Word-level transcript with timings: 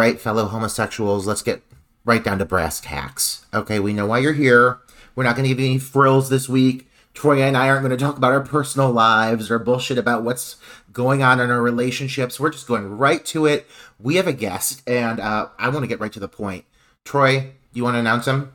right, 0.00 0.20
fellow 0.20 0.46
homosexuals, 0.46 1.26
let's 1.26 1.42
get 1.42 1.62
right 2.04 2.24
down 2.24 2.38
to 2.38 2.44
brass 2.46 2.80
tacks. 2.80 3.44
Okay, 3.52 3.78
we 3.78 3.92
know 3.92 4.06
why 4.06 4.18
you're 4.18 4.32
here. 4.32 4.78
We're 5.14 5.24
not 5.24 5.36
going 5.36 5.44
to 5.44 5.50
give 5.50 5.60
you 5.60 5.66
any 5.66 5.78
frills 5.78 6.30
this 6.30 6.48
week. 6.48 6.88
Troy 7.12 7.42
and 7.42 7.56
I 7.56 7.68
aren't 7.68 7.82
going 7.82 7.90
to 7.96 8.02
talk 8.02 8.16
about 8.16 8.32
our 8.32 8.40
personal 8.40 8.90
lives 8.90 9.50
or 9.50 9.58
bullshit 9.58 9.98
about 9.98 10.22
what's 10.22 10.56
going 10.92 11.22
on 11.22 11.38
in 11.40 11.50
our 11.50 11.60
relationships. 11.60 12.40
We're 12.40 12.50
just 12.50 12.66
going 12.66 12.96
right 12.96 13.22
to 13.26 13.46
it. 13.46 13.66
We 13.98 14.16
have 14.16 14.26
a 14.26 14.32
guest, 14.32 14.82
and 14.88 15.20
uh, 15.20 15.48
I 15.58 15.68
want 15.68 15.82
to 15.82 15.86
get 15.88 16.00
right 16.00 16.12
to 16.12 16.20
the 16.20 16.28
point. 16.28 16.64
Troy, 17.04 17.50
you 17.74 17.82
want 17.84 17.96
to 17.96 17.98
announce 17.98 18.26
him? 18.26 18.52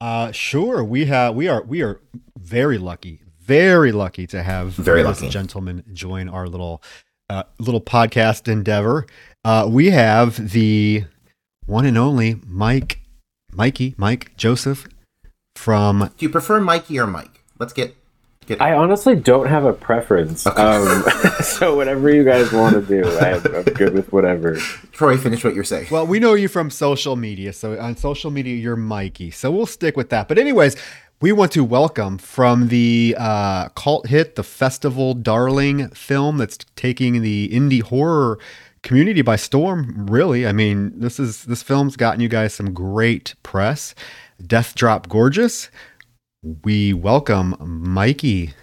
Uh, 0.00 0.32
sure. 0.32 0.82
We 0.82 1.04
have 1.04 1.36
we 1.36 1.46
are 1.48 1.62
we 1.62 1.82
are 1.82 2.00
very 2.38 2.78
lucky, 2.78 3.20
very 3.40 3.92
lucky 3.92 4.26
to 4.28 4.42
have 4.42 4.72
Very 4.72 5.02
this 5.02 5.20
lucky. 5.20 5.30
gentleman 5.30 5.84
join 5.92 6.28
our 6.28 6.48
little 6.48 6.82
uh, 7.30 7.44
little 7.60 7.80
podcast 7.80 8.48
endeavor. 8.48 9.06
Uh, 9.44 9.66
we 9.68 9.90
have 9.90 10.52
the 10.52 11.04
one 11.66 11.84
and 11.84 11.98
only 11.98 12.40
Mike, 12.46 13.00
Mikey, 13.52 13.94
Mike 13.96 14.36
Joseph 14.36 14.86
from 15.56 16.10
Do 16.16 16.24
you 16.24 16.30
prefer 16.30 16.60
Mikey 16.60 16.98
or 16.98 17.06
Mike? 17.06 17.42
Let's 17.58 17.72
get 17.72 17.96
get. 18.46 18.60
I 18.60 18.74
honestly 18.74 19.16
don't 19.16 19.48
have 19.48 19.64
a 19.64 19.72
preference. 19.72 20.46
Okay. 20.46 20.62
Um, 20.62 21.02
so 21.42 21.74
whatever 21.74 22.12
you 22.12 22.24
guys 22.24 22.52
want 22.52 22.74
to 22.74 22.82
do, 22.82 23.08
I 23.18 23.30
am, 23.30 23.42
I'm 23.54 23.64
good 23.64 23.94
with 23.94 24.12
whatever. 24.12 24.56
Troy, 24.92 25.16
finish 25.16 25.44
what 25.44 25.54
you're 25.54 25.64
saying. 25.64 25.88
Well, 25.90 26.06
we 26.06 26.20
know 26.20 26.34
you 26.34 26.48
from 26.48 26.70
social 26.70 27.16
media. 27.16 27.52
So 27.52 27.78
on 27.78 27.96
social 27.96 28.30
media, 28.30 28.54
you're 28.54 28.76
Mikey. 28.76 29.30
So 29.30 29.50
we'll 29.50 29.66
stick 29.66 29.96
with 29.96 30.10
that. 30.10 30.28
But, 30.28 30.38
anyways, 30.38 30.76
we 31.20 31.32
want 31.32 31.52
to 31.52 31.64
welcome 31.64 32.18
from 32.18 32.68
the 32.68 33.16
uh, 33.18 33.68
cult 33.70 34.06
hit, 34.06 34.34
the 34.36 34.42
Festival 34.42 35.14
Darling 35.14 35.88
film 35.90 36.38
that's 36.38 36.58
taking 36.76 37.22
the 37.22 37.48
indie 37.48 37.82
horror 37.82 38.38
community 38.82 39.22
by 39.22 39.36
storm. 39.36 40.06
Really, 40.06 40.46
I 40.46 40.52
mean, 40.52 40.92
this 40.98 41.18
is 41.18 41.44
this 41.44 41.62
film's 41.62 41.96
gotten 41.96 42.20
you 42.20 42.28
guys 42.28 42.54
some 42.54 42.74
great 42.74 43.34
press. 43.42 43.94
Death 44.44 44.74
Drop 44.74 45.08
Gorgeous. 45.08 45.70
We 46.64 46.92
welcome 46.92 47.56
Mikey 47.60 48.54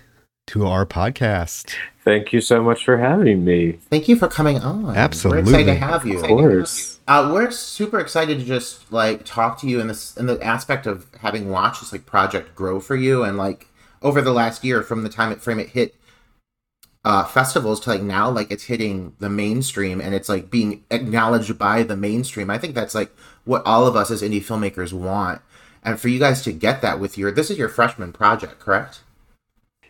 to 0.48 0.68
our 0.68 0.86
podcast. 0.86 1.76
Thank 2.04 2.34
you 2.34 2.42
so 2.42 2.62
much 2.62 2.84
for 2.84 2.98
having 2.98 3.46
me. 3.46 3.74
Thank 3.90 4.08
you 4.08 4.16
for 4.16 4.28
coming 4.28 4.58
on. 4.60 4.96
Absolutely. 4.96 5.44
We're 5.44 5.60
excited 5.60 5.80
to 5.80 5.86
have 5.86 6.06
you. 6.06 6.20
Of 6.20 6.28
course. 6.28 7.00
Uh, 7.08 7.32
we're 7.34 7.52
super 7.52 8.00
excited 8.00 8.40
to 8.40 8.46
just 8.46 8.92
like 8.92 9.26
talk 9.26 9.60
to 9.60 9.68
you 9.68 9.80
in 9.80 9.88
this 9.88 10.18
in 10.18 10.26
the 10.26 10.42
aspect 10.44 10.86
of 10.86 11.08
having 11.22 11.50
watched 11.50 11.82
this 11.82 11.92
like 11.92 12.06
project 12.06 12.56
grow 12.56 12.80
for 12.80 12.96
you 12.96 13.24
and 13.24 13.38
like 13.38 13.68
over 14.02 14.22
the 14.22 14.32
last 14.32 14.64
year 14.64 14.82
from 14.82 15.04
the 15.04 15.10
time 15.10 15.32
it 15.32 15.42
frame 15.42 15.60
it 15.60 15.70
hit 15.70 15.96
uh 17.10 17.24
festivals 17.24 17.80
to 17.80 17.90
like 17.90 18.04
now 18.04 18.30
like 18.30 18.52
it's 18.52 18.66
hitting 18.66 19.16
the 19.18 19.30
mainstream 19.30 20.00
and 20.00 20.14
it's 20.14 20.30
like 20.30 20.52
being 20.52 20.84
acknowledged 20.92 21.58
by 21.58 21.82
the 21.82 21.98
mainstream. 21.98 22.52
I 22.52 22.60
think 22.60 22.76
that's 22.76 22.94
like 22.94 23.12
what 23.46 23.66
all 23.66 23.88
of 23.88 23.96
us 23.96 24.12
as 24.12 24.22
indie 24.22 24.44
filmmakers 24.44 24.94
want. 24.94 25.42
And 25.84 26.00
for 26.00 26.08
you 26.08 26.20
guys 26.20 26.44
to 26.44 26.52
get 26.52 26.84
that 26.84 27.00
with 27.00 27.18
your 27.18 27.32
this 27.32 27.50
is 27.50 27.58
your 27.58 27.68
freshman 27.68 28.14
project, 28.14 28.60
correct? 28.60 29.02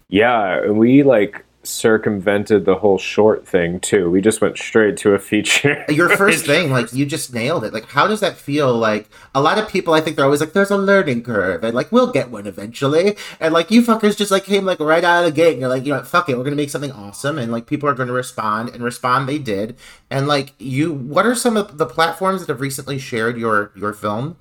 Yeah, 0.08 0.70
we 0.70 1.04
like 1.04 1.44
circumvented 1.64 2.66
the 2.66 2.76
whole 2.76 2.98
short 2.98 3.48
thing 3.48 3.80
too. 3.80 4.10
We 4.10 4.22
just 4.22 4.42
went 4.42 4.58
straight 4.58 4.98
to 4.98 5.14
a 5.14 5.20
feature. 5.20 5.86
your 5.90 6.10
first 6.16 6.46
thing 6.48 6.72
like 6.72 6.94
you 6.94 7.06
just 7.06 7.34
nailed 7.34 7.64
it. 7.64 7.74
Like 7.74 7.86
how 7.86 8.08
does 8.08 8.22
that 8.22 8.38
feel? 8.38 8.74
Like 8.74 9.10
a 9.36 9.42
lot 9.42 9.58
of 9.58 9.68
people 9.68 9.94
i 9.94 10.02
think 10.02 10.16
they're 10.16 10.26
always 10.26 10.40
like 10.40 10.54
there's 10.54 10.72
a 10.72 10.78
learning 10.78 11.24
curve 11.24 11.64
and 11.64 11.76
like 11.76 11.92
we'll 11.92 12.12
get 12.12 12.32
one 12.32 12.48
eventually. 12.48 13.16
And 13.40 13.54
like 13.54 13.72
you 13.72 13.82
fuckers 13.82 14.18
just 14.18 14.32
like 14.32 14.46
came 14.46 14.66
like 14.66 14.80
right 14.80 15.04
out 15.04 15.20
of 15.20 15.26
the 15.26 15.36
gate 15.36 15.54
and 15.54 15.62
you're 15.62 15.70
like 15.70 15.86
you 15.86 15.92
know 15.92 16.00
what, 16.00 16.08
fuck 16.08 16.30
it. 16.30 16.38
We're 16.38 16.44
gonna 16.44 16.56
make 16.56 16.70
something 16.70 16.92
awesome 16.92 17.38
and 17.38 17.52
like 17.52 17.66
people 17.66 17.90
are 17.90 17.94
gonna 17.94 18.14
respond 18.14 18.70
and 18.70 18.84
respond 18.84 19.28
they 19.28 19.40
did. 19.40 19.78
And 20.10 20.28
like 20.28 20.54
you 20.60 20.94
what 20.94 21.26
are 21.26 21.36
some 21.36 21.58
of 21.58 21.78
the 21.78 21.86
platforms 21.86 22.42
that 22.42 22.50
have 22.50 22.62
recently 22.62 23.00
shared 23.00 23.38
your 23.38 23.72
your 23.76 23.94
film 23.94 24.38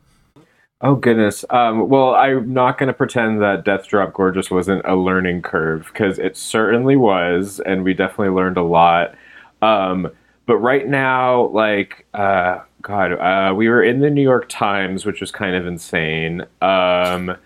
Oh 0.80 0.94
goodness. 0.94 1.44
Um, 1.50 1.88
well, 1.88 2.14
I'm 2.14 2.52
not 2.52 2.78
going 2.78 2.86
to 2.86 2.92
pretend 2.92 3.42
that 3.42 3.64
Death 3.64 3.88
Drop 3.88 4.12
Gorgeous 4.12 4.48
wasn't 4.50 4.82
a 4.84 4.94
learning 4.94 5.42
curve 5.42 5.90
because 5.92 6.20
it 6.20 6.36
certainly 6.36 6.94
was, 6.94 7.60
and 7.66 7.82
we 7.82 7.94
definitely 7.94 8.28
learned 8.28 8.56
a 8.58 8.62
lot. 8.62 9.16
Um, 9.60 10.08
but 10.46 10.58
right 10.58 10.86
now, 10.86 11.46
like, 11.48 12.06
uh, 12.14 12.60
God, 12.80 13.12
uh, 13.12 13.54
we 13.54 13.68
were 13.68 13.82
in 13.82 13.98
the 14.00 14.08
New 14.08 14.22
York 14.22 14.46
Times, 14.48 15.04
which 15.04 15.20
was 15.20 15.32
kind 15.32 15.56
of 15.56 15.66
insane. 15.66 16.46
Um, 16.62 17.36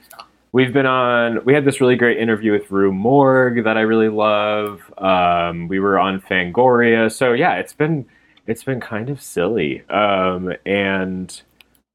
we've 0.52 0.72
been 0.74 0.86
on. 0.86 1.42
We 1.46 1.54
had 1.54 1.64
this 1.64 1.80
really 1.80 1.96
great 1.96 2.18
interview 2.18 2.52
with 2.52 2.70
Rue 2.70 2.92
Morgue 2.92 3.64
that 3.64 3.78
I 3.78 3.80
really 3.80 4.10
love. 4.10 4.92
Um, 4.98 5.68
we 5.68 5.80
were 5.80 5.98
on 5.98 6.20
Fangoria, 6.20 7.10
so 7.10 7.32
yeah, 7.32 7.54
it's 7.54 7.72
been 7.72 8.04
it's 8.46 8.62
been 8.62 8.80
kind 8.80 9.08
of 9.08 9.22
silly. 9.22 9.88
Um, 9.88 10.52
and 10.66 11.40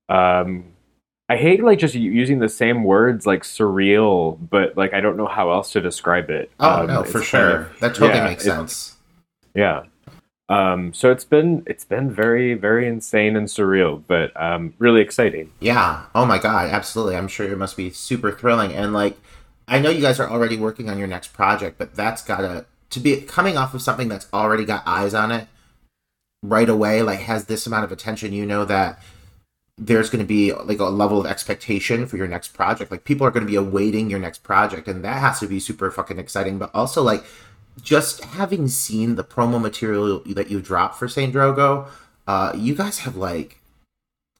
um, 0.09 0.65
I 1.29 1.35
hate 1.35 1.61
like 1.63 1.79
just 1.79 1.93
using 1.95 2.39
the 2.39 2.47
same 2.49 2.83
words 2.85 3.25
like 3.25 3.43
surreal, 3.43 4.37
but 4.49 4.77
like 4.77 4.93
I 4.93 5.01
don't 5.01 5.17
know 5.17 5.27
how 5.27 5.51
else 5.51 5.71
to 5.73 5.81
describe 5.81 6.29
it. 6.29 6.51
oh 6.59 6.81
Um, 6.81 6.87
no 6.87 7.03
for 7.03 7.13
kind 7.19 7.25
sure 7.25 7.49
of- 7.61 7.79
that 7.81 7.95
totally 7.95 8.17
yeah, 8.19 8.23
makes 8.25 8.43
sense 8.43 8.95
Yeah. 9.53 9.83
Um, 10.49 10.93
so 10.93 11.11
it's 11.11 11.25
been 11.25 11.63
it's 11.67 11.83
been 11.83 12.09
very 12.09 12.53
very 12.53 12.87
insane 12.87 13.35
and 13.35 13.47
surreal, 13.47 14.01
but 14.07 14.31
um, 14.41 14.73
really 14.79 15.01
exciting. 15.01 15.51
Yeah. 15.59 16.03
Oh 16.15 16.25
my 16.25 16.37
god, 16.37 16.69
absolutely. 16.71 17.17
I'm 17.17 17.27
sure 17.27 17.45
it 17.51 17.57
must 17.57 17.75
be 17.75 17.89
super 17.89 18.31
thrilling. 18.31 18.71
And 18.71 18.93
like 18.93 19.17
I 19.67 19.79
know 19.79 19.89
you 19.89 19.99
guys 19.99 20.21
are 20.21 20.29
already 20.29 20.55
working 20.55 20.89
on 20.89 20.97
your 20.97 21.07
next 21.07 21.33
project, 21.33 21.77
but 21.77 21.95
that's 21.95 22.21
gotta 22.21 22.65
to 22.91 23.01
be 23.01 23.19
coming 23.19 23.57
off 23.57 23.73
of 23.73 23.81
something 23.81 24.07
that's 24.07 24.27
already 24.31 24.63
got 24.63 24.83
eyes 24.87 25.13
on 25.13 25.29
it 25.33 25.49
right 26.41 26.69
away, 26.69 27.01
like 27.01 27.19
has 27.19 27.45
this 27.47 27.67
amount 27.67 27.83
of 27.83 27.91
attention, 27.91 28.31
you 28.31 28.45
know 28.45 28.63
that 28.63 29.03
there's 29.77 30.09
going 30.09 30.23
to 30.23 30.27
be 30.27 30.51
like 30.53 30.79
a 30.79 30.85
level 30.85 31.19
of 31.19 31.27
expectation 31.27 32.07
for 32.07 32.17
your 32.17 32.27
next 32.27 32.49
project. 32.49 32.89
Like 32.89 33.03
people 33.03 33.27
are 33.27 33.31
going 33.31 33.45
to 33.45 33.51
be 33.51 33.55
awaiting 33.55 34.09
your 34.09 34.19
next 34.19 34.43
project, 34.43 34.87
and 34.87 35.03
that 35.03 35.19
has 35.19 35.39
to 35.39 35.47
be 35.47 35.59
super 35.59 35.91
fucking 35.91 36.19
exciting. 36.19 36.57
But 36.57 36.71
also 36.73 37.03
like 37.03 37.23
just 37.81 38.23
having 38.23 38.67
seen 38.67 39.15
the 39.15 39.23
promo 39.23 39.61
material 39.61 40.21
that 40.25 40.49
you've 40.49 40.63
dropped 40.63 40.95
for 40.95 41.07
Saint 41.07 41.33
Drogo, 41.33 41.87
uh, 42.27 42.53
you 42.55 42.75
guys 42.75 42.99
have 42.99 43.15
like 43.15 43.61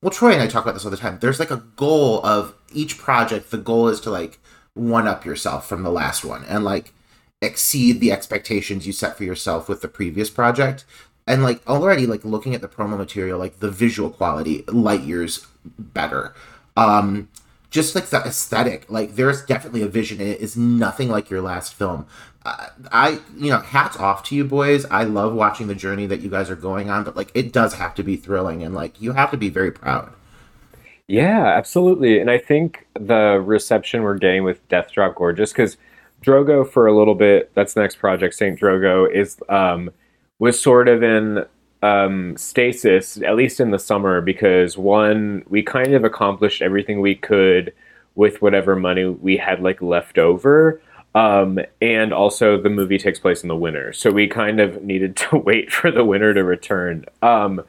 well 0.02 0.12
troy 0.12 0.32
and 0.32 0.42
i 0.42 0.48
talk 0.48 0.64
about 0.64 0.74
this 0.74 0.86
all 0.86 0.92
the 0.92 0.98
time 0.98 1.18
there's 1.22 1.40
like 1.40 1.52
a 1.52 1.64
goal 1.76 2.24
of 2.26 2.54
each 2.72 2.98
project 2.98 3.50
the 3.50 3.58
goal 3.58 3.88
is 3.88 4.00
to 4.00 4.12
like 4.12 4.40
one 4.74 5.08
up 5.08 5.26
yourself 5.26 5.68
from 5.68 5.84
the 5.84 5.92
last 5.92 6.24
one 6.24 6.44
and 6.46 6.64
like 6.64 6.94
exceed 7.42 8.00
the 8.00 8.12
expectations 8.12 8.86
you 8.86 8.94
set 8.94 9.18
for 9.18 9.24
yourself 9.24 9.68
with 9.68 9.82
the 9.82 9.88
previous 9.88 10.30
project 10.30 10.86
and 11.28 11.44
like 11.44 11.68
already 11.68 12.08
like 12.08 12.24
looking 12.26 12.56
at 12.56 12.62
the 12.62 12.68
promo 12.68 12.98
material 12.98 13.38
like 13.38 13.60
the 13.60 13.70
visual 13.70 14.10
quality 14.10 14.64
light 14.68 15.02
years 15.02 15.46
better. 15.78 16.34
Um 16.76 17.30
just 17.70 17.94
like 17.96 18.08
the 18.08 18.18
aesthetic 18.18 18.90
like 18.90 19.16
there's 19.16 19.46
definitely 19.46 19.82
a 19.82 19.88
vision. 19.88 20.22
In 20.22 20.28
it 20.28 20.42
is 20.42 20.58
nothing 20.58 21.10
like 21.10 21.30
your 21.30 21.42
last 21.42 21.74
film. 21.74 22.08
Uh, 22.46 22.70
i 22.92 23.20
you 23.36 23.52
know 23.52 23.60
hats 23.60 23.98
off 23.98 24.24
to 24.24 24.36
you 24.36 24.46
boys. 24.46 24.86
I 24.86 25.04
love 25.04 25.34
watching 25.34 25.68
the 25.68 25.76
journey 25.76 26.08
that 26.08 26.22
you 26.22 26.30
guys 26.30 26.50
are 26.50 26.56
going 26.56 26.90
on 26.90 27.04
but 27.04 27.16
like 27.16 27.32
it 27.36 27.52
does 27.52 27.76
have 27.76 27.94
to 27.96 28.04
be 28.04 28.16
thrilling 28.16 28.64
and 28.64 28.74
like 28.74 29.02
you 29.02 29.12
have 29.12 29.32
to 29.32 29.38
be 29.38 29.50
very 29.50 29.72
proud. 29.72 30.14
Yeah, 31.08 31.46
absolutely. 31.46 32.20
And 32.20 32.30
I 32.30 32.38
think 32.38 32.86
the 32.94 33.42
reception 33.44 34.04
we're 34.04 34.18
getting 34.18 34.44
with 34.44 34.68
Death 34.68 34.92
Drop 34.92 35.16
Gorgeous, 35.16 35.54
because 35.54 35.78
Drogo 36.22 36.70
for 36.70 36.86
a 36.86 36.98
little 36.98 37.16
bit, 37.16 37.54
that's 37.54 37.74
the 37.74 37.82
next 37.82 37.96
project, 37.96 38.34
Saint 38.36 38.60
Drogo, 38.60 39.10
is 39.10 39.38
um 39.48 39.92
was 40.40 40.62
sort 40.62 40.88
of 40.88 41.04
in 41.04 41.46
um 41.84 42.36
stasis, 42.38 43.22
at 43.22 43.36
least 43.36 43.60
in 43.60 43.72
the 43.72 43.80
summer, 43.80 44.22
because 44.22 44.78
one, 44.78 45.44
we 45.48 45.62
kind 45.62 45.94
of 45.94 46.04
accomplished 46.04 46.62
everything 46.62 47.02
we 47.02 47.16
could 47.16 47.74
with 48.16 48.42
whatever 48.42 48.76
money 48.76 49.06
we 49.06 49.38
had 49.38 49.62
like 49.62 49.82
left 49.82 50.18
over. 50.18 50.82
Um, 51.16 51.60
and 51.82 52.14
also 52.14 52.62
the 52.62 52.70
movie 52.70 52.98
takes 52.98 53.20
place 53.20 53.42
in 53.42 53.48
the 53.48 53.56
winter. 53.56 53.94
So 53.94 54.12
we 54.12 54.28
kind 54.28 54.60
of 54.60 54.84
needed 54.84 55.16
to 55.18 55.38
wait 55.46 55.72
for 55.72 55.92
the 55.92 56.04
winter 56.04 56.34
to 56.34 56.44
return. 56.44 57.06
Um, 57.22 57.64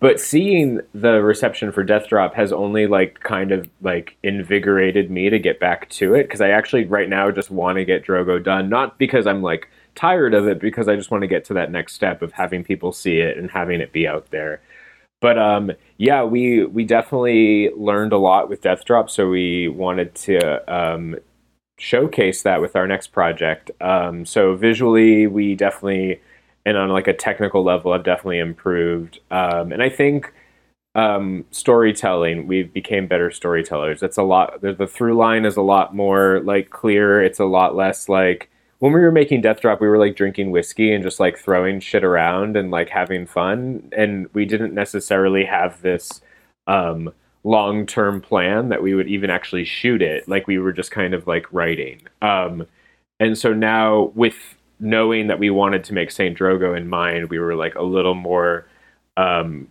but 0.00 0.20
seeing 0.20 0.80
the 0.92 1.22
reception 1.22 1.72
for 1.72 1.82
Death 1.82 2.08
Drop 2.08 2.34
has 2.34 2.52
only 2.52 2.86
like 2.86 3.20
kind 3.20 3.52
of 3.52 3.68
like 3.80 4.16
invigorated 4.22 5.10
me 5.10 5.30
to 5.30 5.38
get 5.38 5.58
back 5.58 5.88
to 5.90 6.14
it 6.14 6.24
because 6.24 6.42
I 6.42 6.50
actually 6.50 6.84
right 6.84 7.08
now 7.08 7.30
just 7.30 7.50
want 7.50 7.76
to 7.76 7.84
get 7.84 8.04
Drogo 8.04 8.42
done, 8.42 8.68
not 8.68 8.98
because 8.98 9.26
I'm 9.26 9.42
like 9.42 9.68
tired 9.94 10.34
of 10.34 10.46
it, 10.48 10.60
because 10.60 10.88
I 10.88 10.96
just 10.96 11.10
want 11.10 11.22
to 11.22 11.28
get 11.28 11.44
to 11.46 11.54
that 11.54 11.70
next 11.70 11.94
step 11.94 12.22
of 12.22 12.32
having 12.32 12.64
people 12.64 12.92
see 12.92 13.18
it 13.18 13.36
and 13.38 13.50
having 13.50 13.80
it 13.80 13.92
be 13.92 14.06
out 14.06 14.30
there. 14.30 14.60
But 15.20 15.38
um, 15.38 15.72
yeah, 15.96 16.22
we 16.24 16.64
we 16.66 16.84
definitely 16.84 17.70
learned 17.70 18.12
a 18.12 18.18
lot 18.18 18.48
with 18.48 18.60
Death 18.60 18.84
Drop, 18.84 19.08
so 19.08 19.28
we 19.28 19.68
wanted 19.68 20.14
to 20.16 20.74
um, 20.74 21.16
showcase 21.78 22.42
that 22.42 22.60
with 22.60 22.76
our 22.76 22.86
next 22.86 23.08
project. 23.08 23.70
Um, 23.80 24.26
so 24.26 24.54
visually, 24.54 25.26
we 25.26 25.54
definitely 25.54 26.20
and 26.66 26.76
on 26.76 26.90
like 26.90 27.08
a 27.08 27.14
technical 27.14 27.62
level 27.64 27.92
I've 27.92 28.04
definitely 28.04 28.38
improved. 28.38 29.20
Um, 29.30 29.72
and 29.72 29.82
I 29.82 29.88
think 29.88 30.32
um, 30.94 31.44
storytelling—we've 31.50 32.72
became 32.72 33.06
better 33.06 33.30
storytellers. 33.30 34.02
It's 34.02 34.18
a 34.18 34.22
lot. 34.22 34.60
The, 34.60 34.74
the 34.74 34.86
through 34.86 35.16
line 35.16 35.44
is 35.44 35.56
a 35.56 35.62
lot 35.62 35.94
more 35.94 36.40
like 36.40 36.70
clear. 36.70 37.22
It's 37.22 37.40
a 37.40 37.44
lot 37.46 37.74
less 37.74 38.08
like 38.08 38.50
when 38.84 38.92
we 38.92 39.00
were 39.00 39.10
making 39.10 39.40
Death 39.40 39.62
Drop, 39.62 39.80
we 39.80 39.88
were 39.88 39.96
like 39.96 40.14
drinking 40.14 40.50
whiskey 40.50 40.92
and 40.92 41.02
just 41.02 41.18
like 41.18 41.38
throwing 41.38 41.80
shit 41.80 42.04
around 42.04 42.54
and 42.54 42.70
like 42.70 42.90
having 42.90 43.24
fun. 43.24 43.88
And 43.96 44.28
we 44.34 44.44
didn't 44.44 44.74
necessarily 44.74 45.46
have 45.46 45.80
this 45.80 46.20
um, 46.66 47.10
long 47.44 47.86
term 47.86 48.20
plan 48.20 48.68
that 48.68 48.82
we 48.82 48.92
would 48.92 49.08
even 49.08 49.30
actually 49.30 49.64
shoot 49.64 50.02
it. 50.02 50.28
Like 50.28 50.46
we 50.46 50.58
were 50.58 50.70
just 50.70 50.90
kind 50.90 51.14
of 51.14 51.26
like 51.26 51.50
writing. 51.50 52.02
Um, 52.20 52.66
and 53.18 53.38
so 53.38 53.54
now 53.54 54.12
with 54.14 54.36
knowing 54.78 55.28
that 55.28 55.38
we 55.38 55.48
wanted 55.48 55.82
to 55.84 55.94
make 55.94 56.10
Saint 56.10 56.36
Drogo 56.36 56.76
in 56.76 56.86
mind, 56.86 57.30
we 57.30 57.38
were 57.38 57.54
like 57.54 57.76
a 57.76 57.82
little 57.82 58.12
more 58.12 58.66
um, 59.16 59.66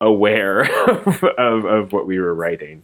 aware 0.00 0.62
of, 0.90 1.22
of, 1.22 1.64
of 1.64 1.92
what 1.92 2.08
we 2.08 2.18
were 2.18 2.34
writing. 2.34 2.82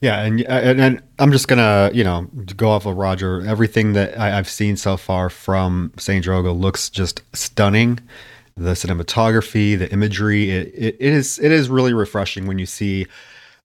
Yeah, 0.00 0.22
and, 0.22 0.40
and, 0.42 0.80
and 0.80 1.02
I'm 1.18 1.30
just 1.30 1.46
gonna 1.46 1.90
you 1.92 2.04
know 2.04 2.22
go 2.56 2.70
off 2.70 2.86
of 2.86 2.96
Roger. 2.96 3.44
Everything 3.46 3.92
that 3.92 4.16
I, 4.18 4.30
have 4.30 4.48
seen 4.48 4.76
so 4.76 4.96
far 4.96 5.28
from 5.28 5.92
Saint 5.98 6.24
Drogo 6.24 6.58
looks 6.58 6.88
just 6.88 7.22
stunning. 7.34 8.00
The 8.56 8.72
cinematography, 8.72 9.78
the 9.78 9.90
imagery, 9.90 10.50
it, 10.50 10.68
it, 10.74 10.96
it 10.98 11.12
is 11.12 11.38
it 11.38 11.52
is 11.52 11.68
really 11.68 11.92
refreshing 11.92 12.46
when 12.46 12.58
you 12.58 12.66
see 12.66 13.06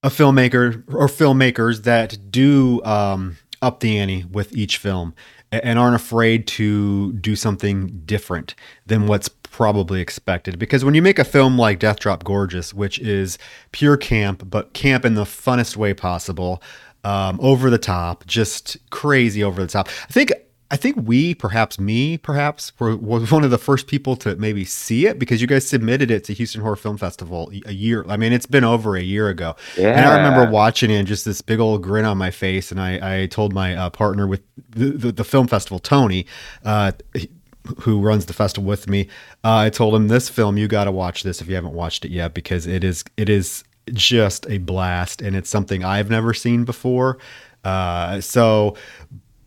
a 0.03 0.09
filmmaker 0.09 0.83
or 0.93 1.07
filmmakers 1.07 1.83
that 1.83 2.31
do 2.31 2.83
um, 2.83 3.38
up 3.61 3.79
the 3.79 3.97
ante 3.97 4.25
with 4.25 4.53
each 4.55 4.77
film 4.77 5.15
and 5.51 5.79
aren't 5.79 5.95
afraid 5.95 6.47
to 6.47 7.13
do 7.13 7.35
something 7.35 8.01
different 8.05 8.55
than 8.85 9.07
what's 9.07 9.29
probably 9.55 10.01
expected. 10.01 10.59
Because 10.59 10.83
when 10.83 10.95
you 10.95 11.01
make 11.01 11.17
a 11.17 11.23
film 11.23 11.57
like 11.57 11.79
Death 11.79 11.99
Drop 11.99 12.25
Gorgeous, 12.25 12.73
which 12.73 12.99
is 12.99 13.37
pure 13.71 13.95
camp, 13.95 14.49
but 14.49 14.73
camp 14.73 15.05
in 15.05 15.15
the 15.15 15.23
funnest 15.23 15.77
way 15.77 15.93
possible, 15.93 16.61
um, 17.05 17.39
over 17.41 17.69
the 17.69 17.77
top, 17.77 18.25
just 18.25 18.75
crazy 18.89 19.41
over 19.41 19.61
the 19.61 19.69
top. 19.69 19.87
I 20.09 20.11
think 20.11 20.33
I 20.71 20.77
think 20.77 20.97
we, 21.03 21.33
perhaps 21.35 21.79
me, 21.79 22.17
perhaps, 22.17 22.77
were, 22.79 22.97
was 22.97 23.31
one 23.31 23.45
of 23.45 23.51
the 23.51 23.57
first 23.57 23.87
people 23.87 24.17
to 24.17 24.35
maybe 24.35 24.65
see 24.65 25.05
it 25.05 25.19
because 25.19 25.39
you 25.39 25.47
guys 25.47 25.65
submitted 25.65 26.11
it 26.11 26.25
to 26.25 26.33
Houston 26.33 26.59
Horror 26.59 26.75
Film 26.75 26.97
Festival 26.97 27.49
a 27.65 27.71
year. 27.71 28.03
I 28.09 28.17
mean, 28.17 28.33
it's 28.33 28.47
been 28.47 28.65
over 28.65 28.97
a 28.97 29.01
year 29.01 29.29
ago. 29.29 29.55
Yeah. 29.77 29.91
And 29.91 30.05
I 30.05 30.17
remember 30.17 30.51
watching 30.51 30.89
it 30.89 30.95
and 30.95 31.07
just 31.07 31.23
this 31.23 31.41
big 31.41 31.61
old 31.61 31.81
grin 31.81 32.03
on 32.03 32.17
my 32.17 32.31
face. 32.31 32.71
And 32.71 32.81
I, 32.81 33.21
I 33.21 33.25
told 33.27 33.53
my 33.53 33.75
uh, 33.75 33.89
partner 33.91 34.27
with 34.27 34.41
the, 34.67 34.89
the, 34.89 35.11
the, 35.11 35.23
film 35.23 35.47
festival, 35.47 35.79
Tony, 35.79 36.25
uh, 36.65 36.93
who 37.81 38.00
runs 38.00 38.25
the 38.25 38.33
festival 38.33 38.67
with 38.67 38.88
me, 38.88 39.07
uh, 39.44 39.57
I 39.57 39.69
told 39.69 39.95
him 39.95 40.07
this 40.07 40.29
film, 40.29 40.57
you 40.57 40.67
got 40.67 40.85
to 40.85 40.91
watch 40.91 41.23
this 41.23 41.41
if 41.41 41.47
you 41.47 41.56
haven't 41.56 41.73
watched 41.73 42.06
it 42.06 42.12
yet 42.12 42.33
because 42.33 42.67
it 42.67 42.83
is, 42.83 43.03
it 43.17 43.29
is 43.29 43.63
just 43.94 44.50
a 44.50 44.57
blast 44.57 45.21
and 45.21 45.35
it's 45.35 45.50
something 45.50 45.83
I've 45.83 46.09
never 46.09 46.33
seen 46.33 46.65
before. 46.65 47.17
Uh, 47.63 48.21
so 48.21 48.75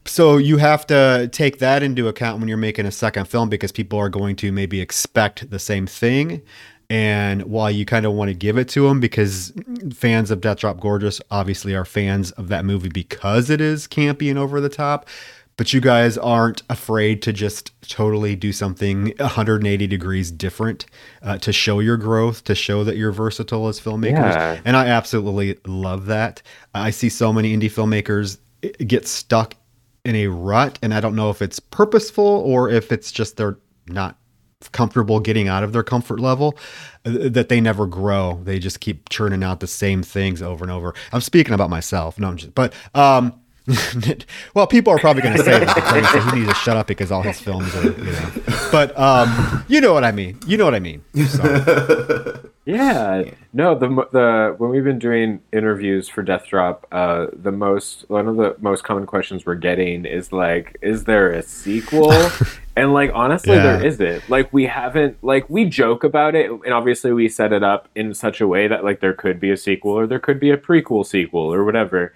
so 0.08 0.38
you 0.38 0.56
have 0.56 0.86
to 0.86 1.28
take 1.32 1.58
that 1.58 1.82
into 1.82 2.08
account 2.08 2.40
when 2.40 2.48
you're 2.48 2.56
making 2.56 2.86
a 2.86 2.90
second 2.90 3.26
film 3.26 3.48
because 3.48 3.70
people 3.72 3.98
are 3.98 4.08
going 4.08 4.36
to 4.36 4.50
maybe 4.50 4.80
expect 4.80 5.50
the 5.50 5.58
same 5.58 5.86
thing. 5.86 6.42
And 6.90 7.42
while 7.42 7.70
you 7.70 7.84
kind 7.84 8.06
of 8.06 8.14
want 8.14 8.30
to 8.30 8.34
give 8.34 8.56
it 8.56 8.68
to 8.70 8.88
them 8.88 8.98
because 8.98 9.52
fans 9.94 10.30
of 10.30 10.40
Death 10.40 10.60
Drop 10.60 10.80
Gorgeous 10.80 11.20
obviously 11.30 11.74
are 11.74 11.84
fans 11.84 12.30
of 12.32 12.48
that 12.48 12.64
movie 12.64 12.88
because 12.88 13.50
it 13.50 13.60
is 13.60 13.86
campy 13.86 14.30
and 14.30 14.38
over 14.38 14.62
the 14.62 14.70
top, 14.70 15.06
but 15.58 15.74
you 15.74 15.80
guys 15.82 16.16
aren't 16.16 16.62
afraid 16.70 17.20
to 17.22 17.32
just 17.34 17.72
totally 17.82 18.34
do 18.34 18.52
something 18.52 19.12
180 19.18 19.86
degrees 19.86 20.30
different 20.30 20.86
uh, 21.22 21.36
to 21.38 21.52
show 21.52 21.80
your 21.80 21.98
growth, 21.98 22.44
to 22.44 22.54
show 22.54 22.84
that 22.84 22.96
you're 22.96 23.12
versatile 23.12 23.68
as 23.68 23.78
filmmakers. 23.78 24.34
Yeah. 24.34 24.60
And 24.64 24.76
I 24.76 24.86
absolutely 24.86 25.58
love 25.66 26.06
that. 26.06 26.40
I 26.74 26.90
see 26.90 27.10
so 27.10 27.32
many 27.32 27.54
indie 27.54 27.64
filmmakers 27.64 28.38
get 28.86 29.06
stuck 29.06 29.54
in 30.04 30.16
a 30.16 30.26
rut 30.28 30.78
and 30.82 30.94
i 30.94 31.00
don't 31.00 31.14
know 31.14 31.30
if 31.30 31.42
it's 31.42 31.60
purposeful 31.60 32.24
or 32.24 32.70
if 32.70 32.90
it's 32.92 33.12
just 33.12 33.36
they're 33.36 33.58
not 33.86 34.16
comfortable 34.72 35.20
getting 35.20 35.46
out 35.48 35.62
of 35.62 35.72
their 35.72 35.82
comfort 35.82 36.18
level 36.18 36.56
uh, 37.04 37.28
that 37.28 37.48
they 37.48 37.60
never 37.60 37.86
grow 37.86 38.40
they 38.44 38.58
just 38.58 38.80
keep 38.80 39.08
churning 39.08 39.44
out 39.44 39.60
the 39.60 39.66
same 39.66 40.02
things 40.02 40.42
over 40.42 40.64
and 40.64 40.72
over 40.72 40.94
i'm 41.12 41.20
speaking 41.20 41.52
about 41.52 41.70
myself 41.70 42.18
no 42.18 42.28
i'm 42.28 42.36
just 42.36 42.54
but 42.54 42.72
um 42.94 43.38
well, 44.54 44.66
people 44.66 44.92
are 44.92 44.98
probably 44.98 45.22
going 45.22 45.36
to 45.36 45.42
say 45.42 45.58
that 45.58 46.10
so 46.12 46.20
he 46.20 46.40
needs 46.40 46.48
to 46.48 46.54
shut 46.54 46.76
up 46.76 46.86
because 46.86 47.12
all 47.12 47.22
his 47.22 47.40
films 47.40 47.74
are, 47.76 47.84
you 47.84 48.12
know. 48.12 48.30
But 48.72 48.98
um, 48.98 49.64
you 49.68 49.80
know 49.80 49.92
what 49.92 50.04
I 50.04 50.12
mean. 50.12 50.38
You 50.46 50.56
know 50.56 50.64
what 50.64 50.74
I 50.74 50.80
mean. 50.80 51.02
So. 51.26 52.40
Yeah. 52.68 53.24
No, 53.54 53.74
the 53.74 53.88
the 54.12 54.54
when 54.58 54.68
we've 54.68 54.84
been 54.84 54.98
doing 54.98 55.40
interviews 55.54 56.06
for 56.06 56.22
Death 56.22 56.48
Drop, 56.48 56.86
uh, 56.92 57.28
the 57.32 57.50
most 57.50 58.04
one 58.10 58.28
of 58.28 58.36
the 58.36 58.56
most 58.60 58.84
common 58.84 59.06
questions 59.06 59.46
we're 59.46 59.54
getting 59.54 60.04
is 60.04 60.32
like, 60.32 60.76
is 60.82 61.04
there 61.04 61.30
a 61.30 61.42
sequel? 61.42 62.12
and 62.76 62.92
like 62.92 63.10
honestly, 63.14 63.54
yeah. 63.54 63.62
there 63.62 63.86
isn't. 63.86 64.28
Like 64.28 64.52
we 64.52 64.66
haven't 64.66 65.16
like 65.24 65.48
we 65.48 65.64
joke 65.64 66.04
about 66.04 66.34
it, 66.34 66.50
and 66.50 66.74
obviously 66.74 67.10
we 67.10 67.30
set 67.30 67.54
it 67.54 67.62
up 67.62 67.88
in 67.94 68.12
such 68.12 68.38
a 68.38 68.46
way 68.46 68.68
that 68.68 68.84
like 68.84 69.00
there 69.00 69.14
could 69.14 69.40
be 69.40 69.50
a 69.50 69.56
sequel 69.56 69.92
or 69.92 70.06
there 70.06 70.20
could 70.20 70.38
be 70.38 70.50
a 70.50 70.58
prequel 70.58 71.06
sequel 71.06 71.50
or 71.50 71.64
whatever, 71.64 72.12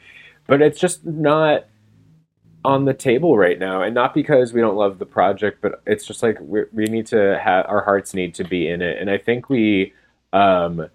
but 0.46 0.62
it's 0.62 0.78
just 0.80 1.04
not 1.04 1.66
on 2.64 2.84
the 2.84 2.94
table 2.94 3.36
right 3.36 3.58
now 3.58 3.82
and 3.82 3.94
not 3.94 4.14
because 4.14 4.52
we 4.52 4.60
don't 4.60 4.76
love 4.76 4.98
the 4.98 5.06
project 5.06 5.60
but 5.60 5.82
it's 5.86 6.06
just 6.06 6.22
like 6.22 6.38
we, 6.40 6.62
we 6.72 6.84
need 6.84 7.06
to 7.06 7.38
have 7.42 7.66
our 7.66 7.82
hearts 7.82 8.14
need 8.14 8.34
to 8.34 8.44
be 8.44 8.68
in 8.68 8.80
it 8.80 8.98
and 9.00 9.10
i 9.10 9.18
think 9.18 9.48
we 9.48 9.92
um, 10.32 10.88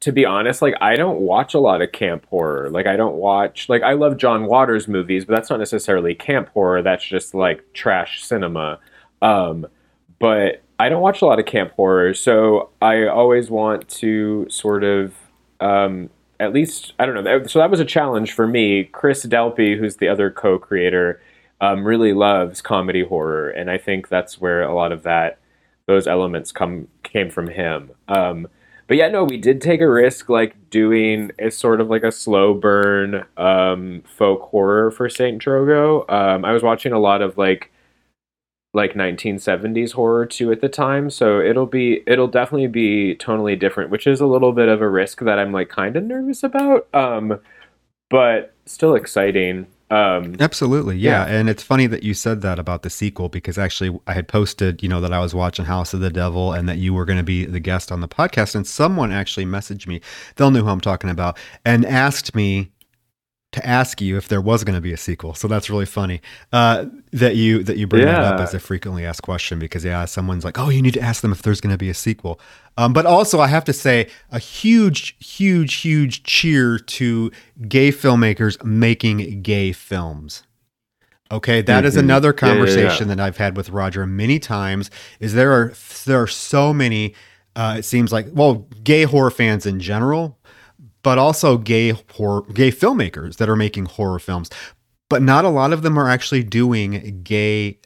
to 0.00 0.12
be 0.12 0.24
honest, 0.24 0.62
like 0.62 0.74
I 0.80 0.96
don't 0.96 1.20
watch 1.20 1.54
a 1.54 1.58
lot 1.58 1.82
of 1.82 1.92
camp 1.92 2.26
horror. 2.26 2.70
Like 2.70 2.86
I 2.86 2.96
don't 2.96 3.16
watch 3.16 3.68
like 3.68 3.82
I 3.82 3.92
love 3.92 4.16
John 4.16 4.46
Waters 4.46 4.88
movies, 4.88 5.24
but 5.24 5.34
that's 5.34 5.50
not 5.50 5.58
necessarily 5.58 6.14
camp 6.14 6.48
horror. 6.50 6.82
That's 6.82 7.04
just 7.04 7.34
like 7.34 7.72
trash 7.72 8.22
cinema. 8.22 8.78
Um, 9.22 9.66
but 10.18 10.62
I 10.78 10.88
don't 10.88 11.02
watch 11.02 11.22
a 11.22 11.26
lot 11.26 11.38
of 11.38 11.46
camp 11.46 11.72
horror, 11.72 12.12
so 12.14 12.70
I 12.82 13.06
always 13.06 13.50
want 13.50 13.88
to 13.88 14.46
sort 14.50 14.84
of 14.84 15.14
um, 15.60 16.10
at 16.40 16.52
least 16.52 16.92
I 16.98 17.06
don't 17.06 17.22
know. 17.22 17.46
So 17.46 17.58
that 17.58 17.70
was 17.70 17.80
a 17.80 17.84
challenge 17.84 18.32
for 18.32 18.46
me. 18.46 18.84
Chris 18.84 19.24
Dalpe, 19.24 19.78
who's 19.78 19.96
the 19.96 20.08
other 20.08 20.30
co-creator, 20.30 21.20
um, 21.60 21.84
really 21.84 22.12
loves 22.12 22.60
comedy 22.60 23.04
horror, 23.04 23.50
and 23.50 23.70
I 23.70 23.78
think 23.78 24.08
that's 24.08 24.40
where 24.40 24.62
a 24.62 24.74
lot 24.74 24.92
of 24.92 25.02
that 25.04 25.38
those 25.86 26.06
elements 26.06 26.52
come 26.52 26.88
came 27.02 27.30
from 27.30 27.48
him. 27.48 27.90
Um, 28.08 28.48
but 28.88 28.96
yeah, 28.96 29.08
no, 29.08 29.24
we 29.24 29.36
did 29.36 29.60
take 29.60 29.80
a 29.80 29.88
risk, 29.88 30.28
like 30.28 30.70
doing 30.70 31.32
a 31.38 31.50
sort 31.50 31.80
of 31.80 31.88
like 31.88 32.04
a 32.04 32.12
slow 32.12 32.54
burn 32.54 33.24
um, 33.36 34.02
folk 34.06 34.42
horror 34.42 34.90
for 34.90 35.08
Saint 35.08 35.42
Drogo. 35.42 36.08
Um, 36.10 36.44
I 36.44 36.52
was 36.52 36.62
watching 36.62 36.92
a 36.92 36.98
lot 36.98 37.22
of 37.22 37.36
like 37.36 37.72
like 38.76 38.92
1970s 38.92 39.92
horror 39.92 40.26
too 40.26 40.52
at 40.52 40.60
the 40.60 40.68
time, 40.68 41.10
so 41.10 41.40
it'll 41.40 41.66
be 41.66 42.02
it'll 42.06 42.28
definitely 42.28 42.68
be 42.68 43.16
tonally 43.16 43.58
different, 43.58 43.90
which 43.90 44.06
is 44.06 44.20
a 44.20 44.26
little 44.26 44.52
bit 44.52 44.68
of 44.68 44.80
a 44.82 44.88
risk 44.88 45.20
that 45.20 45.38
I'm 45.38 45.50
like 45.50 45.70
kind 45.70 45.96
of 45.96 46.04
nervous 46.04 46.44
about, 46.44 46.86
um, 46.94 47.40
but 48.10 48.54
still 48.66 48.94
exciting. 48.94 49.66
Um, 49.88 50.36
Absolutely, 50.40 50.96
yeah. 50.96 51.26
yeah. 51.26 51.36
And 51.36 51.48
it's 51.48 51.62
funny 51.62 51.86
that 51.86 52.02
you 52.02 52.12
said 52.12 52.42
that 52.42 52.58
about 52.58 52.82
the 52.82 52.90
sequel 52.90 53.28
because 53.28 53.56
actually 53.56 53.98
I 54.06 54.14
had 54.14 54.28
posted, 54.28 54.82
you 54.82 54.88
know, 54.88 55.00
that 55.00 55.12
I 55.12 55.20
was 55.20 55.34
watching 55.34 55.64
House 55.64 55.94
of 55.94 56.00
the 56.00 56.10
Devil 56.10 56.52
and 56.52 56.68
that 56.68 56.78
you 56.78 56.92
were 56.92 57.04
going 57.04 57.18
to 57.18 57.24
be 57.24 57.44
the 57.44 57.60
guest 57.60 57.92
on 57.92 58.00
the 58.00 58.08
podcast. 58.08 58.56
And 58.56 58.66
someone 58.66 59.12
actually 59.12 59.46
messaged 59.46 59.86
me, 59.86 60.00
they'll 60.34 60.50
know 60.50 60.64
who 60.64 60.70
I'm 60.70 60.80
talking 60.80 61.08
about, 61.08 61.38
and 61.64 61.86
asked 61.86 62.34
me 62.34 62.72
to 63.56 63.66
ask 63.66 64.00
you 64.00 64.16
if 64.16 64.28
there 64.28 64.40
was 64.40 64.64
going 64.64 64.76
to 64.76 64.80
be 64.80 64.92
a 64.92 64.96
sequel. 64.96 65.34
So 65.34 65.48
that's 65.48 65.68
really 65.68 65.84
funny 65.84 66.22
uh, 66.52 66.86
that 67.12 67.36
you 67.36 67.62
that 67.64 67.76
you 67.76 67.86
bring 67.86 68.06
yeah. 68.06 68.22
that 68.22 68.34
up 68.34 68.40
as 68.40 68.54
a 68.54 68.60
frequently 68.60 69.04
asked 69.04 69.22
question 69.22 69.58
because 69.58 69.84
yeah, 69.84 70.04
someone's 70.04 70.44
like, 70.44 70.58
oh, 70.58 70.68
you 70.68 70.80
need 70.80 70.94
to 70.94 71.00
ask 71.00 71.20
them 71.20 71.32
if 71.32 71.42
there's 71.42 71.60
going 71.60 71.74
to 71.74 71.78
be 71.78 71.90
a 71.90 71.94
sequel. 71.94 72.40
Um, 72.76 72.92
but 72.92 73.04
also, 73.04 73.40
I 73.40 73.48
have 73.48 73.64
to 73.64 73.72
say 73.72 74.08
a 74.30 74.38
huge, 74.38 75.16
huge, 75.18 75.74
huge 75.74 76.22
cheer 76.22 76.78
to 76.78 77.30
gay 77.68 77.90
filmmakers 77.90 78.62
making 78.64 79.42
gay 79.42 79.72
films. 79.72 80.44
Okay, 81.32 81.60
that 81.62 81.78
mm-hmm. 81.78 81.86
is 81.86 81.96
another 81.96 82.32
conversation 82.32 83.08
yeah, 83.08 83.12
yeah, 83.12 83.16
that 83.16 83.20
I've 83.20 83.36
had 83.36 83.56
with 83.56 83.70
Roger 83.70 84.06
many 84.06 84.38
times. 84.38 84.90
Is 85.18 85.34
there 85.34 85.52
are 85.52 85.74
there 86.04 86.22
are 86.22 86.28
so 86.28 86.72
many 86.72 87.14
Uh, 87.56 87.76
it 87.78 87.84
seems 87.84 88.12
like 88.12 88.26
well, 88.32 88.66
gay 88.84 89.04
horror 89.04 89.30
fans 89.30 89.64
in 89.64 89.80
general, 89.80 90.35
but 91.06 91.18
also 91.18 91.56
gay 91.56 91.90
horror, 91.90 92.42
gay 92.52 92.72
filmmakers 92.72 93.36
that 93.36 93.48
are 93.48 93.54
making 93.54 93.84
horror 93.84 94.18
films. 94.18 94.50
But 95.08 95.22
not 95.22 95.44
a 95.44 95.48
lot 95.48 95.72
of 95.72 95.82
them 95.82 95.96
are 95.96 96.08
actually 96.08 96.42
doing 96.42 97.20
gay 97.22 97.78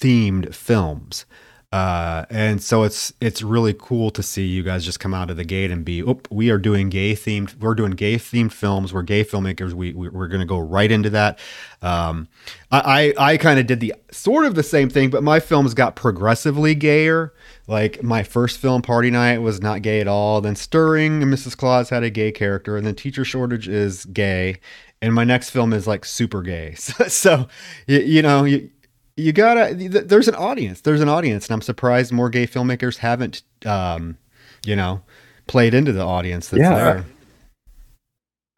themed 0.00 0.54
films. 0.54 1.26
Uh, 1.72 2.24
and 2.30 2.62
so 2.62 2.84
it's 2.84 3.12
it's 3.20 3.42
really 3.42 3.74
cool 3.78 4.10
to 4.10 4.22
see 4.22 4.46
you 4.46 4.62
guys 4.62 4.82
just 4.82 4.98
come 4.98 5.12
out 5.12 5.30
of 5.30 5.36
the 5.36 5.44
gate 5.44 5.70
and 5.70 5.84
be, 5.84 6.02
oh, 6.02 6.22
we 6.30 6.48
are 6.48 6.56
doing 6.56 6.88
gay 6.88 7.12
themed, 7.12 7.54
we're 7.60 7.74
doing 7.74 7.92
gay 7.92 8.16
themed 8.16 8.52
films, 8.52 8.94
we're 8.94 9.02
gay 9.02 9.24
filmmakers, 9.24 9.74
we, 9.74 9.92
we 9.92 10.06
are 10.06 10.28
going 10.28 10.40
to 10.40 10.46
go 10.46 10.58
right 10.58 10.90
into 10.90 11.10
that. 11.10 11.38
Um, 11.82 12.28
I 12.70 13.12
I, 13.18 13.32
I 13.32 13.36
kind 13.36 13.60
of 13.60 13.66
did 13.66 13.80
the 13.80 13.94
sort 14.10 14.46
of 14.46 14.54
the 14.54 14.62
same 14.62 14.88
thing, 14.88 15.10
but 15.10 15.22
my 15.22 15.38
films 15.38 15.74
got 15.74 15.96
progressively 15.96 16.74
gayer. 16.74 17.34
Like 17.66 18.02
my 18.02 18.22
first 18.22 18.58
film, 18.58 18.82
Party 18.82 19.10
Night, 19.10 19.38
was 19.38 19.60
not 19.60 19.82
gay 19.82 20.00
at 20.00 20.08
all. 20.08 20.40
Then 20.40 20.56
Stirring 20.56 21.22
and 21.22 21.32
Mrs. 21.32 21.56
Claus 21.56 21.90
had 21.90 22.02
a 22.02 22.10
gay 22.10 22.32
character, 22.32 22.76
and 22.76 22.86
then 22.86 22.94
Teacher 22.94 23.24
Shortage 23.24 23.68
is 23.68 24.04
gay, 24.06 24.56
and 25.00 25.14
my 25.14 25.24
next 25.24 25.50
film 25.50 25.72
is 25.72 25.86
like 25.86 26.04
super 26.04 26.42
gay. 26.42 26.74
So, 26.78 27.08
so 27.08 27.48
you, 27.86 28.00
you 28.00 28.22
know 28.22 28.44
you 28.44 28.70
you 29.16 29.32
gotta 29.32 29.74
there's 29.74 30.28
an 30.28 30.34
audience 30.34 30.80
there's 30.80 31.00
an 31.00 31.08
audience 31.08 31.46
and 31.46 31.54
i'm 31.54 31.60
surprised 31.60 32.12
more 32.12 32.30
gay 32.30 32.46
filmmakers 32.46 32.98
haven't 32.98 33.42
um 33.66 34.16
you 34.64 34.74
know 34.74 35.02
played 35.46 35.74
into 35.74 35.92
the 35.92 36.02
audience 36.02 36.48
that's 36.48 36.62
yeah. 36.62 36.74
there 36.74 37.04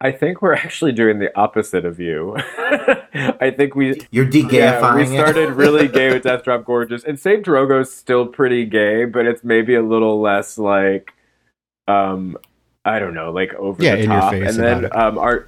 I 0.05 0.11
think 0.11 0.43
we're 0.43 0.53
actually 0.53 0.91
doing 0.91 1.17
the 1.17 1.35
opposite 1.35 1.83
of 1.83 1.99
you. 1.99 2.35
I 2.47 3.51
think 3.57 3.73
we 3.73 3.99
you're 4.11 4.25
de-gayifying. 4.25 4.51
Yeah, 4.51 4.95
we 4.95 5.05
started 5.07 5.53
really 5.53 5.87
gay 5.99 6.13
with 6.13 6.21
Death 6.21 6.43
Drop 6.43 6.63
Gorgeous, 6.63 7.03
and 7.03 7.19
Saint 7.19 7.43
Drogo's 7.43 7.91
still 7.91 8.27
pretty 8.27 8.65
gay, 8.65 9.05
but 9.05 9.25
it's 9.25 9.43
maybe 9.43 9.73
a 9.73 9.81
little 9.81 10.21
less 10.21 10.59
like, 10.59 11.11
um, 11.87 12.37
I 12.85 12.99
don't 12.99 13.15
know, 13.15 13.31
like 13.31 13.55
over 13.55 13.81
yeah, 13.81 13.95
the 13.95 14.05
top. 14.05 14.33
and 14.33 14.55
then 14.55 14.95
um, 14.95 15.17
our 15.17 15.47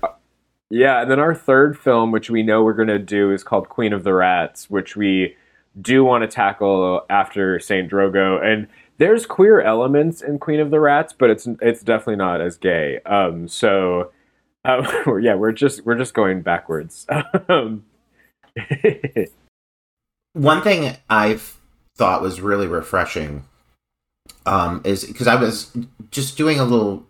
yeah, 0.71 1.03
and 1.03 1.11
then 1.11 1.19
our 1.19 1.35
third 1.35 1.77
film, 1.77 2.11
which 2.11 2.31
we 2.31 2.41
know 2.41 2.63
we're 2.63 2.73
going 2.73 2.87
to 2.87 2.97
do, 2.97 3.31
is 3.31 3.43
called 3.43 3.69
Queen 3.69 3.93
of 3.93 4.03
the 4.03 4.13
Rats, 4.15 4.71
which 4.71 4.95
we 4.95 5.35
do 5.79 6.03
want 6.03 6.23
to 6.23 6.27
tackle 6.27 7.05
after 7.11 7.59
Saint 7.59 7.91
Drogo. 7.91 8.43
And 8.43 8.67
there's 8.97 9.27
queer 9.27 9.61
elements 9.61 10.23
in 10.23 10.39
Queen 10.39 10.59
of 10.59 10.71
the 10.71 10.79
Rats, 10.79 11.13
but 11.13 11.29
it's 11.29 11.47
it's 11.61 11.83
definitely 11.83 12.15
not 12.15 12.41
as 12.41 12.57
gay. 12.57 13.01
Um, 13.05 13.47
so 13.47 14.11
uh, 14.67 15.15
yeah, 15.21 15.35
we're 15.35 15.51
just 15.51 15.85
we're 15.85 15.97
just 15.97 16.13
going 16.13 16.41
backwards. 16.41 17.07
Um, 17.49 17.85
One 20.33 20.61
thing 20.61 20.97
I've 21.09 21.57
thought 21.95 22.21
was 22.21 22.41
really 22.41 22.67
refreshing 22.67 23.45
um, 24.45 24.81
is 24.83 25.05
because 25.05 25.27
I 25.27 25.35
was 25.35 25.75
just 26.11 26.37
doing 26.37 26.59
a 26.59 26.63
little 26.63 27.05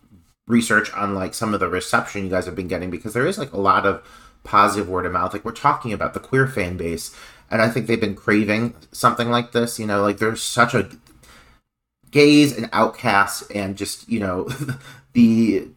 research 0.47 0.93
on 0.93 1.15
like 1.15 1.33
some 1.33 1.53
of 1.53 1.59
the 1.59 1.67
reception 1.67 2.23
you 2.23 2.29
guys 2.29 2.45
have 2.45 2.55
been 2.55 2.67
getting 2.67 2.89
because 2.89 3.13
there 3.13 3.25
is 3.25 3.37
like 3.37 3.53
a 3.53 3.59
lot 3.59 3.85
of 3.85 4.01
positive 4.43 4.89
word 4.89 5.05
of 5.05 5.11
mouth. 5.11 5.33
Like 5.33 5.45
we're 5.45 5.51
talking 5.51 5.93
about 5.93 6.13
the 6.13 6.19
queer 6.19 6.47
fan 6.47 6.77
base, 6.77 7.15
and 7.49 7.61
I 7.61 7.69
think 7.69 7.87
they've 7.87 7.99
been 7.99 8.15
craving 8.15 8.75
something 8.91 9.29
like 9.29 9.51
this. 9.51 9.79
You 9.79 9.87
know, 9.87 10.01
like 10.01 10.17
there's 10.17 10.41
such 10.41 10.73
a 10.73 10.89
gays 12.11 12.55
and 12.55 12.69
outcasts 12.71 13.49
and 13.51 13.77
just 13.77 14.07
you 14.09 14.19
know 14.19 14.49
the 15.13 15.67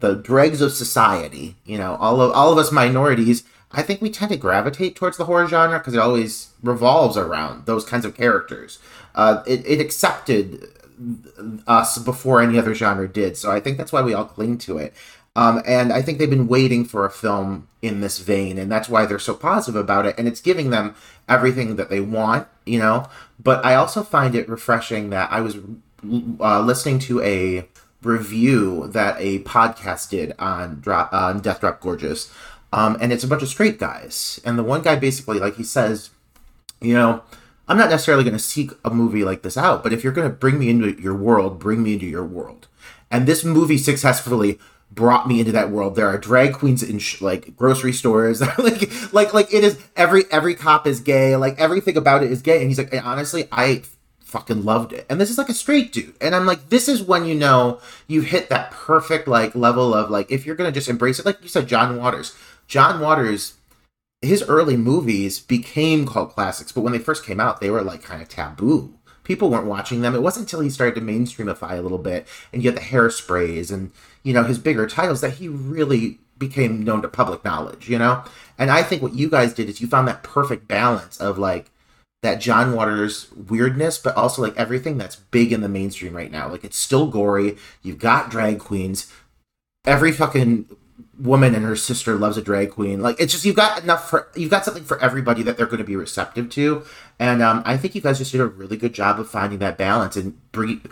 the 0.00 0.14
dregs 0.14 0.60
of 0.60 0.72
society. 0.72 1.56
You 1.64 1.78
know, 1.78 1.96
all 1.96 2.20
of 2.20 2.32
all 2.32 2.52
of 2.52 2.58
us 2.58 2.72
minorities. 2.72 3.44
I 3.70 3.82
think 3.82 4.00
we 4.00 4.08
tend 4.08 4.30
to 4.30 4.38
gravitate 4.38 4.96
towards 4.96 5.18
the 5.18 5.26
horror 5.26 5.46
genre 5.46 5.78
because 5.78 5.92
it 5.92 6.00
always 6.00 6.52
revolves 6.62 7.18
around 7.18 7.66
those 7.66 7.84
kinds 7.84 8.06
of 8.06 8.16
characters. 8.16 8.78
Uh, 9.14 9.42
it, 9.46 9.66
it 9.66 9.78
accepted 9.78 10.68
us 11.66 11.98
before 11.98 12.40
any 12.40 12.58
other 12.58 12.74
genre 12.74 13.06
did. 13.06 13.36
So 13.36 13.50
I 13.50 13.60
think 13.60 13.76
that's 13.76 13.92
why 13.92 14.02
we 14.02 14.14
all 14.14 14.24
cling 14.24 14.58
to 14.58 14.78
it. 14.78 14.94
Um, 15.36 15.62
and 15.66 15.92
I 15.92 16.02
think 16.02 16.18
they've 16.18 16.28
been 16.28 16.48
waiting 16.48 16.84
for 16.84 17.04
a 17.04 17.10
film 17.10 17.68
in 17.80 18.00
this 18.00 18.18
vein, 18.18 18.58
and 18.58 18.72
that's 18.72 18.88
why 18.88 19.06
they're 19.06 19.20
so 19.20 19.34
positive 19.34 19.80
about 19.80 20.04
it. 20.04 20.16
And 20.18 20.26
it's 20.26 20.40
giving 20.40 20.70
them 20.70 20.96
everything 21.28 21.76
that 21.76 21.90
they 21.90 22.00
want, 22.00 22.48
you 22.66 22.78
know. 22.78 23.06
But 23.38 23.64
I 23.64 23.76
also 23.76 24.02
find 24.02 24.34
it 24.34 24.48
refreshing 24.48 25.10
that 25.10 25.30
I 25.30 25.40
was 25.40 25.58
uh, 26.40 26.60
listening 26.60 26.98
to 27.00 27.22
a 27.22 27.68
review 28.02 28.88
that 28.88 29.16
a 29.18 29.40
podcast 29.40 30.10
did 30.10 30.34
on 30.38 30.80
drop 30.80 31.12
on 31.12 31.40
Death 31.40 31.60
Drop 31.60 31.80
Gorgeous, 31.80 32.32
um, 32.72 32.96
and 33.00 33.12
it's 33.12 33.24
a 33.24 33.28
bunch 33.28 33.42
of 33.42 33.48
straight 33.48 33.78
guys, 33.78 34.40
and 34.44 34.58
the 34.58 34.62
one 34.62 34.82
guy 34.82 34.96
basically 34.96 35.38
like 35.38 35.56
he 35.56 35.64
says, 35.64 36.10
you 36.80 36.94
know, 36.94 37.22
I'm 37.68 37.76
not 37.76 37.90
necessarily 37.90 38.24
going 38.24 38.36
to 38.36 38.42
seek 38.42 38.70
a 38.84 38.90
movie 38.90 39.24
like 39.24 39.42
this 39.42 39.56
out, 39.56 39.82
but 39.82 39.92
if 39.92 40.02
you're 40.02 40.12
going 40.12 40.28
to 40.28 40.34
bring 40.34 40.58
me 40.58 40.70
into 40.70 41.00
your 41.00 41.14
world, 41.14 41.58
bring 41.58 41.82
me 41.82 41.94
into 41.94 42.06
your 42.06 42.24
world. 42.24 42.66
And 43.10 43.26
this 43.26 43.44
movie 43.44 43.78
successfully 43.78 44.58
brought 44.90 45.28
me 45.28 45.40
into 45.40 45.52
that 45.52 45.70
world. 45.70 45.94
There 45.94 46.08
are 46.08 46.18
drag 46.18 46.54
queens 46.54 46.82
in 46.82 46.98
sh- 46.98 47.20
like 47.20 47.56
grocery 47.56 47.92
stores. 47.92 48.40
like 48.58 49.12
like 49.12 49.34
like 49.34 49.52
it 49.52 49.64
is 49.64 49.78
every 49.96 50.24
every 50.30 50.54
cop 50.54 50.86
is 50.86 51.00
gay. 51.00 51.36
Like 51.36 51.58
everything 51.58 51.96
about 51.96 52.22
it 52.22 52.30
is 52.30 52.42
gay. 52.42 52.60
And 52.60 52.68
he's 52.68 52.78
like, 52.78 52.92
honestly, 53.04 53.48
I 53.52 53.82
fucking 54.28 54.64
loved 54.64 54.92
it. 54.92 55.06
And 55.08 55.20
this 55.20 55.30
is 55.30 55.38
like 55.38 55.48
a 55.48 55.54
straight 55.54 55.92
dude. 55.92 56.14
And 56.20 56.34
I'm 56.34 56.46
like, 56.46 56.68
this 56.68 56.88
is 56.88 57.02
when 57.02 57.24
you 57.24 57.34
know 57.34 57.80
you've 58.06 58.26
hit 58.26 58.48
that 58.50 58.70
perfect 58.70 59.26
like 59.26 59.54
level 59.54 59.94
of 59.94 60.10
like 60.10 60.30
if 60.30 60.44
you're 60.44 60.56
gonna 60.56 60.72
just 60.72 60.88
embrace 60.88 61.18
it, 61.18 61.26
like 61.26 61.42
you 61.42 61.48
said, 61.48 61.68
John 61.68 61.96
Waters. 61.96 62.36
John 62.66 63.00
Waters 63.00 63.54
his 64.20 64.42
early 64.42 64.76
movies 64.76 65.38
became 65.38 66.06
cult 66.06 66.34
classics, 66.34 66.72
but 66.72 66.80
when 66.80 66.92
they 66.92 66.98
first 66.98 67.24
came 67.24 67.38
out, 67.38 67.60
they 67.60 67.70
were 67.70 67.82
like 67.82 68.02
kind 68.02 68.20
of 68.20 68.28
taboo. 68.28 68.94
People 69.22 69.50
weren't 69.50 69.66
watching 69.66 70.00
them. 70.00 70.14
It 70.14 70.22
wasn't 70.22 70.46
until 70.46 70.60
he 70.60 70.70
started 70.70 70.94
to 70.96 71.06
mainstreamify 71.06 71.78
a 71.78 71.82
little 71.82 71.98
bit, 71.98 72.26
and 72.52 72.62
get 72.62 72.74
the 72.74 72.80
hairsprays 72.80 73.70
and 73.70 73.92
you 74.22 74.32
know 74.32 74.42
his 74.42 74.58
bigger 74.58 74.86
titles 74.86 75.20
that 75.20 75.34
he 75.34 75.48
really 75.48 76.18
became 76.38 76.84
known 76.84 77.02
to 77.02 77.08
public 77.08 77.44
knowledge. 77.44 77.88
You 77.88 77.98
know, 77.98 78.24
and 78.58 78.70
I 78.70 78.82
think 78.82 79.02
what 79.02 79.14
you 79.14 79.30
guys 79.30 79.54
did 79.54 79.68
is 79.68 79.80
you 79.80 79.86
found 79.86 80.08
that 80.08 80.22
perfect 80.22 80.66
balance 80.66 81.18
of 81.18 81.38
like 81.38 81.70
that 82.22 82.40
John 82.40 82.74
Waters 82.74 83.30
weirdness, 83.32 83.98
but 83.98 84.16
also 84.16 84.42
like 84.42 84.56
everything 84.56 84.98
that's 84.98 85.16
big 85.16 85.52
in 85.52 85.60
the 85.60 85.68
mainstream 85.68 86.16
right 86.16 86.30
now. 86.30 86.48
Like 86.48 86.64
it's 86.64 86.78
still 86.78 87.06
gory. 87.06 87.56
You've 87.82 87.98
got 87.98 88.30
drag 88.30 88.58
queens. 88.58 89.12
Every 89.84 90.12
fucking 90.12 90.66
woman 91.18 91.54
and 91.54 91.64
her 91.64 91.76
sister 91.76 92.16
loves 92.16 92.36
a 92.36 92.42
drag 92.42 92.70
queen. 92.70 93.00
Like 93.00 93.20
it's 93.20 93.32
just 93.32 93.44
you've 93.44 93.56
got 93.56 93.82
enough 93.82 94.08
for 94.08 94.28
you've 94.34 94.50
got 94.50 94.64
something 94.64 94.84
for 94.84 95.00
everybody 95.00 95.42
that 95.42 95.56
they're 95.56 95.66
going 95.66 95.78
to 95.78 95.84
be 95.84 95.96
receptive 95.96 96.50
to, 96.50 96.84
and 97.18 97.42
um, 97.42 97.62
I 97.64 97.76
think 97.76 97.94
you 97.94 98.00
guys 98.00 98.18
just 98.18 98.32
did 98.32 98.40
a 98.40 98.46
really 98.46 98.76
good 98.76 98.92
job 98.92 99.18
of 99.20 99.28
finding 99.28 99.58
that 99.60 99.78
balance 99.78 100.16
and 100.16 100.38
bring, 100.52 100.82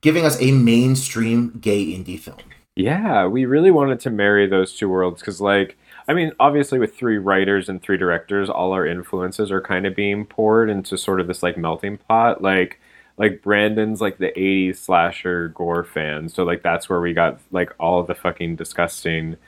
giving 0.00 0.24
us 0.24 0.40
a 0.40 0.52
mainstream 0.52 1.58
gay 1.60 1.86
indie 1.86 2.18
film. 2.18 2.38
Yeah, 2.74 3.26
we 3.26 3.44
really 3.44 3.70
wanted 3.70 4.00
to 4.00 4.10
marry 4.10 4.46
those 4.46 4.74
two 4.74 4.88
worlds 4.88 5.20
because, 5.20 5.40
like, 5.40 5.76
I 6.12 6.14
mean, 6.14 6.32
obviously 6.38 6.78
with 6.78 6.94
three 6.94 7.16
writers 7.16 7.70
and 7.70 7.80
three 7.80 7.96
directors, 7.96 8.50
all 8.50 8.72
our 8.72 8.86
influences 8.86 9.50
are 9.50 9.62
kind 9.62 9.86
of 9.86 9.96
being 9.96 10.26
poured 10.26 10.68
into 10.68 10.98
sort 10.98 11.20
of 11.22 11.26
this 11.26 11.42
like 11.42 11.56
melting 11.56 11.96
pot, 11.96 12.42
like 12.42 12.78
like 13.16 13.40
Brandon's 13.40 14.02
like 14.02 14.18
the 14.18 14.30
80s 14.36 14.76
slasher 14.76 15.48
gore 15.48 15.84
fan. 15.84 16.28
So 16.28 16.44
like 16.44 16.62
that's 16.62 16.86
where 16.90 17.00
we 17.00 17.14
got 17.14 17.40
like 17.50 17.72
all 17.80 17.98
of 17.98 18.08
the 18.08 18.14
fucking 18.14 18.56
disgusting 18.56 19.38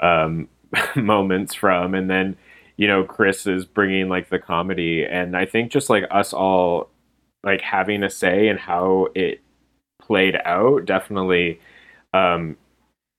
um, 0.00 0.48
moments 0.96 1.52
from, 1.52 1.94
and 1.94 2.08
then 2.08 2.38
you 2.78 2.88
know 2.88 3.04
Chris 3.04 3.46
is 3.46 3.66
bringing 3.66 4.08
like 4.08 4.30
the 4.30 4.38
comedy, 4.38 5.04
and 5.04 5.36
I 5.36 5.44
think 5.44 5.70
just 5.70 5.90
like 5.90 6.04
us 6.10 6.32
all 6.32 6.88
like 7.42 7.60
having 7.60 8.02
a 8.02 8.08
say 8.08 8.48
in 8.48 8.56
how 8.56 9.08
it 9.14 9.42
played 10.00 10.38
out 10.46 10.86
definitely 10.86 11.60
um, 12.14 12.56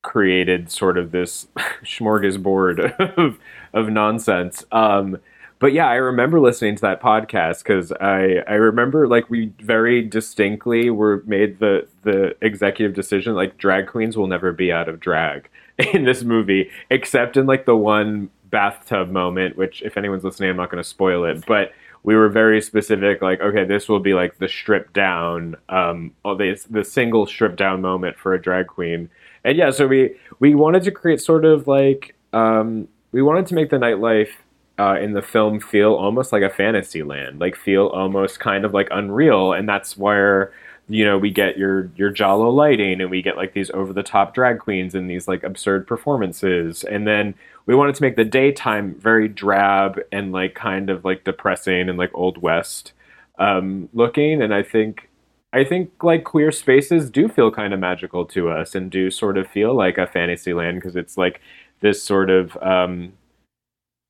created 0.06 0.72
sort 0.72 0.98
of 0.98 1.12
this 1.12 1.48
smorgasbord 1.84 3.18
of 3.18 3.40
of 3.74 3.90
nonsense. 3.90 4.64
Um, 4.72 5.18
but 5.58 5.74
yeah, 5.74 5.88
I 5.88 5.96
remember 5.96 6.40
listening 6.40 6.76
to 6.76 6.82
that 6.82 7.02
podcast 7.02 7.64
because 7.64 7.92
I 7.94 8.44
I 8.48 8.54
remember 8.54 9.08
like 9.08 9.30
we 9.30 9.52
very 9.60 10.02
distinctly 10.04 10.90
were 10.92 11.24
made 11.26 11.60
the 11.60 11.88
the 12.04 12.36
executive 12.42 12.96
decision 12.96 13.34
like 13.34 13.58
drag 13.58 13.88
queens 13.88 14.16
will 14.16 14.28
never 14.28 14.52
be 14.52 14.72
out 14.72 14.88
of 14.88 15.00
drag 15.00 15.50
in 15.94 16.06
this 16.06 16.24
movie 16.24 16.70
except 16.90 17.36
in 17.36 17.48
like 17.48 17.66
the 17.66 17.76
one 17.76 18.30
bathtub 18.52 19.10
moment 19.10 19.58
which 19.58 19.82
if 19.82 19.98
anyone's 19.98 20.24
listening 20.24 20.50
I'm 20.50 20.56
not 20.56 20.70
going 20.70 20.82
to 20.82 20.88
spoil 20.88 21.26
it 21.26 21.44
but 21.48 21.72
we 22.04 22.16
were 22.16 22.30
very 22.30 22.62
specific 22.62 23.22
like 23.22 23.42
okay 23.42 23.66
this 23.66 23.90
will 23.90 24.00
be 24.00 24.14
like 24.14 24.38
the 24.38 24.48
stripped 24.48 24.94
down 24.94 25.56
um 25.68 26.14
the 26.24 26.64
the 26.70 26.84
single 26.84 27.26
stripped 27.26 27.58
down 27.58 27.82
moment 27.82 28.18
for 28.18 28.34
a 28.34 28.42
drag 28.42 28.68
queen 28.68 29.10
and 29.46 29.58
yeah 29.58 29.72
so 29.72 29.88
we 29.88 30.14
we 30.40 30.54
wanted 30.54 30.84
to 30.84 30.92
create 30.92 31.22
sort 31.22 31.46
of 31.46 31.68
like 31.68 32.14
um 32.34 32.88
we 33.14 33.22
wanted 33.22 33.48
to 33.48 33.56
make 33.56 33.70
the 33.70 33.78
nightlife 33.78 34.32
uh, 34.78 34.98
in 35.00 35.14
the 35.14 35.22
film 35.22 35.60
feel 35.60 35.94
almost 35.94 36.34
like 36.34 36.44
a 36.44 36.50
fantasy 36.50 37.04
land, 37.04 37.40
like 37.40 37.56
feel 37.56 37.88
almost 37.88 38.40
kind 38.40 38.66
of 38.66 38.74
like 38.74 38.88
unreal, 38.92 39.54
and 39.54 39.68
that's 39.70 39.98
where 39.98 40.52
you 40.88 41.06
know 41.06 41.18
we 41.18 41.32
get 41.32 41.58
your 41.58 41.90
your 41.96 42.10
giallo 42.10 42.50
lighting, 42.50 43.00
and 43.02 43.10
we 43.10 43.22
get 43.22 43.38
like 43.38 43.54
these 43.54 43.72
over 43.72 43.94
the 43.94 44.04
top 44.04 44.34
drag 44.34 44.60
queens 44.60 44.94
and 44.94 45.10
these 45.10 45.28
like 45.28 45.44
absurd 45.44 45.88
performances, 45.88 46.84
and 46.84 47.08
then 47.08 47.34
we 47.66 47.74
wanted 47.74 47.96
to 47.96 48.02
make 48.02 48.16
the 48.16 48.26
daytime 48.26 48.96
very 48.96 49.28
drab 49.28 50.00
and 50.12 50.32
like 50.32 50.56
kind 50.56 50.90
of 50.90 51.06
like 51.06 51.24
depressing 51.24 51.88
and 51.90 51.98
like 51.98 52.12
old 52.14 52.38
west 52.42 52.92
um, 53.40 53.88
looking, 53.94 54.42
and 54.42 54.54
I 54.54 54.64
think 54.64 55.10
I 55.56 55.64
think 55.64 56.04
like 56.04 56.26
queer 56.26 56.52
spaces 56.52 57.10
do 57.10 57.30
feel 57.30 57.50
kind 57.50 57.74
of 57.74 57.80
magical 57.80 58.26
to 58.26 58.50
us 58.50 58.76
and 58.76 58.92
do 58.92 59.10
sort 59.10 59.38
of 59.38 59.48
feel 59.48 59.74
like 59.74 59.98
a 59.98 60.06
fantasy 60.06 60.54
land 60.54 60.78
because 60.78 60.98
it's 60.98 61.18
like 61.18 61.40
this 61.80 62.04
sort 62.04 62.30
of 62.30 62.58
um, 62.62 63.14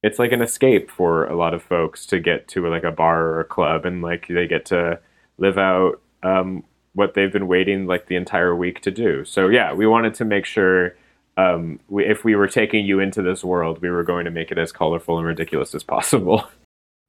it's 0.01 0.17
like 0.17 0.31
an 0.31 0.41
escape 0.41 0.89
for 0.89 1.25
a 1.27 1.35
lot 1.35 1.53
of 1.53 1.61
folks 1.61 2.07
to 2.07 2.19
get 2.19 2.47
to 2.47 2.67
like 2.67 2.83
a 2.83 2.91
bar 2.91 3.25
or 3.25 3.39
a 3.41 3.45
club 3.45 3.85
and 3.85 4.01
like 4.01 4.27
they 4.27 4.47
get 4.47 4.65
to 4.65 4.99
live 5.37 5.59
out 5.59 6.01
um, 6.23 6.63
what 6.93 7.13
they've 7.13 7.31
been 7.31 7.47
waiting 7.47 7.85
like 7.85 8.07
the 8.07 8.15
entire 8.15 8.55
week 8.55 8.81
to 8.81 8.89
do. 8.89 9.23
So 9.23 9.47
yeah, 9.47 9.71
we 9.71 9.85
wanted 9.85 10.15
to 10.15 10.25
make 10.25 10.45
sure 10.45 10.95
um, 11.37 11.79
we, 11.89 12.05
if 12.05 12.23
we 12.23 12.35
were 12.35 12.47
taking 12.47 12.87
you 12.87 12.99
into 12.99 13.21
this 13.21 13.43
world, 13.43 13.83
we 13.83 13.91
were 13.91 14.03
going 14.03 14.25
to 14.25 14.31
make 14.31 14.51
it 14.51 14.57
as 14.57 14.71
colorful 14.71 15.19
and 15.19 15.27
ridiculous 15.27 15.75
as 15.75 15.83
possible. 15.83 16.47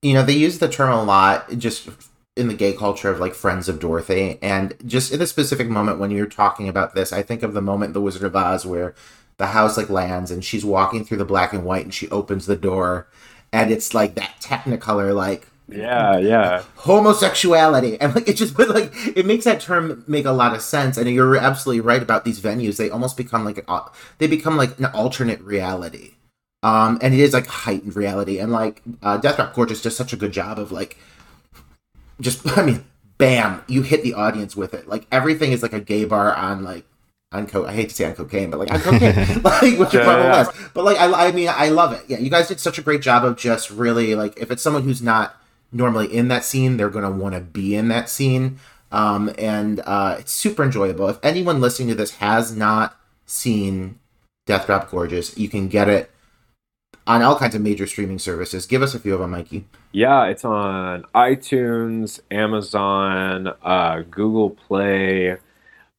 You 0.02 0.12
know, 0.12 0.22
they 0.22 0.34
use 0.34 0.58
the 0.58 0.68
term 0.68 0.92
a 0.92 1.02
lot 1.02 1.50
just 1.56 1.88
in 2.36 2.48
the 2.48 2.54
gay 2.54 2.74
culture 2.74 3.08
of 3.10 3.18
like 3.18 3.34
friends 3.34 3.68
of 3.68 3.80
Dorothy. 3.80 4.38
And 4.42 4.74
just 4.84 5.10
in 5.10 5.22
a 5.22 5.26
specific 5.26 5.68
moment 5.68 5.98
when 5.98 6.10
you're 6.10 6.26
talking 6.26 6.68
about 6.68 6.94
this, 6.94 7.12
I 7.12 7.22
think 7.22 7.42
of 7.42 7.54
the 7.54 7.62
moment 7.62 7.90
in 7.90 7.92
The 7.94 8.00
Wizard 8.00 8.22
of 8.22 8.36
Oz 8.36 8.66
where 8.66 8.94
the 9.38 9.48
house 9.48 9.76
like 9.76 9.90
lands 9.90 10.30
and 10.30 10.44
she's 10.44 10.64
walking 10.64 11.04
through 11.04 11.18
the 11.18 11.24
black 11.24 11.52
and 11.52 11.64
white 11.64 11.84
and 11.84 11.94
she 11.94 12.08
opens 12.10 12.46
the 12.46 12.56
door 12.56 13.08
and 13.52 13.70
it's 13.70 13.94
like 13.94 14.14
that 14.14 14.34
technicolor 14.40 15.14
like 15.14 15.48
yeah 15.68 16.18
yeah. 16.18 16.62
homosexuality. 16.76 18.00
And 18.00 18.14
like 18.14 18.28
it 18.28 18.36
just 18.36 18.56
but 18.56 18.68
like 18.68 18.92
it 19.16 19.26
makes 19.26 19.44
that 19.44 19.60
term 19.60 20.04
make 20.06 20.24
a 20.24 20.32
lot 20.32 20.54
of 20.54 20.62
sense. 20.62 20.96
And 20.96 21.08
you're 21.08 21.36
absolutely 21.36 21.80
right 21.80 22.02
about 22.02 22.24
these 22.24 22.40
venues. 22.40 22.76
They 22.76 22.90
almost 22.90 23.16
become 23.16 23.44
like 23.44 23.64
a, 23.66 23.90
they 24.18 24.26
become 24.26 24.56
like 24.56 24.78
an 24.78 24.86
alternate 24.86 25.40
reality. 25.40 26.14
Um 26.62 26.98
and 27.02 27.14
it 27.14 27.20
is 27.20 27.32
like 27.32 27.46
heightened 27.46 27.96
reality. 27.96 28.38
And 28.38 28.52
like 28.52 28.82
uh 29.02 29.16
death 29.16 29.36
drop 29.36 29.54
gorgeous 29.54 29.82
does 29.82 29.96
such 29.96 30.12
a 30.12 30.16
good 30.16 30.32
job 30.32 30.58
of 30.58 30.70
like 30.70 30.98
just 32.20 32.46
i 32.58 32.64
mean 32.64 32.84
bam 33.18 33.62
you 33.66 33.82
hit 33.82 34.02
the 34.02 34.14
audience 34.14 34.54
with 34.54 34.74
it 34.74 34.88
like 34.88 35.06
everything 35.10 35.52
is 35.52 35.62
like 35.62 35.72
a 35.72 35.80
gay 35.80 36.04
bar 36.04 36.34
on 36.34 36.62
like 36.62 36.84
on 37.32 37.46
co- 37.46 37.66
I 37.66 37.72
hate 37.72 37.88
to 37.88 37.94
say 37.94 38.04
on 38.04 38.14
cocaine, 38.14 38.50
but 38.50 38.58
like 38.58 38.72
on 38.72 38.80
cocaine, 38.80 39.14
like 39.42 39.78
which 39.78 39.94
yeah, 39.94 40.04
probably 40.04 40.24
yeah. 40.24 40.46
was. 40.46 40.48
But 40.74 40.84
like 40.84 40.98
I, 40.98 41.28
I 41.28 41.32
mean, 41.32 41.48
I 41.48 41.68
love 41.68 41.92
it. 41.92 42.04
Yeah, 42.08 42.18
you 42.18 42.30
guys 42.30 42.48
did 42.48 42.60
such 42.60 42.78
a 42.78 42.82
great 42.82 43.02
job 43.02 43.24
of 43.24 43.36
just 43.36 43.70
really 43.70 44.14
like 44.14 44.38
if 44.38 44.50
it's 44.50 44.62
someone 44.62 44.82
who's 44.82 45.02
not 45.02 45.36
normally 45.72 46.06
in 46.06 46.28
that 46.28 46.44
scene, 46.44 46.76
they're 46.76 46.90
gonna 46.90 47.10
want 47.10 47.34
to 47.34 47.40
be 47.40 47.74
in 47.74 47.88
that 47.88 48.08
scene. 48.08 48.58
Um, 48.92 49.32
and 49.36 49.80
uh, 49.80 50.16
it's 50.20 50.32
super 50.32 50.62
enjoyable. 50.62 51.08
If 51.08 51.18
anyone 51.22 51.60
listening 51.60 51.88
to 51.88 51.94
this 51.94 52.12
has 52.16 52.56
not 52.56 52.96
seen 53.26 53.98
Death 54.46 54.66
Drop 54.66 54.90
Gorgeous, 54.90 55.36
you 55.36 55.48
can 55.48 55.68
get 55.68 55.88
it 55.88 56.10
on 57.06 57.22
all 57.22 57.38
kinds 57.38 57.54
of 57.54 57.62
major 57.62 57.86
streaming 57.86 58.18
services. 58.18 58.66
Give 58.66 58.82
us 58.82 58.94
a 58.94 58.98
few 58.98 59.14
of 59.14 59.20
them, 59.20 59.30
Mikey. 59.30 59.66
Yeah, 59.92 60.24
it's 60.24 60.44
on 60.44 61.04
iTunes, 61.14 62.20
Amazon, 62.30 63.52
uh, 63.62 64.02
Google 64.10 64.50
Play. 64.50 65.36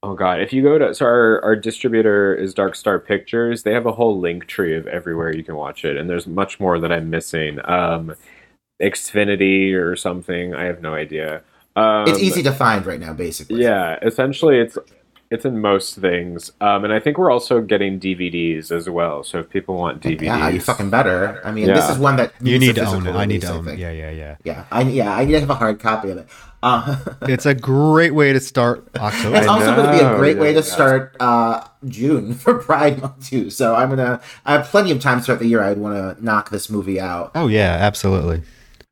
Oh 0.04 0.14
god, 0.14 0.42
if 0.42 0.54
you 0.54 0.62
go 0.62 0.78
to 0.78 0.94
so 0.94 1.06
our, 1.06 1.42
our 1.44 1.56
distributor 1.56 2.36
is 2.36 2.54
Dark 2.54 2.76
Star 2.76 3.00
Pictures, 3.00 3.64
they 3.64 3.74
have 3.74 3.88
a 3.88 3.92
whole 3.92 4.20
link 4.20 4.46
tree 4.46 4.76
of 4.76 4.86
everywhere 4.88 5.36
you 5.36 5.44
can 5.44 5.56
watch 5.56 5.84
it, 5.86 5.98
and 5.98 6.10
there's 6.10 6.28
much 6.28 6.60
more 6.60 6.80
that 6.80 6.92
I'm 6.92 7.10
missing. 7.10 7.60
Um, 7.66 8.16
Xfinity 8.82 9.74
or 9.74 9.96
something, 9.96 10.54
I 10.54 10.66
have 10.66 10.82
no 10.82 10.94
idea. 10.94 11.42
Um, 11.76 12.08
it's 12.08 12.20
easy 12.20 12.44
to 12.44 12.52
find 12.52 12.86
right 12.86 13.00
now, 13.00 13.14
basically. 13.14 13.62
Yeah, 13.62 13.98
essentially, 14.02 14.60
it's 14.60 14.78
it's 15.30 15.46
in 15.46 15.60
most 15.60 15.96
things, 15.98 16.52
um, 16.62 16.86
and 16.86 16.94
I 16.94 17.00
think 17.00 17.18
we're 17.18 17.32
also 17.32 17.62
getting 17.62 18.00
DVDs 18.00 18.72
as 18.72 18.90
well. 18.90 19.24
So 19.24 19.40
if 19.40 19.50
people 19.50 19.76
want 19.76 20.02
DVDs, 20.02 20.22
yeah, 20.22 20.50
you 20.50 20.62
fucking 20.62 20.90
better. 20.90 21.42
I 21.44 21.52
mean, 21.52 21.68
yeah. 21.68 21.76
this 21.76 21.90
is 21.90 21.98
one 21.98 22.16
that 22.16 22.34
you 22.42 22.58
need 22.58 22.76
to 22.76 22.86
own 22.86 23.06
it. 23.06 23.14
I 23.14 23.26
need 23.26 23.42
to 23.42 23.52
own 23.52 23.68
it. 23.68 23.78
Yeah, 23.78 23.92
yeah, 23.92 24.12
yeah. 24.12 24.36
Yeah, 24.44 24.66
I 24.72 24.84
yeah, 24.84 25.14
I 25.14 25.26
need 25.26 25.34
to 25.34 25.40
have 25.42 25.50
a 25.50 25.56
hard 25.56 25.80
copy 25.80 26.12
of 26.12 26.18
it. 26.18 26.28
Uh, 26.64 26.98
it's 27.24 27.46
a 27.46 27.54
great 27.54 28.16
way 28.16 28.32
to 28.34 28.40
start 28.40 28.88
October. 28.96 29.38
It's 29.38 29.48
also 29.48 29.76
going 29.76 29.88
to 29.88 29.92
be 29.92 30.00
a 30.00 30.16
great 30.18 30.38
way 30.38 30.54
to 30.54 30.64
start 30.64 31.16
uh, 31.20 31.68
June 31.88 32.34
for 32.36 32.56
Pride 32.56 33.02
Month 33.02 33.30
too. 33.30 33.50
So 33.50 33.76
I'm 33.76 33.90
gonna. 33.90 34.22
I 34.46 34.54
have 34.54 34.68
plenty 34.68 34.92
of 34.92 35.02
time 35.02 35.20
throughout 35.20 35.40
the 35.40 35.48
year. 35.48 35.62
I'd 35.62 35.78
want 35.78 36.18
to 36.18 36.24
knock 36.24 36.50
this 36.52 36.70
movie 36.70 37.00
out. 37.00 37.32
Oh 37.36 37.48
yeah, 37.48 37.76
absolutely. 37.80 38.44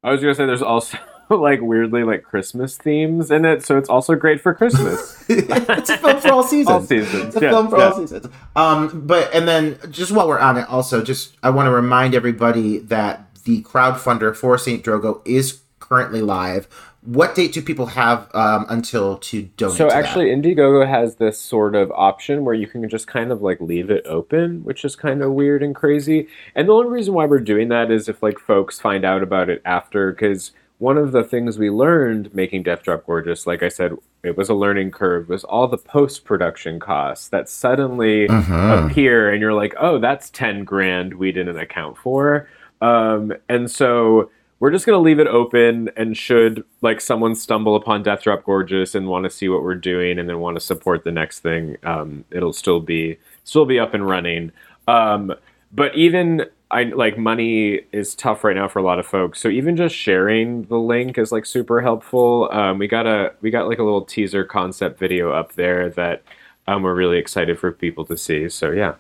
I 0.04 0.12
was 0.12 0.22
gonna 0.22 0.36
say 0.36 0.46
there's 0.46 0.62
also 0.62 0.98
like 1.30 1.62
weirdly 1.62 2.04
like 2.04 2.24
Christmas 2.24 2.78
themes 2.78 3.32
in 3.32 3.46
it, 3.46 3.64
so 3.64 3.78
it's 3.78 3.90
also 3.90 4.16
great 4.16 4.42
for 4.42 4.54
Christmas. 4.54 5.24
it's 5.30 5.90
a 5.90 5.98
film 5.98 6.22
for 6.22 6.32
all 6.32 6.44
seasons. 6.48 6.68
all 6.68 6.82
seasons. 6.82 7.26
It's 7.26 7.36
a 7.38 7.42
yeah, 7.42 7.50
film 7.50 7.70
for 7.70 7.78
yeah. 7.78 7.90
all 7.90 7.98
seasons. 7.98 8.28
Um, 8.56 9.06
but 9.06 9.34
and 9.34 9.48
then 9.48 9.78
just 9.90 10.12
while 10.12 10.28
we're 10.28 10.40
on 10.40 10.58
it, 10.58 10.68
also 10.70 11.04
just 11.04 11.36
I 11.42 11.50
want 11.50 11.68
to 11.68 11.72
remind 11.72 12.14
everybody 12.14 12.80
that 12.80 13.36
the 13.44 13.64
crowdfunder 13.64 14.36
for 14.36 14.58
Saint 14.58 14.84
Drogo 14.84 15.22
is 15.26 15.62
currently 15.80 16.22
live. 16.22 16.68
What 17.02 17.36
date 17.36 17.54
do 17.54 17.62
people 17.62 17.86
have 17.88 18.34
um, 18.34 18.66
until 18.68 19.18
to 19.18 19.44
donate? 19.58 19.78
So 19.78 19.90
to 19.90 19.96
actually, 19.96 20.30
that? 20.30 20.42
Indiegogo 20.42 20.88
has 20.88 21.18
this 21.18 21.40
sort 21.40 21.76
of 21.76 21.92
option 21.92 22.44
where 22.44 22.56
you 22.56 22.66
can 22.66 22.90
just 22.90 23.06
kind 23.06 23.32
of 23.32 23.44
like 23.44 23.62
leave 23.62 23.92
it 23.92 24.04
open, 24.08 24.64
which 24.64 24.84
is 24.84 24.96
kind 24.96 25.22
of 25.22 25.32
weird 25.32 25.62
and 25.62 25.76
crazy. 25.76 26.28
And 26.56 26.68
the 26.68 26.74
only 26.74 26.90
reason 26.90 27.14
why 27.14 27.26
we're 27.26 27.40
doing 27.40 27.70
that 27.70 27.92
is 27.92 28.10
if 28.10 28.24
like 28.24 28.40
folks 28.40 28.80
find 28.80 29.06
out 29.06 29.22
about 29.22 29.50
it 29.50 29.62
after, 29.66 30.12
because 30.12 30.52
one 30.78 30.98
of 30.98 31.12
the 31.14 31.24
things 31.24 31.58
we 31.58 31.70
learned 31.70 32.34
making 32.34 32.64
Death 32.64 32.84
Drop 32.84 33.06
Gorgeous, 33.06 33.48
like 33.48 33.64
I 33.64 33.70
said, 33.70 33.94
it 34.24 34.36
was 34.36 34.50
a 34.50 34.54
learning 34.54 34.92
curve, 34.92 35.30
was 35.30 35.44
all 35.44 35.68
the 35.68 35.78
post 35.78 36.26
production 36.26 36.80
costs 36.80 37.30
that 37.30 37.48
suddenly 37.48 38.28
Mhm. 38.28 38.86
appear, 38.92 39.30
and 39.32 39.40
you're 39.42 39.54
like, 39.54 39.74
oh, 39.80 40.00
that's 40.00 40.30
10 40.30 40.64
grand 40.66 41.14
we 41.14 41.32
didn't 41.32 41.58
account 41.58 41.98
for. 41.98 42.48
Um, 42.82 43.34
and 43.48 43.72
so 43.72 44.30
we're 44.60 44.72
just 44.72 44.86
going 44.86 44.98
to 44.98 45.02
leave 45.02 45.20
it 45.20 45.28
open, 45.28 45.90
and 45.96 46.18
should 46.18 46.64
like 46.82 47.00
someone 47.00 47.36
stumble 47.36 47.76
upon 47.76 48.04
Death 48.04 48.24
Drop 48.24 48.44
Gorgeous 48.44 48.96
and 48.96 49.08
want 49.08 49.24
to 49.26 49.30
see 49.30 49.48
what 49.48 49.64
we're 49.64 49.76
doing 49.76 50.18
and 50.20 50.28
then 50.28 50.40
want 50.40 50.56
to 50.56 50.62
support 50.62 51.04
the 51.04 51.12
next 51.12 51.40
thing, 51.40 51.78
um, 51.84 52.26
it'll 52.32 52.54
still 52.54 52.80
be 52.80 53.18
still 53.44 53.66
be 53.66 53.80
up 53.80 53.94
and 53.94 54.08
running. 54.08 54.52
Um, 54.88 55.34
but 55.74 55.94
even 55.96 56.46
I 56.72 56.84
like 56.84 57.18
money 57.18 57.82
is 57.92 58.16
tough 58.16 58.44
right 58.44 58.56
now 58.56 58.68
for 58.68 58.80
a 58.80 58.84
lot 58.84 59.00
of 59.00 59.06
folks. 59.06 59.40
So 59.40 59.50
even 59.50 59.76
just 59.76 59.96
sharing 59.96 60.64
the 60.64 60.78
link 60.78 61.18
is 61.18 61.32
like 61.32 61.46
super 61.46 61.82
helpful. 61.82 62.50
Um, 62.52 62.80
we 62.80 62.88
got 62.88 63.06
a 63.06 63.34
we 63.42 63.52
got 63.52 63.68
like 63.68 63.80
a 63.80 63.84
little 63.84 64.04
teaser 64.04 64.44
concept 64.44 65.00
video 65.00 65.32
up 65.32 65.54
there 65.54 65.90
that 65.92 66.24
um, 66.68 66.84
we're 66.84 66.96
really 66.96 67.18
excited 67.18 67.60
for 67.60 67.72
people 67.72 68.06
to 68.06 68.18
see. 68.18 68.50
So 68.50 68.72
yeah. 68.72 68.96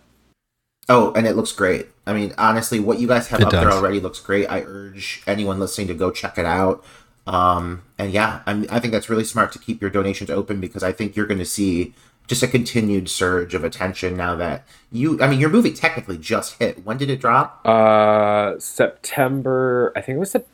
Oh, 0.88 1.14
and 1.14 1.26
it 1.26 1.36
looks 1.36 1.52
great. 1.52 1.88
I 2.06 2.14
mean, 2.14 2.34
honestly, 2.38 2.80
what 2.80 3.00
you 3.00 3.08
guys 3.08 3.28
have 3.30 3.40
It 3.40 3.48
up 3.48 3.52
there 3.52 3.72
already 3.72 4.00
looks 4.00 4.20
great. 4.20 4.46
I 4.46 4.62
urge 4.62 5.24
anyone 5.26 5.60
listening 5.60 5.88
to 5.88 5.96
go 5.96 6.12
check 6.12 6.38
it 6.38 6.46
out. 6.46 6.86
Um, 7.26 7.82
and 7.98 8.12
yeah, 8.12 8.42
I, 8.46 8.68
I 8.70 8.80
think 8.80 8.92
that's 8.92 9.10
really 9.10 9.24
smart 9.24 9.52
to 9.54 9.60
keep 9.60 9.82
your 9.82 9.90
donations 9.90 10.30
open 10.30 10.62
because 10.62 10.84
I 10.84 10.92
think 10.92 11.16
you're 11.16 11.26
going 11.26 11.40
to 11.40 11.46
see 11.46 11.96
just 12.28 12.44
a 12.44 12.48
continued 12.48 13.10
surge 13.10 13.54
of 13.54 13.64
attention 13.64 14.18
now 14.18 14.36
that 14.36 14.66
you. 14.92 15.22
I 15.22 15.28
mean, 15.28 15.40
your 15.40 15.50
movie 15.50 15.72
technically 15.74 16.18
just 16.18 16.60
hit. 16.60 16.86
When 16.86 16.98
did 16.98 17.10
it 17.10 17.20
drop? 17.22 17.66
Uh, 17.66 18.60
September. 18.60 19.92
I 19.96 20.02
think 20.02 20.18
it 20.18 20.20
was 20.20 20.32
Sep- 20.32 20.48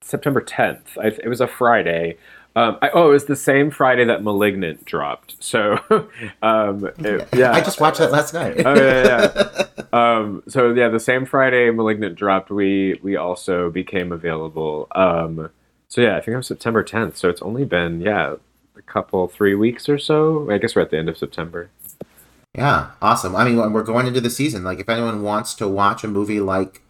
September 0.00 0.40
10th. 0.40 0.98
I, 0.98 1.08
it 1.08 1.28
was 1.28 1.40
a 1.40 1.46
Friday. 1.46 2.16
Um, 2.54 2.78
I, 2.80 2.88
oh, 2.94 3.10
it 3.10 3.12
was 3.12 3.26
the 3.26 3.36
same 3.36 3.70
Friday 3.70 4.04
that 4.06 4.22
*Malignant* 4.22 4.86
dropped. 4.86 5.36
So, 5.44 5.78
um, 6.42 6.90
it- 6.98 7.28
yeah, 7.34 7.52
I 7.52 7.60
just 7.60 7.80
watched 7.80 7.98
that 7.98 8.10
last 8.10 8.32
night. 8.32 8.64
oh 8.64 8.74
yeah, 8.74 9.04
yeah. 9.04 9.62
Um, 9.92 10.42
so 10.48 10.74
yeah, 10.74 10.88
the 10.88 11.00
same 11.00 11.24
Friday 11.26 11.70
*Malignant* 11.70 12.16
dropped, 12.16 12.50
we 12.50 12.98
we 13.02 13.16
also 13.16 13.70
became 13.70 14.10
available. 14.12 14.88
Um, 14.94 15.50
so 15.88 16.00
yeah, 16.00 16.16
I 16.16 16.20
think 16.20 16.34
it 16.34 16.36
was 16.36 16.46
September 16.48 16.82
10th. 16.82 17.16
So 17.16 17.28
it's 17.28 17.40
only 17.42 17.64
been 17.64 18.00
yeah 18.00 18.34
a 18.76 18.82
couple 18.82 19.26
three 19.28 19.54
weeks 19.54 19.88
or 19.88 19.98
so. 19.98 20.50
I 20.50 20.58
guess 20.58 20.74
we're 20.74 20.82
at 20.82 20.90
the 20.90 20.98
end 20.98 21.08
of 21.08 21.18
September. 21.18 21.70
Yeah, 22.54 22.92
awesome. 23.02 23.36
I 23.36 23.44
mean, 23.44 23.72
we're 23.72 23.82
going 23.82 24.06
into 24.06 24.20
the 24.20 24.30
season. 24.30 24.64
Like, 24.64 24.80
if 24.80 24.88
anyone 24.88 25.22
wants 25.22 25.54
to 25.54 25.68
watch 25.68 26.04
a 26.04 26.08
movie 26.08 26.40
like 26.40 26.80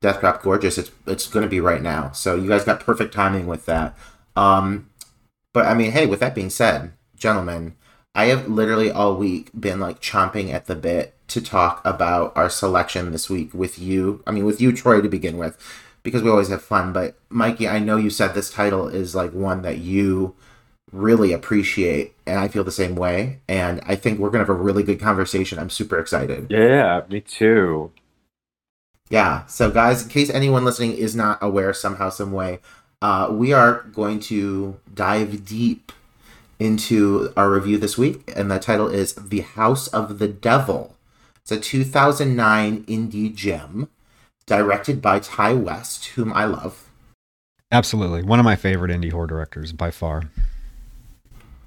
Death 0.00 0.20
Drop 0.20 0.42
Gorgeous, 0.42 0.78
it's 0.78 0.90
it's 1.06 1.26
going 1.26 1.42
to 1.42 1.50
be 1.50 1.60
right 1.60 1.82
now. 1.82 2.12
So 2.12 2.36
you 2.36 2.48
guys 2.48 2.64
got 2.64 2.80
perfect 2.80 3.12
timing 3.12 3.46
with 3.46 3.66
that. 3.66 3.96
Um, 4.36 4.90
but 5.52 5.66
I 5.66 5.74
mean, 5.74 5.92
hey, 5.92 6.06
with 6.06 6.20
that 6.20 6.34
being 6.34 6.50
said, 6.50 6.92
gentlemen, 7.16 7.74
I 8.14 8.26
have 8.26 8.48
literally 8.48 8.90
all 8.90 9.16
week 9.16 9.50
been 9.58 9.80
like 9.80 10.00
chomping 10.00 10.52
at 10.52 10.66
the 10.66 10.76
bit 10.76 11.14
to 11.28 11.40
talk 11.40 11.84
about 11.84 12.36
our 12.36 12.48
selection 12.48 13.10
this 13.10 13.28
week 13.28 13.52
with 13.52 13.78
you. 13.78 14.22
I 14.26 14.30
mean, 14.30 14.44
with 14.44 14.60
you, 14.60 14.72
Troy, 14.72 15.00
to 15.00 15.08
begin 15.08 15.36
with, 15.36 15.58
because 16.04 16.22
we 16.22 16.30
always 16.30 16.48
have 16.48 16.62
fun. 16.62 16.92
But 16.92 17.18
Mikey, 17.28 17.66
I 17.66 17.80
know 17.80 17.96
you 17.96 18.10
said 18.10 18.34
this 18.34 18.50
title 18.50 18.86
is 18.86 19.16
like 19.16 19.32
one 19.32 19.62
that 19.62 19.78
you 19.78 20.36
really 20.92 21.32
appreciate 21.32 22.14
and 22.26 22.38
I 22.38 22.48
feel 22.48 22.64
the 22.64 22.70
same 22.70 22.94
way 22.94 23.40
and 23.48 23.80
I 23.84 23.96
think 23.96 24.18
we're 24.18 24.30
going 24.30 24.44
to 24.44 24.50
have 24.50 24.60
a 24.60 24.62
really 24.62 24.82
good 24.82 25.00
conversation. 25.00 25.58
I'm 25.58 25.70
super 25.70 25.98
excited. 25.98 26.46
Yeah, 26.50 27.02
me 27.08 27.20
too. 27.20 27.90
Yeah. 29.10 29.46
So 29.46 29.70
guys, 29.70 30.02
in 30.02 30.08
case 30.08 30.30
anyone 30.30 30.64
listening 30.64 30.92
is 30.92 31.14
not 31.16 31.38
aware 31.42 31.72
somehow 31.72 32.10
some 32.10 32.32
way, 32.32 32.60
uh, 33.02 33.28
we 33.30 33.52
are 33.52 33.82
going 33.92 34.20
to 34.20 34.78
dive 34.92 35.44
deep 35.44 35.92
into 36.58 37.32
our 37.36 37.50
review 37.50 37.78
this 37.78 37.98
week 37.98 38.32
and 38.34 38.50
the 38.50 38.58
title 38.58 38.88
is 38.88 39.14
The 39.14 39.40
House 39.40 39.88
of 39.88 40.18
the 40.18 40.28
Devil. 40.28 40.96
It's 41.42 41.52
a 41.52 41.60
2009 41.60 42.84
indie 42.84 43.34
gem 43.34 43.88
directed 44.46 45.02
by 45.02 45.18
Ti 45.18 45.54
West, 45.54 46.06
whom 46.06 46.32
I 46.32 46.44
love. 46.44 46.88
Absolutely. 47.72 48.22
One 48.22 48.38
of 48.38 48.44
my 48.44 48.56
favorite 48.56 48.92
indie 48.92 49.12
horror 49.12 49.26
directors 49.26 49.72
by 49.72 49.90
far. 49.90 50.30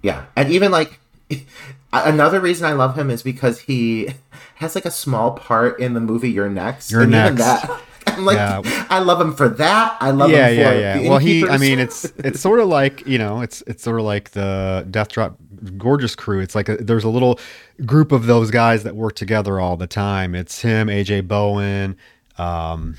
Yeah, 0.01 0.25
and 0.35 0.51
even 0.51 0.71
like 0.71 0.99
another 1.93 2.39
reason 2.39 2.65
I 2.65 2.73
love 2.73 2.97
him 2.97 3.09
is 3.09 3.23
because 3.23 3.59
he 3.59 4.13
has 4.55 4.75
like 4.75 4.85
a 4.85 4.91
small 4.91 5.31
part 5.31 5.79
in 5.79 5.93
the 5.93 5.99
movie 5.99 6.29
You're 6.29 6.49
Next. 6.49 6.91
You're 6.91 7.01
and 7.01 7.13
even 7.13 7.35
Next. 7.35 7.67
that, 7.67 7.81
I'm 8.07 8.25
like, 8.25 8.35
Yeah. 8.37 8.87
I 8.89 8.99
love 8.99 9.21
him 9.21 9.33
for 9.33 9.49
that. 9.49 9.97
I 9.99 10.11
love 10.11 10.31
yeah, 10.31 10.47
him 10.49 10.55
for 10.55 10.61
yeah, 10.61 10.79
yeah. 10.79 10.97
the 11.01 11.09
Well, 11.09 11.17
he. 11.19 11.47
I 11.47 11.57
mean, 11.57 11.79
it's 11.85 12.05
it's 12.17 12.39
sort 12.39 12.59
of 12.59 12.67
like 12.67 13.05
you 13.05 13.17
know, 13.17 13.41
it's 13.41 13.61
it's 13.67 13.83
sort 13.83 13.99
of 13.99 14.05
like 14.05 14.31
the 14.31 14.85
Death 14.89 15.09
Drop 15.09 15.37
Gorgeous 15.77 16.15
crew. 16.15 16.39
It's 16.39 16.55
like 16.55 16.69
a, 16.69 16.77
there's 16.77 17.03
a 17.03 17.09
little 17.09 17.39
group 17.85 18.11
of 18.11 18.25
those 18.25 18.51
guys 18.51 18.83
that 18.83 18.95
work 18.95 19.15
together 19.15 19.59
all 19.59 19.77
the 19.77 19.87
time. 19.87 20.35
It's 20.35 20.61
him, 20.61 20.87
AJ 20.87 21.27
Bowen, 21.27 21.97
um, 22.37 22.95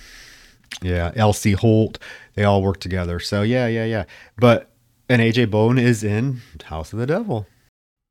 yeah, 0.82 1.12
LC 1.12 1.54
Holt. 1.54 1.98
They 2.34 2.44
all 2.44 2.62
work 2.62 2.80
together. 2.80 3.18
So 3.20 3.42
yeah, 3.42 3.66
yeah, 3.66 3.84
yeah. 3.84 4.04
But 4.36 4.69
and 5.10 5.20
AJ 5.20 5.50
Bowen 5.50 5.76
is 5.76 6.04
in 6.04 6.40
House 6.64 6.92
of 6.92 7.00
the 7.00 7.06
Devil. 7.06 7.46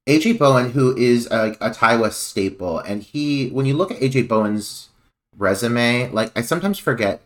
AJ 0.08 0.38
Bowen, 0.38 0.72
who 0.72 0.96
is 0.98 1.28
a, 1.32 1.56
a 1.62 1.72
Ti 1.72 1.98
West 1.98 2.24
staple, 2.24 2.80
and 2.80 3.02
he, 3.02 3.50
when 3.50 3.66
you 3.66 3.74
look 3.76 3.90
at 3.90 4.00
AJ 4.00 4.28
Bowen's 4.28 4.90
resume, 5.38 6.10
like 6.12 6.38
I 6.38 6.42
sometimes 6.42 6.78
forget 6.78 7.22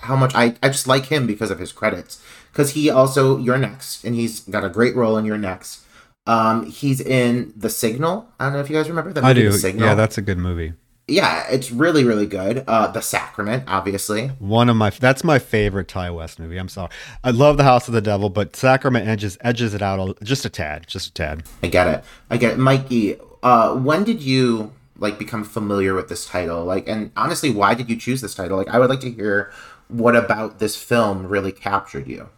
how 0.00 0.14
much 0.14 0.34
I, 0.34 0.54
I 0.62 0.68
just 0.68 0.86
like 0.86 1.06
him 1.06 1.26
because 1.26 1.50
of 1.50 1.58
his 1.58 1.72
credits. 1.72 2.22
Because 2.52 2.70
he 2.72 2.88
also, 2.88 3.36
You're 3.38 3.58
Next, 3.58 4.04
and 4.04 4.14
he's 4.14 4.40
got 4.40 4.64
a 4.64 4.68
great 4.68 4.94
role 4.94 5.16
in 5.18 5.24
You're 5.24 5.38
Next. 5.38 5.82
Um, 6.26 6.66
he's 6.66 7.00
in 7.00 7.52
The 7.56 7.68
Signal. 7.68 8.28
I 8.38 8.44
don't 8.44 8.54
know 8.54 8.60
if 8.60 8.70
you 8.70 8.76
guys 8.76 8.88
remember 8.88 9.12
that. 9.12 9.24
I 9.24 9.32
do. 9.32 9.50
The 9.50 9.58
Signal. 9.58 9.88
Yeah, 9.88 9.94
that's 9.94 10.18
a 10.18 10.22
good 10.22 10.38
movie. 10.38 10.72
Yeah, 11.08 11.46
it's 11.48 11.70
really 11.70 12.02
really 12.02 12.26
good. 12.26 12.64
Uh, 12.66 12.88
The 12.88 13.00
Sacrament, 13.00 13.64
obviously. 13.68 14.28
One 14.38 14.68
of 14.68 14.76
my 14.76 14.90
that's 14.90 15.22
my 15.22 15.38
favorite 15.38 15.86
Ti 15.86 16.10
West 16.10 16.38
movie. 16.38 16.56
I'm 16.56 16.68
sorry, 16.68 16.90
I 17.22 17.30
love 17.30 17.56
the 17.56 17.64
House 17.64 17.86
of 17.86 17.94
the 17.94 18.00
Devil, 18.00 18.28
but 18.28 18.56
Sacrament 18.56 19.06
edges 19.06 19.38
edges 19.40 19.72
it 19.72 19.82
out 19.82 20.00
a, 20.00 20.24
just 20.24 20.44
a 20.44 20.48
tad, 20.50 20.86
just 20.88 21.08
a 21.08 21.12
tad. 21.12 21.44
I 21.62 21.68
get 21.68 21.86
it. 21.86 22.04
I 22.28 22.36
get 22.36 22.54
it. 22.54 22.58
Mikey, 22.58 23.16
uh, 23.42 23.76
when 23.76 24.02
did 24.02 24.20
you 24.20 24.72
like 24.98 25.18
become 25.18 25.44
familiar 25.44 25.94
with 25.94 26.08
this 26.08 26.26
title? 26.26 26.64
Like, 26.64 26.88
and 26.88 27.12
honestly, 27.16 27.50
why 27.50 27.74
did 27.74 27.88
you 27.88 27.96
choose 27.96 28.20
this 28.20 28.34
title? 28.34 28.56
Like, 28.56 28.68
I 28.68 28.78
would 28.78 28.90
like 28.90 29.00
to 29.00 29.10
hear 29.10 29.52
what 29.88 30.16
about 30.16 30.58
this 30.58 30.74
film 30.74 31.26
really 31.26 31.52
captured 31.52 32.08
you. 32.08 32.28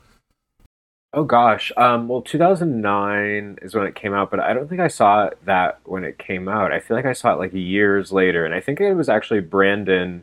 Oh 1.14 1.24
gosh. 1.24 1.72
Um, 1.76 2.06
well, 2.08 2.20
2009 2.20 3.58
is 3.62 3.74
when 3.74 3.86
it 3.86 3.94
came 3.94 4.12
out, 4.12 4.30
but 4.30 4.40
I 4.40 4.52
don't 4.52 4.68
think 4.68 4.80
I 4.80 4.88
saw 4.88 5.30
that 5.44 5.80
when 5.84 6.04
it 6.04 6.18
came 6.18 6.48
out. 6.48 6.70
I 6.72 6.80
feel 6.80 6.96
like 6.96 7.06
I 7.06 7.14
saw 7.14 7.32
it 7.32 7.38
like 7.38 7.52
years 7.54 8.12
later, 8.12 8.44
and 8.44 8.54
I 8.54 8.60
think 8.60 8.80
it 8.80 8.92
was 8.94 9.08
actually 9.08 9.40
Brandon, 9.40 10.22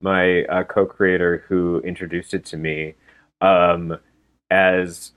my 0.00 0.44
uh, 0.44 0.64
co-creator, 0.64 1.44
who 1.48 1.80
introduced 1.80 2.34
it 2.34 2.44
to 2.46 2.56
me. 2.58 2.94
Um, 3.40 3.98
as 4.50 5.12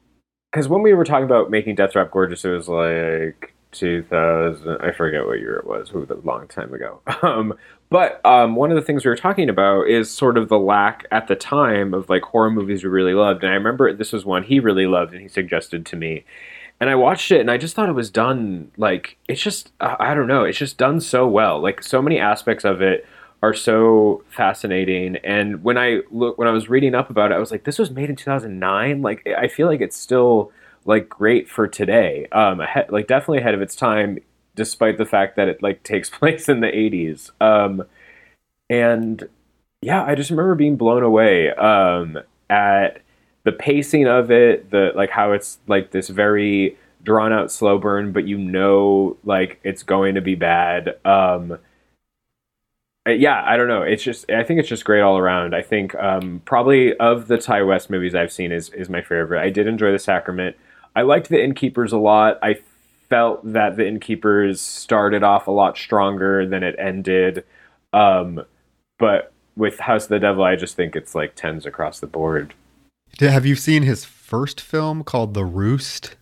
because 0.52 0.68
when 0.70 0.82
we 0.84 0.94
were 0.94 1.06
talking 1.06 1.26
about 1.26 1.52
making 1.52 1.76
Death 1.76 1.94
Drop 1.94 2.12
Gorgeous, 2.12 2.46
it 2.46 2.50
was 2.52 2.70
like 2.70 3.54
2000. 3.72 4.78
I 4.82 4.92
forget 4.94 5.26
what 5.26 5.40
year 5.40 5.58
it 5.58 5.68
was. 5.68 5.90
It 5.90 5.96
was 5.96 6.10
a 6.12 6.16
long 6.16 6.48
time 6.48 6.74
ago. 6.74 7.02
Um, 7.24 7.54
but 7.90 8.24
um, 8.24 8.56
one 8.56 8.70
of 8.70 8.76
the 8.76 8.82
things 8.84 9.04
we 9.04 9.10
were 9.10 9.16
talking 9.16 9.50
about 9.50 9.88
is 9.88 10.12
sort 10.12 10.38
of 10.38 10.48
the 10.48 10.60
lack 10.60 11.06
at 11.12 11.28
the 11.28 11.36
time 11.36 11.94
of 11.94 12.08
like 12.08 12.22
horror 12.22 12.52
movies 12.52 12.84
we 12.84 12.90
really 12.90 13.16
loved. 13.16 13.44
And 13.44 13.52
I 13.52 13.56
remember 13.56 13.92
this 13.94 14.14
was 14.14 14.26
one 14.26 14.44
he 14.44 14.60
really 14.60 14.86
loved 14.86 15.14
and 15.14 15.22
he 15.22 15.28
suggested 15.28 15.86
to 15.88 15.96
me. 15.96 16.24
And 16.80 16.90
I 16.90 16.96
watched 16.96 17.32
it 17.32 17.42
and 17.42 17.50
I 17.50 17.58
just 17.58 17.76
thought 17.76 17.90
it 17.90 17.94
was 17.94 18.12
done 18.12 18.72
like 18.78 19.18
it's 19.28 19.42
just 19.42 19.72
uh, 19.80 19.96
I 20.00 20.14
don't 20.14 20.28
know, 20.28 20.44
it's 20.44 20.58
just 20.58 20.78
done 20.78 21.02
so 21.02 21.28
well. 21.28 21.60
Like 21.60 21.82
so 21.82 22.02
many 22.02 22.20
aspects 22.20 22.64
of 22.64 22.82
it 22.82 23.06
are 23.42 23.54
so 23.54 24.24
fascinating 24.30 25.16
and 25.18 25.64
when 25.64 25.78
I 25.78 26.02
look 26.12 26.38
when 26.38 26.48
I 26.48 26.52
was 26.52 26.70
reading 26.70 26.94
up 26.94 27.10
about 27.10 27.32
it 27.32 27.36
I 27.36 27.38
was 27.38 27.52
like 27.52 27.64
this 27.64 27.80
was 27.80 27.90
made 27.90 28.10
in 28.10 28.18
2009 28.18 29.02
like 29.02 29.26
I 29.26 29.48
feel 29.48 29.68
like 29.68 29.80
it's 29.80 29.96
still 29.96 30.52
like 30.84 31.08
great 31.08 31.48
for 31.48 31.66
today 31.66 32.28
um 32.34 32.60
ahead, 32.60 32.92
like 32.92 33.08
definitely 33.08 33.38
ahead 33.38 33.54
of 33.54 33.62
its 33.62 33.78
time 33.78 34.20
despite 34.56 34.98
the 34.98 35.06
fact 35.06 35.36
that 35.36 35.48
it 35.48 35.62
like 35.64 35.84
takes 35.84 36.10
place 36.10 36.50
in 36.50 36.60
the 36.60 36.68
80s 36.68 37.32
um 37.42 37.84
and 38.70 39.28
yeah 39.82 40.04
i 40.04 40.16
just 40.16 40.30
remember 40.30 40.56
being 40.56 40.76
blown 40.76 41.04
away 41.04 41.50
um 41.52 42.20
at 42.50 43.02
the 43.44 43.52
pacing 43.52 44.08
of 44.08 44.32
it 44.32 44.70
the 44.72 44.92
like 44.96 45.10
how 45.10 45.32
it's 45.32 45.60
like 45.68 45.92
this 45.92 46.10
very 46.10 46.78
drawn 47.04 47.32
out 47.32 47.52
slow 47.52 47.78
burn 47.78 48.12
but 48.12 48.28
you 48.28 48.38
know 48.38 49.18
like 49.24 49.60
it's 49.64 49.84
going 49.84 50.16
to 50.16 50.22
be 50.22 50.36
bad. 50.36 50.98
Um 51.06 51.58
yeah 53.08 53.44
i 53.48 53.58
don't 53.58 53.68
know. 53.68 53.82
It's 53.82 54.04
just 54.04 54.30
i 54.30 54.44
think 54.44 54.60
it's 54.60 54.70
just 54.70 54.86
great 54.86 55.02
all 55.02 55.18
around. 55.18 55.56
I 55.56 55.62
think 55.62 55.96
um 55.96 56.42
probably 56.46 56.96
of 56.98 57.28
the 57.28 57.38
ti 57.38 57.62
west 57.62 57.90
movies 57.90 58.14
i've 58.14 58.32
seen 58.32 58.52
is 58.52 58.70
is 58.70 58.90
my 58.90 59.02
favorite. 59.02 59.42
I 59.42 59.50
did 59.50 59.68
enjoy 59.68 59.92
the 59.92 60.00
sacrament. 60.00 60.56
I 60.96 61.04
liked 61.04 61.30
the 61.30 61.42
innkeepers 61.42 61.94
a 61.94 61.98
lot. 61.98 62.38
I 62.44 62.60
felt 63.10 63.42
that 63.54 63.76
the 63.76 63.88
innkeepers 63.88 64.62
started 64.62 65.24
off 65.24 65.48
a 65.48 65.52
lot 65.52 65.78
stronger 65.78 66.46
than 66.46 66.64
it 66.64 66.76
ended 66.78 67.44
um 67.94 68.42
but 68.98 69.32
with 69.56 69.80
house 69.80 70.04
of 70.04 70.10
the 70.10 70.20
devil 70.20 70.44
i 70.44 70.56
just 70.56 70.76
think 70.76 70.96
it's 70.96 71.16
like 71.16 71.34
tens 71.36 71.66
across 71.66 72.00
the 72.00 72.08
board 72.08 72.54
Have 73.20 73.46
you 73.46 73.56
seen 73.56 73.84
his 73.84 74.06
first 74.06 74.62
film 74.62 75.04
called 75.04 75.34
The 75.34 75.46
Roost? 75.46 76.16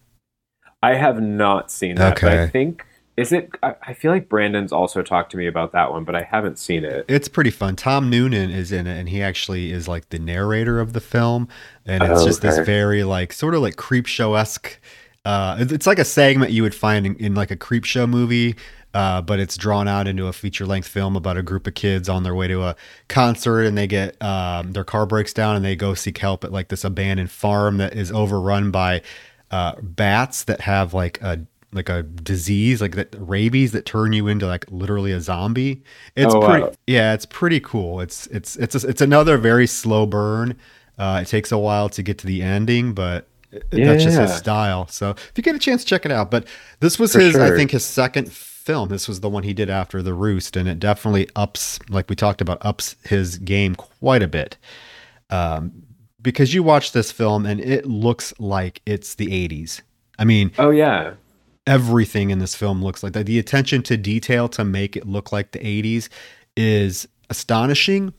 i 0.81 0.93
have 0.95 1.21
not 1.21 1.71
seen 1.71 1.95
that 1.95 2.21
but 2.21 2.31
i 2.31 2.47
think 2.47 2.85
is 3.17 3.31
it 3.31 3.49
I, 3.63 3.73
I 3.81 3.93
feel 3.93 4.11
like 4.11 4.29
brandon's 4.29 4.71
also 4.71 5.01
talked 5.01 5.31
to 5.31 5.37
me 5.37 5.47
about 5.47 5.71
that 5.73 5.91
one 5.91 6.03
but 6.03 6.15
i 6.15 6.21
haven't 6.21 6.57
seen 6.59 6.85
it 6.85 7.03
It's 7.09 7.27
pretty 7.27 7.49
fun. 7.49 7.75
Tom 7.75 8.09
Noonan 8.11 8.51
is 8.51 8.71
in 8.71 8.85
it, 8.87 8.97
and 8.97 9.09
he 9.09 9.21
actually 9.23 9.71
is 9.71 9.87
like 9.87 10.09
the 10.09 10.19
narrator 10.19 10.79
of 10.79 10.93
the 10.93 11.01
film, 11.01 11.47
and 11.85 12.03
it's 12.03 12.21
Oh, 12.21 12.25
just 12.25 12.41
this 12.43 12.59
very 12.59 13.03
like 13.03 13.33
sort 13.33 13.55
of 13.55 13.61
like 13.63 13.75
creep 13.75 14.05
show 14.05 14.35
esque. 14.35 14.79
Uh, 15.27 15.57
it's 15.59 15.85
like 15.87 15.99
a 15.99 16.05
segment 16.05 16.51
you 16.51 16.63
would 16.63 16.75
find 16.75 17.05
in, 17.05 17.15
in 17.17 17.35
like 17.35 17.51
a 17.51 17.55
creep 17.57 17.83
show 17.83 18.07
movie, 18.07 18.55
uh, 18.93 19.21
but 19.21 19.39
it's 19.39 19.57
drawn 19.57 19.87
out 19.87 20.07
into 20.07 20.27
a 20.27 20.33
feature 20.33 20.65
length 20.65 20.87
film 20.87 21.15
about 21.17 21.35
a 21.37 21.43
group 21.43 21.67
of 21.67 21.73
kids 21.73 22.07
on 22.07 22.23
their 22.23 22.33
way 22.33 22.47
to 22.47 22.63
a 22.63 22.75
concert, 23.09 23.63
and 23.63 23.77
they 23.77 23.87
get 23.87 24.21
um, 24.23 24.71
their 24.71 24.85
car 24.85 25.05
breaks 25.05 25.33
down, 25.33 25.55
and 25.57 25.65
they 25.65 25.75
go 25.75 25.93
seek 25.93 26.17
help 26.19 26.43
at 26.45 26.51
like 26.53 26.69
this 26.69 26.83
abandoned 26.85 27.29
farm 27.31 27.77
that 27.77 27.93
is 27.93 28.11
overrun 28.11 28.71
by 28.71 29.01
uh, 29.51 29.73
bats 29.81 30.43
that 30.45 30.61
have 30.61 30.93
like 30.93 31.21
a 31.21 31.45
like 31.73 31.89
a 31.89 32.03
disease 32.03 32.79
like 32.81 32.95
that 32.95 33.13
rabies 33.19 33.73
that 33.73 33.85
turn 33.85 34.13
you 34.13 34.27
into 34.27 34.47
like 34.47 34.65
literally 34.71 35.11
a 35.11 35.19
zombie. 35.19 35.83
It's 36.15 36.33
Oh, 36.33 36.39
pretty 36.41 36.63
wow. 36.63 36.71
yeah, 36.87 37.13
it's 37.13 37.25
pretty 37.25 37.59
cool. 37.59 37.99
It's 37.99 38.27
it's 38.27 38.55
it's 38.55 38.75
a, 38.81 38.87
it's 38.87 39.01
another 39.01 39.37
very 39.37 39.67
slow 39.67 40.05
burn. 40.05 40.55
Uh, 40.97 41.19
it 41.23 41.27
takes 41.27 41.51
a 41.51 41.57
while 41.57 41.89
to 41.89 42.01
get 42.01 42.17
to 42.19 42.27
the 42.27 42.41
ending, 42.41 42.93
but 42.93 43.27
it- 43.51 43.65
that's 43.71 44.03
just 44.03 44.17
his 44.19 44.33
style. 44.35 44.87
So 44.87 45.11
if 45.11 45.31
you 45.35 45.43
get 45.43 45.55
a 45.55 45.59
chance, 45.59 45.83
check 45.83 46.05
it 46.05 46.11
out. 46.11 46.31
But 46.31 46.45
this 46.79 46.99
was 46.99 47.13
For 47.13 47.19
his, 47.19 47.35
I 47.35 47.55
think, 47.55 47.71
his 47.71 47.85
second 47.85 48.31
film. 48.31 48.89
This 48.89 49.07
was 49.07 49.21
the 49.21 49.29
one 49.29 49.43
he 49.43 49.53
did 49.53 49.69
after 49.69 50.01
The 50.01 50.13
Roost, 50.13 50.57
and 50.57 50.67
it 50.67 50.79
definitely 50.79 51.29
ups, 51.35 51.79
like 51.89 52.09
we 52.09 52.15
talked 52.15 52.41
about, 52.41 52.57
ups 52.65 52.95
his 53.05 53.37
game 53.37 53.75
quite 53.75 54.21
a 54.21 54.27
bit. 54.27 54.57
Um, 55.29 55.71
because 56.21 56.53
you 56.53 56.63
watch 56.63 56.91
this 56.91 57.11
film 57.11 57.45
and 57.45 57.59
it 57.61 57.85
looks 57.85 58.33
like 58.39 58.81
it's 58.85 59.15
the 59.15 59.27
80s. 59.27 59.81
I 60.19 60.25
mean, 60.25 60.51
oh 60.57 60.71
yeah 60.71 61.13
everything 61.67 62.29
in 62.29 62.39
this 62.39 62.55
film 62.55 62.81
looks 62.81 63.03
like 63.03 63.11
that. 63.13 63.25
The 63.25 63.37
attention 63.37 63.83
to 63.83 63.97
detail 63.97 64.47
to 64.49 64.63
make 64.63 64.95
it 64.95 65.05
look 65.05 65.33
like 65.33 65.51
the 65.51 65.59
80s 65.59 66.07
is 66.55 67.07
astonishing. 67.29 68.13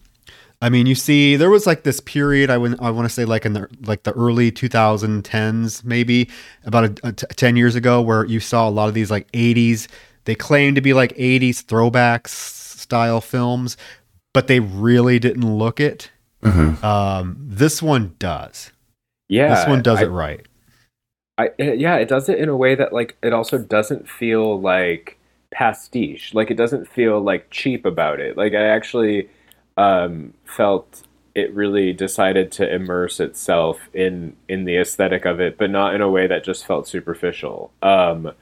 I 0.60 0.68
mean, 0.70 0.86
you 0.86 0.94
see, 0.96 1.36
there 1.36 1.50
was 1.50 1.66
like 1.66 1.84
this 1.84 2.00
period. 2.00 2.50
I 2.50 2.58
would, 2.58 2.80
I 2.80 2.90
want 2.90 3.06
to 3.06 3.14
say, 3.14 3.24
like 3.24 3.46
in 3.46 3.52
the 3.52 3.68
like 3.82 4.02
the 4.02 4.12
early 4.12 4.50
2010s, 4.50 5.84
maybe 5.84 6.28
about 6.64 6.84
a, 6.84 7.08
a 7.08 7.12
t- 7.12 7.26
10 7.36 7.56
years 7.56 7.74
ago, 7.76 8.00
where 8.02 8.24
you 8.24 8.40
saw 8.40 8.68
a 8.68 8.70
lot 8.70 8.88
of 8.88 8.94
these 8.94 9.10
like 9.10 9.30
80s. 9.32 9.86
They 10.24 10.34
claim 10.34 10.74
to 10.74 10.80
be 10.80 10.92
like 10.92 11.14
80s 11.16 11.64
throwbacks 11.64 12.28
style 12.28 13.20
films, 13.20 13.76
but 14.34 14.46
they 14.48 14.60
really 14.60 15.18
didn't 15.18 15.58
look 15.58 15.78
it. 15.80 16.10
Um, 16.42 17.36
this 17.40 17.82
one 17.82 18.14
does. 18.18 18.70
yeah 19.28 19.54
this 19.54 19.68
one 19.68 19.82
does 19.82 19.98
I- 19.98 20.04
it 20.04 20.08
right. 20.08 20.46
I 21.38 21.48
uh, 21.60 21.72
yeah, 21.72 21.96
it 21.96 22.08
does 22.08 22.28
it 22.28 22.38
in 22.40 22.48
a 22.48 22.56
way 22.56 22.74
that 22.74 22.92
like 22.92 23.16
it 23.22 23.32
also 23.32 23.58
doesn't 23.58 24.08
feel 24.08 24.60
like 24.60 25.18
pastiche. 25.52 26.34
Like 26.34 26.50
it 26.50 26.56
doesn't 26.56 26.88
feel 26.88 27.20
like 27.20 27.48
cheap 27.50 27.86
about 27.86 28.18
it. 28.18 28.36
Like 28.36 28.54
I 28.54 28.62
actually 28.66 29.28
um, 29.78 30.34
felt 30.44 31.04
it 31.34 31.54
really 31.54 31.92
decided 31.92 32.50
to 32.52 32.74
immerse 32.74 33.20
itself 33.20 33.88
in 33.94 34.36
in 34.48 34.64
the 34.64 34.76
aesthetic 34.76 35.24
of 35.24 35.40
it, 35.40 35.56
but 35.56 35.70
not 35.70 35.94
in 35.94 36.02
a 36.02 36.10
way 36.10 36.26
that 36.26 36.44
just 36.44 36.66
felt 36.66 36.88
superficial. 36.88 37.72
Um, 37.82 38.32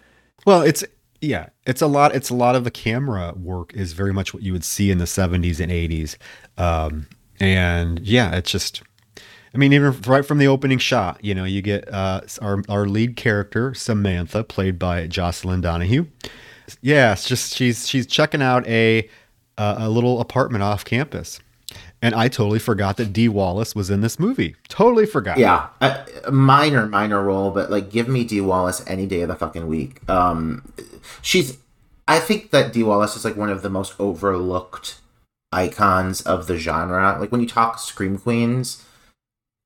Well, 0.44 0.62
it's 0.62 0.85
yeah, 1.20 1.49
it's 1.66 1.83
a 1.83 1.87
lot. 1.87 2.14
It's 2.14 2.31
a 2.31 2.35
lot 2.35 2.57
of 2.57 2.64
the 2.64 2.70
camera 2.70 3.35
work 3.37 3.75
is 3.75 3.92
very 3.92 4.12
much 4.12 4.33
what 4.35 4.42
you 4.42 4.53
would 4.53 4.64
see 4.64 4.90
in 4.90 4.99
the 4.99 5.05
'70s 5.05 5.61
and 5.61 5.70
'80s, 5.72 6.16
um, 6.59 7.07
and 7.38 8.01
yeah, 8.01 8.35
it's 8.37 8.51
just. 8.51 8.83
I 9.55 9.59
mean, 9.59 9.72
even 9.72 9.99
right 10.03 10.27
from 10.27 10.37
the 10.37 10.49
opening 10.49 10.77
shot, 10.77 11.25
you 11.25 11.35
know, 11.35 11.44
you 11.44 11.62
get 11.62 11.92
uh, 11.92 12.20
our 12.42 12.62
our 12.68 12.87
lead 12.87 13.16
character 13.16 13.72
Samantha, 13.72 14.44
played 14.44 14.79
by 14.79 15.07
Jocelin 15.07 15.62
Donahue. 15.62 16.07
Yeah, 16.83 17.12
it's 17.12 17.27
just 17.27 17.55
she's 17.55 17.88
she's 17.88 18.07
checking 18.07 18.42
out 18.42 18.66
a 18.66 19.09
uh, 19.59 19.77
a 19.79 19.88
little 19.88 20.21
apartment 20.21 20.62
off 20.62 20.85
campus, 20.85 21.40
and 22.03 22.14
I 22.14 22.29
totally 22.29 22.59
forgot 22.59 22.97
that 22.99 23.12
Dee 23.12 23.29
Wallace 23.29 23.75
was 23.75 23.90
in 23.90 24.01
this 24.01 24.19
movie. 24.19 24.57
Totally 24.69 25.07
forgot. 25.07 25.38
Yeah, 25.38 25.69
a, 25.81 26.07
a 26.27 26.31
minor, 26.31 26.87
minor 26.87 27.23
role, 27.23 27.51
but 27.51 27.71
like, 27.71 27.90
give 27.90 28.09
me 28.09 28.25
Dee 28.25 28.40
Wallace 28.40 28.85
any 28.87 29.07
day 29.07 29.23
of 29.23 29.29
the 29.29 29.37
fucking 29.37 29.66
week. 29.66 30.09
Um, 30.09 30.73
she's, 31.23 31.59
I 32.07 32.19
think 32.21 32.51
that 32.51 32.73
Dee 32.73 32.83
Wallace 32.83 33.16
is 33.16 33.25
like 33.25 33.37
one 33.37 33.51
of 33.51 33.62
the 33.62 33.71
most 33.71 33.95
overlooked 33.99 35.01
icons 35.53 36.21
of 36.23 36.47
the 36.47 36.59
genre. 36.59 37.16
Like 37.19 37.33
when 37.33 37.40
you 37.40 37.49
talk 37.49 37.79
scream 37.79 38.19
queens, 38.19 38.85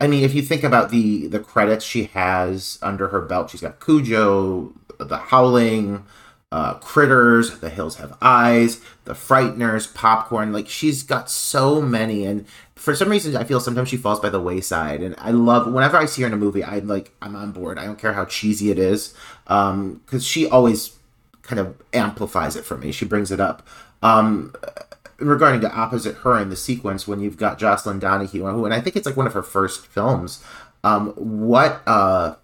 I 0.00 0.06
mean, 0.06 0.24
if 0.24 0.34
you 0.34 0.40
think 0.40 0.64
about 0.64 0.90
the 0.90 1.26
the 1.26 1.40
credits 1.40 1.84
she 1.84 2.04
has 2.04 2.78
under 2.80 3.08
her 3.08 3.20
belt, 3.20 3.50
she's 3.50 3.60
got 3.60 3.84
Cujo, 3.84 4.72
The 4.98 5.18
Howling, 5.18 6.04
uh, 6.52 6.74
Critters, 6.74 7.60
The 7.60 7.70
Hills 7.70 7.96
Have 7.96 8.16
Eyes, 8.20 8.80
The 9.04 9.14
Frighteners, 9.14 9.92
Popcorn. 9.94 10.52
Like 10.52 10.68
she's 10.68 11.02
got 11.02 11.30
so 11.30 11.80
many, 11.80 12.24
and 12.24 12.46
for 12.74 12.94
some 12.94 13.08
reason, 13.08 13.36
I 13.36 13.44
feel 13.44 13.60
sometimes 13.60 13.88
she 13.88 13.96
falls 13.96 14.20
by 14.20 14.30
the 14.30 14.40
wayside. 14.40 15.02
And 15.02 15.14
I 15.18 15.30
love 15.30 15.72
whenever 15.72 15.96
I 15.96 16.06
see 16.06 16.22
her 16.22 16.28
in 16.28 16.32
a 16.32 16.36
movie, 16.36 16.64
I'm 16.64 16.88
like, 16.88 17.12
I'm 17.22 17.36
on 17.36 17.52
board. 17.52 17.78
I 17.78 17.84
don't 17.84 17.98
care 17.98 18.14
how 18.14 18.24
cheesy 18.24 18.70
it 18.70 18.78
is, 18.78 19.14
because 19.44 19.70
um, 19.70 20.20
she 20.20 20.48
always 20.48 20.96
kind 21.42 21.60
of 21.60 21.76
amplifies 21.92 22.56
it 22.56 22.64
for 22.64 22.76
me. 22.76 22.92
She 22.92 23.04
brings 23.04 23.30
it 23.30 23.40
up. 23.40 23.66
Um, 24.02 24.54
regarding 25.18 25.60
to 25.60 25.70
opposite 25.72 26.16
her 26.16 26.38
in 26.38 26.48
the 26.48 26.56
sequence 26.56 27.06
when 27.06 27.20
you've 27.20 27.36
got 27.36 27.58
Jocelin 27.58 27.98
Donahue, 27.98 28.46
who, 28.46 28.64
and 28.64 28.72
I 28.72 28.80
think 28.80 28.96
it's 28.96 29.06
like 29.06 29.16
one 29.16 29.26
of 29.26 29.34
her 29.34 29.42
first 29.42 29.86
films. 29.86 30.42
Um, 30.82 31.10
what 31.10 31.82
uh 31.86 32.36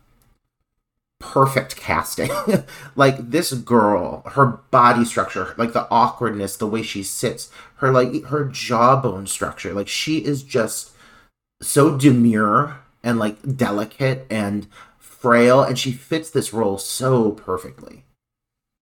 perfect 1.33 1.77
casting. 1.77 2.31
like 2.97 3.31
this 3.31 3.53
girl, 3.53 4.23
her 4.27 4.47
body 4.71 5.05
structure, 5.05 5.55
like 5.57 5.73
the 5.73 5.89
awkwardness, 5.91 6.57
the 6.57 6.67
way 6.67 6.83
she 6.83 7.03
sits, 7.03 7.51
her 7.77 7.91
like 7.91 8.25
her 8.27 8.45
jawbone 8.45 9.27
structure, 9.27 9.73
like 9.73 9.89
she 9.89 10.19
is 10.19 10.43
just 10.43 10.93
so 11.61 11.97
demure 11.97 12.79
and 13.03 13.19
like 13.19 13.57
delicate 13.57 14.27
and 14.31 14.67
frail 14.99 15.63
and 15.63 15.79
she 15.79 15.93
fits 15.93 16.31
this 16.31 16.53
role 16.53 16.79
so 16.79 17.33
perfectly. 17.33 18.05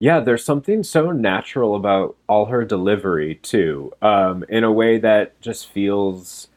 Yeah, 0.00 0.20
there's 0.20 0.44
something 0.44 0.82
so 0.82 1.12
natural 1.12 1.76
about 1.76 2.16
all 2.28 2.46
her 2.46 2.64
delivery 2.64 3.36
too, 3.36 3.92
um, 4.02 4.44
in 4.48 4.64
a 4.64 4.72
way 4.72 4.98
that 4.98 5.40
just 5.40 5.70
feels 5.70 6.48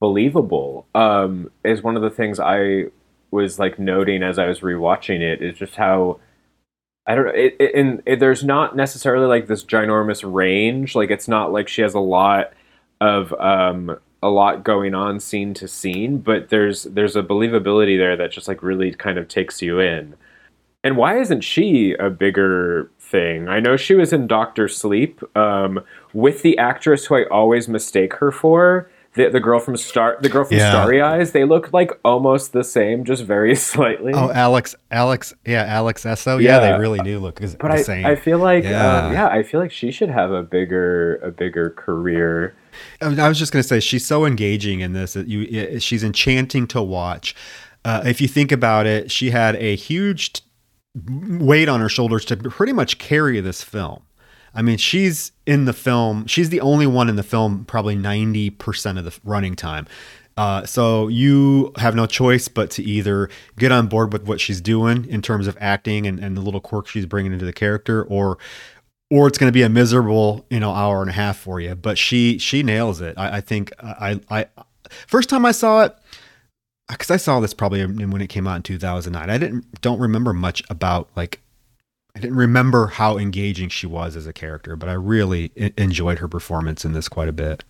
believable. 0.00 0.86
Um, 0.94 1.50
is 1.64 1.82
one 1.82 1.96
of 1.96 2.02
the 2.02 2.10
things 2.10 2.40
I 2.40 2.86
was 3.30 3.58
like 3.58 3.78
noting 3.78 4.22
as 4.22 4.38
I 4.38 4.46
was 4.46 4.60
rewatching 4.60 5.20
it 5.20 5.42
is 5.42 5.58
just 5.58 5.76
how 5.76 6.20
I 7.06 7.14
don't 7.14 7.24
know. 7.24 7.32
It, 7.32 7.56
it, 7.58 7.74
and 7.74 8.02
it, 8.04 8.20
there's 8.20 8.44
not 8.44 8.76
necessarily 8.76 9.26
like 9.26 9.46
this 9.46 9.64
ginormous 9.64 10.30
range. 10.30 10.94
Like 10.94 11.10
it's 11.10 11.26
not 11.26 11.52
like 11.52 11.66
she 11.66 11.80
has 11.80 11.94
a 11.94 12.00
lot 12.00 12.52
of 13.00 13.32
um, 13.40 13.98
a 14.22 14.28
lot 14.28 14.62
going 14.62 14.94
on 14.94 15.18
scene 15.18 15.54
to 15.54 15.66
scene, 15.66 16.18
but 16.18 16.50
there's 16.50 16.84
there's 16.84 17.16
a 17.16 17.22
believability 17.22 17.96
there 17.96 18.14
that 18.16 18.30
just 18.30 18.46
like 18.46 18.62
really 18.62 18.92
kind 18.92 19.16
of 19.16 19.26
takes 19.26 19.62
you 19.62 19.80
in. 19.80 20.14
And 20.84 20.96
why 20.96 21.18
isn't 21.18 21.40
she 21.40 21.94
a 21.94 22.10
bigger 22.10 22.90
thing? 23.00 23.48
I 23.48 23.58
know 23.58 23.76
she 23.76 23.94
was 23.94 24.12
in 24.12 24.26
Doctor 24.26 24.68
Sleep 24.68 25.20
um, 25.36 25.80
with 26.12 26.42
the 26.42 26.58
actress 26.58 27.06
who 27.06 27.16
I 27.16 27.24
always 27.24 27.68
mistake 27.68 28.14
her 28.14 28.30
for 28.30 28.90
the, 29.14 29.28
the 29.30 29.40
girl 29.40 29.58
from 29.58 29.76
Star 29.76 30.18
the 30.20 30.28
girl 30.28 30.44
from 30.44 30.58
yeah. 30.58 30.70
Starry 30.70 31.00
Eyes, 31.00 31.32
they 31.32 31.44
look 31.44 31.72
like 31.72 31.90
almost 32.04 32.52
the 32.52 32.62
same, 32.62 33.04
just 33.04 33.24
very 33.24 33.54
slightly. 33.56 34.12
Oh, 34.14 34.30
Alex, 34.30 34.74
Alex, 34.90 35.34
yeah, 35.46 35.64
Alex 35.64 36.04
Essoe, 36.04 36.38
yeah, 36.38 36.60
yeah 36.60 36.72
they 36.72 36.78
really 36.78 37.00
do 37.00 37.18
look 37.18 37.40
but 37.40 37.58
the 37.58 37.68
I, 37.68 37.82
same. 37.82 38.06
I 38.06 38.16
feel 38.16 38.38
like, 38.38 38.64
yeah. 38.64 39.06
Uh, 39.06 39.12
yeah, 39.12 39.28
I 39.28 39.42
feel 39.42 39.60
like 39.60 39.72
she 39.72 39.90
should 39.90 40.10
have 40.10 40.30
a 40.30 40.42
bigger 40.42 41.16
a 41.16 41.30
bigger 41.30 41.70
career. 41.70 42.54
I 43.00 43.28
was 43.28 43.38
just 43.38 43.52
gonna 43.52 43.62
say 43.62 43.80
she's 43.80 44.06
so 44.06 44.24
engaging 44.24 44.80
in 44.80 44.92
this 44.92 45.14
that 45.14 45.26
you 45.28 45.80
she's 45.80 46.04
enchanting 46.04 46.66
to 46.68 46.82
watch. 46.82 47.34
Uh, 47.84 48.02
if 48.04 48.20
you 48.20 48.28
think 48.28 48.52
about 48.52 48.86
it, 48.86 49.10
she 49.10 49.30
had 49.30 49.56
a 49.56 49.74
huge 49.74 50.32
t- 50.34 50.42
weight 50.94 51.68
on 51.68 51.80
her 51.80 51.88
shoulders 51.88 52.24
to 52.26 52.36
pretty 52.36 52.72
much 52.72 52.98
carry 52.98 53.40
this 53.40 53.62
film. 53.62 54.02
I 54.58 54.62
mean, 54.62 54.76
she's 54.76 55.30
in 55.46 55.66
the 55.66 55.72
film. 55.72 56.26
She's 56.26 56.50
the 56.50 56.60
only 56.60 56.84
one 56.88 57.08
in 57.08 57.14
the 57.14 57.22
film, 57.22 57.64
probably 57.64 57.94
90% 57.94 58.98
of 58.98 59.04
the 59.04 59.16
running 59.22 59.54
time. 59.54 59.86
Uh, 60.36 60.66
so 60.66 61.06
you 61.06 61.70
have 61.76 61.94
no 61.94 62.06
choice 62.06 62.48
but 62.48 62.68
to 62.72 62.82
either 62.82 63.30
get 63.56 63.70
on 63.70 63.86
board 63.86 64.12
with 64.12 64.24
what 64.24 64.40
she's 64.40 64.60
doing 64.60 65.04
in 65.04 65.22
terms 65.22 65.46
of 65.46 65.56
acting 65.60 66.08
and, 66.08 66.18
and 66.18 66.36
the 66.36 66.40
little 66.40 66.60
quirk 66.60 66.88
she's 66.88 67.06
bringing 67.06 67.32
into 67.32 67.44
the 67.44 67.52
character, 67.52 68.02
or 68.02 68.36
or 69.12 69.28
it's 69.28 69.38
going 69.38 69.48
to 69.48 69.52
be 69.52 69.62
a 69.62 69.68
miserable 69.68 70.44
you 70.50 70.58
know 70.58 70.72
hour 70.72 71.02
and 71.02 71.10
a 71.10 71.14
half 71.14 71.38
for 71.38 71.60
you. 71.60 71.76
But 71.76 71.96
she 71.96 72.38
she 72.38 72.64
nails 72.64 73.00
it. 73.00 73.16
I, 73.16 73.36
I 73.36 73.40
think 73.40 73.72
I, 73.80 74.20
I 74.28 74.46
first 75.06 75.28
time 75.28 75.44
I 75.44 75.52
saw 75.52 75.84
it 75.84 75.96
because 76.88 77.12
I 77.12 77.16
saw 77.16 77.38
this 77.38 77.54
probably 77.54 77.84
when 77.84 78.20
it 78.20 78.28
came 78.28 78.48
out 78.48 78.56
in 78.56 78.62
2009. 78.62 79.30
I 79.30 79.38
didn't 79.38 79.80
don't 79.82 80.00
remember 80.00 80.32
much 80.32 80.64
about 80.68 81.08
like 81.14 81.40
I 82.18 82.20
didn't 82.20 82.36
remember 82.36 82.88
how 82.88 83.16
engaging 83.16 83.68
she 83.68 83.86
was 83.86 84.16
as 84.16 84.26
a 84.26 84.32
character, 84.32 84.74
but 84.74 84.88
I 84.88 84.94
really 84.94 85.52
I- 85.56 85.72
enjoyed 85.78 86.18
her 86.18 86.26
performance 86.26 86.84
in 86.84 86.92
this 86.92 87.08
quite 87.08 87.28
a 87.28 87.32
bit. 87.32 87.62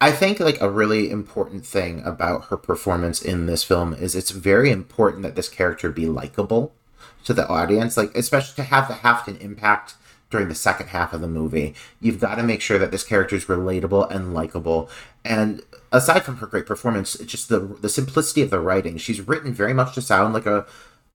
I 0.00 0.10
think 0.10 0.40
like 0.40 0.60
a 0.60 0.68
really 0.68 1.08
important 1.08 1.64
thing 1.64 2.02
about 2.04 2.46
her 2.46 2.56
performance 2.56 3.22
in 3.22 3.46
this 3.46 3.62
film 3.62 3.94
is 3.94 4.16
it's 4.16 4.32
very 4.32 4.72
important 4.72 5.22
that 5.22 5.36
this 5.36 5.48
character 5.48 5.88
be 5.88 6.06
likable 6.06 6.74
to 7.26 7.32
the 7.32 7.46
audience, 7.46 7.96
like 7.96 8.12
especially 8.16 8.56
to 8.56 8.64
have 8.64 8.88
the 8.88 8.94
Halfton 8.94 9.40
impact 9.40 9.94
during 10.30 10.48
the 10.48 10.54
second 10.56 10.88
half 10.88 11.12
of 11.12 11.20
the 11.20 11.28
movie. 11.28 11.72
You've 12.00 12.18
got 12.18 12.34
to 12.34 12.42
make 12.42 12.60
sure 12.60 12.78
that 12.78 12.90
this 12.90 13.04
character 13.04 13.36
is 13.36 13.44
relatable 13.44 14.10
and 14.10 14.34
likable. 14.34 14.90
And 15.24 15.62
aside 15.92 16.24
from 16.24 16.38
her 16.38 16.48
great 16.48 16.66
performance, 16.66 17.14
it's 17.14 17.30
just 17.30 17.48
the 17.48 17.60
the 17.60 17.88
simplicity 17.88 18.42
of 18.42 18.50
the 18.50 18.58
writing. 18.58 18.98
She's 18.98 19.20
written 19.20 19.54
very 19.54 19.72
much 19.74 19.94
to 19.94 20.02
sound 20.02 20.34
like 20.34 20.46
a 20.46 20.66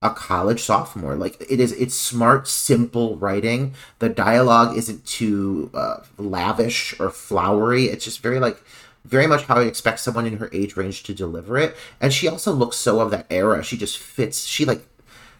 a 0.01 0.09
college 0.09 0.61
sophomore. 0.63 1.15
Like 1.15 1.39
it 1.49 1.59
is, 1.59 1.71
it's 1.73 1.95
smart, 1.95 2.47
simple 2.47 3.17
writing. 3.17 3.73
The 3.99 4.09
dialogue 4.09 4.77
isn't 4.77 5.05
too 5.05 5.69
uh, 5.73 5.97
lavish 6.17 6.99
or 6.99 7.09
flowery. 7.09 7.85
It's 7.85 8.05
just 8.05 8.21
very 8.21 8.39
like 8.39 8.61
very 9.05 9.27
much 9.27 9.43
how 9.43 9.57
I 9.57 9.63
expect 9.63 9.99
someone 9.99 10.25
in 10.25 10.37
her 10.37 10.49
age 10.53 10.75
range 10.75 11.03
to 11.03 11.13
deliver 11.13 11.57
it. 11.57 11.75
And 11.99 12.13
she 12.13 12.27
also 12.27 12.51
looks 12.51 12.77
so 12.77 12.99
of 12.99 13.11
that 13.11 13.27
era. 13.29 13.63
She 13.63 13.77
just 13.77 13.97
fits. 13.97 14.45
She 14.45 14.65
like 14.65 14.85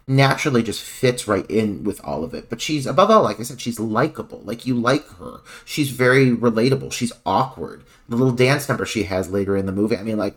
naturally 0.06 0.62
just 0.62 0.82
fits 0.82 1.28
right 1.28 1.48
in 1.48 1.84
with 1.84 2.00
all 2.04 2.24
of 2.24 2.34
it. 2.34 2.48
But 2.50 2.60
she's 2.60 2.86
above 2.86 3.10
all, 3.10 3.22
like 3.22 3.40
I 3.40 3.44
said, 3.44 3.60
she's 3.60 3.80
likable. 3.80 4.42
Like 4.44 4.66
you 4.66 4.74
like 4.74 5.06
her. 5.18 5.40
She's 5.64 5.90
very 5.90 6.30
relatable. 6.30 6.92
She's 6.92 7.12
awkward. 7.24 7.84
The 8.08 8.16
little 8.16 8.34
dance 8.34 8.68
number 8.68 8.84
she 8.84 9.04
has 9.04 9.30
later 9.30 9.56
in 9.56 9.66
the 9.66 9.72
movie. 9.72 9.96
I 9.96 10.02
mean, 10.02 10.18
like 10.18 10.36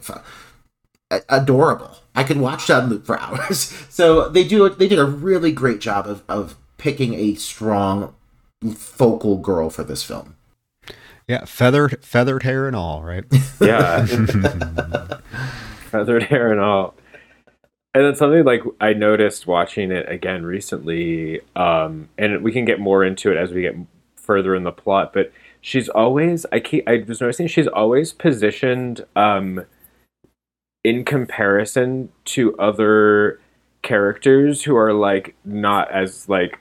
adorable. 1.29 1.97
I 2.15 2.23
could 2.23 2.37
watch 2.37 2.67
that 2.67 2.87
loop 2.87 3.05
for 3.05 3.19
hours. 3.21 3.73
So 3.89 4.29
they 4.29 4.43
do 4.43 4.67
they 4.69 4.87
did 4.87 4.99
a 4.99 5.05
really 5.05 5.51
great 5.51 5.79
job 5.79 6.07
of 6.07 6.23
of 6.27 6.55
picking 6.77 7.13
a 7.13 7.35
strong 7.35 8.13
focal 8.75 9.37
girl 9.37 9.69
for 9.69 9.83
this 9.83 10.03
film. 10.03 10.35
Yeah, 11.27 11.45
feathered 11.45 12.03
feathered 12.03 12.43
hair 12.43 12.67
and 12.67 12.75
all, 12.75 13.03
right? 13.03 13.23
Yeah. 13.61 14.05
feathered 15.91 16.23
hair 16.23 16.51
and 16.51 16.59
all. 16.59 16.93
And 17.93 18.03
then 18.03 18.15
something 18.15 18.43
like 18.43 18.61
I 18.81 18.93
noticed 18.93 19.47
watching 19.47 19.91
it 19.91 20.09
again 20.11 20.43
recently, 20.45 21.39
um, 21.55 22.09
and 22.17 22.43
we 22.43 22.51
can 22.51 22.65
get 22.65 22.79
more 22.79 23.05
into 23.05 23.31
it 23.31 23.37
as 23.37 23.51
we 23.51 23.61
get 23.61 23.75
further 24.15 24.53
in 24.53 24.63
the 24.63 24.73
plot, 24.73 25.13
but 25.13 25.31
she's 25.61 25.87
always 25.89 26.45
I 26.51 26.59
keep 26.59 26.87
I 26.87 27.03
was 27.07 27.21
noticing 27.21 27.47
she's 27.47 27.67
always 27.67 28.13
positioned 28.13 29.05
um 29.15 29.65
in 30.85 31.03
comparison 31.03 32.09
to 32.25 32.55
other 32.57 33.41
characters 33.81 34.61
who 34.61 34.75
are 34.75 34.93
like 34.93 35.35
not 35.43 35.91
as 35.91 36.29
like 36.29 36.59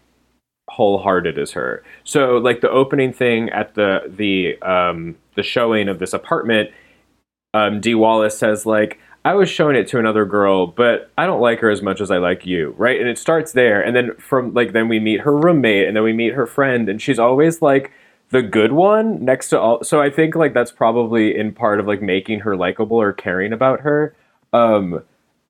wholehearted 0.70 1.38
as 1.38 1.52
her. 1.52 1.84
So 2.04 2.38
like 2.38 2.62
the 2.62 2.70
opening 2.70 3.12
thing 3.12 3.50
at 3.50 3.74
the 3.74 4.00
the 4.08 4.58
um 4.62 5.16
the 5.36 5.42
showing 5.42 5.88
of 5.88 5.98
this 5.98 6.14
apartment, 6.14 6.70
um 7.52 7.82
Dee 7.82 7.94
Wallace 7.94 8.38
says 8.38 8.64
like 8.64 8.98
I 9.26 9.34
was 9.34 9.50
showing 9.50 9.76
it 9.76 9.88
to 9.88 9.98
another 9.98 10.24
girl, 10.24 10.66
but 10.66 11.10
I 11.18 11.26
don't 11.26 11.40
like 11.40 11.60
her 11.60 11.70
as 11.70 11.82
much 11.82 12.00
as 12.00 12.10
I 12.10 12.16
like 12.16 12.46
you, 12.46 12.74
right? 12.78 12.98
And 12.98 13.08
it 13.08 13.18
starts 13.18 13.52
there 13.52 13.82
and 13.82 13.94
then 13.94 14.14
from 14.16 14.54
like 14.54 14.72
then 14.72 14.88
we 14.88 15.00
meet 15.00 15.20
her 15.20 15.36
roommate 15.36 15.86
and 15.86 15.94
then 15.94 16.02
we 16.02 16.14
meet 16.14 16.32
her 16.32 16.46
friend 16.46 16.88
and 16.88 17.00
she's 17.00 17.18
always 17.18 17.60
like 17.60 17.92
the 18.34 18.42
good 18.42 18.72
one 18.72 19.24
next 19.24 19.48
to 19.48 19.60
all 19.60 19.82
so 19.84 20.02
i 20.02 20.10
think 20.10 20.34
like 20.34 20.52
that's 20.52 20.72
probably 20.72 21.36
in 21.36 21.52
part 21.52 21.78
of 21.78 21.86
like 21.86 22.02
making 22.02 22.40
her 22.40 22.56
likable 22.56 22.96
or 22.96 23.12
caring 23.12 23.52
about 23.52 23.80
her 23.80 24.12
um 24.52 25.00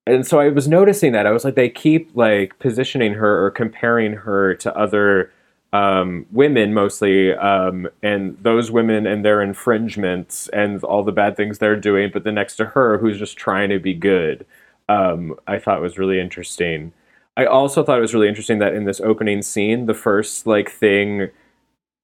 and 0.06 0.26
so 0.26 0.38
i 0.38 0.50
was 0.50 0.68
noticing 0.68 1.12
that 1.12 1.26
i 1.26 1.30
was 1.30 1.44
like 1.46 1.54
they 1.54 1.70
keep 1.70 2.10
like 2.14 2.58
positioning 2.58 3.14
her 3.14 3.42
or 3.42 3.50
comparing 3.50 4.12
her 4.12 4.54
to 4.54 4.76
other 4.76 5.32
um, 5.72 6.26
women 6.30 6.72
mostly, 6.72 7.34
um, 7.34 7.88
and 8.00 8.38
those 8.40 8.70
women 8.70 9.08
and 9.08 9.24
their 9.24 9.42
infringements 9.42 10.46
and 10.52 10.84
all 10.84 11.02
the 11.02 11.10
bad 11.10 11.36
things 11.36 11.58
they're 11.58 11.74
doing, 11.74 12.10
but 12.12 12.22
then 12.22 12.36
next 12.36 12.54
to 12.56 12.64
her, 12.64 12.98
who's 12.98 13.18
just 13.18 13.36
trying 13.36 13.70
to 13.70 13.80
be 13.80 13.92
good, 13.92 14.46
um, 14.88 15.34
I 15.48 15.58
thought 15.58 15.80
was 15.80 15.98
really 15.98 16.20
interesting. 16.20 16.92
I 17.36 17.46
also 17.46 17.82
thought 17.82 17.98
it 17.98 18.02
was 18.02 18.14
really 18.14 18.28
interesting 18.28 18.60
that 18.60 18.72
in 18.72 18.84
this 18.84 19.00
opening 19.00 19.42
scene, 19.42 19.86
the 19.86 19.94
first 19.94 20.46
like 20.46 20.70
thing 20.70 21.30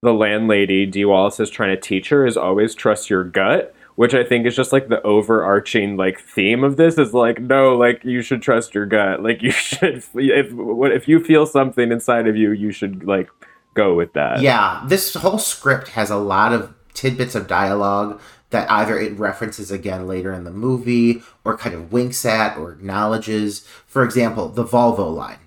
the 0.03 0.13
landlady 0.13 0.87
Dee 0.87 1.05
Wallace 1.05 1.41
is 1.41 1.51
trying 1.51 1.75
to 1.75 1.81
teach 1.81 2.09
her 2.09 2.27
is 2.27 2.37
always 2.37 2.75
trust 2.75 3.11
your 3.11 3.25
gut, 3.25 3.75
which 3.97 4.15
I 4.15 4.25
think 4.25 4.47
is 4.47 4.57
just 4.57 4.73
like 4.73 4.89
the 4.89 5.03
overarching 5.03 5.97
like 5.97 6.19
theme 6.21 6.65
of 6.65 6.77
this 6.77 6.97
is 6.97 7.13
like 7.13 7.41
no, 7.41 7.77
like 7.77 8.05
you 8.05 8.23
should 8.23 8.43
trust 8.43 8.75
your 8.75 8.87
gut. 8.87 9.23
Like 9.31 9.43
you 9.43 9.51
should 9.51 9.97
if 9.97 10.11
if 10.15 11.09
you 11.09 11.23
feel 11.23 11.45
something 11.47 11.93
inside 11.93 12.27
of 12.27 12.37
you, 12.37 12.53
you 12.53 12.73
should 12.73 13.05
like 13.05 13.29
go 13.75 13.95
with 13.95 14.15
that. 14.15 14.41
Yeah, 14.41 14.83
this 14.87 15.15
whole 15.15 15.39
script 15.39 15.89
has 15.89 16.11
a 16.11 16.17
lot 16.17 16.53
of 16.53 16.75
tidbits 16.95 17.35
of 17.35 17.47
dialogue 17.47 18.21
that 18.49 18.69
either 18.71 18.99
it 18.99 19.17
references 19.19 19.71
again 19.71 20.09
later 20.09 20.33
in 20.33 20.45
the 20.45 20.51
movie 20.51 21.23
or 21.45 21.57
kind 21.57 21.75
of 21.75 21.93
winks 21.93 22.25
at 22.25 22.57
or 22.57 22.73
acknowledges. 22.73 23.61
For 23.87 24.03
example, 24.03 24.49
the 24.49 24.65
Volvo 24.65 25.15
line. 25.15 25.39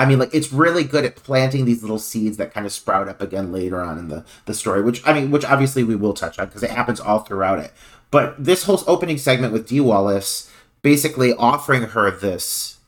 I 0.00 0.06
mean, 0.06 0.18
like 0.18 0.34
it's 0.34 0.50
really 0.50 0.82
good 0.82 1.04
at 1.04 1.14
planting 1.14 1.66
these 1.66 1.82
little 1.82 1.98
seeds 1.98 2.38
that 2.38 2.54
kind 2.54 2.64
of 2.64 2.72
sprout 2.72 3.06
up 3.06 3.20
again 3.20 3.52
later 3.52 3.82
on 3.82 3.98
in 3.98 4.08
the 4.08 4.24
the 4.46 4.54
story. 4.54 4.80
Which 4.80 5.06
I 5.06 5.12
mean, 5.12 5.30
which 5.30 5.44
obviously 5.44 5.84
we 5.84 5.94
will 5.94 6.14
touch 6.14 6.38
on 6.38 6.46
because 6.46 6.62
it 6.62 6.70
happens 6.70 7.00
all 7.00 7.18
throughout 7.18 7.58
it. 7.58 7.70
But 8.10 8.42
this 8.42 8.64
whole 8.64 8.82
opening 8.86 9.18
segment 9.18 9.52
with 9.52 9.68
Dee 9.68 9.80
Wallace 9.80 10.50
basically 10.80 11.34
offering 11.34 11.82
her 11.82 12.10
this 12.10 12.78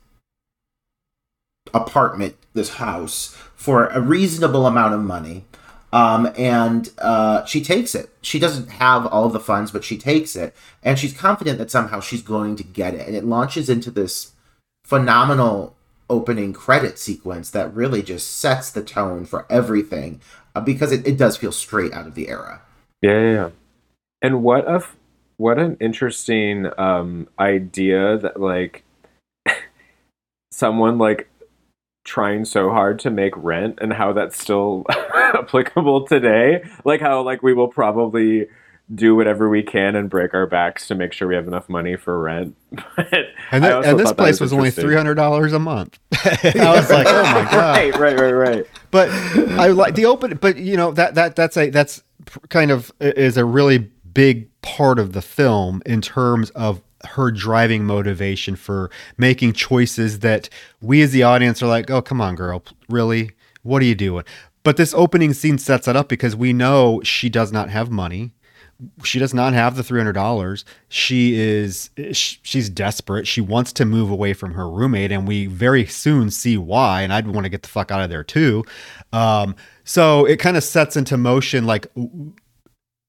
apartment, 1.74 2.36
this 2.54 2.76
house, 2.76 3.36
for 3.54 3.88
a 3.88 4.00
reasonable 4.00 4.66
amount 4.66 4.94
of 4.94 5.00
money. 5.00 5.44
Um, 5.92 6.32
and 6.38 6.88
uh, 6.96 7.44
she 7.44 7.62
takes 7.62 7.94
it. 7.94 8.08
She 8.22 8.38
doesn't 8.38 8.70
have 8.70 9.04
all 9.04 9.28
the 9.28 9.38
funds, 9.38 9.70
but 9.70 9.84
she 9.84 9.98
takes 9.98 10.34
it. 10.34 10.56
And 10.82 10.98
she's 10.98 11.12
confident 11.12 11.58
that 11.58 11.70
somehow 11.70 12.00
she's 12.00 12.22
going 12.22 12.56
to 12.56 12.64
get 12.64 12.94
it. 12.94 13.06
And 13.06 13.14
it 13.14 13.26
launches 13.26 13.68
into 13.68 13.90
this 13.90 14.32
phenomenal 14.86 15.76
opening 16.12 16.52
credit 16.52 16.98
sequence 16.98 17.50
that 17.50 17.74
really 17.74 18.02
just 18.02 18.30
sets 18.30 18.70
the 18.70 18.82
tone 18.82 19.24
for 19.24 19.46
everything 19.50 20.20
uh, 20.54 20.60
because 20.60 20.92
it, 20.92 21.06
it 21.06 21.16
does 21.16 21.38
feel 21.38 21.50
straight 21.50 21.92
out 21.94 22.06
of 22.06 22.14
the 22.14 22.28
era. 22.28 22.60
Yeah, 23.00 23.18
yeah, 23.18 23.32
yeah. 23.32 23.50
And 24.20 24.42
what 24.42 24.68
a 24.68 24.84
what 25.38 25.58
an 25.58 25.78
interesting 25.80 26.66
um, 26.78 27.28
idea 27.38 28.18
that 28.18 28.38
like 28.38 28.84
someone 30.52 30.98
like 30.98 31.28
trying 32.04 32.44
so 32.44 32.70
hard 32.70 32.98
to 32.98 33.10
make 33.10 33.32
rent 33.36 33.78
and 33.80 33.94
how 33.94 34.12
that's 34.12 34.40
still 34.40 34.84
applicable 34.90 36.04
today 36.04 36.60
like 36.84 37.00
how 37.00 37.22
like 37.22 37.44
we 37.44 37.54
will 37.54 37.68
probably 37.68 38.48
do 38.94 39.14
whatever 39.14 39.48
we 39.48 39.62
can 39.62 39.96
and 39.96 40.10
break 40.10 40.34
our 40.34 40.46
backs 40.46 40.86
to 40.86 40.94
make 40.94 41.12
sure 41.12 41.26
we 41.28 41.34
have 41.34 41.46
enough 41.46 41.68
money 41.68 41.96
for 41.96 42.20
rent 42.20 42.56
but 42.96 43.12
and, 43.50 43.64
th- 43.64 43.84
and 43.84 43.98
this 43.98 44.12
place 44.12 44.40
was, 44.40 44.52
was 44.52 44.52
only 44.52 44.70
$300 44.70 45.52
a 45.52 45.58
month 45.58 45.98
i 46.12 46.76
was 46.76 46.90
like 46.90 47.06
oh 47.08 47.22
my 47.22 47.42
god 47.50 47.76
right 47.76 47.98
right 47.98 48.18
right 48.18 48.32
right 48.32 48.66
but 48.90 49.08
i 49.58 49.68
like 49.68 49.94
the 49.94 50.04
open 50.04 50.36
but 50.40 50.56
you 50.56 50.76
know 50.76 50.90
that 50.92 51.14
that 51.14 51.36
that's 51.36 51.56
a 51.56 51.70
that's 51.70 52.02
kind 52.48 52.70
of 52.70 52.92
is 53.00 53.36
a 53.36 53.44
really 53.44 53.78
big 54.12 54.48
part 54.62 54.98
of 54.98 55.12
the 55.12 55.22
film 55.22 55.82
in 55.86 56.00
terms 56.00 56.50
of 56.50 56.82
her 57.04 57.30
driving 57.30 57.84
motivation 57.84 58.56
for 58.56 58.90
making 59.16 59.52
choices 59.52 60.20
that 60.20 60.48
we 60.80 61.02
as 61.02 61.12
the 61.12 61.22
audience 61.22 61.62
are 61.62 61.66
like, 61.66 61.90
oh, 61.90 62.02
come 62.02 62.20
on, 62.20 62.34
girl, 62.34 62.62
really? 62.88 63.30
What 63.62 63.82
are 63.82 63.86
you 63.86 63.94
doing? 63.94 64.24
But 64.62 64.76
this 64.76 64.94
opening 64.94 65.32
scene 65.32 65.58
sets 65.58 65.86
that 65.86 65.96
up 65.96 66.08
because 66.08 66.36
we 66.36 66.52
know 66.52 67.00
she 67.02 67.28
does 67.28 67.52
not 67.52 67.70
have 67.70 67.90
money. 67.90 68.32
She 69.04 69.18
does 69.18 69.34
not 69.34 69.52
have 69.52 69.76
the 69.76 69.82
$300. 69.82 70.64
She 70.88 71.34
is 71.34 71.90
she's 72.12 72.68
desperate. 72.68 73.26
She 73.26 73.40
wants 73.40 73.72
to 73.74 73.84
move 73.84 74.10
away 74.10 74.32
from 74.32 74.54
her 74.54 74.68
roommate 74.68 75.12
and 75.12 75.26
we 75.26 75.46
very 75.46 75.86
soon 75.86 76.30
see 76.30 76.56
why 76.56 77.02
and 77.02 77.12
I'd 77.12 77.26
want 77.26 77.44
to 77.44 77.50
get 77.50 77.62
the 77.62 77.68
fuck 77.68 77.90
out 77.90 78.00
of 78.00 78.10
there 78.10 78.24
too. 78.24 78.64
Um, 79.12 79.54
so 79.84 80.24
it 80.24 80.38
kind 80.38 80.56
of 80.56 80.64
sets 80.64 80.96
into 80.96 81.16
motion 81.16 81.66
like 81.66 81.86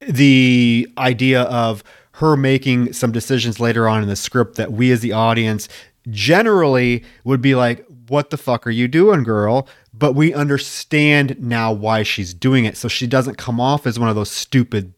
the 0.01 0.88
idea 0.97 1.43
of 1.43 1.83
her 2.13 2.38
making 2.38 2.93
some 2.93 3.12
decisions 3.12 3.59
later 3.59 3.88
on 3.88 4.03
in 4.03 4.09
the 4.09 4.15
script 4.15 4.55
that 4.55 4.71
we 4.71 4.91
as 4.91 5.01
the 5.01 5.13
audience 5.13 5.67
generally 6.09 7.03
would 7.23 7.41
be 7.41 7.55
like, 7.55 7.86
what 8.07 8.29
the 8.29 8.38
fuck 8.38 8.67
are 8.67 8.71
you 8.71 8.88
doing, 8.88 9.23
girl? 9.23 9.67
But 9.93 10.13
we 10.13 10.33
understand 10.33 11.39
now 11.39 11.71
why 11.71 12.03
she's 12.03 12.33
doing 12.33 12.65
it. 12.65 12.77
So 12.77 12.88
she 12.88 13.07
doesn't 13.07 13.38
come 13.38 13.59
off 13.59 13.88
as 13.88 13.97
one 13.97 14.09
of 14.09 14.15
those 14.15 14.31
stupid 14.31 14.93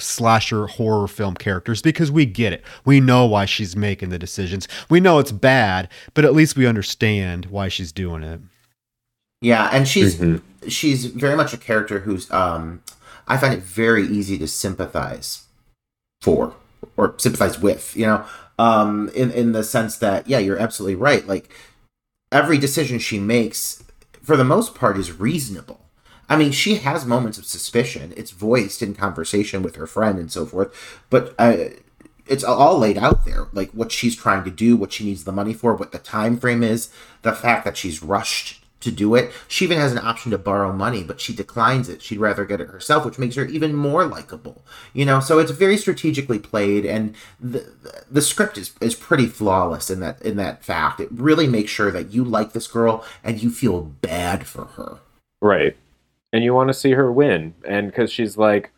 slasher 0.00 0.66
horror 0.66 1.08
film 1.08 1.34
characters 1.34 1.82
because 1.82 2.10
we 2.10 2.26
get 2.26 2.52
it. 2.52 2.64
We 2.84 3.00
know 3.00 3.26
why 3.26 3.44
she's 3.44 3.76
making 3.76 4.10
the 4.10 4.18
decisions. 4.18 4.66
We 4.88 5.00
know 5.00 5.18
it's 5.18 5.32
bad, 5.32 5.88
but 6.14 6.24
at 6.24 6.34
least 6.34 6.56
we 6.56 6.66
understand 6.66 7.46
why 7.46 7.68
she's 7.68 7.92
doing 7.92 8.22
it. 8.22 8.40
Yeah, 9.40 9.70
and 9.72 9.88
she's 9.88 10.16
mm-hmm. 10.16 10.68
she's 10.68 11.06
very 11.06 11.36
much 11.36 11.52
a 11.52 11.58
character 11.58 12.00
who's 12.00 12.30
um 12.30 12.82
I 13.26 13.36
find 13.36 13.54
it 13.54 13.62
very 13.62 14.06
easy 14.06 14.36
to 14.38 14.48
sympathize 14.48 15.44
for 16.20 16.54
or 16.96 17.14
sympathize 17.18 17.58
with, 17.58 17.96
you 17.96 18.06
know, 18.06 18.24
um, 18.58 19.08
in 19.14 19.30
in 19.30 19.52
the 19.52 19.62
sense 19.62 19.96
that 19.98 20.28
yeah, 20.28 20.38
you're 20.38 20.58
absolutely 20.58 20.96
right. 20.96 21.26
Like 21.26 21.50
every 22.32 22.58
decision 22.58 22.98
she 22.98 23.18
makes, 23.18 23.82
for 24.22 24.36
the 24.36 24.44
most 24.44 24.74
part, 24.74 24.98
is 24.98 25.18
reasonable. 25.18 25.80
I 26.30 26.36
mean, 26.36 26.52
she 26.52 26.76
has 26.76 27.04
moments 27.04 27.36
of 27.36 27.44
suspicion. 27.44 28.14
It's 28.16 28.30
voiced 28.30 28.80
in 28.80 28.94
conversation 28.94 29.62
with 29.62 29.76
her 29.76 29.86
friend 29.86 30.18
and 30.18 30.32
so 30.32 30.46
forth, 30.46 30.72
but 31.10 31.34
uh, 31.38 31.56
it's 32.26 32.44
all 32.44 32.78
laid 32.78 32.96
out 32.96 33.24
there, 33.24 33.48
like 33.52 33.70
what 33.72 33.90
she's 33.90 34.14
trying 34.14 34.44
to 34.44 34.50
do, 34.50 34.76
what 34.76 34.92
she 34.92 35.04
needs 35.04 35.24
the 35.24 35.32
money 35.32 35.52
for, 35.52 35.74
what 35.74 35.90
the 35.90 35.98
time 35.98 36.38
frame 36.38 36.62
is, 36.62 36.88
the 37.22 37.32
fact 37.32 37.64
that 37.64 37.76
she's 37.76 38.02
rushed 38.02 38.64
to 38.80 38.90
do 38.90 39.14
it. 39.14 39.32
She 39.48 39.64
even 39.64 39.78
has 39.78 39.92
an 39.92 39.98
option 39.98 40.30
to 40.30 40.38
borrow 40.38 40.72
money, 40.72 41.02
but 41.02 41.20
she 41.20 41.34
declines 41.34 41.88
it. 41.88 42.00
She'd 42.00 42.20
rather 42.20 42.44
get 42.44 42.60
it 42.60 42.68
herself, 42.68 43.04
which 43.04 43.18
makes 43.18 43.34
her 43.34 43.44
even 43.44 43.74
more 43.74 44.06
likable. 44.06 44.64
You 44.94 45.04
know, 45.04 45.20
so 45.20 45.38
it's 45.38 45.50
very 45.50 45.76
strategically 45.76 46.38
played, 46.38 46.86
and 46.86 47.14
the 47.38 47.72
the 48.10 48.22
script 48.22 48.56
is, 48.56 48.72
is 48.80 48.94
pretty 48.94 49.26
flawless 49.26 49.90
in 49.90 50.00
that 50.00 50.22
in 50.22 50.36
that 50.36 50.64
fact. 50.64 51.00
It 51.00 51.08
really 51.10 51.46
makes 51.46 51.70
sure 51.70 51.90
that 51.90 52.12
you 52.12 52.24
like 52.24 52.52
this 52.52 52.68
girl 52.68 53.04
and 53.22 53.42
you 53.42 53.50
feel 53.50 53.82
bad 53.82 54.46
for 54.46 54.64
her. 54.64 55.00
Right, 55.42 55.76
and 56.32 56.44
you 56.44 56.54
want 56.54 56.68
to 56.68 56.74
see 56.74 56.92
her 56.92 57.12
win, 57.12 57.54
and 57.66 57.88
because 57.88 58.12
she's 58.12 58.36
like. 58.36 58.72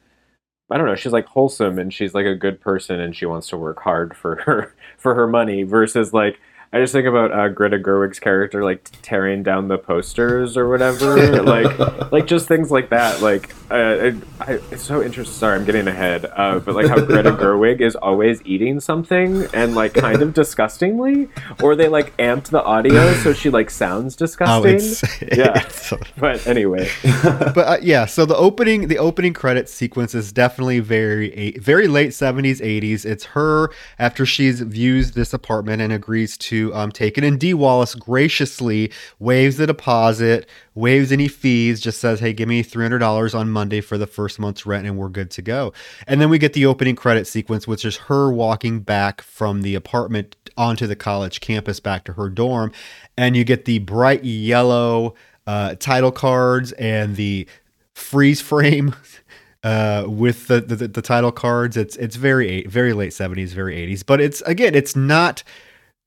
I 0.70 0.78
don't 0.78 0.86
know. 0.86 0.94
She's 0.94 1.12
like 1.12 1.26
wholesome 1.26 1.78
and 1.78 1.92
she's 1.92 2.14
like 2.14 2.24
a 2.24 2.34
good 2.34 2.58
person 2.58 2.98
and 2.98 3.14
she 3.14 3.26
wants 3.26 3.48
to 3.48 3.58
work 3.58 3.80
hard 3.82 4.16
for 4.16 4.36
her 4.46 4.74
for 4.96 5.14
her 5.14 5.26
money 5.26 5.64
versus 5.64 6.14
like 6.14 6.40
I 6.74 6.80
just 6.80 6.94
think 6.94 7.06
about 7.06 7.32
uh, 7.32 7.48
Greta 7.48 7.78
Gerwig's 7.78 8.18
character 8.18 8.64
like 8.64 8.88
tearing 9.02 9.42
down 9.42 9.68
the 9.68 9.76
posters 9.76 10.56
or 10.56 10.70
whatever, 10.70 11.42
like 11.42 12.10
like 12.10 12.26
just 12.26 12.48
things 12.48 12.70
like 12.70 12.88
that. 12.88 13.20
Like 13.20 13.54
uh, 13.70 14.12
I, 14.40 14.58
it's 14.70 14.82
so 14.82 15.02
interesting. 15.02 15.34
Sorry, 15.34 15.58
I'm 15.58 15.66
getting 15.66 15.86
ahead. 15.86 16.24
Uh, 16.24 16.60
but 16.60 16.74
like 16.74 16.86
how 16.86 16.98
Greta 16.98 17.30
Gerwig 17.32 17.82
is 17.82 17.94
always 17.94 18.40
eating 18.46 18.80
something 18.80 19.46
and 19.52 19.74
like 19.74 19.92
kind 19.92 20.22
of 20.22 20.32
disgustingly, 20.32 21.28
or 21.62 21.76
they 21.76 21.88
like 21.88 22.16
amped 22.16 22.48
the 22.48 22.62
audio 22.62 23.12
so 23.16 23.34
she 23.34 23.50
like 23.50 23.68
sounds 23.68 24.16
disgusting. 24.16 24.72
Oh, 24.72 24.74
it's, 24.74 25.02
yeah. 25.36 25.60
It's, 25.66 25.92
but 26.16 26.46
anyway. 26.46 26.88
but 27.02 27.58
uh, 27.58 27.78
yeah, 27.82 28.06
so 28.06 28.24
the 28.24 28.36
opening 28.36 28.88
the 28.88 28.96
opening 28.96 29.34
credit 29.34 29.68
sequence 29.68 30.14
is 30.14 30.32
definitely 30.32 30.80
very 30.80 31.52
very 31.58 31.86
late 31.86 32.12
70s 32.12 32.62
80s. 32.62 33.04
It's 33.04 33.26
her 33.26 33.70
after 33.98 34.24
she's 34.24 34.60
views 34.60 35.12
this 35.12 35.34
apartment 35.34 35.82
and 35.82 35.92
agrees 35.92 36.38
to 36.38 36.61
um, 36.74 36.92
take. 36.92 37.16
And 37.16 37.40
Dee 37.40 37.54
Wallace 37.54 37.94
graciously 37.94 38.92
waives 39.18 39.56
the 39.56 39.66
deposit, 39.66 40.46
waives 40.74 41.10
any 41.10 41.28
fees, 41.28 41.80
just 41.80 41.98
says, 41.98 42.20
hey, 42.20 42.32
give 42.32 42.48
me 42.48 42.62
$300 42.62 43.34
on 43.34 43.50
Monday 43.50 43.80
for 43.80 43.96
the 43.96 44.06
first 44.06 44.38
month's 44.38 44.66
rent, 44.66 44.86
and 44.86 44.98
we're 44.98 45.08
good 45.08 45.30
to 45.30 45.42
go. 45.42 45.72
And 46.06 46.20
then 46.20 46.28
we 46.28 46.38
get 46.38 46.52
the 46.52 46.66
opening 46.66 46.96
credit 46.96 47.26
sequence, 47.26 47.66
which 47.66 47.84
is 47.84 47.96
her 47.96 48.30
walking 48.30 48.80
back 48.80 49.22
from 49.22 49.62
the 49.62 49.74
apartment 49.74 50.36
onto 50.56 50.86
the 50.86 50.96
college 50.96 51.40
campus 51.40 51.80
back 51.80 52.04
to 52.04 52.12
her 52.12 52.28
dorm. 52.28 52.72
And 53.16 53.36
you 53.36 53.44
get 53.44 53.64
the 53.64 53.78
bright 53.78 54.24
yellow 54.24 55.14
uh, 55.46 55.74
title 55.76 56.12
cards 56.12 56.72
and 56.72 57.16
the 57.16 57.48
freeze 57.94 58.40
frame 58.40 58.94
uh, 59.62 60.04
with 60.06 60.48
the, 60.48 60.60
the, 60.60 60.88
the 60.88 61.02
title 61.02 61.32
cards. 61.32 61.76
It's 61.76 61.96
it's 61.96 62.16
very 62.16 62.64
very 62.64 62.92
late 62.92 63.12
seventies, 63.12 63.52
very 63.52 63.76
eighties, 63.76 64.02
but 64.02 64.20
it's 64.20 64.40
again 64.42 64.74
it's 64.74 64.96
not 64.96 65.42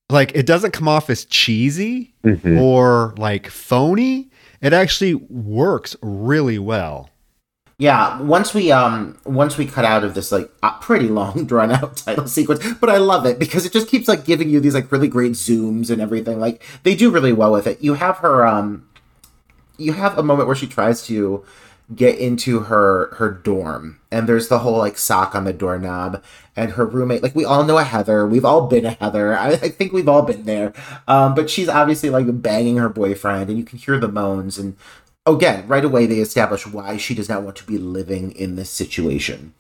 like 0.10 0.32
it 0.36 0.46
doesn't 0.46 0.72
come 0.72 0.88
off 0.88 1.10
as 1.10 1.26
cheesy 1.26 2.14
mm-hmm. 2.24 2.58
or 2.60 3.14
like 3.18 3.47
phony. 3.47 4.30
It 4.62 4.74
actually 4.74 5.16
works 5.16 5.95
really 6.01 6.60
well. 6.60 7.10
Yeah, 7.78 8.22
once 8.22 8.53
we 8.53 8.72
um 8.72 9.18
once 9.26 9.58
we 9.58 9.66
cut 9.66 9.84
out 9.84 10.03
of 10.03 10.14
this 10.14 10.32
like 10.32 10.49
uh, 10.64 10.78
pretty 10.80 11.10
long 11.10 11.45
drawn 11.47 11.72
out 11.72 11.97
title 11.97 12.28
sequence, 12.28 12.66
but 12.80 12.89
I 12.89 12.97
love 12.97 13.26
it 13.26 13.38
because 13.39 13.66
it 13.66 13.74
just 13.74 13.89
keeps 13.89 14.08
like 14.08 14.26
giving 14.26 14.49
you 14.49 14.60
these 14.60 14.76
like 14.76 14.91
really 14.91 15.10
great 15.10 15.34
zooms 15.34 15.89
and 15.89 16.01
everything. 16.01 16.39
Like 16.39 16.64
they 16.84 16.95
do 16.95 17.12
really 17.12 17.34
well 17.34 17.51
with 17.51 17.68
it. 17.68 17.82
You 17.82 17.95
have 17.95 18.18
her 18.18 18.45
um 18.45 18.88
you 19.78 19.93
have 19.93 20.18
a 20.18 20.24
moment 20.24 20.47
where 20.47 20.56
she 20.56 20.68
tries 20.68 21.06
to 21.08 21.43
get 21.93 22.18
into 22.18 22.62
her 22.62 23.14
her 23.16 23.30
dorm 23.30 23.99
and 24.10 24.28
there's 24.28 24.47
the 24.47 24.60
whole 24.60 24.78
like 24.78 24.97
sock 24.97 25.36
on 25.36 25.43
the 25.43 25.53
doorknob 25.53 26.24
and 26.56 26.72
her 26.72 26.86
roommate 26.86 27.24
like 27.24 27.36
we 27.36 27.45
all 27.45 27.64
know 27.64 27.78
a 27.78 27.84
heather. 27.84 28.26
We've 28.26 28.45
all 28.45 28.68
been 28.68 28.86
a 28.86 28.91
heather. 28.91 29.38
I, 29.38 29.49
I 29.51 29.70
think 29.70 29.93
we've 29.93 30.10
all 30.10 30.22
been 30.22 30.43
there. 30.43 30.74
Um, 31.08 31.36
but 31.36 31.49
she's 31.49 31.70
obviously 31.70 32.10
like 32.10 32.41
banging 32.41 32.78
her 32.78 32.89
boyfriend 32.89 33.49
and 33.49 33.58
you 33.58 33.66
can 33.66 33.78
hear 33.78 33.99
the 33.99 34.08
moans. 34.08 34.58
And 34.58 34.76
again 35.26 35.68
right 35.68 35.84
away 35.84 36.06
they 36.06 36.20
establish 36.20 36.68
why 36.68 36.97
she 36.97 37.16
does 37.16 37.28
not 37.28 37.41
want 37.41 37.56
to 37.56 37.66
be 37.66 37.78
living 37.78 38.32
in 38.32 38.56
this 38.56 38.70
situation 38.70 39.53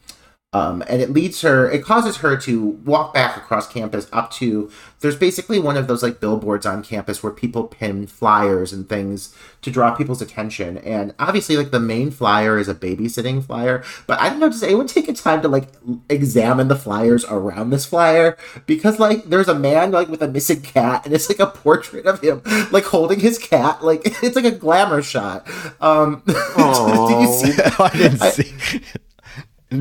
Um, 0.55 0.81
and 0.87 1.01
it 1.01 1.09
leads 1.11 1.41
her, 1.41 1.69
it 1.69 1.83
causes 1.83 2.17
her 2.17 2.37
to 2.37 2.61
walk 2.85 3.13
back 3.13 3.35
across 3.35 3.67
campus 3.67 4.07
up 4.13 4.31
to, 4.39 4.71
there's 5.01 5.17
basically 5.17 5.59
one 5.59 5.75
of 5.75 5.87
those 5.87 6.01
like 6.01 6.21
billboards 6.21 6.65
on 6.65 6.81
campus 6.81 7.21
where 7.21 7.33
people 7.33 7.65
pin 7.65 8.07
flyers 8.07 8.71
and 8.71 8.87
things 8.87 9.35
to 9.63 9.69
draw 9.69 9.93
people's 9.93 10.21
attention. 10.21 10.77
And 10.77 11.13
obviously, 11.19 11.57
like 11.57 11.71
the 11.71 11.79
main 11.81 12.09
flyer 12.09 12.57
is 12.57 12.69
a 12.69 12.73
babysitting 12.73 13.43
flyer, 13.43 13.83
but 14.07 14.17
I 14.19 14.29
don't 14.29 14.39
know, 14.39 14.47
does 14.49 14.63
anyone 14.63 14.87
take 14.95 15.09
a 15.09 15.13
time 15.13 15.41
to 15.41 15.49
like 15.49 15.67
examine 16.09 16.69
the 16.69 16.77
flyers 16.77 17.25
around 17.25 17.71
this 17.71 17.85
flyer? 17.85 18.37
Because 18.65 18.97
like 18.97 19.25
there's 19.25 19.49
a 19.49 19.59
man 19.59 19.91
like 19.91 20.07
with 20.07 20.21
a 20.21 20.27
missing 20.29 20.61
cat 20.61 21.05
and 21.05 21.13
it's 21.13 21.27
like 21.27 21.39
a 21.39 21.47
portrait 21.47 22.05
of 22.05 22.21
him 22.21 22.41
like 22.71 22.85
holding 22.85 23.19
his 23.19 23.37
cat. 23.37 23.83
Like 23.83 24.01
it's 24.23 24.37
like 24.37 24.45
a 24.45 24.51
glamour 24.51 25.01
shot. 25.01 25.45
Um, 25.81 26.23
did 26.25 26.35
you 26.37 27.33
see? 27.33 27.51
that? 27.57 27.75
I 27.77 27.89
didn't 27.97 28.21
I- 28.21 28.29
see. 28.31 28.53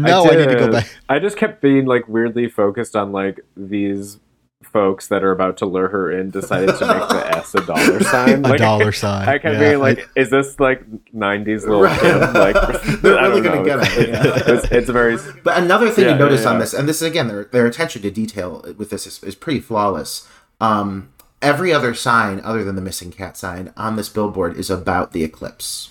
No, 0.02 0.24
I, 0.30 0.36
need 0.36 0.48
to 0.48 0.54
go 0.56 0.72
back. 0.72 0.88
I 1.08 1.18
just 1.18 1.36
kept 1.36 1.60
being 1.62 1.86
like 1.86 2.08
weirdly 2.08 2.48
focused 2.48 2.94
on 2.96 3.12
like 3.12 3.40
these 3.56 4.18
folks 4.62 5.08
that 5.08 5.22
are 5.22 5.30
about 5.30 5.58
to 5.58 5.66
lure 5.66 5.88
her 5.88 6.10
in 6.10 6.30
decided 6.30 6.74
to 6.76 6.86
make 6.86 7.08
the 7.10 7.36
S 7.36 7.54
a 7.54 7.60
dollar 7.66 8.00
sign. 8.02 8.44
A 8.44 8.48
Like, 8.48 8.58
dollar 8.58 8.92
sign. 8.92 9.28
I 9.28 9.38
kept 9.38 9.54
yeah. 9.54 9.68
being 9.68 9.78
like, 9.78 10.08
is 10.16 10.30
this 10.30 10.58
like 10.58 10.82
'90s 11.14 11.62
little 11.62 11.82
Right. 11.82 12.00
kid? 12.00 12.16
Like, 12.34 12.82
They're 13.02 13.18
I 13.18 13.26
really 13.28 13.40
gonna 13.42 13.56
know. 13.56 13.64
get 13.64 13.98
it, 13.98 14.08
yeah. 14.08 14.54
it's, 14.54 14.66
it's 14.72 14.88
very 14.90 15.18
But 15.42 15.58
another 15.62 15.90
thing 15.90 16.06
Yeah, 16.06 16.12
you 16.12 16.18
notice 16.18 16.46
on 16.46 16.58
this, 16.58 16.72
and 16.72 16.88
this 16.88 17.02
is 17.02 17.08
again 17.08 17.28
their 17.28 17.44
their 17.44 17.66
attention 17.66 18.02
to 18.02 18.10
detail 18.10 18.64
with 18.78 18.90
this 18.90 19.06
is, 19.06 19.22
is 19.22 19.34
pretty 19.34 19.60
flawless. 19.60 20.26
Um, 20.60 21.10
every 21.42 21.72
other 21.72 21.92
sign 21.92 22.40
other 22.42 22.64
than 22.64 22.74
the 22.74 22.80
missing 22.82 23.10
cat 23.12 23.36
sign 23.36 23.70
on 23.76 23.96
this 23.96 24.08
billboard 24.08 24.56
is 24.56 24.70
about 24.70 25.12
the 25.12 25.22
eclipse. 25.24 25.90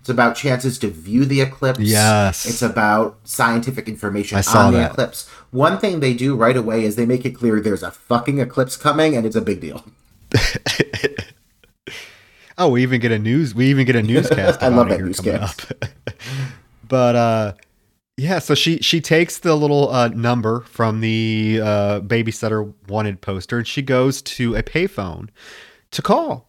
It's 0.00 0.08
about 0.08 0.36
chances 0.36 0.78
to 0.80 0.88
view 0.88 1.24
the 1.24 1.40
eclipse. 1.40 1.80
Yes. 1.80 2.46
It's 2.46 2.62
about 2.62 3.18
scientific 3.24 3.88
information 3.88 4.38
on 4.38 4.72
the 4.72 4.78
that. 4.78 4.92
eclipse. 4.92 5.28
One 5.50 5.78
thing 5.78 6.00
they 6.00 6.14
do 6.14 6.34
right 6.34 6.56
away 6.56 6.84
is 6.84 6.96
they 6.96 7.06
make 7.06 7.24
it 7.24 7.32
clear 7.32 7.60
there's 7.60 7.82
a 7.82 7.90
fucking 7.90 8.38
eclipse 8.38 8.76
coming 8.76 9.16
and 9.16 9.26
it's 9.26 9.36
a 9.36 9.42
big 9.42 9.60
deal. 9.60 9.84
Oh, 12.58 12.68
we 12.70 12.82
even 12.82 13.00
get 13.00 13.12
a 13.12 13.18
news. 13.20 13.54
We 13.54 13.66
even 13.68 13.86
get 13.86 13.94
a 13.94 14.02
newscast. 14.02 14.62
I 14.62 14.68
love 14.68 14.88
it 14.88 14.98
that 14.98 15.04
newscast. 15.04 15.72
but 16.88 17.14
uh, 17.14 17.52
yeah, 18.16 18.40
so 18.40 18.56
she 18.56 18.78
she 18.78 19.00
takes 19.00 19.38
the 19.38 19.54
little 19.54 19.88
uh, 19.90 20.08
number 20.08 20.62
from 20.62 21.00
the 21.00 21.60
uh, 21.62 22.00
babysitter 22.00 22.74
wanted 22.88 23.20
poster, 23.20 23.58
and 23.58 23.66
she 23.66 23.80
goes 23.80 24.20
to 24.22 24.56
a 24.56 24.64
payphone 24.64 25.28
to 25.92 26.02
call, 26.02 26.47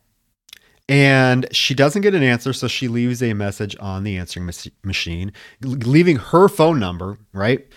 and 0.90 1.48
she 1.52 1.74
doesn't 1.74 2.02
get 2.02 2.16
an 2.16 2.24
answer, 2.24 2.52
so 2.52 2.68
she 2.68 2.88
leaves 2.88 3.22
a 3.22 3.34
message 3.34 3.76
on 3.80 4.04
the 4.04 4.18
answering 4.18 4.46
mach- 4.46 4.74
machine, 4.84 5.32
leaving 5.62 6.18
her 6.18 6.50
phone 6.50 6.80
number. 6.80 7.20
Right, 7.32 7.68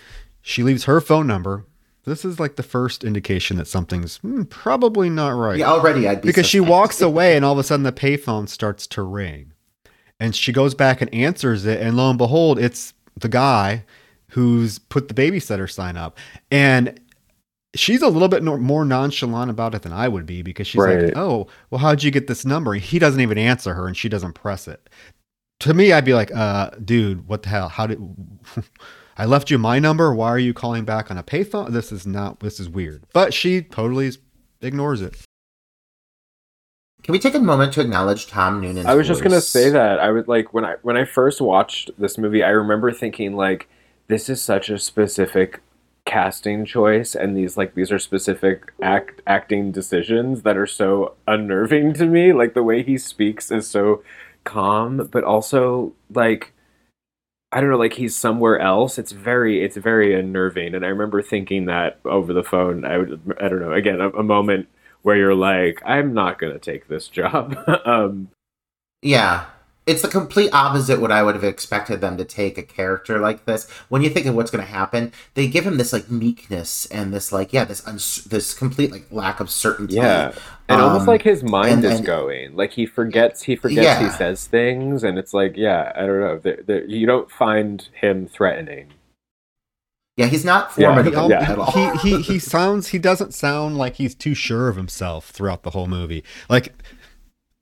she 0.41 0.63
leaves 0.63 0.85
her 0.85 0.99
phone 0.99 1.27
number. 1.27 1.65
This 2.05 2.25
is 2.25 2.39
like 2.39 2.57
the 2.57 2.63
first 2.63 3.03
indication 3.03 3.55
that 3.57 3.67
something's 3.67 4.17
hmm, 4.17 4.43
probably 4.43 5.09
not 5.09 5.29
right 5.29 5.57
Yeah, 5.57 5.71
already 5.71 6.07
I'd 6.07 6.21
be 6.21 6.27
because 6.27 6.47
she 6.47 6.59
walks 6.59 7.01
away 7.09 7.37
and 7.37 7.45
all 7.45 7.53
of 7.53 7.59
a 7.59 7.63
sudden 7.63 7.83
the 7.83 7.93
payphone 7.93 8.49
starts 8.49 8.85
to 8.87 9.01
ring 9.01 9.53
and 10.19 10.35
she 10.35 10.51
goes 10.51 10.75
back 10.75 11.01
and 11.01 11.13
answers 11.13 11.65
it 11.65 11.81
and 11.81 11.95
lo 11.95 12.09
and 12.09 12.17
behold 12.17 12.59
it's 12.59 12.93
the 13.15 13.29
guy 13.29 13.85
who's 14.31 14.79
put 14.79 15.07
the 15.07 15.13
babysitter 15.13 15.69
sign 15.71 15.95
up 15.95 16.17
and 16.51 16.99
she's 17.75 18.01
a 18.01 18.07
little 18.07 18.27
bit 18.27 18.43
more 18.43 18.85
nonchalant 18.85 19.49
about 19.49 19.73
it 19.75 19.81
than 19.81 19.91
i 19.93 20.07
would 20.07 20.25
be 20.25 20.41
because 20.41 20.67
she's 20.67 20.81
Right. 20.81 21.03
like 21.05 21.17
oh 21.17 21.47
well 21.69 21.79
how'd 21.79 22.03
you 22.03 22.11
get 22.11 22.27
this 22.27 22.45
number? 22.45 22.73
He 22.75 22.99
doesn't 22.99 23.19
even 23.21 23.37
answer 23.37 23.73
her 23.73 23.87
and 23.87 23.97
she 23.97 24.09
doesn't 24.09 24.33
press 24.33 24.67
it. 24.67 24.89
To 25.61 25.73
me 25.73 25.91
i'd 25.93 26.05
be 26.05 26.13
like 26.13 26.31
uh 26.35 26.71
dude 26.83 27.27
what 27.27 27.43
the 27.43 27.49
hell? 27.49 27.69
How 27.69 27.87
did 27.87 27.99
i 29.17 29.25
left 29.25 29.49
you 29.51 29.57
my 29.57 29.79
number? 29.79 30.13
Why 30.13 30.27
are 30.29 30.39
you 30.39 30.53
calling 30.53 30.85
back 30.85 31.09
on 31.11 31.17
a 31.17 31.23
payphone? 31.23 31.71
This 31.71 31.91
is 31.91 32.05
not 32.05 32.39
this 32.41 32.59
is 32.59 32.69
weird. 32.69 33.03
But 33.13 33.33
she 33.33 33.61
totally 33.61 34.11
ignores 34.61 35.01
it. 35.01 35.15
Can 37.03 37.11
we 37.11 37.19
take 37.19 37.35
a 37.35 37.39
moment 37.39 37.73
to 37.73 37.81
acknowledge 37.81 38.27
Tom 38.27 38.61
Noonan? 38.61 38.85
I 38.87 38.95
was 38.95 39.07
just 39.07 39.21
gonna 39.23 39.41
say 39.41 39.69
that. 39.69 39.99
I 39.99 40.09
was 40.11 40.27
like 40.27 40.53
when 40.53 40.63
I 40.63 40.75
when 40.83 40.95
I 40.95 41.03
first 41.05 41.41
watched 41.41 41.91
this 41.97 42.17
movie, 42.17 42.43
I 42.43 42.49
remember 42.49 42.91
thinking 42.93 43.35
like, 43.35 43.67
this 44.07 44.29
is 44.29 44.41
such 44.41 44.69
a 44.69 44.79
specific 44.79 45.61
casting 46.05 46.65
choice, 46.65 47.15
and 47.15 47.35
these 47.37 47.57
like 47.57 47.75
these 47.75 47.91
are 47.91 47.99
specific 47.99 48.73
act 48.81 49.21
acting 49.27 49.71
decisions 49.71 50.43
that 50.43 50.57
are 50.57 50.67
so 50.67 51.15
unnerving 51.27 51.93
to 51.93 52.05
me. 52.05 52.33
Like 52.33 52.53
the 52.53 52.63
way 52.63 52.83
he 52.83 52.97
speaks 52.97 53.51
is 53.51 53.67
so 53.67 54.03
calm, 54.43 55.07
but 55.11 55.23
also 55.23 55.93
like 56.13 56.53
I 57.51 57.61
don't 57.61 57.69
know, 57.69 57.77
like 57.77 57.93
he's 57.93 58.15
somewhere 58.15 58.59
else. 58.59 58.97
It's 58.97 59.11
very 59.11 59.63
it's 59.63 59.77
very 59.77 60.17
unnerving, 60.19 60.73
and 60.75 60.83
I 60.83 60.87
remember 60.89 61.21
thinking 61.21 61.65
that 61.65 61.99
over 62.03 62.33
the 62.33 62.43
phone. 62.43 62.83
I 62.85 62.97
would 62.97 63.21
I 63.39 63.47
don't 63.47 63.61
know 63.61 63.73
again 63.73 64.01
a, 64.01 64.09
a 64.09 64.23
moment 64.23 64.67
where 65.03 65.15
you're 65.17 65.35
like, 65.35 65.81
I'm 65.85 66.13
not 66.13 66.39
gonna 66.39 66.59
take 66.59 66.87
this 66.87 67.07
job. 67.07 67.55
um, 67.85 68.29
Yeah. 69.01 69.45
It's 69.85 70.01
the 70.01 70.07
complete 70.07 70.49
opposite 70.53 71.01
what 71.01 71.11
I 71.11 71.23
would 71.23 71.35
have 71.35 71.43
expected 71.43 71.99
them 71.99 72.15
to 72.17 72.23
take 72.23 72.57
a 72.57 72.63
character 72.63 73.19
like 73.19 73.43
this. 73.43 73.69
When 73.89 74.01
you 74.01 74.09
think 74.09 74.25
of 74.25 74.33
what's 74.33 74.49
going 74.49 74.63
to 74.63 74.71
happen, 74.71 75.11
they 75.33 75.47
give 75.47 75.65
him 75.67 75.75
this 75.77 75.91
like 75.91 76.09
meekness 76.09 76.85
and 76.85 77.13
this 77.13 77.33
like 77.33 77.51
yeah, 77.51 77.65
this 77.65 77.85
uns- 77.85 78.23
this 78.23 78.53
complete 78.53 78.91
like 78.93 79.05
lack 79.11 79.41
of 79.41 79.49
certainty. 79.49 79.95
Yeah, 79.95 80.31
and 80.69 80.79
Um, 80.79 80.87
almost 80.91 81.07
like 81.07 81.21
his 81.23 81.43
mind 81.43 81.83
and- 81.83 81.85
is 81.85 81.97
and- 81.97 82.05
going. 82.05 82.55
Like 82.55 82.71
he 82.71 82.85
forgets, 82.85 83.43
he 83.43 83.57
forgets 83.57 83.83
Yeah. 83.83 84.03
he 84.03 84.09
says 84.09 84.47
things, 84.47 85.03
and 85.03 85.17
it's 85.17 85.33
like, 85.33 85.57
yeah, 85.57 85.91
I 85.95 86.05
don't 86.05 86.19
know. 86.21 86.37
There 86.39 86.59
there 86.65 86.85
you 86.85 87.05
don't 87.05 87.29
find 87.29 87.85
him 87.99 88.25
threatening. 88.27 88.87
Yeah, 90.15 90.27
he's 90.27 90.45
not 90.45 90.71
Yeah, 90.77 90.93
formidable 90.93 91.29
yeah. 91.29 91.51
at 91.51 91.57
all. 91.59 91.71
he 91.71 91.89
he 91.97 92.21
he 92.21 92.39
sounds 92.39 92.87
he 92.89 92.99
doesn't 92.99 93.33
sound 93.33 93.77
like 93.77 93.95
he's 93.95 94.15
too 94.15 94.33
sure 94.35 94.69
of 94.69 94.75
himself 94.77 95.29
throughout 95.31 95.63
the 95.63 95.71
whole 95.71 95.87
movie. 95.87 96.23
Like 96.49 96.71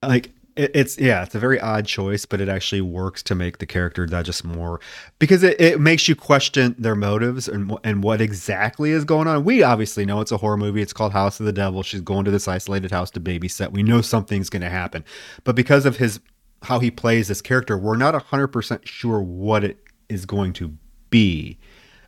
like 0.04 0.32
it, 0.56 0.72
it's 0.74 0.98
yeah, 0.98 1.24
it's 1.24 1.36
a 1.36 1.40
very 1.40 1.60
odd 1.60 1.86
choice, 1.86 2.26
but 2.26 2.42
it 2.42 2.50
actually 2.50 2.82
works 2.82 3.24
to 3.24 3.36
make 3.36 3.60
the 3.60 3.66
character 3.66 4.06
that 4.08 4.26
just 4.26 4.44
more 4.44 4.80
because 5.20 5.44
it, 5.44 5.60
it 5.60 5.80
makes 5.80 6.08
you 6.08 6.16
question 6.16 6.76
their 6.78 6.96
motives 6.96 7.48
and 7.48 7.78
and 7.84 8.04
what 8.04 8.22
exactly 8.22 8.92
is 8.92 9.06
going 9.06 9.28
on. 9.28 9.44
We 9.44 9.64
obviously 9.64 10.06
know 10.06 10.22
it's 10.22 10.32
a 10.32 10.38
horror 10.38 10.58
movie. 10.58 10.82
It's 10.82 10.94
called 10.94 11.14
House 11.14 11.40
of 11.40 11.46
the 11.46 11.54
Devil. 11.54 11.84
She's 11.84 12.02
going 12.02 12.26
to 12.26 12.32
this 12.32 12.48
isolated 12.48 12.92
house 12.92 13.12
to 13.12 13.20
babysit. 13.20 13.72
We 13.72 13.84
know 13.84 14.02
something's 14.02 14.50
going 14.50 14.64
to 14.64 14.70
happen, 14.70 15.06
but 15.44 15.56
because 15.56 15.86
of 15.86 15.98
his 15.98 16.20
how 16.64 16.80
he 16.80 16.92
plays 16.92 17.28
this 17.28 17.42
character, 17.42 17.78
we're 17.78 17.98
not 17.98 18.20
hundred 18.22 18.48
percent 18.50 18.88
sure 18.88 19.22
what 19.22 19.64
it 19.64 19.78
is 20.10 20.26
going 20.26 20.54
to 20.54 20.76
be 21.10 21.58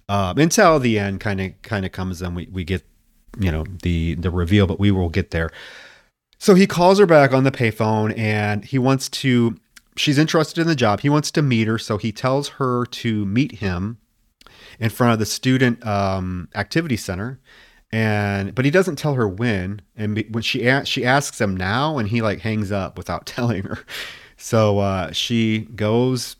um, 0.09 0.37
until 0.37 0.79
the 0.79 0.99
end 0.99 1.19
kind 1.19 1.39
of 1.41 1.61
kind 1.61 1.85
of 1.85 1.91
comes 1.91 2.21
and 2.21 2.35
we, 2.35 2.47
we 2.51 2.63
get 2.63 2.83
you 3.39 3.51
know 3.51 3.65
the 3.83 4.15
the 4.15 4.29
reveal 4.29 4.67
but 4.67 4.79
we 4.79 4.91
will 4.91 5.09
get 5.09 5.31
there 5.31 5.49
so 6.43 6.55
he 6.55 6.67
calls 6.67 6.99
her 6.99 7.05
back 7.05 7.31
on 7.31 7.45
the 7.45 7.51
payphone 7.51 8.13
and 8.19 8.65
he 8.65 8.77
wants 8.77 9.07
to 9.07 9.55
she's 9.95 10.17
interested 10.17 10.59
in 10.59 10.67
the 10.67 10.75
job. 10.75 10.99
He 10.99 11.07
wants 11.07 11.31
to 11.31 11.41
meet 11.41 11.69
her. 11.69 11.77
So 11.77 11.97
he 11.97 12.11
tells 12.11 12.49
her 12.49 12.85
to 12.85 13.25
meet 13.25 13.59
him 13.59 13.97
in 14.77 14.89
front 14.89 15.13
of 15.13 15.19
the 15.19 15.25
student 15.25 15.87
um, 15.87 16.49
activity 16.53 16.97
center. 16.97 17.39
And 17.93 18.53
but 18.53 18.65
he 18.65 18.71
doesn't 18.71 18.97
tell 18.97 19.13
her 19.13 19.25
when. 19.25 19.83
And 19.95 20.21
when 20.31 20.43
she 20.43 20.69
she 20.83 21.05
asks 21.05 21.39
him 21.39 21.55
now 21.55 21.97
and 21.97 22.09
he 22.09 22.21
like 22.21 22.41
hangs 22.41 22.73
up 22.73 22.97
without 22.97 23.25
telling 23.25 23.63
her. 23.63 23.79
So 24.35 24.79
uh, 24.79 25.13
she 25.13 25.69
goes 25.75 26.35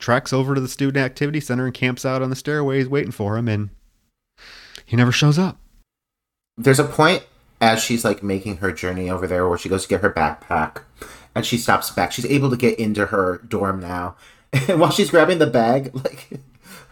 treks 0.00 0.32
over 0.32 0.56
to 0.56 0.60
the 0.60 0.66
student 0.66 1.04
activity 1.04 1.38
center 1.38 1.66
and 1.66 1.72
camps 1.72 2.04
out 2.04 2.20
on 2.20 2.30
the 2.30 2.36
stairways 2.36 2.88
waiting 2.88 3.12
for 3.12 3.36
him. 3.36 3.46
And 3.46 3.70
he 4.84 4.96
never 4.96 5.12
shows 5.12 5.38
up. 5.38 5.60
There's 6.56 6.80
a 6.80 6.84
point 6.84 7.22
as 7.60 7.82
she's 7.82 8.04
like 8.04 8.22
making 8.22 8.58
her 8.58 8.72
journey 8.72 9.08
over 9.10 9.26
there 9.26 9.48
where 9.48 9.58
she 9.58 9.68
goes 9.68 9.82
to 9.82 9.88
get 9.88 10.00
her 10.02 10.10
backpack 10.12 10.82
and 11.34 11.44
she 11.46 11.56
stops 11.58 11.90
back. 11.90 12.12
She's 12.12 12.26
able 12.26 12.50
to 12.50 12.56
get 12.56 12.78
into 12.78 13.06
her 13.06 13.38
dorm 13.48 13.80
now. 13.80 14.16
And 14.52 14.80
while 14.80 14.90
she's 14.90 15.10
grabbing 15.10 15.38
the 15.38 15.46
bag, 15.46 15.90
like 15.94 16.40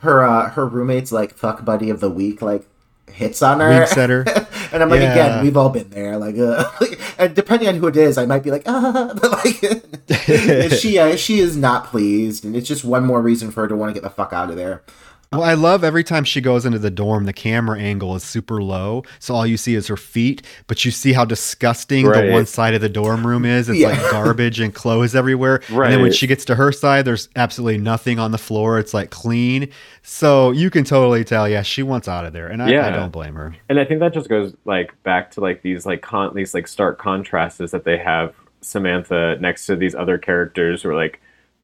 her 0.01 0.23
uh 0.23 0.51
her 0.51 0.67
roommate's 0.67 1.13
like 1.13 1.35
fuck 1.35 1.65
buddy 1.65 1.91
of 1.91 2.01
the 2.01 2.11
week 2.11 2.43
like 2.43 2.67
hits 3.13 3.43
on 3.43 3.61
her. 3.61 3.69
Winks 3.69 3.97
at 3.97 4.11
her. 4.11 4.25
and 4.73 4.83
I'm 4.83 4.89
like 4.91 5.01
Yeah. 5.01 5.13
again, 5.13 5.45
we've 5.45 5.57
all 5.57 5.71
been 5.71 5.91
there. 5.91 6.17
Like, 6.19 6.37
uh, 6.37 6.65
and 7.19 7.35
depending 7.35 7.69
on 7.69 7.77
who 7.77 7.87
it 7.87 7.97
is, 7.97 8.19
I 8.19 8.27
might 8.27 8.43
be 8.43 8.51
like, 8.51 8.65
ah, 8.67 9.13
but 9.21 9.31
like 9.31 10.73
she 10.73 10.99
uh, 10.99 11.15
she 11.17 11.39
is 11.39 11.57
not 11.57 11.87
pleased, 11.87 12.45
and 12.45 12.57
it's 12.57 12.67
just 12.67 12.85
one 12.85 13.05
more 13.05 13.23
reason 13.23 13.51
for 13.51 13.63
her 13.63 13.69
to 13.69 13.77
want 13.77 13.91
to 13.91 13.95
get 13.95 14.03
the 14.03 14.11
fuck 14.11 14.33
out 14.33 14.51
of 14.51 14.57
there. 14.57 14.83
Well, 15.39 15.43
I 15.49 15.55
love 15.55 15.85
every 15.85 16.05
time 16.05 16.25
she 16.25 16.41
goes 16.41 16.65
into 16.67 16.79
the 16.79 16.91
dorm, 16.91 17.25
the 17.25 17.33
camera 17.33 17.79
angle 17.79 18.15
is 18.17 18.23
super 18.25 18.63
low. 18.63 19.03
So 19.19 19.35
all 19.35 19.47
you 19.47 19.57
see 19.57 19.75
is 19.75 19.87
her 19.89 19.97
feet, 19.97 20.43
but 20.67 20.85
you 20.85 20.91
see 20.91 21.13
how 21.13 21.25
disgusting 21.25 22.07
Right. 22.07 22.27
the 22.27 22.33
one 22.33 22.47
side 22.47 22.75
of 22.75 22.81
the 22.81 22.89
dorm 22.89 23.27
room 23.27 23.45
is. 23.45 23.69
It's 23.69 23.79
Yeah. 23.79 23.89
like 23.89 24.01
garbage 24.11 24.61
and 24.61 24.75
clothes 24.75 25.15
everywhere. 25.15 25.61
And 25.69 25.93
then 25.93 26.03
when 26.03 26.13
she 26.13 26.27
gets 26.27 26.45
to 26.47 26.55
her 26.55 26.73
side, 26.73 27.05
there's 27.05 27.29
absolutely 27.37 27.79
nothing 27.79 28.19
on 28.19 28.31
the 28.31 28.39
floor. 28.39 28.79
It's 28.79 28.95
like 28.95 29.11
clean. 29.11 29.69
So 30.03 30.51
you 30.51 30.71
can 30.71 30.85
totally 30.85 31.25
tell, 31.25 31.49
yeah, 31.49 31.63
she 31.63 31.83
wants 31.83 32.09
out 32.09 32.25
of 32.27 32.33
there. 32.33 32.47
And 32.49 32.63
I, 32.63 32.89
I 32.89 32.91
don't 32.91 33.13
blame 33.13 33.35
her. 33.35 33.55
And 33.69 33.79
I 33.81 33.85
think 33.85 34.01
that 34.01 34.13
just 34.15 34.29
goes 34.29 34.55
like 34.65 34.93
back 35.03 35.31
to 35.33 35.41
like 35.41 35.63
these 35.63 35.87
like 35.87 36.03
con 36.03 36.35
these 36.35 36.55
like 36.55 36.69
stark 36.69 36.99
contrasts 36.99 37.59
that 37.59 37.85
they 37.85 37.99
have 37.99 38.35
Samantha 38.61 39.37
next 39.41 39.67
to 39.67 39.77
these 39.77 39.95
other 39.95 40.19
characters 40.19 40.83
who 40.83 40.91
are 40.91 40.95
like 40.95 41.21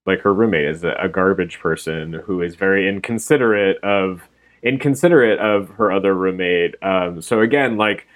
like 0.06 0.20
her 0.20 0.32
roommate 0.32 0.66
is 0.66 0.84
a, 0.84 1.08
garbage 1.12 1.60
person 1.60 2.12
who 2.12 2.42
is 2.42 2.54
very 2.54 2.88
inconsiderate 2.88 3.78
of 3.84 4.28
inconsiderate 4.62 5.38
of 5.38 5.70
her 5.70 5.92
other 5.92 6.14
roommate. 6.14 6.74
Um, 6.82 7.20
so 7.22 7.40
again, 7.40 7.76
like 7.76 8.06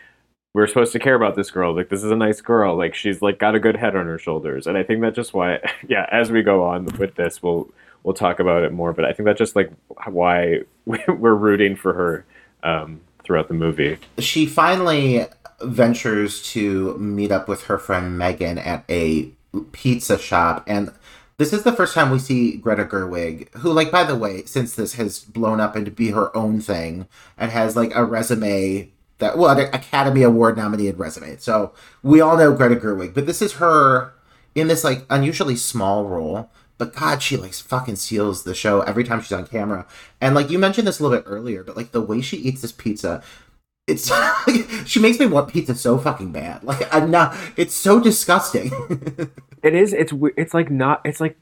we're 0.54 0.66
supposed 0.66 0.92
to 0.92 0.98
care 0.98 1.14
about 1.14 1.36
this 1.36 1.50
girl. 1.50 1.74
Like 1.74 1.88
this 1.88 2.02
is 2.02 2.10
a 2.10 2.16
nice 2.16 2.40
girl. 2.40 2.76
Like 2.76 2.94
she's 2.94 3.20
like 3.20 3.38
got 3.38 3.54
a 3.54 3.60
good 3.60 3.76
head 3.76 3.96
on 3.96 4.06
her 4.06 4.18
shoulders. 4.18 4.66
And 4.66 4.78
I 4.78 4.82
think 4.82 5.00
that's 5.00 5.16
just 5.16 5.34
why. 5.34 5.58
Yeah, 5.86 6.06
as 6.10 6.30
we 6.30 6.42
go 6.42 6.64
on 6.64 6.86
with 6.98 7.14
this, 7.16 7.42
we'll 7.42 7.70
we'll 8.02 8.14
talk 8.14 8.40
about 8.40 8.62
it 8.62 8.72
more. 8.72 8.92
But 8.92 9.04
I 9.04 9.12
think 9.12 9.26
that's 9.26 9.38
just 9.38 9.56
like 9.56 9.70
why 10.06 10.60
we're 10.86 11.34
rooting 11.34 11.76
for 11.76 11.92
her 11.92 12.24
um, 12.62 13.00
throughout 13.22 13.48
the 13.48 13.54
movie. 13.54 13.98
She 14.18 14.46
finally 14.46 15.26
ventures 15.62 16.42
to 16.52 16.96
meet 16.98 17.30
up 17.32 17.48
with 17.48 17.64
her 17.64 17.78
friend 17.78 18.18
Megan 18.18 18.58
at 18.58 18.84
a 18.88 19.30
pizza 19.72 20.18
shop 20.18 20.64
and 20.66 20.92
this 21.36 21.52
is 21.52 21.64
the 21.64 21.72
first 21.72 21.94
time 21.94 22.10
we 22.10 22.18
see 22.18 22.56
Greta 22.56 22.84
Gerwig, 22.84 23.52
who, 23.56 23.72
like, 23.72 23.90
by 23.90 24.04
the 24.04 24.14
way, 24.14 24.44
since 24.44 24.74
this 24.74 24.94
has 24.94 25.18
blown 25.18 25.60
up 25.60 25.76
into 25.76 25.90
be 25.90 26.10
her 26.10 26.34
own 26.36 26.60
thing 26.60 27.08
and 27.36 27.50
has 27.50 27.76
like 27.76 27.94
a 27.94 28.04
resume 28.04 28.90
that, 29.18 29.36
well, 29.36 29.58
an 29.58 29.74
Academy 29.74 30.22
Award 30.22 30.56
nominated 30.56 30.98
resume. 30.98 31.36
So 31.38 31.72
we 32.02 32.20
all 32.20 32.36
know 32.36 32.52
Greta 32.52 32.76
Gerwig, 32.76 33.14
but 33.14 33.26
this 33.26 33.42
is 33.42 33.54
her 33.54 34.12
in 34.54 34.68
this 34.68 34.84
like 34.84 35.04
unusually 35.10 35.56
small 35.56 36.04
role. 36.04 36.50
But 36.76 36.94
God, 36.94 37.22
she 37.22 37.36
like 37.36 37.54
fucking 37.54 37.96
steals 37.96 38.42
the 38.42 38.54
show 38.54 38.80
every 38.82 39.04
time 39.04 39.20
she's 39.20 39.32
on 39.32 39.46
camera. 39.46 39.86
And 40.20 40.34
like 40.34 40.50
you 40.50 40.58
mentioned 40.58 40.86
this 40.86 40.98
a 40.98 41.02
little 41.02 41.18
bit 41.18 41.26
earlier, 41.28 41.62
but 41.62 41.76
like 41.76 41.92
the 41.92 42.00
way 42.00 42.20
she 42.20 42.36
eats 42.36 42.62
this 42.62 42.72
pizza, 42.72 43.22
it's 43.86 44.10
she 44.86 44.98
makes 44.98 45.18
me 45.18 45.26
want 45.26 45.48
pizza 45.48 45.74
so 45.74 45.98
fucking 45.98 46.32
bad. 46.32 46.64
Like 46.64 46.92
I'm 46.92 47.10
not. 47.10 47.36
It's 47.56 47.74
so 47.74 48.00
disgusting. 48.00 48.72
it 49.64 49.74
is. 49.74 49.92
It's 49.92 50.12
it's 50.36 50.54
like 50.54 50.70
not. 50.70 51.00
It's 51.04 51.20
like 51.20 51.36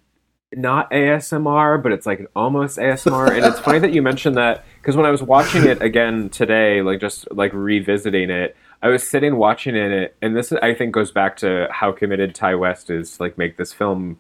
not 0.55 0.91
ASMR, 0.91 1.83
but 1.83 1.93
it's 1.93 2.07
like 2.07 2.27
almost 2.37 2.79
ASMR. 2.79 3.37
and 3.37 3.45
it's 3.45 3.59
funny 3.59 3.79
that 3.79 3.93
you 3.93 4.03
mentioned 4.03 4.37
that 4.37 4.65
because 4.81 4.97
when 4.97 5.07
I 5.07 5.11
was 5.11 5.23
watching 5.23 5.67
it 5.67 5.83
again 5.83 6.29
today, 6.29 6.83
like 6.83 7.01
just 7.01 7.31
like 7.33 7.53
revisiting 7.53 8.31
it, 8.31 8.57
I 8.83 8.89
was 8.89 9.07
sitting 9.07 9.37
watching 9.37 9.77
it, 9.77 10.17
and 10.23 10.37
this 10.37 10.53
I 10.53 10.75
think 10.75 10.93
goes 10.93 11.11
back 11.11 11.37
to 11.39 11.69
how 11.71 11.93
committed 11.93 12.35
Ti 12.35 12.55
West 12.55 12.91
is 12.91 13.17
to 13.17 13.23
like 13.23 13.39
make 13.39 13.57
this 13.57 13.73
film 13.73 14.19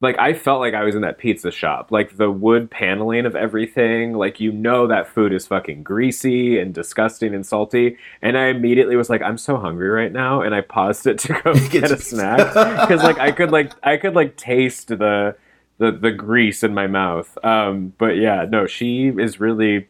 like 0.00 0.18
I 0.18 0.34
felt 0.34 0.60
like 0.60 0.74
I 0.74 0.82
was 0.82 0.94
in 0.94 1.02
that 1.02 1.18
pizza 1.18 1.50
shop. 1.50 1.90
Like 1.90 2.16
the 2.16 2.30
wood 2.30 2.70
paneling 2.70 3.24
of 3.24 3.34
everything, 3.34 4.12
like 4.12 4.40
you 4.40 4.52
know 4.52 4.86
that 4.86 5.08
food 5.08 5.32
is 5.32 5.46
fucking 5.46 5.82
greasy 5.82 6.58
and 6.58 6.74
disgusting 6.74 7.34
and 7.34 7.46
salty. 7.46 7.96
And 8.20 8.36
I 8.36 8.48
immediately 8.48 8.96
was 8.96 9.08
like, 9.08 9.22
I'm 9.22 9.38
so 9.38 9.56
hungry 9.56 9.88
right 9.88 10.12
now, 10.12 10.42
and 10.42 10.54
I 10.54 10.60
paused 10.60 11.06
it 11.06 11.18
to 11.20 11.40
go 11.42 11.54
get 11.70 11.90
a 11.90 11.96
snack 11.96 12.38
because 12.86 13.02
like 13.02 13.18
I 13.18 13.32
could 13.32 13.50
like 13.50 13.72
I 13.82 13.96
could 13.96 14.14
like 14.14 14.36
taste 14.36 14.88
the 14.88 15.36
the 15.78 15.92
the 15.92 16.10
grease 16.10 16.62
in 16.62 16.74
my 16.74 16.86
mouth. 16.86 17.36
Um, 17.42 17.94
but 17.96 18.16
yeah, 18.16 18.44
no, 18.48 18.66
she 18.66 19.08
is 19.08 19.40
really 19.40 19.86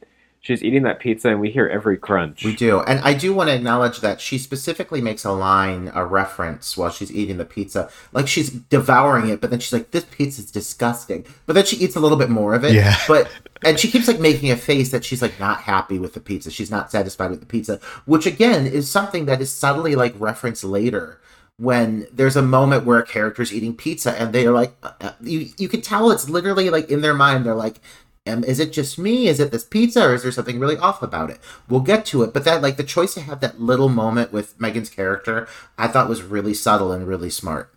she's 0.47 0.63
eating 0.63 0.85
that 0.85 1.01
pizza 1.01 1.29
and 1.29 1.41
we 1.41 1.51
hear 1.51 1.67
every 1.67 1.97
crunch. 1.97 2.45
We 2.45 2.55
do. 2.55 2.81
And 2.83 3.01
I 3.01 3.15
do 3.15 3.35
want 3.35 3.51
to 3.51 3.55
acknowledge 3.57 3.99
that 4.01 4.21
she 4.21 4.39
specifically 4.39 5.01
makes 5.01 5.25
a 5.25 5.33
line, 5.33 5.91
a 5.93 6.07
reference 6.07 6.77
while 6.77 6.91
she's 6.91 7.13
eating 7.13 7.39
the 7.39 7.45
pizza. 7.45 7.91
Like 8.13 8.29
she's 8.29 8.51
devouring 8.51 9.29
it, 9.29 9.41
but 9.41 9.51
then 9.51 9.59
she's 9.59 9.73
like, 9.73 9.91
this 9.91 10.05
pizza 10.05 10.43
is 10.43 10.53
disgusting. 10.53 11.27
But 11.47 11.55
then 11.55 11.65
she 11.65 11.77
eats 11.79 11.97
a 11.97 12.01
little 12.01 12.17
bit 12.17 12.31
more 12.31 12.55
of 12.55 12.65
it. 12.65 12.75
Yeah. 12.75 12.97
But, 13.09 13.29
and 13.65 13.77
she 13.77 13.91
keeps 13.91 14.07
like 14.07 14.21
making 14.21 14.53
a 14.53 14.57
face 14.57 14.93
that 14.93 15.05
she's 15.05 15.21
like 15.21 15.41
not 15.41 15.63
happy 15.63 15.99
with 15.99 16.15
the 16.15 16.21
pizza. 16.21 16.53
She's 16.53 16.71
not 16.71 16.93
satisfied 16.93 17.33
with 17.33 17.41
the 17.41 17.47
pizza, 17.47 17.81
which 18.05 18.25
again 18.25 18.69
is 18.69 18.89
something 18.89 19.27
that 19.27 19.41
is 19.41 19.53
subtly 19.53 19.97
like 19.97 20.15
referenced 20.17 20.63
later 20.63 21.21
when 21.59 22.07
there's 22.13 22.37
a 22.37 22.43
moment 22.43 22.85
where 22.85 22.99
a 22.99 23.07
character's 23.07 23.53
eating 23.53 23.75
pizza 23.75 24.13
and 24.21 24.35
they're 24.35 24.53
like 24.53 24.77
uh, 24.83 24.93
uh 25.01 25.13
you 25.23 25.49
you 25.57 25.69
can 25.71 25.81
tell 25.81 26.11
it's 26.11 26.29
literally 26.29 26.69
like 26.69 26.91
in 26.91 27.01
their 27.01 27.15
mind 27.15 27.47
they're 27.47 27.55
like 27.55 27.81
um, 28.27 28.45
is 28.45 28.61
it 28.61 28.73
just 28.73 28.99
me? 28.99 29.29
Is 29.29 29.41
it 29.41 29.53
this 29.53 29.65
pizza, 29.65 30.07
or 30.07 30.15
is 30.15 30.23
there 30.23 30.33
something 30.33 30.59
really 30.59 30.77
off 30.77 31.03
about 31.03 31.31
it? 31.31 31.39
We'll 31.69 31.81
get 31.81 32.05
to 32.07 32.23
it, 32.23 32.33
but 32.33 32.45
that 32.45 32.63
like 32.63 32.77
the 32.77 32.85
choice 32.85 33.15
to 33.15 33.21
have 33.21 33.41
that 33.41 33.61
little 33.61 33.89
moment 33.89 34.33
with 34.33 34.61
Megan's 34.61 34.91
character, 34.91 35.49
I 35.79 35.89
thought 35.89 36.09
was 36.09 36.23
really 36.23 36.55
subtle 36.55 36.93
and 36.93 37.07
really 37.07 37.31
smart. 37.31 37.73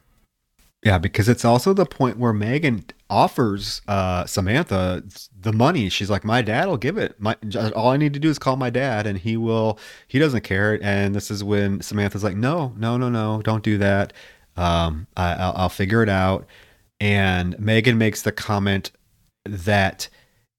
Yeah, 0.84 0.98
because 0.98 1.28
it's 1.28 1.44
also 1.44 1.74
the 1.74 1.86
point 1.86 2.18
where 2.18 2.32
Megan 2.32 2.86
offers 3.10 3.82
uh, 3.88 4.26
Samantha 4.26 5.04
the 5.38 5.52
money. 5.52 5.90
She's 5.90 6.10
like, 6.10 6.24
"My 6.24 6.42
dad 6.42 6.68
will 6.68 6.78
give 6.78 6.98
it. 6.98 7.20
My 7.20 7.36
all 7.76 7.90
I 7.90 7.98
need 7.98 8.14
to 8.14 8.20
do 8.20 8.30
is 8.30 8.40
call 8.40 8.56
my 8.56 8.70
dad, 8.70 9.06
and 9.06 9.18
he 9.18 9.36
will. 9.36 9.78
He 10.08 10.20
doesn't 10.20 10.44
care." 10.44 10.82
And 10.82 11.14
this 11.14 11.30
is 11.30 11.44
when 11.44 11.82
Samantha's 11.82 12.24
like, 12.24 12.38
"No, 12.38 12.74
no, 12.78 12.98
no, 12.98 13.10
no, 13.10 13.42
don't 13.42 13.64
do 13.64 13.78
that. 13.78 14.14
Um, 14.56 15.08
I, 15.18 15.34
I'll, 15.34 15.54
I'll 15.58 15.70
figure 15.70 16.02
it 16.02 16.10
out." 16.10 16.48
And 17.02 17.60
Megan 17.60 17.98
makes 17.98 18.22
the 18.22 18.32
comment 18.32 18.92
that 19.46 20.08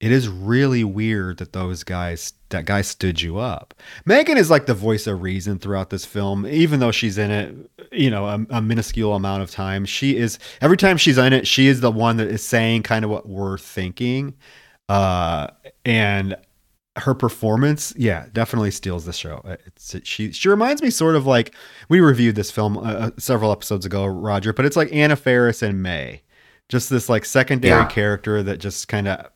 it 0.00 0.10
is 0.10 0.28
really 0.28 0.82
weird 0.82 1.38
that 1.38 1.52
those 1.52 1.84
guys 1.84 2.32
that 2.48 2.64
guy 2.64 2.80
stood 2.80 3.20
you 3.20 3.38
up. 3.38 3.74
Megan 4.06 4.38
is 4.38 4.50
like 4.50 4.66
the 4.66 4.74
voice 4.74 5.06
of 5.06 5.22
reason 5.22 5.58
throughout 5.58 5.90
this 5.90 6.04
film, 6.04 6.46
even 6.46 6.80
though 6.80 6.90
she's 6.90 7.18
in 7.18 7.30
it, 7.30 7.54
you 7.92 8.10
know, 8.10 8.26
a, 8.26 8.46
a, 8.50 8.62
minuscule 8.62 9.14
amount 9.14 9.42
of 9.42 9.50
time. 9.50 9.84
She 9.84 10.16
is 10.16 10.38
every 10.62 10.78
time 10.78 10.96
she's 10.96 11.18
in 11.18 11.32
it, 11.32 11.46
she 11.46 11.66
is 11.66 11.80
the 11.80 11.90
one 11.90 12.16
that 12.16 12.28
is 12.28 12.44
saying 12.44 12.82
kind 12.82 13.04
of 13.04 13.10
what 13.10 13.28
we're 13.28 13.58
thinking, 13.58 14.34
uh, 14.88 15.48
and 15.84 16.36
her 16.96 17.14
performance, 17.14 17.94
yeah, 17.96 18.26
definitely 18.32 18.70
steals 18.70 19.04
the 19.04 19.12
show. 19.12 19.42
It's 19.66 19.96
she 20.04 20.32
she 20.32 20.48
reminds 20.48 20.82
me 20.82 20.88
sort 20.88 21.14
of 21.14 21.26
like 21.26 21.54
we 21.90 22.00
reviewed 22.00 22.36
this 22.36 22.50
film 22.50 22.78
uh, 22.78 22.80
uh 22.80 23.10
several 23.18 23.52
episodes 23.52 23.84
ago, 23.84 24.06
Roger, 24.06 24.54
but 24.54 24.64
it's 24.64 24.76
like 24.76 24.92
Anna 24.92 25.14
Faris 25.14 25.62
and 25.62 25.82
May, 25.82 26.22
just 26.70 26.88
this 26.88 27.10
like 27.10 27.26
secondary 27.26 27.82
yeah. 27.82 27.86
character 27.86 28.42
that 28.42 28.58
just 28.58 28.88
kind 28.88 29.06
of 29.06 29.26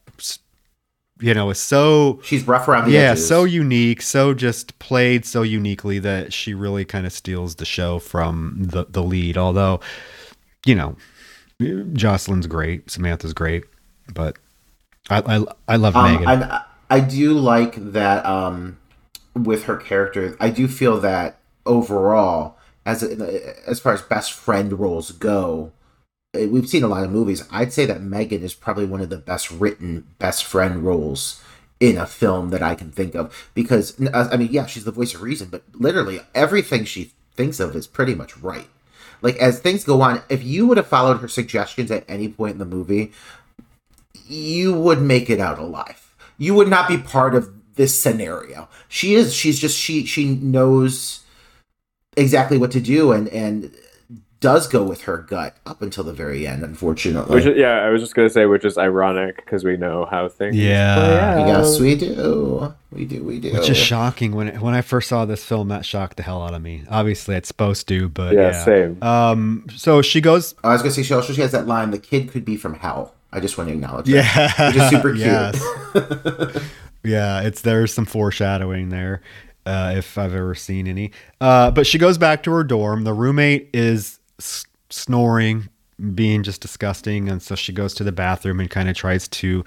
you 1.21 1.33
know, 1.33 1.51
is 1.51 1.59
so 1.59 2.21
she's 2.25 2.47
rough 2.47 2.67
around 2.69 2.89
the 2.89 2.97
edges 2.97 3.03
yeah, 3.03 3.11
edges. 3.13 3.29
so 3.29 3.45
unique, 3.45 4.03
so 4.03 4.35
just 4.35 4.79
played 4.79 5.25
so 5.25 5.43
uniquely 5.43 5.99
that 6.01 6.33
she 6.33 6.55
really 6.55 6.85
kind 6.85 7.07
of 7.07 7.13
steals 7.13 7.57
the 7.57 7.65
show 7.65 7.99
from 7.99 8.57
the 8.59 8.87
the 8.89 9.03
lead. 9.03 9.37
Although, 9.39 9.81
you 10.67 10.75
know, 10.75 10.97
Jocelin's 11.61 12.47
great, 12.47 12.91
Samantha's 12.91 13.33
great, 13.33 13.65
but 14.13 14.37
I 15.09 15.23
I, 15.37 15.45
I 15.69 15.77
love 15.77 15.95
um, 15.95 16.13
Megan. 16.13 16.43
I, 16.43 16.65
I 16.91 17.01
do 17.01 17.35
like 17.35 17.93
that 17.93 18.27
um, 18.27 18.79
with 19.35 19.65
her 19.65 19.77
character. 19.77 20.37
I 20.41 20.51
do 20.51 20.67
feel 20.69 21.01
that 21.01 21.39
overall, 21.65 22.57
as 22.85 23.03
a, 23.03 23.69
as 23.69 23.81
far 23.81 23.93
as 23.93 24.03
best 24.03 24.33
friend 24.33 24.79
roles 24.79 25.13
go, 25.13 25.73
we've 26.35 26.69
seen 26.69 26.83
a 26.83 26.89
lot 26.89 27.05
of 27.05 27.11
movies. 27.11 27.47
I'd 27.51 27.73
say 27.73 27.87
that 27.87 28.03
Megan 28.03 28.43
is 28.43 28.55
probably 28.55 28.87
one 28.87 29.01
of 29.01 29.11
the 29.11 29.19
best 29.19 29.51
written 29.51 30.07
best 30.19 30.45
friend 30.45 30.85
roles 30.85 31.43
in 31.81 31.99
a 31.99 32.07
film 32.07 32.51
that 32.51 32.63
I 32.63 32.75
can 32.75 32.91
think 32.91 33.15
of 33.15 33.51
because 33.55 34.01
uh, 34.01 34.29
I 34.33 34.37
mean, 34.37 34.49
yeah, 34.51 34.67
she's 34.67 34.85
the 34.85 34.93
voice 34.93 35.15
of 35.15 35.23
reason, 35.23 35.49
but 35.49 35.63
literally 35.75 36.21
everything 36.35 36.85
she 36.85 37.13
thinks 37.35 37.61
of 37.61 37.75
is 37.75 37.87
pretty 37.87 38.15
much 38.15 38.37
right. 38.39 38.69
Like 39.23 39.37
as 39.37 39.59
things 39.59 39.85
go 39.85 40.03
on, 40.03 40.23
if 40.29 40.43
you 40.45 40.67
would 40.67 40.77
have 40.77 40.87
followed 40.87 41.19
her 41.19 41.29
suggestions 41.29 41.91
at 41.91 42.05
any 42.09 42.29
point 42.29 42.53
in 42.53 42.59
the 42.59 42.65
movie, 42.65 43.13
you 44.27 44.73
would 44.73 45.01
make 45.01 45.31
it 45.31 45.41
out 45.41 45.59
alive. 45.59 46.15
You 46.39 46.55
would 46.55 46.69
not 46.69 46.89
be 46.89 46.99
part 46.99 47.35
of 47.35 47.51
this 47.75 47.99
scenario. 47.99 48.69
She 48.89 49.15
is 49.15 49.35
she's 49.35 49.59
just 49.59 49.79
she 49.79 50.05
she 50.07 50.35
knows 50.35 51.21
exactly 52.17 52.59
what 52.59 52.71
to 52.73 52.81
do 52.81 53.13
and 53.13 53.29
and 53.29 53.75
does 54.45 54.67
go 54.67 54.83
with 54.83 55.05
her 55.05 55.17
gut 55.17 55.57
up 55.65 55.81
until 55.81 56.05
the 56.05 56.13
very 56.13 56.47
end, 56.47 56.63
unfortunately. 56.63 57.35
Which, 57.35 57.57
yeah, 57.57 57.77
I 57.77 57.89
was 57.89 58.03
just 58.03 58.15
gonna 58.15 58.29
say, 58.29 58.45
which 58.45 58.63
is 58.63 58.77
ironic 58.77 59.37
because 59.37 59.65
we 59.65 59.79
know 59.79 60.05
how 60.05 60.29
things. 60.29 60.55
Yeah. 60.55 61.47
Yes, 61.47 61.81
we 61.81 61.95
do. 61.95 62.75
We 62.93 63.07
do. 63.07 63.25
We 63.25 63.41
do. 63.41 63.55
Which 63.55 63.71
is 63.71 63.79
shocking. 63.79 64.33
When 64.33 64.61
when 64.61 64.75
I 64.75 64.83
first 64.83 65.09
saw 65.09 65.25
this 65.25 65.43
film, 65.43 65.69
that 65.69 65.87
shocked 65.87 66.19
the 66.19 66.23
hell 66.23 66.43
out 66.43 66.53
of 66.53 66.61
me. 66.61 66.83
Obviously, 66.91 67.37
it's 67.37 67.49
supposed 67.49 67.89
to, 67.89 68.11
but 68.11 68.35
yeah, 68.35 68.51
yeah. 68.51 68.65
same. 68.65 69.03
Um. 69.03 69.65
So 69.75 70.03
she 70.03 70.21
goes. 70.21 70.55
I 70.63 70.75
was 70.75 70.83
gonna 70.83 70.93
say 70.93 71.03
she 71.03 71.15
also 71.15 71.33
she 71.33 71.41
has 71.41 71.53
that 71.53 71.67
line: 71.67 71.91
"The 71.91 71.99
kid 71.99 72.31
could 72.31 72.45
be 72.45 72.59
from 72.59 72.75
hell." 72.75 73.15
I 73.33 73.41
just 73.41 73.57
want 73.57 73.69
to 73.69 73.75
acknowledge 73.75 74.09
yeah, 74.11 74.49
that. 74.59 74.75
Which 74.75 74.83
is 74.83 74.91
super 74.91 75.15
cute. 76.53 76.63
yeah, 77.03 77.41
it's 77.41 77.63
there's 77.63 77.95
some 77.95 78.05
foreshadowing 78.05 78.91
there. 78.91 79.23
Uh, 79.65 79.95
if 79.97 80.19
I've 80.19 80.35
ever 80.35 80.55
seen 80.55 80.87
any. 80.87 81.13
Uh, 81.41 81.71
but 81.71 81.87
she 81.87 81.97
goes 81.97 82.19
back 82.19 82.43
to 82.43 82.51
her 82.53 82.63
dorm. 82.63 83.05
The 83.05 83.15
roommate 83.15 83.71
is 83.73 84.21
s- 84.41 84.65
snoring, 84.91 85.69
being 86.15 86.43
just 86.43 86.61
disgusting. 86.61 87.29
And 87.29 87.43
so 87.43 87.55
she 87.55 87.73
goes 87.73 87.95
to 87.95 88.05
the 88.05 88.13
bathroom 88.13 88.61
and 88.61 88.69
kind 88.71 88.89
of 88.89 88.97
tries 88.97 89.29
to 89.29 89.65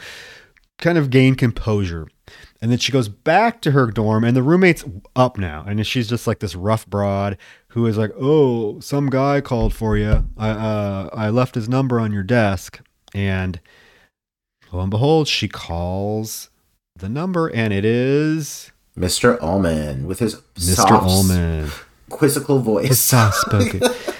kind 0.77 0.97
of 0.97 1.09
gain 1.09 1.35
composure. 1.35 2.07
And 2.61 2.71
then 2.71 2.77
she 2.79 2.91
goes 2.91 3.07
back 3.07 3.61
to 3.61 3.71
her 3.71 3.87
dorm, 3.87 4.23
and 4.23 4.35
the 4.35 4.43
roommate's 4.43 4.83
up 5.15 5.37
now. 5.37 5.63
And 5.67 5.85
she's 5.87 6.09
just 6.09 6.27
like 6.27 6.39
this 6.39 6.55
rough 6.55 6.85
broad 6.87 7.37
who 7.69 7.85
is 7.85 7.97
like, 7.97 8.11
"Oh, 8.19 8.79
some 8.81 9.09
guy 9.09 9.39
called 9.41 9.73
for 9.73 9.95
you. 9.97 10.25
I 10.37 10.49
uh, 10.49 11.09
I 11.13 11.29
left 11.29 11.55
his 11.55 11.69
number 11.69 11.99
on 11.99 12.11
your 12.11 12.23
desk." 12.23 12.81
And 13.13 13.59
lo 14.73 14.81
and 14.81 14.91
behold, 14.91 15.27
she 15.29 15.47
calls 15.47 16.49
the 16.97 17.07
number, 17.07 17.47
and 17.47 17.71
it 17.71 17.85
is 17.85 18.71
Mr. 18.97 19.37
Ullman 19.41 20.05
with 20.05 20.19
his 20.19 20.35
Mr. 20.55 20.75
Soft, 20.75 20.91
Ullman, 21.09 21.69
quizzical 22.09 22.59
voice, 22.59 22.99
soft 22.99 23.37
spoken. 23.37 23.81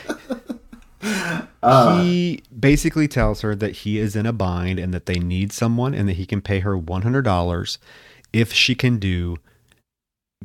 Uh, 1.64 2.01
he 2.01 2.43
basically 2.58 3.08
tells 3.08 3.41
her 3.41 3.55
that 3.55 3.78
he 3.78 3.97
is 3.97 4.16
in 4.16 4.26
a 4.26 4.32
bind 4.32 4.80
and 4.80 4.93
that 4.93 5.05
they 5.05 5.20
need 5.20 5.51
someone 5.51 5.93
and 5.93 6.08
that 6.08 6.14
he 6.14 6.26
can 6.26 6.41
pay 6.41 6.60
her 6.60 6.78
$100 6.78 7.78
if 8.32 8.53
she 8.53 8.76
can 8.76 8.97
do 8.97 9.38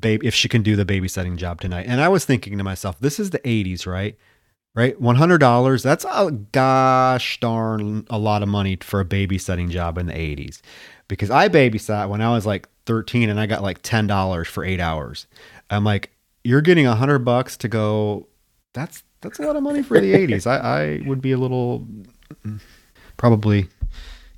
babe 0.00 0.24
if 0.24 0.34
she 0.34 0.48
can 0.48 0.62
do 0.62 0.74
the 0.74 0.84
babysitting 0.84 1.36
job 1.36 1.60
tonight. 1.60 1.86
And 1.86 2.00
I 2.00 2.08
was 2.08 2.24
thinking 2.24 2.58
to 2.58 2.64
myself, 2.64 2.98
this 2.98 3.20
is 3.20 3.30
the 3.30 3.38
80s, 3.40 3.86
right? 3.86 4.16
Right? 4.74 4.98
$100, 5.00 5.82
that's 5.82 6.06
a 6.06 6.30
gosh 6.30 7.38
darn 7.40 8.06
a 8.08 8.18
lot 8.18 8.42
of 8.42 8.48
money 8.48 8.78
for 8.80 9.00
a 9.00 9.04
babysitting 9.04 9.68
job 9.68 9.98
in 9.98 10.06
the 10.06 10.14
80s. 10.14 10.60
Because 11.08 11.30
I 11.30 11.48
babysat 11.48 12.08
when 12.08 12.22
I 12.22 12.32
was 12.32 12.46
like 12.46 12.68
13 12.86 13.28
and 13.28 13.38
I 13.38 13.46
got 13.46 13.62
like 13.62 13.82
$10 13.82 14.46
for 14.46 14.64
8 14.64 14.80
hours. 14.80 15.26
I'm 15.68 15.84
like, 15.84 16.10
you're 16.42 16.62
getting 16.62 16.86
100 16.86 17.18
bucks 17.20 17.56
to 17.58 17.68
go 17.68 18.28
that's 18.74 19.02
that's 19.22 19.38
a 19.38 19.42
lot 19.42 19.56
of 19.56 19.62
money 19.62 19.82
for 19.82 19.98
the 19.98 20.12
80s. 20.12 20.46
I 20.46 20.56
I 20.58 21.08
would 21.08 21.22
be 21.22 21.32
a 21.32 21.38
little 21.38 21.86
probably 23.16 23.68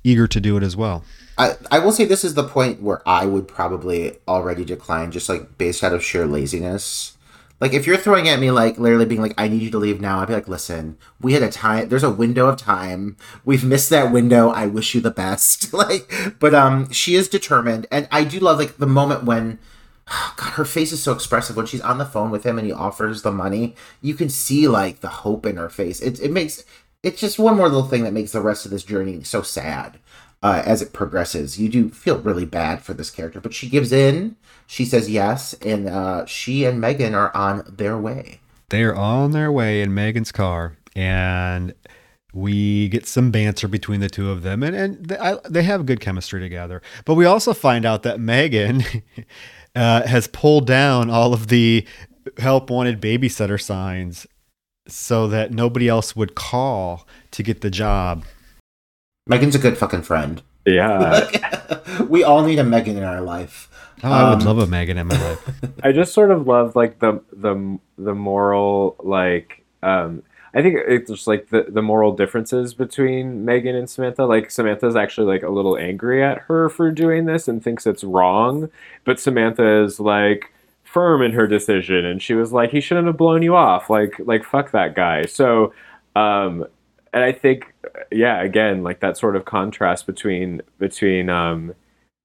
eager 0.03 0.27
to 0.27 0.39
do 0.39 0.55
it 0.55 0.63
as 0.63 0.77
well. 0.77 1.03
I, 1.37 1.55
I 1.69 1.79
will 1.79 1.91
say 1.91 2.05
this 2.05 2.23
is 2.23 2.35
the 2.35 2.47
point 2.47 2.81
where 2.81 3.01
I 3.07 3.25
would 3.25 3.47
probably 3.47 4.17
already 4.27 4.63
decline, 4.63 5.11
just 5.11 5.27
like 5.27 5.57
based 5.57 5.83
out 5.83 5.93
of 5.93 6.03
sheer 6.03 6.25
laziness. 6.25 7.17
Like 7.59 7.73
if 7.73 7.87
you're 7.87 7.97
throwing 7.97 8.27
at 8.27 8.39
me 8.39 8.51
like 8.51 8.77
literally 8.77 9.05
being 9.05 9.21
like, 9.21 9.33
I 9.37 9.47
need 9.47 9.61
you 9.61 9.71
to 9.71 9.77
leave 9.77 9.99
now, 9.99 10.19
I'd 10.19 10.27
be 10.27 10.33
like, 10.33 10.47
listen, 10.47 10.97
we 11.21 11.33
had 11.33 11.43
a 11.43 11.49
time 11.49 11.89
there's 11.89 12.03
a 12.03 12.09
window 12.09 12.47
of 12.47 12.57
time. 12.57 13.17
We've 13.43 13.63
missed 13.63 13.89
that 13.89 14.11
window. 14.11 14.49
I 14.49 14.67
wish 14.67 14.93
you 14.93 15.01
the 15.01 15.11
best. 15.11 15.73
like 15.73 16.11
but 16.39 16.53
um 16.53 16.91
she 16.91 17.15
is 17.15 17.27
determined 17.27 17.87
and 17.91 18.07
I 18.11 18.23
do 18.23 18.39
love 18.39 18.59
like 18.59 18.77
the 18.77 18.85
moment 18.85 19.23
when 19.23 19.59
God, 20.37 20.53
her 20.53 20.65
face 20.65 20.91
is 20.91 21.01
so 21.01 21.11
expressive 21.11 21.55
when 21.55 21.65
she's 21.65 21.81
on 21.81 21.97
the 21.97 22.05
phone 22.05 22.31
with 22.31 22.45
him 22.45 22.57
and 22.57 22.67
he 22.67 22.73
offers 22.73 23.21
the 23.21 23.31
money. 23.31 23.75
You 24.01 24.13
can 24.13 24.29
see 24.29 24.67
like 24.67 25.01
the 25.01 25.07
hope 25.07 25.45
in 25.45 25.57
her 25.57 25.69
face. 25.69 25.99
It 26.01 26.19
it 26.19 26.31
makes 26.31 26.63
it's 27.03 27.21
just 27.21 27.37
one 27.37 27.55
more 27.55 27.69
little 27.69 27.87
thing 27.87 28.03
that 28.03 28.13
makes 28.13 28.31
the 28.31 28.41
rest 28.41 28.65
of 28.65 28.71
this 28.71 28.83
journey 28.83 29.23
so 29.23 29.41
sad 29.41 29.99
uh, 30.41 30.61
as 30.65 30.81
it 30.81 30.93
progresses. 30.93 31.59
You 31.59 31.69
do 31.69 31.89
feel 31.89 32.19
really 32.19 32.45
bad 32.45 32.81
for 32.81 32.93
this 32.93 33.09
character, 33.09 33.39
but 33.39 33.53
she 33.53 33.69
gives 33.69 33.91
in. 33.91 34.35
She 34.67 34.85
says 34.85 35.09
yes, 35.09 35.53
and 35.61 35.87
uh, 35.87 36.25
she 36.25 36.65
and 36.65 36.81
Megan 36.81 37.13
are 37.13 37.35
on 37.35 37.63
their 37.67 37.97
way. 37.97 38.41
They're 38.69 38.95
on 38.95 39.31
their 39.31 39.51
way 39.51 39.81
in 39.81 39.93
Megan's 39.93 40.31
car, 40.31 40.77
and 40.95 41.73
we 42.33 42.89
get 42.89 43.07
some 43.07 43.31
banter 43.31 43.67
between 43.67 44.01
the 44.01 44.09
two 44.09 44.29
of 44.29 44.41
them, 44.41 44.61
and 44.63 44.75
and 44.75 45.05
they, 45.05 45.17
I, 45.17 45.37
they 45.49 45.63
have 45.63 45.85
good 45.85 45.99
chemistry 45.99 46.39
together. 46.39 46.81
But 47.05 47.13
we 47.13 47.25
also 47.25 47.53
find 47.53 47.85
out 47.85 48.03
that 48.03 48.19
Megan 48.19 48.83
uh, 49.75 50.07
has 50.07 50.27
pulled 50.27 50.65
down 50.67 51.09
all 51.09 51.33
of 51.33 51.47
the 51.47 51.85
help 52.37 52.69
wanted 52.69 53.01
babysitter 53.01 53.61
signs 53.61 54.25
so 54.87 55.27
that 55.27 55.51
nobody 55.51 55.87
else 55.87 56.15
would 56.15 56.35
call 56.35 57.07
to 57.31 57.43
get 57.43 57.61
the 57.61 57.69
job. 57.69 58.23
Megan's 59.27 59.55
a 59.55 59.59
good 59.59 59.77
fucking 59.77 60.03
friend. 60.03 60.41
Yeah. 60.65 61.27
we 62.07 62.23
all 62.23 62.43
need 62.43 62.59
a 62.59 62.63
Megan 62.63 62.97
in 62.97 63.03
our 63.03 63.21
life. 63.21 63.69
Oh, 64.03 64.11
I 64.11 64.29
would 64.29 64.41
Um, 64.41 64.45
love 64.47 64.57
a 64.59 64.67
Megan 64.67 64.97
in 64.97 65.07
my 65.07 65.19
life. 65.29 65.49
I 65.83 65.91
just 65.91 66.13
sort 66.13 66.31
of 66.31 66.47
love 66.47 66.75
like 66.75 66.99
the 66.99 67.21
the 67.31 67.79
the 67.97 68.13
moral 68.13 68.95
like 68.99 69.63
um 69.83 70.21
I 70.55 70.61
think 70.61 70.77
it's 70.87 71.11
just 71.11 71.27
like 71.27 71.49
the 71.49 71.65
the 71.67 71.81
moral 71.81 72.15
differences 72.15 72.73
between 72.73 73.43
Megan 73.43 73.75
and 73.75 73.89
Samantha. 73.89 74.25
Like 74.25 74.49
Samantha's 74.49 74.95
actually 74.95 75.27
like 75.27 75.43
a 75.43 75.49
little 75.49 75.77
angry 75.77 76.23
at 76.23 76.39
her 76.39 76.69
for 76.69 76.91
doing 76.91 77.25
this 77.25 77.49
and 77.49 77.61
thinks 77.61 77.85
it's 77.85 78.05
wrong, 78.05 78.69
but 79.03 79.19
Samantha 79.19 79.83
is 79.83 79.99
like 79.99 80.53
firm 80.83 81.21
in 81.21 81.33
her 81.33 81.45
decision 81.45 82.05
and 82.05 82.21
she 82.23 82.33
was 82.33 82.53
like 82.53 82.71
he 82.71 82.79
shouldn't 82.79 83.07
have 83.07 83.17
blown 83.17 83.41
you 83.41 83.53
off. 83.55 83.89
Like 83.89 84.17
like 84.19 84.45
fuck 84.45 84.71
that 84.71 84.95
guy. 84.95 85.25
So 85.25 85.73
um 86.15 86.65
and 87.13 87.23
I 87.23 87.33
think 87.33 87.73
yeah, 88.11 88.41
again, 88.41 88.81
like 88.83 89.01
that 89.01 89.17
sort 89.17 89.35
of 89.35 89.43
contrast 89.45 90.05
between 90.05 90.61
between 90.79 91.29
um 91.29 91.75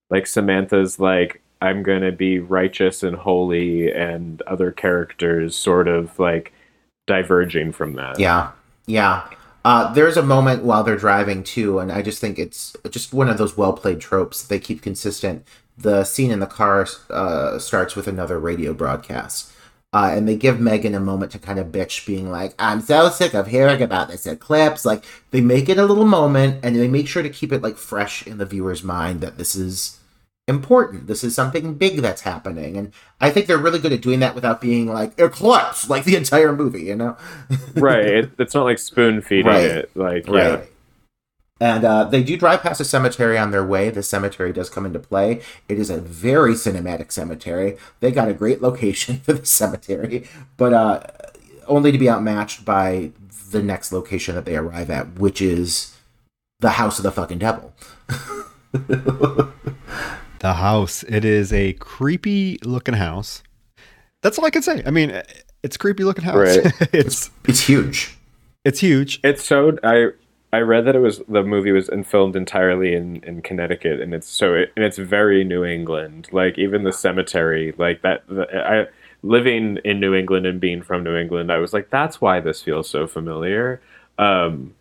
like 0.08 0.26
Samantha's 0.28 1.00
like 1.00 1.42
I'm 1.62 1.82
going 1.82 2.02
to 2.02 2.12
be 2.12 2.38
righteous 2.38 3.02
and 3.02 3.16
holy 3.16 3.92
and 3.92 4.40
other 4.42 4.70
characters 4.72 5.56
sort 5.56 5.88
of 5.88 6.18
like 6.18 6.52
diverging 7.10 7.72
from 7.72 7.94
that. 7.94 8.18
Yeah, 8.18 8.52
yeah. 8.86 9.28
Uh, 9.64 9.92
there's 9.92 10.16
a 10.16 10.22
moment 10.22 10.64
while 10.64 10.82
they're 10.82 10.96
driving 10.96 11.42
too, 11.42 11.80
and 11.80 11.92
I 11.92 12.00
just 12.00 12.20
think 12.20 12.38
it's 12.38 12.74
just 12.88 13.12
one 13.12 13.28
of 13.28 13.36
those 13.36 13.56
well 13.56 13.74
played 13.74 14.00
tropes. 14.00 14.42
They 14.42 14.58
keep 14.58 14.80
consistent. 14.80 15.44
The 15.76 16.04
scene 16.04 16.30
in 16.30 16.40
the 16.40 16.46
car 16.46 16.86
uh, 17.10 17.58
starts 17.58 17.96
with 17.96 18.06
another 18.06 18.38
radio 18.38 18.72
broadcast. 18.72 19.52
Uh, 19.92 20.12
and 20.14 20.28
they 20.28 20.36
give 20.36 20.60
Megan 20.60 20.94
a 20.94 21.00
moment 21.00 21.32
to 21.32 21.38
kind 21.40 21.58
of 21.58 21.72
bitch, 21.72 22.06
being 22.06 22.30
like, 22.30 22.54
I'm 22.60 22.80
so 22.80 23.08
sick 23.08 23.34
of 23.34 23.48
hearing 23.48 23.82
about 23.82 24.08
this 24.08 24.24
eclipse. 24.24 24.84
Like, 24.84 25.04
they 25.32 25.40
make 25.40 25.68
it 25.68 25.78
a 25.78 25.84
little 25.84 26.06
moment 26.06 26.60
and 26.62 26.76
they 26.76 26.86
make 26.86 27.08
sure 27.08 27.24
to 27.24 27.28
keep 27.28 27.52
it 27.52 27.60
like 27.60 27.76
fresh 27.76 28.24
in 28.24 28.38
the 28.38 28.46
viewer's 28.46 28.84
mind 28.84 29.20
that 29.20 29.36
this 29.36 29.56
is 29.56 29.98
important. 30.50 31.06
This 31.06 31.24
is 31.24 31.34
something 31.34 31.72
big 31.74 32.02
that's 32.02 32.20
happening. 32.20 32.76
And 32.76 32.92
I 33.20 33.30
think 33.30 33.46
they're 33.46 33.56
really 33.56 33.78
good 33.78 33.92
at 33.94 34.02
doing 34.02 34.20
that 34.20 34.34
without 34.34 34.60
being 34.60 34.86
like, 34.86 35.18
eclipse, 35.18 35.88
like 35.88 36.04
the 36.04 36.16
entire 36.16 36.52
movie, 36.54 36.82
you 36.82 36.96
know? 36.96 37.16
right. 37.74 38.04
It, 38.04 38.30
it's 38.38 38.52
not 38.54 38.64
like 38.64 38.78
spoon 38.78 39.22
feeding 39.22 39.46
Right. 39.46 39.64
it. 39.64 39.90
Like, 39.94 40.28
Right. 40.28 40.60
yeah. 40.60 40.60
And 41.62 41.84
uh, 41.84 42.04
they 42.04 42.22
do 42.22 42.38
drive 42.38 42.62
past 42.62 42.80
a 42.80 42.84
cemetery 42.86 43.36
on 43.36 43.50
their 43.50 43.64
way. 43.64 43.90
The 43.90 44.02
cemetery 44.02 44.50
does 44.50 44.70
come 44.70 44.86
into 44.86 44.98
play. 44.98 45.42
It 45.68 45.78
is 45.78 45.90
a 45.90 46.00
very 46.00 46.54
cinematic 46.54 47.12
cemetery. 47.12 47.76
They 48.00 48.10
got 48.12 48.28
a 48.28 48.34
great 48.34 48.62
location 48.62 49.20
for 49.24 49.34
the 49.34 49.44
cemetery, 49.44 50.26
but 50.56 50.72
uh, 50.72 51.00
only 51.66 51.92
to 51.92 51.98
be 51.98 52.08
outmatched 52.08 52.64
by 52.64 53.12
the 53.50 53.62
next 53.62 53.92
location 53.92 54.34
that 54.36 54.44
they 54.46 54.56
arrive 54.56 54.88
at, 54.90 55.18
which 55.18 55.42
is 55.42 55.94
the 56.60 56.70
house 56.70 56.98
of 56.98 57.02
the 57.02 57.12
fucking 57.12 57.38
devil. 57.38 57.74
The 60.40 60.54
house. 60.54 61.02
It 61.04 61.24
is 61.24 61.52
a 61.52 61.74
creepy 61.74 62.58
looking 62.64 62.94
house. 62.94 63.42
That's 64.22 64.38
all 64.38 64.44
I 64.44 64.50
can 64.50 64.62
say. 64.62 64.82
I 64.84 64.90
mean, 64.90 65.22
it's 65.62 65.76
creepy 65.76 66.02
looking 66.04 66.24
house. 66.24 66.36
Right. 66.56 66.72
it's 66.92 67.30
It's 67.46 67.60
huge. 67.66 68.16
it's 68.64 68.80
huge. 68.80 69.20
It's 69.22 69.44
so 69.44 69.76
I 69.84 70.08
I 70.52 70.60
read 70.60 70.84
that 70.86 70.96
it 70.96 71.00
was 71.00 71.20
the 71.28 71.42
movie 71.42 71.72
was 71.72 71.88
and 71.88 72.06
filmed 72.06 72.36
entirely 72.36 72.94
in 72.94 73.22
in 73.22 73.42
Connecticut 73.42 74.00
and 74.00 74.12
it's 74.14 74.26
so 74.28 74.54
it, 74.54 74.72
and 74.76 74.84
it's 74.84 74.98
very 74.98 75.44
New 75.44 75.64
England. 75.64 76.28
Like 76.32 76.58
even 76.58 76.84
the 76.84 76.92
cemetery, 76.92 77.74
like 77.78 78.02
that 78.02 78.26
the, 78.26 78.46
I 78.52 78.86
living 79.22 79.78
in 79.84 80.00
New 80.00 80.14
England 80.14 80.46
and 80.46 80.58
being 80.58 80.80
from 80.82 81.04
New 81.04 81.16
England, 81.16 81.52
I 81.52 81.58
was 81.58 81.72
like 81.74 81.90
that's 81.90 82.20
why 82.20 82.40
this 82.40 82.62
feels 82.62 82.88
so 82.88 83.06
familiar. 83.06 83.80
Um 84.18 84.74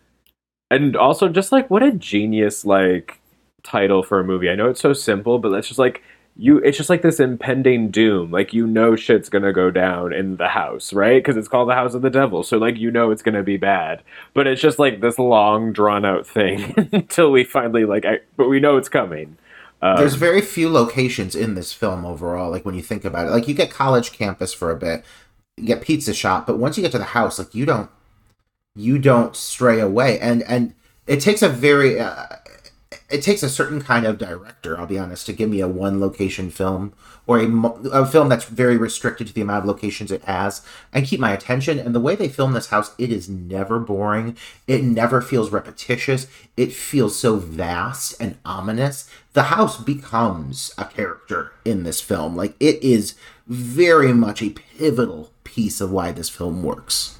and 0.70 0.96
also 0.96 1.28
just 1.28 1.52
like 1.52 1.68
what 1.70 1.82
a 1.82 1.92
genius 1.92 2.64
like 2.64 3.19
title 3.62 4.02
for 4.02 4.20
a 4.20 4.24
movie. 4.24 4.50
I 4.50 4.54
know 4.54 4.68
it's 4.68 4.80
so 4.80 4.92
simple, 4.92 5.38
but 5.38 5.52
it's 5.52 5.68
just 5.68 5.78
like 5.78 6.02
you 6.36 6.58
it's 6.58 6.76
just 6.76 6.90
like 6.90 7.02
this 7.02 7.20
impending 7.20 7.90
doom. 7.90 8.30
Like 8.30 8.52
you 8.52 8.66
know 8.66 8.96
shit's 8.96 9.28
gonna 9.28 9.52
go 9.52 9.70
down 9.70 10.12
in 10.12 10.36
the 10.36 10.48
house 10.48 10.92
right? 10.92 11.22
Because 11.22 11.36
it's 11.36 11.48
called 11.48 11.68
the 11.68 11.74
house 11.74 11.94
of 11.94 12.02
the 12.02 12.10
devil 12.10 12.42
so 12.42 12.56
like 12.58 12.76
you 12.76 12.90
know 12.90 13.10
it's 13.10 13.22
gonna 13.22 13.42
be 13.42 13.56
bad. 13.56 14.02
But 14.34 14.46
it's 14.46 14.60
just 14.60 14.78
like 14.78 15.00
this 15.00 15.18
long 15.18 15.72
drawn 15.72 16.04
out 16.04 16.26
thing 16.26 16.74
until 16.92 17.30
we 17.30 17.44
finally 17.44 17.84
like 17.84 18.04
I, 18.04 18.20
but 18.36 18.48
we 18.48 18.60
know 18.60 18.76
it's 18.76 18.88
coming. 18.88 19.36
Um, 19.82 19.96
There's 19.96 20.14
very 20.14 20.42
few 20.42 20.68
locations 20.68 21.34
in 21.34 21.54
this 21.54 21.72
film 21.72 22.04
overall. 22.04 22.50
Like 22.50 22.64
when 22.64 22.74
you 22.74 22.82
think 22.82 23.04
about 23.04 23.26
it, 23.26 23.30
like 23.30 23.48
you 23.48 23.54
get 23.54 23.70
college 23.70 24.12
campus 24.12 24.52
for 24.52 24.70
a 24.70 24.76
bit, 24.76 25.04
you 25.56 25.66
get 25.66 25.80
pizza 25.80 26.12
shop, 26.12 26.46
but 26.46 26.58
once 26.58 26.76
you 26.76 26.82
get 26.82 26.92
to 26.92 26.98
the 26.98 27.04
house, 27.04 27.38
like 27.38 27.54
you 27.54 27.64
don't, 27.64 27.90
you 28.74 28.98
don't 28.98 29.34
stray 29.34 29.80
away, 29.80 30.18
and 30.20 30.42
and 30.42 30.74
it 31.06 31.20
takes 31.20 31.42
a 31.42 31.48
very, 31.48 31.98
uh, 31.98 32.26
it 33.10 33.22
takes 33.22 33.42
a 33.42 33.48
certain 33.48 33.80
kind 33.80 34.06
of 34.06 34.18
director. 34.18 34.78
I'll 34.78 34.86
be 34.86 34.98
honest 34.98 35.26
to 35.26 35.32
give 35.32 35.50
me 35.50 35.60
a 35.60 35.68
one 35.68 36.00
location 36.00 36.50
film 36.50 36.92
or 37.26 37.38
a, 37.38 37.66
a 37.92 38.06
film 38.06 38.28
that's 38.28 38.44
very 38.44 38.76
restricted 38.76 39.26
to 39.28 39.32
the 39.32 39.40
amount 39.40 39.64
of 39.64 39.68
locations 39.68 40.10
it 40.10 40.24
has 40.24 40.62
and 40.92 41.06
keep 41.06 41.20
my 41.20 41.32
attention. 41.32 41.78
And 41.78 41.94
the 41.94 42.00
way 42.00 42.16
they 42.16 42.28
film 42.28 42.52
this 42.52 42.68
house, 42.68 42.92
it 42.98 43.12
is 43.12 43.28
never 43.28 43.78
boring. 43.78 44.36
It 44.66 44.82
never 44.82 45.20
feels 45.20 45.50
repetitious. 45.50 46.26
It 46.56 46.72
feels 46.72 47.18
so 47.18 47.36
vast 47.36 48.20
and 48.20 48.36
ominous. 48.44 49.08
The 49.32 49.44
house 49.44 49.80
becomes 49.80 50.72
a 50.76 50.84
character 50.84 51.52
in 51.64 51.84
this 51.84 52.00
film. 52.00 52.34
Like 52.34 52.54
it 52.58 52.82
is 52.82 53.14
very 53.46 54.12
much 54.12 54.42
a 54.42 54.50
pivotal 54.50 55.30
piece 55.44 55.80
of 55.80 55.90
why 55.90 56.12
this 56.12 56.28
film 56.28 56.62
works. 56.62 57.19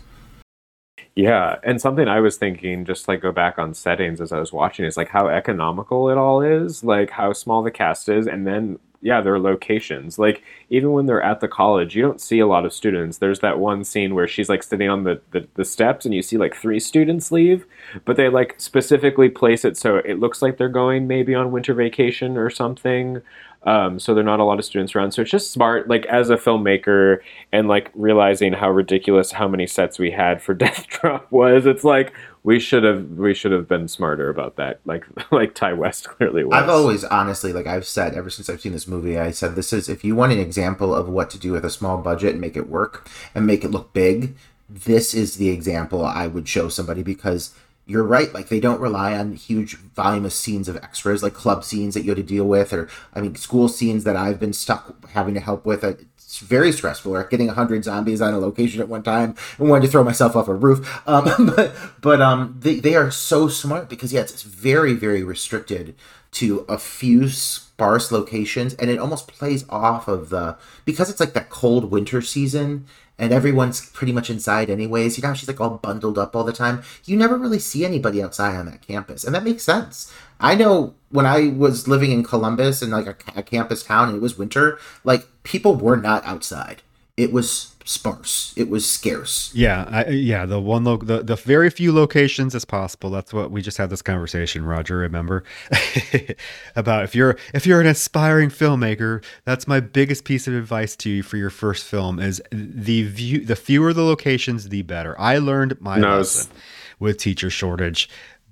Yeah 1.17 1.57
and 1.65 1.81
something 1.81 2.09
i 2.09 2.21
was 2.21 2.37
thinking 2.37 2.85
just 2.85 3.09
like 3.09 3.21
go 3.21 3.33
back 3.33 3.59
on 3.59 3.75
settings 3.75 4.21
as 4.21 4.33
i 4.33 4.39
was 4.39 4.53
watching 4.53 4.85
is 4.85 4.97
like 4.97 5.09
how 5.09 5.29
economical 5.29 6.09
it 6.09 6.17
all 6.17 6.41
is 6.41 6.85
like 6.85 7.11
how 7.11 7.33
small 7.33 7.63
the 7.63 7.71
cast 7.71 8.09
is 8.09 8.27
and 8.27 8.47
then 8.47 8.79
yeah 9.03 9.21
their 9.21 9.39
locations. 9.39 10.19
Like 10.19 10.43
even 10.69 10.93
when 10.93 11.07
they're 11.07 11.23
at 11.23 11.41
the 11.41 11.49
college 11.49 11.95
you 11.97 12.03
don't 12.03 12.21
see 12.21 12.39
a 12.39 12.47
lot 12.47 12.65
of 12.65 12.73
students. 12.73 13.19
There's 13.19 13.41
that 13.41 13.59
one 13.59 13.85
scene 13.85 14.15
where 14.15 14.29
she's 14.29 14.49
like 14.49 14.63
sitting 14.63 14.89
on 14.89 15.05
the, 15.05 15.21
the, 15.31 15.47
the 15.55 15.65
steps 15.65 16.05
and 16.05 16.15
you 16.15 16.23
see 16.23 16.37
like 16.37 16.55
three 16.55 16.81
students 16.81 17.33
leave 17.33 17.67
but 18.05 18.17
they 18.17 18.29
like 18.29 18.55
specifically 18.59 19.29
place 19.29 19.65
it 19.65 19.77
so 19.77 19.97
it 19.97 20.19
looks 20.19 20.43
like 20.43 20.57
they're 20.57 20.69
going 20.69 21.07
maybe 21.07 21.35
on 21.35 21.53
winter 21.53 21.75
vacation 21.75 22.37
or 22.37 22.51
something 22.51 23.23
um, 23.65 23.99
so 23.99 24.15
there 24.15 24.23
are 24.23 24.25
not 24.25 24.41
a 24.41 24.45
lot 24.45 24.59
of 24.59 24.65
students 24.65 24.95
around 24.95 25.13
so 25.13 25.23
it's 25.23 25.31
just 25.31 25.53
smart 25.53 25.89
like 25.89 26.07
as 26.07 26.31
a 26.31 26.37
filmmaker 26.37 27.19
and 27.53 27.69
like 27.69 27.91
realizing 27.95 28.53
how 28.53 28.71
ridiculous 28.71 29.33
how 29.33 29.47
many 29.47 29.67
sets 29.67 29.99
we 29.99 30.11
had 30.11 30.43
for 30.43 30.55
death 30.65 30.87
drop 30.89 31.31
was 31.31 31.67
it's 31.67 31.85
like 31.85 32.13
we 32.43 32.59
should 32.59 32.85
have 32.85 33.11
we 33.11 33.35
should 33.35 33.53
have 33.53 33.69
been 33.69 33.87
smarter 33.89 34.29
about 34.29 34.57
that. 34.57 34.81
Like 34.85 35.07
like 35.33 35.55
Ti 35.55 35.73
West 35.75 36.09
clearly 36.09 36.45
was. 36.45 36.55
I've 36.55 36.69
always 36.69 37.05
honestly, 37.05 37.53
like 37.53 37.67
I've 37.67 37.87
said 37.87 38.15
ever 38.15 38.31
since 38.31 38.49
I've 38.49 38.61
seen 38.61 38.73
this 38.73 38.89
movie, 38.89 39.19
I 39.19 39.31
said 39.31 39.55
this 39.55 39.73
is 39.73 39.89
if 39.89 40.05
you 40.05 40.15
want 40.17 40.33
an 40.33 40.39
example 40.39 40.95
of 40.95 41.09
what 41.09 41.31
to 41.31 41.39
do 41.39 41.53
with 41.53 41.65
a 41.65 41.71
small 41.71 41.99
budget 41.99 42.33
and 42.33 42.41
make 42.41 42.57
it 42.57 42.69
work 42.69 43.09
and 43.35 43.47
make 43.47 43.65
it 43.65 43.71
look 43.71 43.93
big, 43.93 44.37
this 44.69 45.15
is 45.15 45.37
the 45.37 45.51
example 45.51 46.05
I 46.05 46.27
would 46.27 46.49
show 46.49 46.69
somebody 46.69 47.03
because 47.03 47.55
you're 47.91 48.05
right. 48.05 48.33
Like 48.33 48.49
they 48.49 48.61
don't 48.61 48.81
rely 48.81 49.19
on 49.19 49.33
huge 49.33 49.75
volume 49.75 50.25
of 50.25 50.33
scenes 50.33 50.69
of 50.69 50.77
extras, 50.77 51.23
like 51.23 51.35
club 51.35 51.65
scenes 51.65 51.95
that 51.95 52.03
you 52.03 52.11
have 52.11 52.19
to 52.19 52.23
deal 52.23 52.45
with, 52.45 52.73
or 52.73 52.89
I 53.13 53.21
mean, 53.21 53.35
school 53.35 53.69
scenes 53.69 54.05
that 54.05 54.17
I've 54.17 54.39
been 54.39 54.53
stuck 54.53 55.11
having 55.11 55.35
to 55.35 55.41
help 55.41 55.67
with. 55.67 55.83
It's 55.83 56.39
very 56.39 56.71
stressful. 56.71 57.15
Or 57.17 57.25
getting 57.25 57.49
hundred 57.49 57.83
zombies 57.83 58.21
on 58.21 58.33
a 58.33 58.39
location 58.39 58.81
at 58.81 58.89
one 58.89 59.03
time 59.03 59.35
and 59.59 59.69
wanting 59.69 59.87
to 59.87 59.93
throw 59.93 60.05
myself 60.05 60.37
off 60.37 60.47
a 60.47 60.55
roof. 60.55 61.01
Um, 61.09 61.53
but 61.57 61.75
but 62.01 62.23
um, 62.23 62.57
they 62.61 62.77
they 62.79 62.95
are 62.95 63.11
so 63.11 63.49
smart 63.49 63.89
because 63.89 64.13
yeah, 64.13 64.21
it's 64.21 64.43
very 64.43 64.95
very 64.95 65.25
restricted 65.25 65.97
to 66.33 66.65
a 66.69 66.79
few 66.79 67.29
sparse 67.29 68.13
locations, 68.13 68.75
and 68.75 68.89
it 68.89 69.01
almost 69.01 69.27
plays 69.27 69.65
off 69.69 70.07
of 70.07 70.31
the 70.31 70.57
because 70.85 71.11
it's 71.11 71.19
like 71.19 71.33
that 71.33 71.51
cold 71.51 71.91
winter 71.91 72.23
season 72.23 72.87
and 73.21 73.33
everyone's 73.33 73.89
pretty 73.91 74.13
much 74.13 74.31
inside 74.31 74.71
anyways. 74.71 75.17
You 75.19 75.23
know, 75.23 75.35
she's 75.35 75.47
like 75.47 75.61
all 75.61 75.79
bundled 75.79 76.19
up 76.19 76.35
all 76.35 76.43
the 76.43 76.53
time. 76.53 76.83
You 77.05 77.17
never 77.17 77.37
really 77.37 77.59
see 77.59 77.85
anybody 77.85 78.23
outside 78.23 78.57
on 78.57 78.67
that 78.67 78.81
campus, 78.81 79.23
and 79.23 79.35
that 79.35 79.45
makes 79.45 79.63
sense. 79.63 80.13
I 80.41 80.55
know 80.55 80.95
when 81.11 81.27
I 81.27 81.49
was 81.49 81.87
living 81.87 82.13
in 82.13 82.25
Columbus 82.25 82.81
in 82.83 82.91
like 82.91 83.07
a, 83.07 83.17
a 83.37 83.43
campus 83.43 83.85
town 83.85 84.09
and 84.09 84.17
it 84.17 84.23
was 84.23 84.39
winter, 84.39 84.79
like 85.05 85.29
people 85.43 85.77
were 85.77 85.99
not 85.99 86.25
outside. 86.25 86.81
It 87.19 87.31
was 87.31 87.70
sparse. 87.91 88.55
It 88.57 88.71
was 88.71 88.89
scarce. 88.89 89.51
Yeah, 89.55 89.85
I, 89.91 90.09
yeah. 90.11 90.47
The 90.47 90.61
one 90.61 90.85
lo- 90.85 90.97
the 90.97 91.23
the 91.23 91.37
very 91.37 91.71
few 91.71 91.93
locations 91.93 92.55
as 92.55 92.65
possible. 92.65 93.11
That's 93.11 93.33
what 93.33 93.51
we 93.51 93.63
just 93.63 93.79
had 93.79 93.91
this 93.91 94.01
conversation, 94.03 94.65
Roger. 94.65 94.97
Remember 94.99 95.43
about 96.77 97.05
if 97.05 97.15
you're 97.15 97.37
if 97.53 97.67
you're 97.67 97.81
an 97.81 97.87
aspiring 97.87 98.51
filmmaker, 98.51 99.25
that's 99.45 99.67
my 99.67 99.81
biggest 99.81 100.25
piece 100.25 100.47
of 100.47 100.55
advice 100.55 100.95
to 100.97 101.11
you 101.11 101.23
for 101.23 101.37
your 101.37 101.51
first 101.51 101.85
film 101.85 102.19
is 102.21 102.41
the 102.53 103.03
view. 103.05 103.45
The 103.45 103.57
fewer 103.57 103.93
the 103.93 104.03
locations, 104.05 104.69
the 104.69 104.83
better. 104.83 105.19
I 105.21 105.39
learned 105.39 105.81
my 105.81 105.99
No, 105.99 106.19
lesson 106.19 106.53
with 106.99 107.19
teacher 107.19 107.51
shortage. 107.51 108.09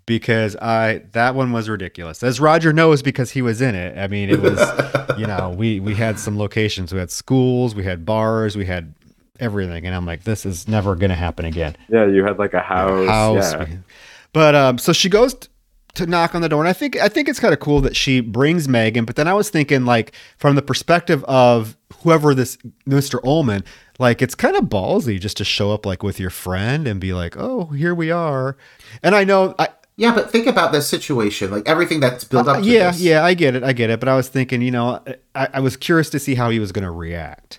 Because 0.07 0.57
I 0.57 1.03
that 1.13 1.35
one 1.35 1.53
was 1.53 1.69
ridiculous, 1.69 2.23
as 2.23 2.41
Roger 2.41 2.73
knows 2.73 3.03
because 3.03 3.31
he 3.33 3.43
was 3.43 3.61
in 3.61 3.75
it. 3.75 3.99
I 3.99 4.07
mean, 4.09 4.31
it 4.31 4.41
was, 4.41 4.59
you 5.19 5.27
know, 5.27 5.51
we 5.51 5.81
we 5.81 5.95
had 5.95 6.19
some 6.19 6.39
locations. 6.39 6.95
We 6.95 6.99
had 6.99 7.11
schools, 7.11 7.75
we 7.75 7.85
had 7.85 8.07
bars, 8.07 8.57
we 8.57 8.65
had 8.65 8.95
everything, 9.41 9.87
and 9.87 9.95
I'm 9.95 10.07
like, 10.07 10.25
this 10.25 10.45
is 10.47 10.69
never 10.69 10.95
going 10.97 11.11
to 11.11 11.17
happen 11.17 11.45
again. 11.45 11.77
yeah, 11.89 12.07
you 12.07 12.25
had 12.25 12.39
like 12.39 12.55
a 12.55 12.61
house. 12.61 13.09
House, 13.09 13.53
Yeah. 13.55 13.67
but 14.33 14.55
um, 14.55 14.79
so 14.79 14.93
she 14.93 15.09
goes 15.09 15.35
t- 15.35 15.49
to 15.95 16.07
knock 16.07 16.35
on 16.35 16.43
the 16.43 16.49
door, 16.49 16.61
and 16.61 16.69
I 16.69 16.73
think 16.73 16.97
I 16.97 17.09
think 17.09 17.29
it's 17.29 17.41
kind 17.41 17.53
of 17.53 17.61
cool 17.61 17.81
that 17.83 17.97
she 17.97 18.21
brings 18.21 18.69
Megan. 18.69 19.05
But 19.05 19.17
then 19.17 19.27
I 19.29 19.35
was 19.35 19.51
thinking, 19.51 19.85
like, 19.85 20.13
from 20.39 20.55
the 20.55 20.63
perspective 20.63 21.25
of 21.25 21.77
whoever 22.03 22.35
this 22.35 22.57
Mr. 22.89 23.19
Ullman, 23.25 23.65
like, 23.99 24.23
it's 24.23 24.35
kind 24.37 24.57
of 24.57 24.65
ballsy 24.65 25.19
just 25.19 25.37
to 25.39 25.45
show 25.45 25.73
up 25.73 25.85
like 25.87 26.03
with 26.03 26.21
your 26.21 26.31
friend 26.31 26.87
and 26.87 27.01
be 27.01 27.13
like, 27.13 27.37
oh, 27.37 27.67
here 27.67 27.95
we 27.95 28.11
are. 28.13 28.57
And 29.03 29.15
I 29.17 29.25
know, 29.25 29.55
I 29.59 29.69
Yeah, 29.97 30.15
but 30.15 30.31
think 30.31 30.47
about 30.47 30.71
this 30.71 30.89
situation, 30.89 31.51
like 31.51 31.67
everything 31.69 31.99
that's 31.99 32.23
built 32.23 32.47
up. 32.47 32.59
uh, 32.59 32.61
to 32.61 32.67
yeah, 32.67 32.93
this. 32.93 33.01
yeah, 33.01 33.25
I 33.25 33.35
get 33.35 33.57
it, 33.57 33.65
I 33.65 33.73
get 33.73 33.91
it. 33.91 33.99
But 33.99 34.09
I 34.09 34.15
was 34.15 34.29
thinking, 34.29 34.63
you 34.63 34.71
know, 34.71 35.03
I, 35.35 35.49
I 35.55 35.61
was 35.61 35.77
curious 35.77 36.11
to 36.11 36.21
see 36.21 36.37
how 36.37 36.51
he 36.51 36.61
was 36.61 36.71
going 36.71 36.85
to 36.85 36.91
react, 36.93 37.59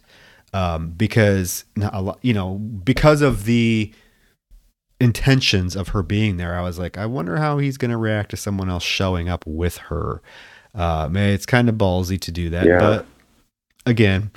um, 0.53 0.89
because 0.91 1.65
lot, 1.77 2.19
you 2.21 2.33
know, 2.33 2.55
because 2.57 3.21
of 3.21 3.45
the 3.45 3.93
intentions 4.99 5.75
of 5.75 5.89
her 5.89 6.03
being 6.03 6.37
there. 6.37 6.55
I 6.55 6.61
was 6.61 6.77
like, 6.77 6.97
I 6.97 7.05
wonder 7.05 7.37
how 7.37 7.57
he's 7.57 7.77
going 7.77 7.91
to 7.91 7.97
react 7.97 8.31
to 8.31 8.37
someone 8.37 8.69
else 8.69 8.83
showing 8.83 9.29
up 9.29 9.45
with 9.47 9.77
her. 9.77 10.21
Uh, 10.75 11.07
man, 11.09 11.29
it's 11.33 11.45
kind 11.45 11.69
of 11.69 11.75
ballsy 11.75 12.19
to 12.19 12.31
do 12.31 12.49
that, 12.49 12.65
Yeah. 12.65 12.79
but 12.79 13.05
again, 13.85 14.31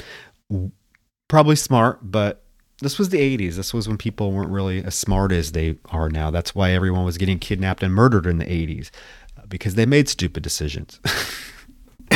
probably 1.29 1.57
smart, 1.57 1.99
but. 2.03 2.39
This 2.81 2.99
was 2.99 3.11
the 3.11 3.19
80s. 3.19 3.55
This 3.55 3.73
was 3.73 3.87
when 3.87 3.97
people 3.97 4.33
weren't 4.33 4.51
really 4.51 4.83
as 4.83 4.97
smart 4.97 5.31
as 5.31 5.53
they 5.53 5.77
are 5.91 6.09
now. 6.09 6.33
That's 6.33 6.53
why 6.53 6.73
everyone 6.73 7.05
was 7.05 7.17
getting 7.17 7.39
kidnapped 7.39 7.81
and 7.81 7.95
murdered 7.95 8.27
in 8.27 8.39
the 8.39 8.45
80s 8.45 8.91
uh, 9.39 9.43
because 9.49 9.77
they 9.77 9.87
made 9.87 10.09
stupid 10.09 10.43
decisions. 10.43 10.99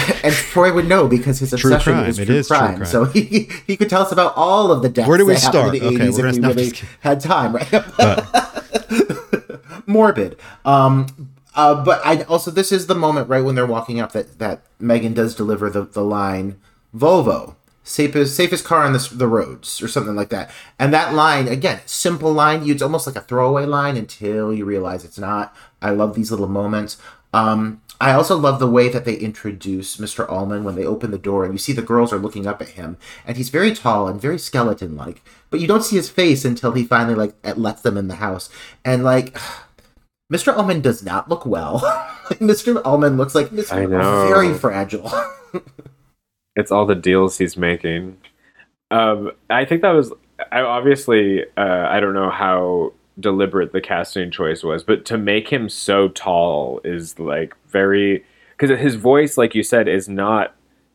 And 0.25 0.35
Troy 0.35 0.73
would 0.73 0.89
know 0.89 1.07
because 1.09 1.39
his 1.39 1.51
True 1.51 1.75
obsession 1.75 1.93
crime. 1.95 2.09
is 2.09 2.19
It 2.19 2.27
true, 2.27 2.37
is 2.37 2.49
true 2.49 2.57
crime. 2.57 2.77
crime. 2.77 2.87
So 2.87 3.05
he 3.05 3.51
he 3.67 3.77
could 3.77 3.91
tell 3.91 4.03
us 4.03 4.13
about 4.13 4.33
all 4.37 4.73
of 4.73 4.83
the 4.83 4.89
deaths. 4.89 5.09
Where 5.09 5.19
do 5.19 5.27
we 5.27 5.37
start? 5.37 5.75
In 5.75 5.81
the 5.83 5.87
Okay, 5.89 5.97
80s 6.09 6.19
we're 6.19 6.27
if 6.29 6.37
we 6.37 6.41
really 6.49 6.73
had 7.01 7.21
time, 7.21 7.55
right? 7.55 7.71
Morbid. 9.87 10.37
Um, 10.65 11.31
uh, 11.55 11.83
but 11.85 12.01
I 12.05 12.23
also 12.25 12.51
this 12.51 12.73
is 12.73 12.87
the 12.87 12.95
moment 12.95 13.29
right 13.29 13.45
when 13.45 13.55
they're 13.55 13.67
walking 13.67 14.01
up 14.01 14.13
that 14.13 14.39
that 14.39 14.63
Megan 14.79 15.15
does 15.15 15.35
deliver 15.35 15.71
the 15.71 15.83
the 15.85 16.05
line 16.05 16.59
Volvo. 16.95 17.55
Safest, 17.89 18.35
safest 18.35 18.65
car 18.65 18.83
on 18.83 18.95
the, 18.95 19.09
the 19.13 19.29
roads, 19.29 19.81
or 19.81 19.87
something 19.87 20.17
like 20.17 20.29
that. 20.31 20.51
And 20.77 20.93
that 20.93 21.15
line, 21.15 21.47
again, 21.47 21.83
simple 21.87 22.33
line. 22.33 22.69
It's 22.69 22.83
almost 22.83 23.07
like 23.07 23.15
a 23.15 23.21
throwaway 23.21 23.65
line 23.65 23.97
until 23.97 24.53
you 24.53 24.65
realize 24.65 25.05
it's 25.05 25.21
not. 25.21 25.55
I 25.81 25.91
love 25.91 26.17
these 26.17 26.33
little 26.33 26.49
moments. 26.49 26.97
Um, 27.37 27.83
I 28.01 28.13
also 28.13 28.37
love 28.37 28.61
the 28.61 28.67
way 28.67 28.89
that 28.89 29.05
they 29.05 29.15
introduce 29.15 29.99
Mr. 29.99 30.31
Allman 30.31 30.65
when 30.65 30.75
they 30.75 30.87
open 30.87 31.11
the 31.11 31.19
door 31.19 31.45
and 31.45 31.53
you 31.53 31.59
see 31.59 31.75
the 31.75 31.83
girls 31.83 32.13
are 32.13 32.19
looking 32.19 32.47
up 32.47 32.63
at 32.63 32.71
him, 32.71 32.97
and 33.27 33.37
he's 33.37 33.51
very 33.51 33.75
tall 33.75 34.09
and 34.09 34.21
very 34.21 34.39
skeleton-like, 34.39 35.23
but 35.51 35.61
you 35.61 35.67
don't 35.67 35.85
see 35.85 35.97
his 35.97 36.09
face 36.09 36.45
until 36.47 36.73
he 36.73 36.85
finally 36.85 37.15
like 37.15 37.35
lets 37.59 37.83
them 37.83 37.99
in 37.99 38.09
the 38.09 38.17
house. 38.17 38.49
And 38.85 39.05
like, 39.05 39.37
Mr. 40.33 40.57
Allman 40.57 40.81
does 40.81 41.05
not 41.05 41.29
look 41.29 41.45
well. 41.45 41.81
Mr. 42.41 42.81
Allman 42.85 43.19
looks 43.19 43.35
like 43.35 43.49
Mr. 43.51 43.73
I 43.73 43.85
know. 43.85 44.29
very 44.29 44.55
fragile. 44.55 45.13
it's 46.57 46.73
all 46.73 46.87
the 46.87 46.95
deals 46.95 47.37
he's 47.37 47.57
making. 47.57 48.17
Um, 48.91 49.33
I 49.51 49.67
think 49.67 49.83
that 49.83 49.93
was 49.93 50.13
I 50.51 50.61
obviously 50.61 51.45
uh, 51.57 51.87
I 51.89 52.01
don't 52.01 52.15
know 52.15 52.31
how 52.31 52.93
deliberate 53.19 53.73
the 53.73 53.81
casting 53.81 54.31
choice 54.31 54.63
was, 54.63 54.83
but 54.83 55.05
to 55.07 55.19
make 55.19 55.49
him 55.49 55.69
so 55.69 56.09
tall 56.09 56.81
is 56.85 57.19
like 57.19 57.55
very 57.69 58.25
because 58.57 58.79
his 58.79 58.95
voice, 58.95 59.37
like 59.37 59.55
you 59.55 59.63
said, 59.63 59.89
is 59.89 60.09
not 60.09 60.55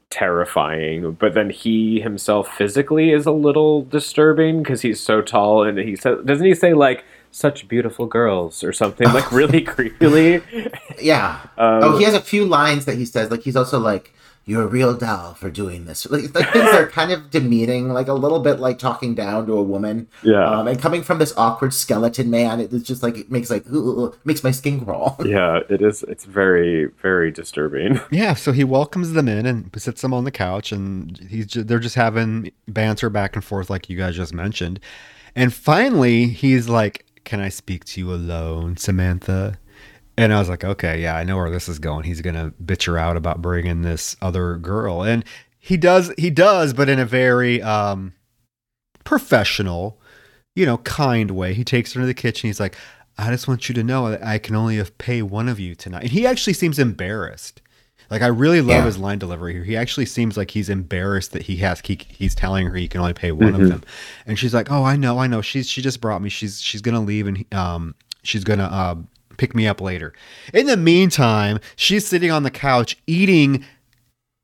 terrifying, 0.10 1.14
but 1.14 1.34
then 1.34 1.50
he 1.50 2.02
himself 2.02 2.48
physically 2.56 3.12
is 3.12 3.26
a 3.26 3.32
little 3.32 3.84
disturbing 3.84 4.62
because 4.62 4.82
he's 4.82 5.00
so 5.00 5.22
tall 5.22 5.64
and 5.64 5.78
he 5.78 5.96
says 5.96 6.20
doesn't 6.26 6.46
he 6.46 6.54
say 6.54 6.74
like 6.74 7.06
such 7.32 7.68
beautiful 7.68 8.06
girls 8.06 8.64
or 8.64 8.74
something 8.74 9.08
like 9.14 9.32
really 9.32 9.64
creepily? 9.64 10.44
Yeah. 11.00 11.40
Um, 11.58 11.84
oh, 11.84 11.98
he 11.98 12.04
has 12.04 12.14
a 12.14 12.22
few 12.22 12.46
lines 12.46 12.86
that 12.86 12.98
he 12.98 13.06
says. 13.06 13.32
Like 13.32 13.42
he's 13.42 13.56
also 13.56 13.80
like, 13.80 14.14
"You're 14.46 14.64
a 14.64 14.68
real 14.68 14.94
doll 14.96 15.34
for 15.36 15.50
doing 15.50 15.86
this." 15.86 16.06
Like, 16.10 16.34
like 16.36 16.52
things 16.52 16.70
are 16.70 16.88
kind 16.88 17.12
of 17.12 17.30
demeaning, 17.30 17.90
like 17.90 18.08
a 18.08 18.14
little 18.14 18.40
bit 18.40 18.60
like 18.60 18.80
talking 18.80 19.16
down 19.16 19.46
to 19.48 19.54
a 19.54 19.62
woman. 19.64 20.08
Yeah. 20.24 20.44
Um, 20.50 20.68
and 20.68 20.80
coming 20.80 21.04
from 21.04 21.20
this 21.20 21.34
awkward 21.38 21.74
skeleton 21.74 22.30
man, 22.30 22.60
it- 22.60 22.74
it's 22.74 22.86
just 22.88 23.04
like 23.04 23.18
it 23.18 23.32
makes 23.32 23.50
like 23.50 23.66
"Ugh," 23.74 24.16
makes 24.26 24.44
my 24.44 24.52
skin 24.52 24.84
crawl. 24.84 25.18
yeah, 25.26 25.60
it 25.70 25.82
is. 25.82 26.04
It's 26.08 26.26
very 26.26 26.86
very 27.02 27.32
disturbing. 27.32 28.00
Yeah, 28.12 28.34
so 28.34 28.52
he 28.52 28.64
welcomes 28.64 29.14
them 29.14 29.28
in 29.28 29.46
and 29.46 29.70
sits 29.78 30.02
them 30.02 30.14
on 30.14 30.24
the 30.24 30.32
couch, 30.32 30.72
and 30.72 31.18
he's 31.30 31.48
ju- 31.48 31.64
they're 31.64 31.80
just 31.80 31.96
having 31.96 32.52
banter 32.68 33.10
back 33.10 33.36
and 33.36 33.44
forth, 33.46 33.70
like 33.70 33.90
you 33.90 33.98
guys 33.98 34.16
just 34.16 34.34
mentioned. 34.34 34.80
And 35.36 35.54
finally, 35.54 36.28
he's 36.28 36.68
like, 36.68 37.06
"Can 37.24 37.40
I 37.40 37.50
speak 37.50 37.86
to 37.86 38.02
you 38.02 38.14
alone, 38.14 38.76
Samantha?" 38.78 39.58
And 40.22 40.34
I 40.34 40.40
was 40.40 40.50
like, 40.50 40.64
"Okay, 40.64 41.02
yeah, 41.02 41.16
I 41.16 41.24
know 41.24 41.36
where 41.38 41.50
this 41.50 41.68
is 41.68 41.80
going. 41.80 42.04
He's 42.04 42.22
gonna 42.22 42.54
bitch 42.64 42.86
her 42.86 42.98
out 42.98 43.18
about 43.18 43.42
bringing 43.42 43.82
this 43.82 44.16
other 44.22 44.58
girl." 44.58 45.04
And 45.04 45.26
he 45.58 45.78
does, 45.78 46.12
he 46.18 46.30
does, 46.30 46.74
but 46.74 46.90
in 46.90 47.00
a 47.00 47.06
very 47.06 47.62
um, 47.62 48.14
professional, 49.04 50.00
you 50.56 50.66
know, 50.66 50.78
kind 50.80 51.32
way. 51.32 51.54
He 51.54 51.64
takes 51.64 51.94
her 51.94 52.02
to 52.02 52.06
the 52.06 52.14
kitchen. 52.14 52.48
He's 52.48 52.60
like, 52.60 52.76
I 53.18 53.30
just 53.32 53.48
want 53.48 53.68
you 53.70 53.76
to 53.76 53.84
know 53.84 54.10
that 54.10 54.24
I 54.26 54.38
can 54.38 54.56
only 54.56 54.82
pay 54.98 55.22
one 55.22 55.48
of 55.50 55.60
you 55.60 55.76
tonight. 55.76 56.04
And 56.04 56.12
he 56.12 56.26
actually 56.26 56.54
seems 56.54 56.80
embarrassed. 56.80 57.62
Like 58.10 58.22
I 58.22 58.28
really 58.28 58.60
love 58.62 58.78
Yeah. 58.78 58.86
his 58.86 58.98
line 58.98 59.20
delivery 59.20 59.54
here. 59.54 59.64
He 59.64 59.78
actually 59.78 60.06
seems 60.06 60.36
like 60.36 60.52
he's 60.52 60.70
embarrassed 60.70 61.32
that 61.32 61.44
he 61.44 61.58
has 61.58 61.82
he, 61.84 62.00
he's 62.10 62.36
telling 62.36 62.68
her 62.68 62.76
he 62.76 62.88
can 62.88 63.00
only 63.00 63.14
pay 63.14 63.32
one 63.32 63.54
Mhm. 63.54 63.62
of 63.64 63.70
them. 63.70 63.84
And 64.26 64.38
she's 64.38 64.54
like, 64.54 64.70
"Oh, 64.72 64.84
I 64.84 64.96
know, 64.98 65.18
I 65.20 65.28
know. 65.28 65.42
She's 65.42 65.70
she 65.70 65.82
just 65.82 66.02
brought 66.02 66.22
me. 66.22 66.30
She's 66.30 66.62
she's 66.62 66.82
going 66.82 66.96
to 66.96 67.02
leave 67.02 67.28
and 67.28 67.46
um 67.54 67.96
she's 68.24 68.44
going 68.44 68.60
to 68.60 68.66
uh 68.66 68.96
pick 69.42 69.56
me 69.56 69.68
up 69.68 69.82
later." 69.82 70.14
In 70.54 70.68
the 70.68 70.78
meantime, 70.78 71.60
she's 71.76 72.06
sitting 72.08 72.30
on 72.32 72.44
the 72.44 72.52
couch 72.52 72.98
eating 73.08 73.66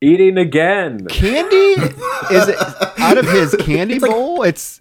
Eating 0.00 0.36
again. 0.38 1.06
candy. 1.06 1.56
Is 2.30 2.48
it 2.48 2.56
out 2.98 3.18
of 3.18 3.28
his 3.28 3.54
candy 3.60 3.94
It's 3.94 4.02
like- 4.02 4.10
bowl? 4.12 4.42
It's 4.42 4.80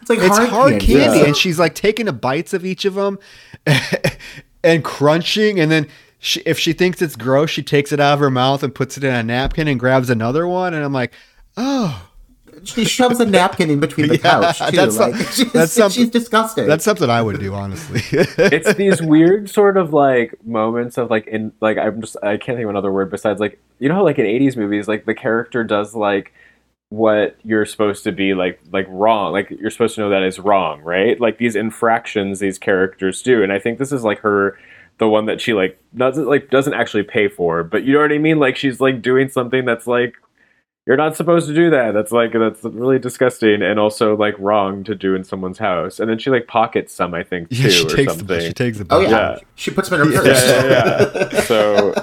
It's 0.00 0.10
like 0.10 0.18
it's 0.18 0.36
hard, 0.38 0.80
candy, 0.80 1.18
yeah. 1.20 1.24
and 1.26 1.36
she's 1.36 1.58
like 1.58 1.74
taking 1.74 2.06
the 2.06 2.12
bites 2.12 2.52
of 2.54 2.64
each 2.64 2.84
of 2.84 2.94
them 2.94 3.18
and 4.64 4.82
crunching 4.84 5.58
and 5.60 5.70
then 5.70 5.86
she, 6.18 6.40
if 6.46 6.58
she 6.58 6.72
thinks 6.72 7.00
it's 7.02 7.16
gross 7.16 7.50
she 7.50 7.62
takes 7.62 7.92
it 7.92 8.00
out 8.00 8.14
of 8.14 8.20
her 8.20 8.30
mouth 8.30 8.62
and 8.62 8.74
puts 8.74 8.96
it 8.96 9.04
in 9.04 9.14
a 9.14 9.22
napkin 9.22 9.68
and 9.68 9.78
grabs 9.80 10.10
another 10.10 10.46
one 10.46 10.74
and 10.74 10.84
i'm 10.84 10.92
like 10.92 11.12
oh 11.56 12.09
she 12.64 12.84
shoves 12.84 13.20
a 13.20 13.24
napkin 13.26 13.70
in 13.70 13.80
between 13.80 14.08
the 14.08 14.14
Yeah, 14.24 14.52
couch 14.52 14.58
too. 14.70 14.76
that's 14.76 14.98
like, 14.98 15.14
she's, 15.32 15.52
that's 15.52 15.72
some- 15.72 15.90
she's 15.90 16.10
disgusting. 16.10 16.66
That's 16.66 16.84
something 16.84 17.08
I 17.10 17.22
would 17.22 17.40
do, 17.40 17.54
honestly. 17.54 18.00
it's 18.12 18.74
these 18.74 19.00
weird 19.02 19.48
sort 19.50 19.76
of 19.76 19.92
like 19.92 20.34
moments 20.44 20.98
of 20.98 21.10
like 21.10 21.26
in 21.26 21.52
like 21.60 21.78
I'm 21.78 22.00
just 22.00 22.16
I 22.22 22.36
can't 22.36 22.56
think 22.56 22.64
of 22.64 22.70
another 22.70 22.92
word 22.92 23.10
besides 23.10 23.40
like 23.40 23.58
you 23.78 23.88
know 23.88 23.94
how 23.96 24.04
like 24.04 24.18
in 24.18 24.26
80s 24.26 24.56
movies 24.56 24.88
like 24.88 25.06
the 25.06 25.14
character 25.14 25.64
does 25.64 25.94
like 25.94 26.32
what 26.90 27.36
you're 27.44 27.64
supposed 27.66 28.02
to 28.04 28.10
be 28.12 28.34
like 28.34 28.58
like 28.72 28.84
wrong 28.88 29.32
like 29.32 29.48
you're 29.50 29.70
supposed 29.70 29.94
to 29.94 30.00
know 30.00 30.10
that 30.10 30.24
is 30.24 30.40
wrong 30.40 30.80
right 30.82 31.20
like 31.20 31.38
these 31.38 31.54
infractions 31.54 32.40
these 32.40 32.58
characters 32.58 33.22
do 33.22 33.44
and 33.44 33.52
I 33.52 33.60
think 33.60 33.78
this 33.78 33.92
is 33.92 34.02
like 34.02 34.18
her 34.20 34.58
the 34.98 35.08
one 35.08 35.26
that 35.26 35.40
she 35.40 35.52
like 35.54 35.80
doesn't 35.96 36.26
like 36.26 36.50
doesn't 36.50 36.74
actually 36.74 37.04
pay 37.04 37.28
for 37.28 37.62
but 37.62 37.84
you 37.84 37.92
know 37.92 38.00
what 38.00 38.10
I 38.10 38.18
mean 38.18 38.40
like 38.40 38.56
she's 38.56 38.80
like 38.80 39.00
doing 39.02 39.28
something 39.28 39.64
that's 39.64 39.86
like 39.86 40.16
you're 40.86 40.96
not 40.96 41.16
supposed 41.16 41.46
to 41.48 41.54
do 41.54 41.70
that. 41.70 41.92
That's 41.92 42.10
like 42.12 42.32
that's 42.32 42.64
really 42.64 42.98
disgusting 42.98 43.62
and 43.62 43.78
also 43.78 44.16
like 44.16 44.34
wrong 44.38 44.82
to 44.84 44.94
do 44.94 45.14
in 45.14 45.24
someone's 45.24 45.58
house. 45.58 46.00
And 46.00 46.10
then 46.10 46.18
she 46.18 46.30
like 46.30 46.46
pockets 46.48 46.92
some, 46.94 47.14
I 47.14 47.22
think, 47.22 47.50
too, 47.50 47.56
yeah, 47.62 47.68
she 47.68 47.86
or 47.86 47.88
takes 47.96 48.12
something. 48.12 48.26
the 48.26 48.40
she 48.40 48.52
takes 48.52 48.78
the 48.78 48.86
oh 48.90 49.00
yeah. 49.00 49.08
Yeah. 49.10 49.38
she 49.56 49.70
puts 49.70 49.88
them 49.88 50.00
in 50.00 50.08
her 50.08 50.12
Yeah, 50.14 50.20
purse. 50.22 50.46
yeah, 50.48 51.28
yeah. 51.32 51.40
So 51.42 51.94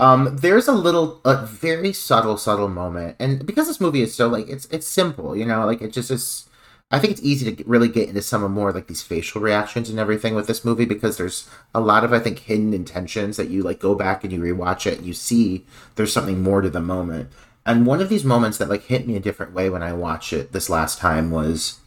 Um, 0.00 0.36
there's 0.40 0.66
a 0.66 0.72
little, 0.72 1.20
a 1.24 1.44
very 1.46 1.92
subtle, 1.92 2.36
subtle 2.36 2.68
moment, 2.68 3.16
and 3.20 3.44
because 3.46 3.68
this 3.68 3.80
movie 3.80 4.02
is 4.02 4.14
so 4.14 4.28
like 4.28 4.48
it's 4.48 4.66
it's 4.66 4.86
simple, 4.88 5.36
you 5.36 5.44
know, 5.44 5.64
like 5.66 5.82
it 5.82 5.92
just 5.92 6.10
is. 6.10 6.46
I 6.90 6.98
think 6.98 7.12
it's 7.12 7.22
easy 7.22 7.54
to 7.54 7.64
really 7.68 7.88
get 7.88 8.08
into 8.08 8.22
some 8.22 8.42
of 8.42 8.50
more 8.50 8.72
like 8.72 8.88
these 8.88 9.02
facial 9.02 9.40
reactions 9.40 9.88
and 9.88 9.98
everything 9.98 10.34
with 10.34 10.48
this 10.48 10.64
movie 10.64 10.84
because 10.84 11.16
there's 11.16 11.48
a 11.72 11.80
lot 11.80 12.02
of 12.02 12.12
I 12.12 12.18
think 12.18 12.40
hidden 12.40 12.74
intentions 12.74 13.36
that 13.36 13.48
you 13.48 13.62
like 13.62 13.78
go 13.78 13.94
back 13.94 14.24
and 14.24 14.32
you 14.32 14.40
rewatch 14.40 14.86
it 14.86 14.98
and 14.98 15.06
you 15.06 15.12
see 15.12 15.64
there's 15.94 16.12
something 16.12 16.42
more 16.42 16.60
to 16.62 16.70
the 16.70 16.80
moment. 16.80 17.30
And 17.64 17.86
one 17.86 18.00
of 18.00 18.08
these 18.08 18.24
moments 18.24 18.58
that 18.58 18.68
like 18.68 18.84
hit 18.84 19.06
me 19.06 19.14
a 19.14 19.20
different 19.20 19.52
way 19.52 19.70
when 19.70 19.82
I 19.82 19.92
watched 19.92 20.32
it 20.32 20.52
this 20.52 20.68
last 20.68 20.98
time 20.98 21.30
was 21.30 21.78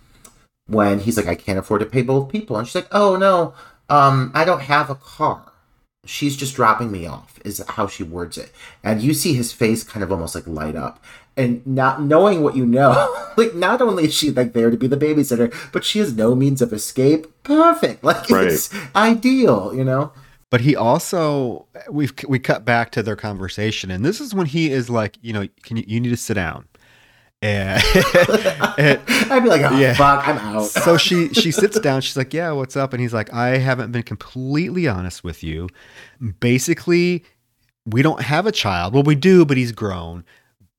when 0.68 1.00
he's 1.00 1.18
like, 1.18 1.28
I 1.28 1.36
can't 1.36 1.60
afford 1.60 1.82
to 1.82 1.86
pay 1.86 2.02
both 2.02 2.32
people, 2.32 2.56
and 2.56 2.66
she's 2.66 2.76
like, 2.76 2.88
Oh 2.92 3.18
no, 3.18 3.54
um, 3.90 4.32
I 4.34 4.46
don't 4.46 4.62
have 4.62 4.90
a 4.90 4.96
car. 4.96 5.52
She's 6.06 6.38
just 6.38 6.56
dropping 6.56 6.92
me 6.92 7.08
off 7.08 7.40
is 7.46 7.64
how 7.68 7.88
she 7.88 8.04
words 8.04 8.38
it. 8.38 8.52
And 8.84 9.02
you 9.02 9.14
see 9.14 9.34
his 9.34 9.54
face 9.54 9.84
kind 9.84 10.04
of 10.04 10.12
almost 10.12 10.36
like 10.36 10.48
light 10.48 10.76
up 10.76 11.04
and 11.36 11.66
not 11.66 12.02
knowing 12.02 12.42
what 12.44 12.56
you 12.56 12.66
know 12.66 12.92
like 13.38 13.54
not 13.56 13.82
only 13.82 14.06
is 14.06 14.14
she 14.14 14.30
like 14.32 14.54
there 14.54 14.70
to 14.70 14.78
be 14.78 14.88
the 14.88 14.98
babysitter 14.98 15.54
but 15.72 15.84
she 15.84 16.00
has 16.00 16.14
no 16.14 16.36
means 16.36 16.62
of 16.62 16.72
escape 16.74 17.26
perfect 17.44 18.04
like 18.10 18.30
it's 18.30 18.70
ideal 18.96 19.74
you 19.76 19.84
know 19.84 20.12
But 20.52 20.62
he 20.62 20.76
also 20.76 21.66
we've 21.90 22.14
we 22.28 22.38
cut 22.40 22.64
back 22.66 22.92
to 22.92 23.02
their 23.02 23.16
conversation, 23.16 23.90
and 23.90 24.06
this 24.06 24.22
is 24.22 24.36
when 24.36 24.46
he 24.46 24.72
is 24.72 24.88
like, 24.90 25.18
you 25.22 25.34
know, 25.34 25.48
can 25.64 25.78
you 25.78 25.84
you 25.88 26.00
need 26.00 26.10
to 26.10 26.18
sit 26.18 26.36
down, 26.36 26.66
and, 27.42 27.82
and 28.78 29.00
i'd 29.32 29.42
be 29.44 29.50
like 29.50 29.64
oh 29.70 29.76
Yeah. 29.78 29.96
fuck 29.96 30.28
i'm 30.28 30.38
out 30.38 30.68
so 30.68 30.96
she 30.98 31.34
she 31.34 31.52
sits 31.52 31.80
down. 31.80 32.02
She's 32.02 32.16
like, 32.16 32.34
yeah, 32.36 32.52
what's 32.52 32.78
up? 32.78 32.94
And 32.94 33.02
he's 33.02 33.14
like, 33.16 33.34
I 33.34 33.58
haven't 33.58 33.92
been 33.92 34.04
completely 34.04 34.88
honest 34.88 35.24
with 35.24 35.42
you. 35.44 35.68
Basically, 36.40 37.24
we 37.86 38.02
don't 38.02 38.22
have 38.22 38.46
a 38.46 38.52
child. 38.52 38.94
Well, 38.94 39.04
we 39.04 39.16
do, 39.16 39.46
but 39.46 39.58
he's 39.58 39.72
grown. 39.72 40.24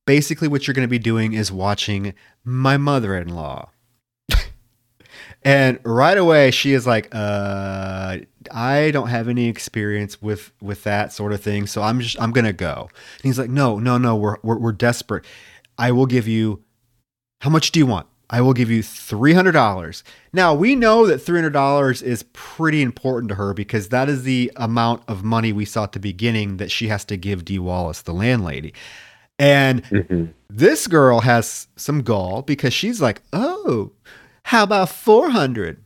Basically, 0.06 0.48
what 0.48 0.66
you're 0.66 0.74
going 0.74 0.86
to 0.86 0.90
be 0.90 0.98
doing 0.98 1.32
is 1.32 1.50
watching 1.50 2.14
my 2.44 2.76
mother-in-law. 2.76 3.70
And 5.44 5.78
right 5.84 6.16
away, 6.16 6.50
she 6.50 6.72
is 6.72 6.86
like, 6.86 7.14
uh, 7.14 8.18
I 8.50 8.90
don't 8.92 9.08
have 9.08 9.28
any 9.28 9.48
experience 9.48 10.22
with 10.22 10.52
with 10.62 10.84
that 10.84 11.12
sort 11.12 11.34
of 11.34 11.42
thing, 11.42 11.66
so 11.66 11.82
I'm 11.82 12.00
just 12.00 12.20
I'm 12.20 12.32
gonna 12.32 12.54
go. 12.54 12.88
And 12.90 13.22
he's 13.22 13.38
like, 13.38 13.50
No, 13.50 13.78
no, 13.78 13.98
no, 13.98 14.16
we're 14.16 14.38
we're, 14.42 14.58
we're 14.58 14.72
desperate. 14.72 15.24
I 15.78 15.92
will 15.92 16.06
give 16.06 16.26
you. 16.26 16.62
How 17.42 17.50
much 17.50 17.72
do 17.72 17.78
you 17.78 17.84
want? 17.84 18.06
I 18.30 18.40
will 18.40 18.54
give 18.54 18.70
you 18.70 18.82
three 18.82 19.34
hundred 19.34 19.52
dollars. 19.52 20.02
Now 20.32 20.54
we 20.54 20.74
know 20.74 21.06
that 21.06 21.18
three 21.18 21.36
hundred 21.36 21.52
dollars 21.52 22.00
is 22.00 22.22
pretty 22.32 22.80
important 22.80 23.28
to 23.28 23.34
her 23.34 23.52
because 23.52 23.90
that 23.90 24.08
is 24.08 24.22
the 24.22 24.50
amount 24.56 25.02
of 25.08 25.24
money 25.24 25.52
we 25.52 25.66
saw 25.66 25.84
at 25.84 25.92
the 25.92 26.00
beginning 26.00 26.56
that 26.56 26.70
she 26.70 26.88
has 26.88 27.04
to 27.06 27.18
give 27.18 27.44
Dee 27.44 27.58
Wallace, 27.58 28.00
the 28.00 28.14
landlady. 28.14 28.72
And 29.38 29.82
mhm. 29.84 30.32
this 30.48 30.86
girl 30.86 31.20
has 31.20 31.68
some 31.76 32.02
gall 32.02 32.42
because 32.42 32.72
she's 32.72 33.00
like, 33.02 33.22
"Oh, 33.32 33.92
how 34.44 34.62
about 34.62 34.88
400?" 34.90 35.78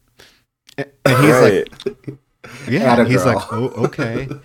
And 0.77 0.89
he's 1.07 1.17
Right. 1.33 1.69
like, 1.87 2.19
"Yeah." 2.69 2.93
Atta 2.93 3.05
He's 3.05 3.25
girl. 3.25 3.35
like, 3.35 3.53
"Oh, 3.53 3.69
okay." 3.85 4.29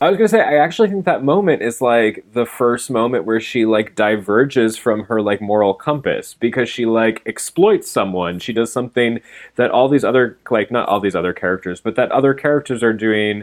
I 0.00 0.08
was 0.08 0.16
gonna 0.16 0.28
say 0.28 0.40
I 0.40 0.54
actually 0.58 0.88
think 0.90 1.04
that 1.06 1.24
moment 1.24 1.60
is 1.60 1.80
like 1.82 2.24
the 2.32 2.46
first 2.46 2.88
moment 2.88 3.24
where 3.24 3.40
she 3.40 3.66
like 3.66 3.96
diverges 3.96 4.76
from 4.76 5.02
her 5.06 5.20
like 5.20 5.40
moral 5.40 5.74
compass 5.74 6.34
because 6.38 6.68
she 6.68 6.86
like 6.86 7.20
exploits 7.26 7.90
someone. 7.90 8.38
She 8.38 8.52
does 8.52 8.72
something 8.72 9.18
that 9.56 9.72
all 9.72 9.88
these 9.88 10.04
other 10.04 10.38
like 10.50 10.70
not 10.70 10.88
all 10.88 11.00
these 11.00 11.16
other 11.16 11.32
characters, 11.32 11.80
but 11.80 11.96
that 11.96 12.12
other 12.12 12.32
characters 12.32 12.80
are 12.84 12.92
doing 12.92 13.42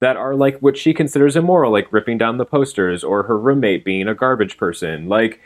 that 0.00 0.16
are 0.16 0.34
like 0.34 0.58
what 0.58 0.76
she 0.76 0.92
considers 0.92 1.36
immoral, 1.36 1.72
like 1.72 1.92
ripping 1.92 2.18
down 2.18 2.38
the 2.38 2.44
posters 2.44 3.02
or 3.02 3.22
her 3.24 3.38
roommate 3.38 3.84
being 3.84 4.08
a 4.08 4.14
garbage 4.14 4.56
person. 4.56 5.08
Like 5.08 5.40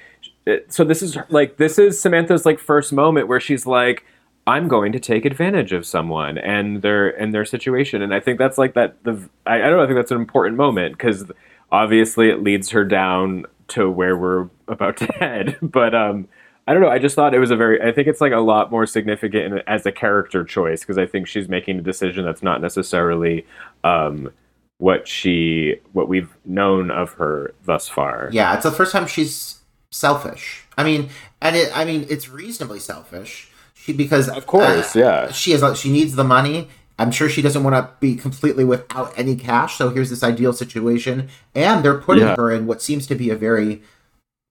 so 0.69 0.85
this 0.85 1.03
is 1.03 1.17
like 1.29 1.57
this 1.57 1.79
is 1.79 2.01
Samantha's 2.01 2.47
like 2.47 2.59
first 2.59 2.93
moment 2.93 3.29
where 3.29 3.41
she's 3.41 3.67
like 3.67 4.05
I'm 4.47 4.69
going 4.69 4.93
to 4.93 5.01
take 5.01 5.25
advantage 5.25 5.73
of 5.73 5.87
someone 5.87 6.39
and 6.39 6.83
their 6.83 7.09
and 7.09 7.33
their 7.33 7.45
situation, 7.45 8.03
and 8.03 8.15
I 8.15 8.21
think 8.21 8.39
that's 8.39 8.59
like 8.59 8.75
that. 8.75 9.03
The 9.05 9.29
I, 9.47 9.57
I 9.57 9.69
don't 9.69 9.77
know. 9.77 9.83
I 9.83 9.87
think 9.87 9.97
that's 9.97 10.11
an 10.11 10.17
important 10.17 10.57
moment 10.57 10.97
because 10.97 11.31
obviously 11.71 12.31
it 12.31 12.43
leads 12.43 12.71
her 12.71 12.85
down 12.85 13.47
to 13.69 13.89
where 13.91 14.17
we're 14.17 14.49
about 14.67 14.97
to 14.99 15.07
head. 15.19 15.57
But 15.63 15.95
um, 15.95 16.27
I 16.67 16.73
don't 16.73 16.83
know. 16.83 16.89
I 16.89 16.99
just 16.99 17.15
thought 17.15 17.35
it 17.35 17.39
was 17.39 17.51
a 17.51 17.57
very. 17.57 17.81
I 17.83 17.93
think 17.93 18.09
it's 18.09 18.21
like 18.21 18.33
a 18.33 18.41
lot 18.41 18.71
more 18.71 18.87
significant 18.87 19.63
as 19.67 19.85
a 19.87 19.93
character 19.93 20.43
choice 20.43 20.81
because 20.81 20.99
I 20.99 21.07
think 21.07 21.29
she's 21.29 21.49
making 21.49 21.79
a 21.79 21.83
decision 21.83 22.25
that's 22.25 22.43
not 22.43 22.61
necessarily 22.61 23.47
um, 23.85 24.33
what 24.81 25.07
she 25.07 25.77
what 25.93 26.09
we've 26.09 26.33
known 26.45 26.91
of 26.91 27.13
her 27.15 27.55
thus 27.65 27.87
far. 27.89 28.29
yeah 28.33 28.55
it's 28.55 28.65
the 28.65 28.73
first 28.73 28.93
time 28.93 29.07
she's 29.07 29.61
selfish. 29.93 30.65
I 30.79 30.83
mean 30.85 31.11
and 31.43 31.55
it 31.57 31.71
i 31.77 31.85
mean 31.85 32.07
it's 32.09 32.29
reasonably 32.29 32.81
selfish. 32.81 33.49
She 33.75 33.93
because 33.95 34.29
Of 34.29 34.47
course, 34.47 34.95
uh, 34.97 34.99
yeah. 34.99 35.31
she 35.33 35.53
is 35.53 35.63
she 35.79 35.91
needs 35.91 36.15
the 36.17 36.25
money. 36.25 36.69
I'm 36.99 37.11
sure 37.11 37.29
she 37.31 37.41
doesn't 37.41 37.65
want 37.65 37.75
to 37.77 37.89
be 37.99 38.15
completely 38.15 38.65
without 38.65 39.13
any 39.19 39.35
cash 39.37 39.77
so 39.79 39.89
here's 39.91 40.11
this 40.11 40.23
ideal 40.23 40.53
situation. 40.53 41.29
And 41.55 41.83
they're 41.85 41.99
putting 41.99 42.25
Yeah. 42.25 42.37
her 42.37 42.51
in 42.51 42.67
what 42.67 42.83
seems 42.83 43.07
to 43.07 43.15
be 43.15 43.31
a 43.31 43.37
very 43.37 43.83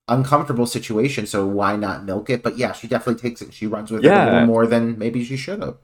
uncomfortable 0.08 0.66
situation 0.66 1.28
so 1.28 1.46
why 1.46 1.76
not 1.76 2.04
milk 2.06 2.30
it? 2.30 2.42
But 2.42 2.58
yeah 2.58 2.72
she 2.74 2.88
definitely 2.88 3.22
takes 3.22 3.42
it. 3.42 3.54
She 3.54 3.68
runs 3.68 3.92
with 3.92 4.04
it 4.04 4.12
a 4.12 4.26
little 4.26 4.46
more 4.48 4.66
than 4.68 4.98
maybe 4.98 5.24
she 5.24 5.38
should 5.38 5.62
have 5.62 5.78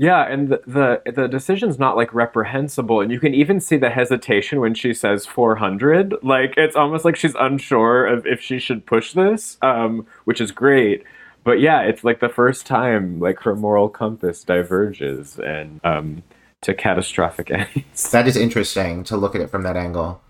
Yeah, 0.00 0.22
and 0.32 0.48
the, 0.48 0.62
the 0.64 1.12
the 1.12 1.26
decision's 1.26 1.76
not 1.76 1.96
like 1.96 2.14
reprehensible, 2.14 3.00
and 3.00 3.10
you 3.10 3.18
can 3.18 3.34
even 3.34 3.58
see 3.58 3.76
the 3.76 3.90
hesitation 3.90 4.60
when 4.60 4.74
she 4.74 4.94
says 4.94 5.26
400. 5.26 6.14
Like 6.22 6.54
it's 6.56 6.76
almost 6.76 7.04
like 7.04 7.16
she's 7.16 7.34
unsure 7.34 8.06
of 8.06 8.24
if 8.24 8.40
she 8.40 8.60
should 8.60 8.86
push 8.86 9.12
this, 9.12 9.58
um, 9.60 10.06
which 10.24 10.40
is 10.40 10.52
great. 10.52 11.02
But 11.42 11.58
yeah, 11.58 11.80
it's 11.82 12.04
like 12.04 12.20
the 12.20 12.28
first 12.28 12.64
time 12.64 13.18
like 13.18 13.40
her 13.40 13.56
moral 13.56 13.88
compass 13.88 14.44
diverges 14.44 15.36
and 15.40 15.80
um, 15.82 16.22
to 16.62 16.74
catastrophic 16.74 17.50
ends. 17.76 18.12
that 18.12 18.28
is 18.28 18.36
interesting 18.36 19.02
to 19.04 19.16
look 19.16 19.34
at 19.34 19.40
it 19.40 19.50
from 19.50 19.64
that 19.64 19.76
angle 19.76 20.20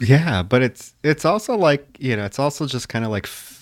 Yeah, 0.00 0.42
but 0.42 0.62
it's 0.62 0.94
it's 1.04 1.24
also 1.24 1.56
like 1.56 1.96
you 2.00 2.16
know 2.16 2.24
it's 2.24 2.40
also 2.40 2.66
just 2.66 2.88
kind 2.88 3.04
of 3.04 3.12
like 3.12 3.26
f- 3.26 3.55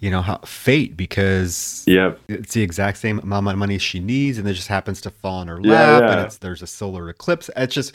you 0.00 0.10
know 0.10 0.22
how 0.22 0.38
fate 0.38 0.96
because 0.96 1.84
Yep. 1.86 2.20
it's 2.28 2.54
the 2.54 2.62
exact 2.62 2.98
same 2.98 3.18
amount 3.20 3.48
of 3.48 3.56
money 3.58 3.78
she 3.78 4.00
needs, 4.00 4.38
and 4.38 4.48
it 4.48 4.54
just 4.54 4.68
happens 4.68 5.00
to 5.02 5.10
fall 5.10 5.42
in 5.42 5.48
her 5.48 5.60
lap, 5.60 6.02
yeah. 6.02 6.12
and 6.12 6.20
it's 6.26 6.38
there's 6.38 6.62
a 6.62 6.66
solar 6.66 7.08
eclipse. 7.08 7.50
It's 7.56 7.74
just 7.74 7.92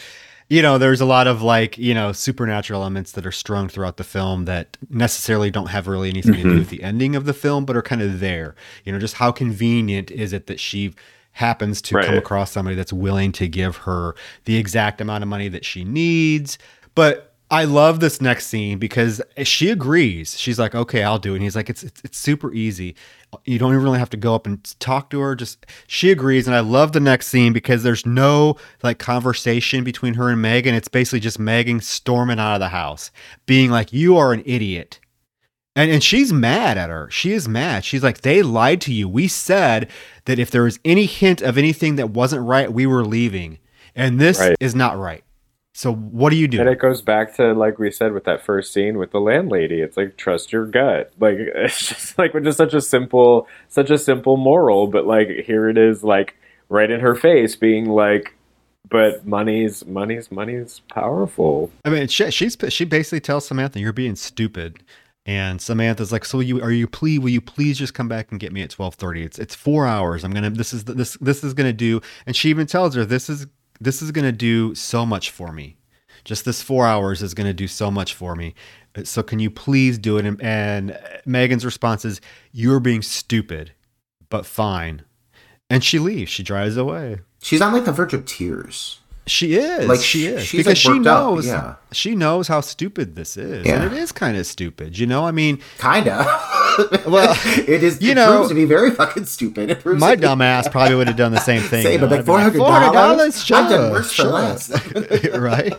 you 0.49 0.61
know 0.63 0.77
there's 0.80 0.99
a 1.01 1.05
lot 1.05 1.27
of 1.27 1.41
like 1.43 1.77
you 1.77 1.93
know 1.93 2.11
supernatural 2.11 2.82
elements 2.82 3.11
that 3.11 3.25
are 3.25 3.32
strung 3.32 3.69
throughout 3.69 3.97
the 3.97 4.03
film 4.03 4.45
that 4.45 4.77
necessarily 4.89 5.51
don't 5.51 5.67
have 5.67 5.88
really 5.88 6.09
anything 6.09 6.34
to 6.34 6.43
do 6.43 6.49
Mhm. 6.55 6.59
with 6.59 6.69
the 6.69 6.82
ending 6.84 7.15
of 7.15 7.25
the 7.25 7.34
film, 7.34 7.65
but 7.65 7.75
are 7.75 7.82
kind 7.84 8.01
of 8.01 8.19
there. 8.19 8.55
You 8.86 8.91
know, 8.93 8.99
just 8.99 9.15
how 9.15 9.32
convenient 9.32 10.09
is 10.11 10.34
it 10.34 10.47
that 10.47 10.59
she 10.59 10.93
happens 11.34 11.82
to 11.84 12.01
come 12.01 12.15
across 12.17 12.51
somebody 12.51 12.75
that's 12.75 12.91
willing 12.91 13.32
to 13.34 13.47
give 13.47 13.77
her 13.77 14.15
the 14.45 14.57
exact 14.57 14.99
amount 14.99 15.23
of 15.23 15.27
money 15.30 15.47
that 15.47 15.63
she 15.63 15.84
needs, 15.86 16.57
but 16.95 17.28
I 17.52 17.64
love 17.64 18.00
this 18.00 18.22
next 18.22 18.45
scene 18.47 18.78
because 18.78 19.22
she 19.43 19.70
agrees. 19.72 20.39
She's 20.39 20.60
like, 20.60 20.76
"Okay, 20.76 21.02
I'll 21.04 21.18
do 21.18 21.34
it." 21.34 21.38
And 21.38 21.43
he's 21.43 21.56
like, 21.56 21.70
"It's 21.70 21.84
it's, 21.84 22.02
it's 22.04 22.18
super 22.18 22.54
easy. 22.54 22.95
You 23.45 23.58
don't 23.58 23.72
even 23.72 23.84
really 23.84 23.97
have 24.00 24.10
to 24.12 24.18
go 24.18 24.36
up 24.36 24.45
and 24.45 24.64
talk 24.80 25.10
to 25.10 25.20
her. 25.20 25.36
Just 25.36 25.66
she 25.88 26.12
agrees." 26.12 26.45
And 26.47 26.56
I 26.56 26.60
love 26.60 26.91
the 26.91 27.00
next 27.00 27.28
scene 27.28 27.52
because 27.52 27.82
there's 27.82 28.06
no 28.06 28.56
like 28.84 29.00
conversation 29.00 29.84
between 29.84 30.14
her 30.14 30.30
and 30.30 30.41
Megan. 30.41 30.76
It's 30.76 30.88
basically 30.88 31.22
just 31.22 31.39
Megan 31.39 31.82
storming 31.82 32.39
out 32.39 32.54
of 32.54 32.60
the 32.60 32.70
house, 32.70 33.10
being 33.47 33.72
like, 33.72 33.91
"You 33.93 34.16
are 34.18 34.32
an 34.32 34.43
idiot." 34.45 35.00
And, 35.76 35.89
and 35.89 36.04
she's 36.04 36.34
mad 36.34 36.78
at 36.78 36.89
her. 36.89 37.10
She 37.10 37.32
is 37.32 37.47
mad. 37.47 37.86
She's 37.86 38.04
like, 38.04 38.22
they 38.22 38.41
lied 38.41 38.82
to 38.82 38.93
you. 38.93 39.08
We 39.08 39.28
said 39.30 39.89
that 40.26 40.38
if 40.38 40.52
there 40.52 40.64
was 40.64 40.80
any 40.84 41.06
hint 41.06 41.41
of 41.41 41.58
anything 41.58 41.95
that 41.95 42.10
wasn't 42.10 42.45
right, 42.45 42.74
we 42.74 42.86
were 42.86 43.06
leaving. 43.06 43.60
And 43.95 44.20
this 44.20 44.39
Right. 44.39 44.58
is 44.60 44.76
not 44.76 44.97
right. 44.97 45.24
So 45.80 45.93
what 45.93 46.32
do 46.32 46.36
you 46.36 46.49
do? 46.49 46.59
And 46.59 46.67
it 46.67 46.77
goes 46.77 47.01
back 47.01 47.38
to 47.38 47.53
like 47.53 47.80
we 47.80 47.89
said 47.89 48.11
with 48.11 48.25
that 48.25 48.41
first 48.41 48.73
scene 48.73 48.97
with 48.97 49.11
the 49.11 49.21
landlady. 49.21 49.80
It's 49.80 49.95
like 49.95 50.17
trust 50.17 50.51
your 50.51 50.65
gut. 50.65 51.13
Like 51.21 51.38
it's 51.39 51.88
just 51.88 52.17
like 52.17 52.34
just 52.43 52.57
such 52.57 52.73
a 52.73 52.82
simple, 52.82 53.47
such 53.69 53.89
a 53.89 53.97
simple 53.97 54.36
moral, 54.36 54.88
but 54.88 55.07
like 55.07 55.30
here 55.45 55.69
it 55.69 55.77
is, 55.77 56.03
like 56.03 56.36
right 56.67 56.91
in 56.91 56.99
her 56.99 57.15
face, 57.15 57.55
being 57.55 57.86
like, 57.86 58.36
"But 58.89 59.25
money's 59.25 59.86
money's 59.86 60.30
money's 60.30 60.82
powerful." 60.93 61.71
I 61.86 61.91
mean, 61.91 62.09
she, 62.09 62.30
she's 62.30 62.57
she 62.67 62.84
basically 62.84 63.21
tells 63.21 63.47
Samantha, 63.47 63.80
"You're 63.80 63.93
being 63.93 64.17
stupid." 64.17 64.84
And 65.25 65.61
Samantha's 65.61 66.11
like, 66.11 66.25
"So 66.25 66.41
you 66.41 66.61
are 66.61 66.71
you 66.71 66.88
please 66.88 67.19
will 67.19 67.30
you 67.30 67.39
please 67.39 67.77
just 67.77 67.93
come 67.93 68.09
back 68.09 68.32
and 68.32 68.39
get 68.39 68.51
me 68.51 68.63
at 68.63 68.71
12:30? 68.71 69.23
It's 69.23 69.39
it's 69.39 69.55
4 69.55 69.88
hours. 69.88 70.25
I'm 70.25 70.32
going 70.32 70.43
to 70.43 70.49
this 70.49 70.73
is 70.73 70.84
this 70.84 71.15
this 71.21 71.41
is 71.41 71.53
going 71.53 71.69
to 71.69 71.73
do." 71.73 72.01
And 72.25 72.36
she 72.36 72.49
even 72.49 72.67
tells 72.67 72.95
her, 72.95 73.05
"This 73.05 73.30
is 73.30 73.47
this 73.80 74.01
is 74.01 74.11
going 74.11 74.25
to 74.25 74.32
do 74.32 74.75
so 74.75 75.05
much 75.05 75.32
for 75.32 75.51
me. 75.51 75.77
Just 76.23 76.45
this 76.45 76.61
4 76.61 76.86
hours 76.86 77.23
is 77.23 77.34
going 77.34 77.47
to 77.47 77.53
do 77.53 77.67
so 77.67 77.89
much 77.89 78.13
for 78.13 78.36
me. 78.36 78.53
So 79.03 79.23
can 79.23 79.39
you 79.39 79.49
please 79.49 79.97
do 79.97 80.17
it?" 80.17 80.25
And, 80.25 80.41
and 80.41 80.99
Megan's 81.25 81.65
response 81.65 82.03
is, 82.05 82.19
"You're 82.51 82.80
being 82.80 83.01
stupid, 83.01 83.71
but 84.30 84.45
fine." 84.45 85.03
And 85.69 85.84
she 85.84 85.99
leaves. 85.99 86.32
She 86.32 86.43
drives 86.43 86.77
away. 86.77 87.19
She's 87.41 87.61
on 87.61 87.73
like 87.73 87.86
the 87.86 87.91
verge 87.91 88.13
of 88.13 88.25
tears. 88.25 88.99
She 89.30 89.55
is. 89.55 89.88
Like, 89.88 89.99
she 89.99 90.25
is 90.25 90.43
she's, 90.43 90.59
because 90.65 90.84
like, 90.86 90.95
she 90.95 90.99
knows. 90.99 91.45
yeah. 91.45 91.75
She 91.91 92.15
knows 92.15 92.47
how 92.47 92.61
stupid 92.61 93.15
this 93.15 93.38
is, 93.38 93.65
Yeah. 93.65 93.75
and 93.84 93.93
it 93.93 93.97
is 93.97 94.11
kind 94.11 94.36
of 94.38 94.45
stupid. 94.47 94.97
You 94.97 95.05
know, 95.05 95.25
I 95.25 95.32
mean, 95.32 95.59
Kinda. 95.77 96.25
Well, 97.07 97.36
it 97.45 97.84
is. 97.84 98.01
you 98.01 98.11
it 98.11 98.15
know- 98.15 98.38
proves 98.38 98.49
to 98.49 98.55
be 98.55 98.65
very 98.65 98.91
fucking 98.91 99.25
stupid. 99.25 99.69
It 99.69 99.82
proves 99.82 99.99
my 99.99 100.15
dumb 100.15 100.41
ass 100.41 100.67
probably 100.67 100.95
would 100.95 101.07
have 101.07 101.17
done 101.17 101.32
the 101.34 101.39
same 101.41 101.61
thing. 101.61 101.84
Say, 101.84 101.97
but 101.97 102.09
like 102.09 102.25
four 102.25 102.39
hundred 102.39 102.59
$400? 102.61 102.93
dollars. 102.93 103.43
Sure, 103.43 103.57
I've 103.57 103.69
done 103.69 103.91
worse 103.91 104.11
sure. 104.11 104.25
for 104.25 104.32
less. 104.32 105.38
right? 105.38 105.73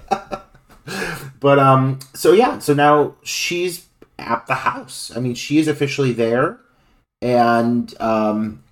But 1.40 1.58
um, 1.58 1.98
so 2.14 2.32
yeah, 2.32 2.58
so 2.58 2.74
now 2.74 3.14
she's 3.22 3.86
at 4.18 4.46
the 4.46 4.54
house. 4.56 5.10
I 5.16 5.20
mean, 5.20 5.34
she 5.34 5.58
is 5.58 5.68
officially 5.68 6.12
there, 6.12 6.58
and 7.22 7.94
um, 8.00 8.62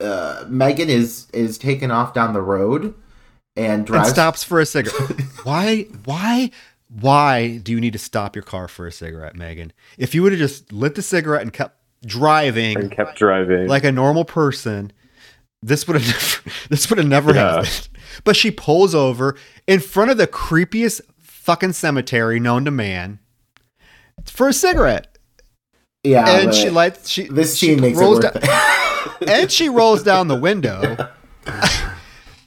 uh, 0.00 0.44
Megan 0.48 0.88
is 0.88 1.28
is 1.32 1.58
taken 1.58 1.90
off 1.90 2.14
down 2.14 2.32
the 2.32 2.42
road 2.42 2.94
and 3.60 3.88
And 3.90 4.06
stops 4.06 4.42
for 4.44 4.60
a 4.60 4.66
cigarette. 4.66 5.20
why? 5.44 5.82
Why? 6.04 6.50
Why 6.88 7.58
do 7.58 7.70
you 7.72 7.80
need 7.80 7.92
to 7.92 7.98
stop 7.98 8.34
your 8.34 8.42
car 8.42 8.66
for 8.68 8.86
a 8.86 8.92
cigarette, 8.92 9.36
Megan? 9.36 9.72
If 9.98 10.14
you 10.14 10.22
would 10.22 10.32
have 10.32 10.38
just 10.40 10.72
lit 10.72 10.94
the 10.96 11.02
cigarette 11.02 11.42
and 11.42 11.52
kept 11.52 11.76
driving 12.04 12.76
And 12.78 12.90
kept 12.90 13.16
driving. 13.18 13.68
like 13.68 13.84
a 13.84 13.92
normal 13.92 14.24
person, 14.24 14.92
this 15.62 15.86
would 15.86 16.00
have 16.00 16.06
never, 16.44 16.56
this 16.68 16.88
would 16.90 16.98
have 16.98 17.06
never 17.06 17.32
Yeah. 17.34 17.56
happened. 17.56 17.88
But 18.24 18.34
she 18.36 18.50
pulls 18.50 18.94
over 18.94 19.36
in 19.68 19.78
front 19.80 20.10
of 20.10 20.16
the 20.16 20.26
creepiest 20.26 21.00
fucking 21.20 21.74
cemetery 21.74 22.40
known 22.40 22.64
to 22.64 22.70
man 22.72 23.20
for 24.24 24.48
a 24.48 24.52
cigarette, 24.52 25.16
Yeah, 26.02 26.28
and 26.28 26.52
she 26.54 26.70
lights. 26.70 27.08
She 27.08 27.28
this 27.28 27.56
she 27.56 27.68
scene 27.68 27.80
makes 27.80 27.98
it 27.98 28.02
rolls 28.02 28.20
worth 28.20 28.34
down- 28.34 28.42
it. 29.20 29.28
and 29.28 29.50
she 29.52 29.68
rolls 29.68 30.02
down 30.02 30.26
the 30.28 30.36
window 30.36 30.96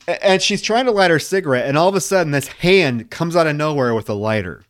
and 0.08 0.42
she's 0.42 0.62
trying 0.62 0.86
to 0.86 0.92
light 0.92 1.12
her 1.12 1.20
cigarette 1.20 1.68
and 1.68 1.78
all 1.78 1.90
of 1.90 1.96
a 1.96 2.02
sudden 2.02 2.32
this 2.32 2.48
hand 2.48 3.10
comes 3.10 3.36
out 3.36 3.48
of 3.48 3.56
nowhere 3.56 3.94
with 3.94 4.10
a 4.10 4.14
lighter. 4.14 4.64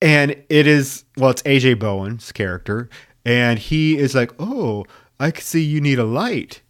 And 0.00 0.30
it 0.48 0.66
is 0.66 1.04
well 1.16 1.30
it's 1.30 1.42
aj 1.42 1.78
bowen's 1.78 2.32
character 2.32 2.88
and 3.24 3.58
he 3.58 3.96
is 3.96 4.14
like 4.14 4.32
oh 4.38 4.84
i 5.20 5.30
can 5.30 5.42
see 5.42 5.62
you 5.62 5.80
need 5.80 5.98
a 5.98 6.04
light. 6.04 6.62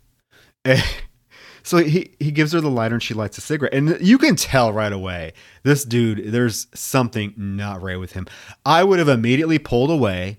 And 0.64 0.82
so 1.62 1.78
he, 1.78 2.14
he 2.18 2.30
gives 2.30 2.52
her 2.52 2.60
the 2.60 2.70
lighter 2.70 2.96
and 2.96 3.02
she 3.02 3.14
lights 3.14 3.38
a 3.38 3.40
cigarette. 3.40 3.74
And 3.74 3.98
you 4.00 4.18
can 4.18 4.36
tell 4.36 4.72
right 4.72 4.92
away 4.92 5.32
this 5.62 5.84
dude 5.84 6.32
there's 6.32 6.66
something 6.74 7.32
not 7.36 7.82
right 7.82 7.98
with 7.98 8.12
him. 8.12 8.26
I 8.66 8.84
would 8.84 8.98
have 8.98 9.08
immediately 9.08 9.58
pulled 9.58 9.90
away. 9.90 10.38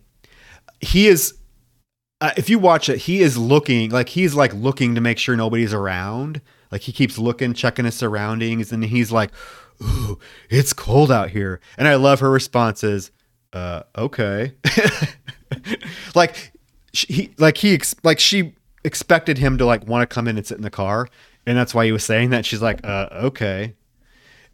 He 0.80 1.08
is 1.08 1.36
uh, 2.24 2.32
if 2.38 2.50
you 2.50 2.58
watch 2.58 2.88
it, 2.88 3.00
he 3.00 3.22
is 3.22 3.38
looking 3.38 3.90
like 3.90 4.08
he's 4.08 4.34
like 4.34 4.54
looking 4.54 4.96
to 4.96 5.02
make 5.02 5.18
sure 5.18 5.36
nobody's 5.36 5.74
around. 5.74 6.42
Like 6.74 6.82
he 6.82 6.92
keeps 6.92 7.20
looking, 7.20 7.54
checking 7.54 7.86
his 7.86 7.94
surroundings, 7.94 8.72
and 8.72 8.84
he's 8.84 9.12
like, 9.12 9.30
"Ooh, 9.80 10.18
it's 10.50 10.74
cold 10.74 11.12
out 11.12 11.30
here." 11.30 11.60
And 11.78 11.88
I 11.88 11.94
love 11.94 12.20
her 12.20 12.32
responses. 12.32 13.12
Uh, 13.54 13.84
okay, 13.96 14.54
like 16.16 16.52
she, 16.92 17.14
he, 17.14 17.34
like 17.38 17.58
he, 17.58 17.76
ex- 17.76 17.94
like 18.02 18.20
she 18.20 18.56
expected 18.84 19.38
him 19.38 19.60
to 19.60 19.68
like 19.68 19.86
want 19.86 20.02
to 20.02 20.12
come 20.12 20.28
in 20.28 20.36
and 20.36 20.48
sit 20.48 20.58
in 20.58 20.64
the 20.64 20.72
car, 20.72 21.08
and 21.46 21.56
that's 21.56 21.76
why 21.76 21.86
he 21.86 21.92
was 21.92 22.04
saying 22.04 22.32
that. 22.32 22.44
She's 22.44 22.64
like, 22.64 22.80
uh, 22.84 23.08
okay, 23.14 23.76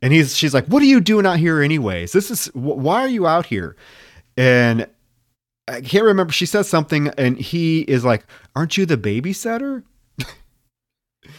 and 0.01 0.11
he's 0.11 0.35
she's 0.35 0.53
like, 0.53 0.65
"What 0.65 0.81
are 0.81 0.87
you 0.87 0.99
doing 0.99 1.25
out 1.25 1.39
here, 1.39 1.61
anyways? 1.61 2.11
This 2.11 2.29
is 2.29 2.47
wh- 2.47 2.57
why 2.57 2.99
are 2.99 3.07
you 3.07 3.27
out 3.27 3.45
here?" 3.45 3.77
And 4.35 4.87
I 5.69 5.79
can't 5.79 6.03
remember. 6.03 6.33
She 6.33 6.45
says 6.45 6.67
something, 6.67 7.07
and 7.17 7.37
he 7.37 7.83
is 7.83 8.03
like, 8.03 8.25
"Aren't 8.57 8.75
you 8.75 8.85
the 8.85 8.97
babysitter?" 8.97 9.83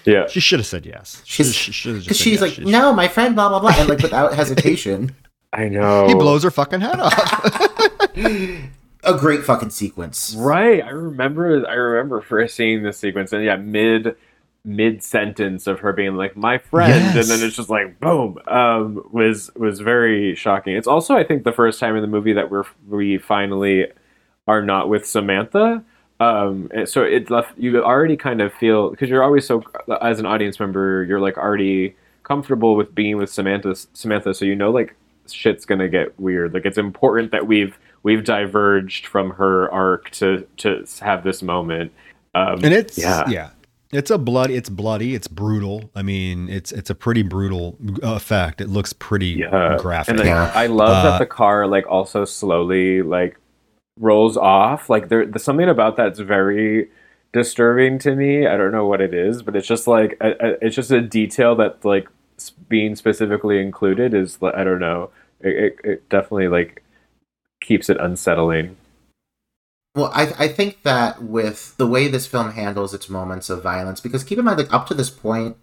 Yeah. 0.04 0.26
She 0.28 0.40
should 0.40 0.58
have 0.60 0.66
said 0.66 0.86
yes. 0.86 1.22
She's 1.24 1.54
she 1.54 1.72
should 1.72 1.94
have 1.96 2.04
because 2.04 2.18
just 2.18 2.20
said 2.20 2.24
she's 2.24 2.32
yes. 2.34 2.40
like, 2.42 2.52
She- 2.52 2.64
no, 2.70 2.92
my 2.92 3.08
friend, 3.08 3.34
blah 3.34 3.48
blah 3.48 3.60
blah, 3.60 3.72
and 3.76 3.88
like 3.88 4.00
without 4.00 4.34
hesitation, 4.40 5.14
I 5.52 5.68
know. 5.68 6.06
He 6.08 6.14
blows 6.14 6.42
her 6.44 6.50
fucking 6.50 6.80
head 6.80 7.00
off. 7.00 8.16
a 8.16 9.14
great 9.18 9.44
fucking 9.44 9.70
sequence. 9.70 10.34
Right. 10.36 10.82
I 10.82 10.90
remember 10.90 11.66
I 11.66 11.74
remember 11.74 12.20
first 12.20 12.54
seeing 12.54 12.82
this 12.82 12.98
sequence 12.98 13.32
and 13.32 13.44
yeah, 13.44 13.56
mid 13.56 14.16
mid 14.62 15.02
sentence 15.02 15.66
of 15.66 15.80
her 15.80 15.90
being 15.94 16.16
like 16.16 16.36
my 16.36 16.58
friend 16.58 16.90
Yes. 16.92 17.16
and 17.16 17.24
then 17.40 17.46
it's 17.46 17.56
just 17.56 17.70
like 17.70 17.98
boom 17.98 18.36
um 18.46 19.02
was 19.10 19.50
was 19.56 19.80
very 19.80 20.34
shocking. 20.34 20.76
It's 20.76 20.86
also 20.86 21.14
I 21.16 21.24
think 21.24 21.44
the 21.44 21.52
first 21.52 21.80
time 21.80 21.96
in 21.96 22.02
the 22.02 22.08
movie 22.08 22.34
that 22.34 22.50
we're 22.50 22.64
we 22.86 23.16
finally 23.16 23.86
are 24.46 24.62
not 24.62 24.88
with 24.90 25.06
Samantha. 25.06 25.82
Um 26.20 26.70
so 26.84 27.02
it 27.02 27.30
left 27.30 27.58
you 27.58 27.82
already 27.82 28.16
kind 28.16 28.40
of 28.40 28.52
feel 28.54 28.90
because 28.90 29.08
you're 29.08 29.22
always 29.22 29.46
so 29.46 29.64
as 30.02 30.20
an 30.20 30.26
audience 30.26 30.60
member 30.60 31.04
you're 31.08 31.20
like 31.20 31.36
already 31.38 31.96
comfortable 32.22 32.76
with 32.76 32.94
being 32.94 33.16
with 33.16 33.30
Samantha 33.32 33.74
Samantha 33.94 34.34
so 34.34 34.44
you 34.44 34.54
know 34.54 34.70
like 34.70 34.94
shit's 35.32 35.64
gonna 35.64 35.88
get 35.88 36.18
weird. 36.20 36.54
Like 36.54 36.66
it's 36.66 36.78
important 36.78 37.30
that 37.32 37.46
we've 37.46 37.78
we've 38.02 38.24
diverged 38.24 39.06
from 39.06 39.30
her 39.30 39.70
arc 39.72 40.10
to 40.10 40.46
to 40.58 40.84
have 41.00 41.24
this 41.24 41.42
moment. 41.42 41.92
Um, 42.34 42.64
and 42.64 42.74
it's 42.74 42.98
yeah. 42.98 43.28
yeah. 43.28 43.50
It's 43.92 44.10
a 44.10 44.18
blood. 44.18 44.50
It's 44.52 44.68
bloody. 44.68 45.16
It's 45.16 45.26
brutal. 45.26 45.90
I 45.96 46.02
mean, 46.02 46.48
it's 46.48 46.70
it's 46.70 46.90
a 46.90 46.94
pretty 46.94 47.22
brutal 47.22 47.76
effect. 48.02 48.60
It 48.60 48.68
looks 48.68 48.92
pretty 48.92 49.44
yeah, 49.50 49.76
graphic. 49.80 50.10
And 50.10 50.18
like, 50.20 50.26
Yeah. 50.26 50.52
I 50.54 50.66
love 50.66 51.04
Uh, 51.04 51.10
that 51.10 51.18
the 51.18 51.26
car 51.26 51.66
like 51.66 51.86
also 51.88 52.24
slowly 52.24 53.02
like 53.02 53.36
rolls 54.00 54.36
off. 54.36 54.90
Like 54.90 55.08
there, 55.08 55.26
there's 55.26 55.44
something 55.44 55.68
about 55.68 55.96
that's 55.96 56.18
very 56.18 56.90
disturbing 57.32 57.98
to 58.00 58.16
me. 58.16 58.46
I 58.46 58.56
don't 58.56 58.72
know 58.72 58.86
what 58.86 59.00
it 59.00 59.14
is, 59.14 59.42
but 59.42 59.54
it's 59.54 59.68
just 59.68 59.86
like 59.86 60.16
a, 60.20 60.30
a, 60.30 60.66
it's 60.66 60.74
just 60.74 60.90
a 60.90 61.00
detail 61.00 61.54
that 61.56 61.84
like 61.84 62.08
being 62.68 62.96
specifically 62.96 63.60
included 63.60 64.14
is 64.14 64.38
I 64.42 64.64
don't 64.64 64.80
know. 64.80 65.10
It, 65.40 65.56
it, 65.56 65.76
it 65.84 66.08
definitely 66.08 66.48
like 66.48 66.82
keeps 67.60 67.88
it 67.88 67.98
unsettling. 68.00 68.76
Well, 69.94 70.10
I 70.14 70.32
I 70.38 70.48
think 70.48 70.82
that 70.82 71.22
with 71.22 71.76
the 71.76 71.86
way 71.86 72.08
this 72.08 72.26
film 72.26 72.52
handles 72.52 72.94
its 72.94 73.08
moments 73.08 73.50
of 73.50 73.62
violence, 73.62 74.00
because 74.00 74.24
keep 74.24 74.38
in 74.38 74.44
mind, 74.44 74.58
like 74.58 74.72
up 74.72 74.86
to 74.88 74.94
this 74.94 75.10
point, 75.10 75.56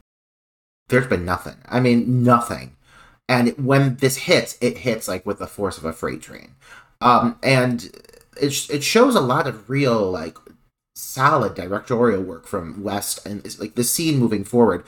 there's 0.90 1.08
been 1.08 1.26
nothing. 1.26 1.58
I 1.66 1.80
mean, 1.80 2.24
nothing. 2.24 2.76
And 3.30 3.50
when 3.58 3.98
this 3.98 4.18
hits, 4.18 4.58
it 4.62 4.80
hits 4.80 5.08
like 5.08 5.26
with 5.26 5.40
the 5.40 5.48
force 5.48 5.78
of 5.78 5.86
a 5.86 5.92
freight 5.92 6.22
train. 6.22 6.56
Um, 7.02 7.38
and 7.44 7.92
it 8.42 8.70
it 8.70 8.84
shows 8.84 9.16
a 9.16 9.22
lot 9.22 9.48
of 9.48 9.70
real 9.70 10.10
like 10.10 10.38
solid 10.96 11.54
directorial 11.54 12.24
work 12.24 12.48
from 12.48 12.84
West 12.84 13.24
and 13.26 13.60
like 13.60 13.76
the 13.76 13.84
scene 13.84 14.18
moving 14.18 14.44
forward. 14.44 14.84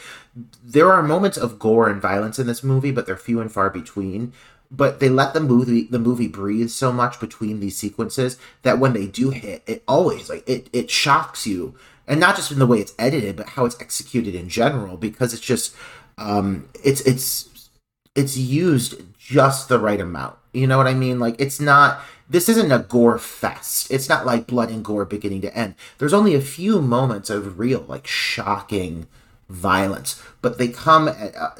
There 0.63 0.91
are 0.91 1.03
moments 1.03 1.37
of 1.37 1.59
gore 1.59 1.87
and 1.87 2.01
violence 2.01 2.39
in 2.39 2.47
this 2.47 2.63
movie, 2.63 2.91
but 2.91 3.05
they're 3.05 3.15
few 3.15 3.39
and 3.39 3.51
far 3.51 3.69
between. 3.69 4.33
But 4.71 4.99
they 4.99 5.09
let 5.09 5.33
the 5.33 5.39
movie 5.39 5.85
the 5.85 5.99
movie 5.99 6.27
breathe 6.27 6.69
so 6.69 6.91
much 6.91 7.19
between 7.19 7.59
these 7.59 7.77
sequences 7.77 8.37
that 8.61 8.79
when 8.79 8.93
they 8.93 9.07
do 9.07 9.31
hit, 9.31 9.63
it 9.65 9.83
always 9.87 10.29
like 10.29 10.47
it 10.47 10.69
it 10.73 10.91
shocks 10.91 11.47
you, 11.47 11.75
and 12.07 12.19
not 12.19 12.35
just 12.35 12.51
in 12.51 12.59
the 12.59 12.67
way 12.67 12.79
it's 12.79 12.93
edited, 12.99 13.35
but 13.35 13.49
how 13.49 13.65
it's 13.65 13.79
executed 13.81 14.35
in 14.35 14.49
general, 14.49 14.97
because 14.97 15.33
it's 15.33 15.41
just 15.41 15.75
um 16.17 16.69
it's 16.83 17.01
it's 17.01 17.69
it's 18.15 18.37
used 18.37 19.01
just 19.17 19.69
the 19.69 19.79
right 19.79 19.99
amount. 19.99 20.37
You 20.53 20.67
know 20.67 20.77
what 20.77 20.87
I 20.87 20.93
mean? 20.93 21.19
Like 21.19 21.35
it's 21.39 21.59
not 21.59 22.01
this 22.29 22.47
isn't 22.47 22.71
a 22.71 22.79
gore 22.79 23.17
fest. 23.17 23.89
It's 23.89 24.07
not 24.07 24.25
like 24.25 24.47
blood 24.47 24.69
and 24.69 24.85
gore 24.85 25.05
beginning 25.05 25.41
to 25.41 25.55
end. 25.57 25.75
There's 25.97 26.13
only 26.13 26.35
a 26.35 26.41
few 26.41 26.81
moments 26.81 27.29
of 27.29 27.57
real 27.57 27.83
like 27.87 28.05
shocking 28.05 29.07
violence, 29.49 30.21
but 30.41 30.57
they 30.57 30.67
come 30.67 31.07
at, 31.07 31.35
uh, 31.35 31.51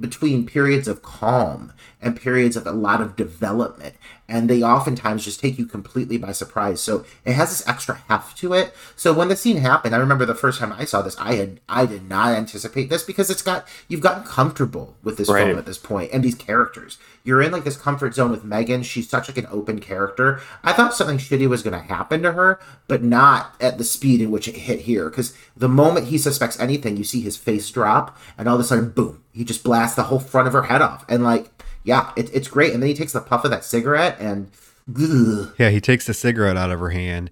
between 0.00 0.46
periods 0.46 0.88
of 0.88 1.02
calm 1.02 1.72
and 2.02 2.20
periods 2.20 2.56
of 2.56 2.66
a 2.66 2.72
lot 2.72 3.00
of 3.00 3.16
development 3.16 3.94
and 4.28 4.50
they 4.50 4.62
oftentimes 4.62 5.24
just 5.24 5.38
take 5.40 5.56
you 5.58 5.64
completely 5.66 6.18
by 6.18 6.32
surprise. 6.32 6.80
So 6.80 7.04
it 7.24 7.34
has 7.34 7.50
this 7.50 7.66
extra 7.68 7.94
heft 8.08 8.36
to 8.38 8.52
it. 8.54 8.74
So 8.96 9.12
when 9.12 9.28
the 9.28 9.36
scene 9.36 9.58
happened 9.58 9.94
i 9.94 9.98
remember 9.98 10.24
the 10.26 10.34
first 10.34 10.58
time 10.58 10.72
i 10.72 10.84
saw 10.84 11.02
this 11.02 11.16
i 11.18 11.34
had 11.34 11.60
i 11.68 11.86
did 11.86 12.08
not 12.08 12.34
anticipate 12.36 12.88
this 12.90 13.02
because 13.02 13.30
it's 13.30 13.42
got 13.42 13.66
you've 13.88 14.00
gotten 14.00 14.24
comfortable 14.24 14.96
with 15.02 15.16
this 15.16 15.28
Right. 15.28 15.46
film 15.46 15.58
at 15.58 15.66
this 15.66 15.78
point 15.78 16.10
and 16.12 16.22
these 16.22 16.34
characters. 16.34 16.98
You're 17.24 17.42
in 17.42 17.50
like 17.50 17.64
this 17.64 17.76
comfort 17.76 18.14
zone 18.14 18.30
with 18.30 18.44
megan. 18.44 18.82
She's 18.84 19.08
such 19.08 19.28
like 19.28 19.38
an 19.38 19.48
open 19.50 19.80
character. 19.80 20.40
I 20.62 20.72
thought 20.72 20.94
something 20.94 21.18
shitty 21.18 21.48
was 21.48 21.62
going 21.62 21.72
to 21.80 21.86
happen 21.86 22.22
to 22.22 22.32
her 22.32 22.60
but 22.88 23.02
not 23.02 23.54
at 23.60 23.78
the 23.78 23.84
speed 23.84 24.20
in 24.20 24.30
which 24.30 24.46
it 24.48 24.56
hit 24.56 24.80
here 24.80 25.08
because 25.10 25.34
the 25.56 25.68
moment 25.68 26.08
he 26.08 26.18
suspects 26.18 26.58
anything 26.60 26.96
you 26.96 27.04
see 27.04 27.20
his 27.20 27.36
face 27.36 27.68
drop 27.70 28.16
and 28.38 28.48
all 28.48 28.54
of 28.56 28.60
a 28.60 28.64
sudden 28.64 28.90
boom 28.90 29.22
he 29.36 29.44
just 29.44 29.62
blasts 29.62 29.96
the 29.96 30.04
whole 30.04 30.18
front 30.18 30.48
of 30.48 30.52
her 30.54 30.62
head 30.62 30.82
off 30.82 31.04
and 31.08 31.22
like 31.22 31.50
yeah 31.84 32.12
it, 32.16 32.30
it's 32.34 32.48
great 32.48 32.72
and 32.72 32.82
then 32.82 32.88
he 32.88 32.94
takes 32.94 33.12
the 33.12 33.20
puff 33.20 33.44
of 33.44 33.50
that 33.50 33.64
cigarette 33.64 34.16
and 34.18 34.50
ugh. 34.98 35.54
Yeah, 35.58 35.70
he 35.70 35.80
takes 35.80 36.06
the 36.06 36.14
cigarette 36.14 36.56
out 36.56 36.70
of 36.70 36.80
her 36.80 36.90
hand. 36.90 37.30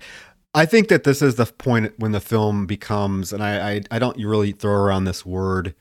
I 0.54 0.66
think 0.66 0.88
that 0.88 1.04
this 1.04 1.20
is 1.20 1.34
the 1.34 1.46
point 1.46 1.94
when 1.98 2.12
the 2.12 2.20
film 2.20 2.66
becomes, 2.66 3.32
and 3.32 3.42
I, 3.42 3.72
I, 3.72 3.80
I 3.90 3.98
don't 3.98 4.16
really 4.16 4.52
throw 4.52 4.72
around 4.72 5.04
this 5.04 5.26
word 5.26 5.74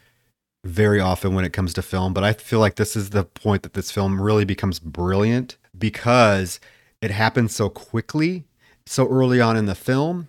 very 0.65 0.99
often 0.99 1.36
when 1.36 1.45
it 1.45 1.53
comes 1.53 1.74
to 1.76 1.84
film, 1.84 2.13
but 2.13 2.24
I 2.24 2.34
feel 2.34 2.59
like 2.59 2.76
this 2.76 2.95
is 2.95 3.11
the 3.11 3.24
point 3.24 3.61
that 3.63 3.74
this 3.74 3.91
film 3.91 4.19
really 4.19 4.45
becomes 4.45 4.80
brilliant 4.80 5.57
because 5.78 6.59
it 7.01 7.11
happens 7.11 7.55
so 7.55 7.69
quickly, 7.69 8.45
so 8.88 9.07
early 9.07 9.39
on 9.39 9.57
in 9.57 9.67
the 9.67 9.76
film, 9.76 10.28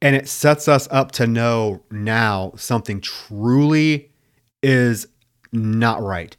and 0.00 0.16
it 0.16 0.28
sets 0.28 0.68
us 0.68 0.88
up 0.90 1.12
to 1.12 1.26
know 1.26 1.82
now 1.90 2.52
something 2.56 3.00
truly 3.00 4.10
is 4.62 5.06
not 5.52 6.02
right. 6.02 6.36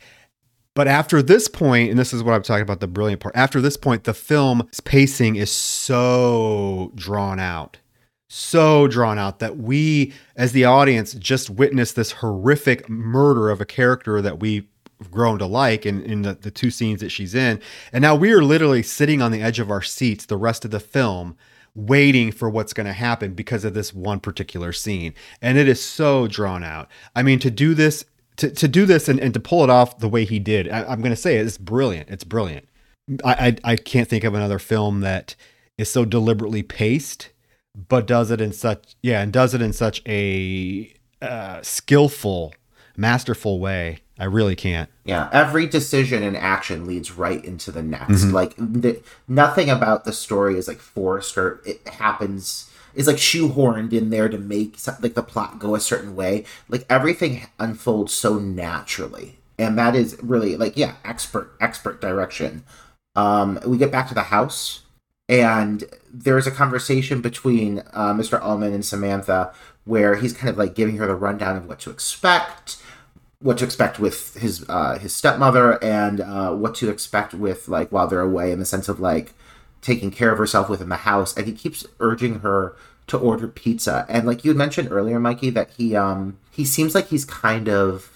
But 0.76 0.88
after 0.88 1.22
this 1.22 1.48
point, 1.48 1.92
and 1.92 2.00
this 2.00 2.14
is 2.14 2.24
what 2.24 2.34
I'm 2.34 2.42
talking 2.42 2.64
about 2.64 2.80
the 2.80 2.88
brilliant 2.88 3.22
part, 3.22 3.36
after 3.36 3.62
this 3.62 3.78
point, 3.78 4.06
the 4.06 4.14
film's 4.14 4.80
pacing 4.82 5.36
is 5.36 5.52
so 5.52 6.92
drawn 6.96 7.40
out, 7.40 7.78
so 8.28 8.88
drawn 8.88 9.20
out 9.20 9.38
that 9.40 9.58
we, 9.58 10.14
as 10.36 10.52
the 10.52 10.66
audience, 10.66 11.14
just 11.14 11.52
witnessed 11.52 11.96
this 11.96 12.14
horrific 12.14 12.90
murder 12.90 13.52
of 13.52 13.62
a 13.62 13.66
character 13.66 14.20
that 14.22 14.40
we've 14.40 14.66
grown 15.12 15.38
to 15.40 15.46
like 15.46 15.86
in, 15.86 16.02
in 16.04 16.24
the, 16.24 16.34
the 16.34 16.50
two 16.50 16.72
scenes 16.72 17.02
that 17.02 17.10
she's 17.10 17.36
in. 17.36 17.60
And 17.92 18.02
now 18.02 18.16
we 18.16 18.32
are 18.32 18.44
literally 18.44 18.82
sitting 18.82 19.22
on 19.22 19.32
the 19.32 19.44
edge 19.44 19.60
of 19.60 19.70
our 19.70 19.82
seats 19.82 20.26
the 20.26 20.38
rest 20.38 20.66
of 20.66 20.72
the 20.72 20.80
film 20.80 21.38
waiting 21.76 22.32
for 22.32 22.50
what's 22.50 22.74
going 22.74 22.86
to 22.86 22.94
happen 22.94 23.34
because 23.34 23.66
of 23.66 23.74
this 23.74 23.94
one 23.94 24.20
particular 24.20 24.72
scene. 24.72 25.14
And 25.42 25.58
it 25.58 25.68
is 25.68 25.82
so 25.84 26.28
drawn 26.28 26.64
out. 26.64 26.90
I 27.16 27.24
mean, 27.24 27.40
to 27.40 27.52
do 27.52 27.74
this, 27.74 28.06
to, 28.38 28.50
to 28.50 28.68
do 28.68 28.86
this 28.86 29.08
and, 29.08 29.20
and 29.20 29.34
to 29.34 29.40
pull 29.40 29.64
it 29.64 29.70
off 29.70 30.00
the 30.00 30.10
way 30.10 30.26
he 30.26 30.40
did, 30.40 30.70
I, 30.70 30.84
I'm 30.86 31.02
going 31.02 31.12
to 31.12 31.16
say 31.16 31.38
it, 31.38 31.46
it's 31.46 31.58
brilliant. 31.58 32.10
It's 32.10 32.24
brilliant. 32.24 32.68
I, 33.24 33.58
I, 33.66 33.72
I 33.72 33.76
can't 33.76 34.08
think 34.08 34.24
of 34.24 34.34
another 34.34 34.60
film 34.60 35.02
that 35.02 35.36
is 35.78 35.90
so 35.90 36.06
deliberately 36.06 36.64
paced, 36.64 37.30
but 37.90 38.08
does 38.08 38.32
it 38.32 38.40
in 38.40 38.54
such, 38.54 38.96
yeah, 39.02 39.22
and 39.22 39.34
does 39.34 39.54
it 39.54 39.62
in 39.62 39.74
such 39.74 40.02
a 40.08 40.94
uh, 41.22 41.62
skillful, 41.62 42.54
masterful 42.96 43.60
way. 43.60 44.00
I 44.20 44.26
really 44.26 44.56
can't. 44.56 44.90
Yeah, 45.06 45.28
every 45.34 45.66
decision 45.66 46.22
and 46.22 46.38
action 46.38 46.86
leads 46.86 47.12
right 47.12 47.44
into 47.44 47.72
the 47.72 47.82
next. 47.82 48.26
Like 48.26 48.54
the, 48.58 49.02
nothing 49.28 49.70
about 49.72 50.06
the 50.06 50.14
story 50.14 50.56
is 50.56 50.68
like 50.68 50.78
forced 50.78 51.36
or 51.36 51.62
it 51.66 51.86
happens 51.88 52.70
is 52.96 53.08
like 53.08 53.18
shoehorned 53.18 53.94
in 53.94 54.10
there 54.10 54.30
to 54.30 54.38
make 54.38 54.78
like 55.02 55.14
the 55.14 55.24
plot 55.24 55.60
go 55.60 55.76
a 55.76 55.80
certain 55.80 56.16
way. 56.16 56.46
Like 56.70 56.86
everything 56.90 57.48
unfolds 57.60 58.14
so 58.14 58.38
naturally, 58.40 59.38
and 59.58 59.78
that 59.78 59.96
is 59.96 60.18
really 60.22 60.56
like 60.58 60.78
yeah, 60.78 60.96
expert 61.04 61.54
expert 61.60 62.02
direction. 62.02 62.64
Um, 63.16 63.60
we 63.66 63.78
get 63.78 63.92
back 63.92 64.08
to 64.10 64.14
the 64.14 64.24
house, 64.24 64.82
and 65.30 65.84
there's 66.12 66.48
a 66.48 66.52
conversation 66.52 67.22
between 67.22 67.80
uh, 67.94 68.14
Mr. 68.14 68.42
Ullman 68.42 68.74
and 68.74 68.86
Samantha 68.86 69.54
where 69.86 70.16
he's 70.16 70.34
kind 70.34 70.50
of 70.50 70.58
like 70.58 70.76
giving 70.76 70.98
her 70.98 71.08
the 71.08 71.16
rundown 71.16 71.58
of 71.58 71.68
what 71.68 71.80
to 71.82 71.90
expect 71.90 72.78
what 73.40 73.58
to 73.58 73.66
expect 73.66 74.00
with 74.00 74.36
his 74.36 74.66
uh, 74.70 74.98
his 74.98 75.14
stepmother 75.14 75.84
and 75.84 76.22
uh, 76.22 76.54
what 76.54 76.74
to 76.76 76.90
expect 76.90 77.34
with 77.34 77.68
like 77.68 77.92
while 77.92 78.08
they're 78.08 78.22
away 78.22 78.52
in 78.52 78.60
the 78.60 78.66
sense 78.66 78.88
of 78.88 79.00
like 79.00 79.34
taking 79.84 80.10
care 80.10 80.32
of 80.32 80.38
herself 80.40 80.70
within 80.70 80.90
the 80.90 80.96
house 80.98 81.36
and 81.38 81.46
he 81.46 81.54
keeps 81.54 81.86
urging 82.00 82.40
her 82.40 82.76
to 83.06 83.18
order 83.18 83.48
pizza 83.48 84.06
and 84.10 84.26
like 84.26 84.44
you 84.44 84.50
had 84.50 84.58
mentioned 84.58 84.90
earlier 84.92 85.20
mikey 85.20 85.50
that 85.52 85.70
he 85.78 85.96
um 85.96 86.38
he 86.52 86.64
seems 86.66 86.96
like 86.96 87.08
he's 87.10 87.26
kind 87.26 87.68
of 87.70 88.10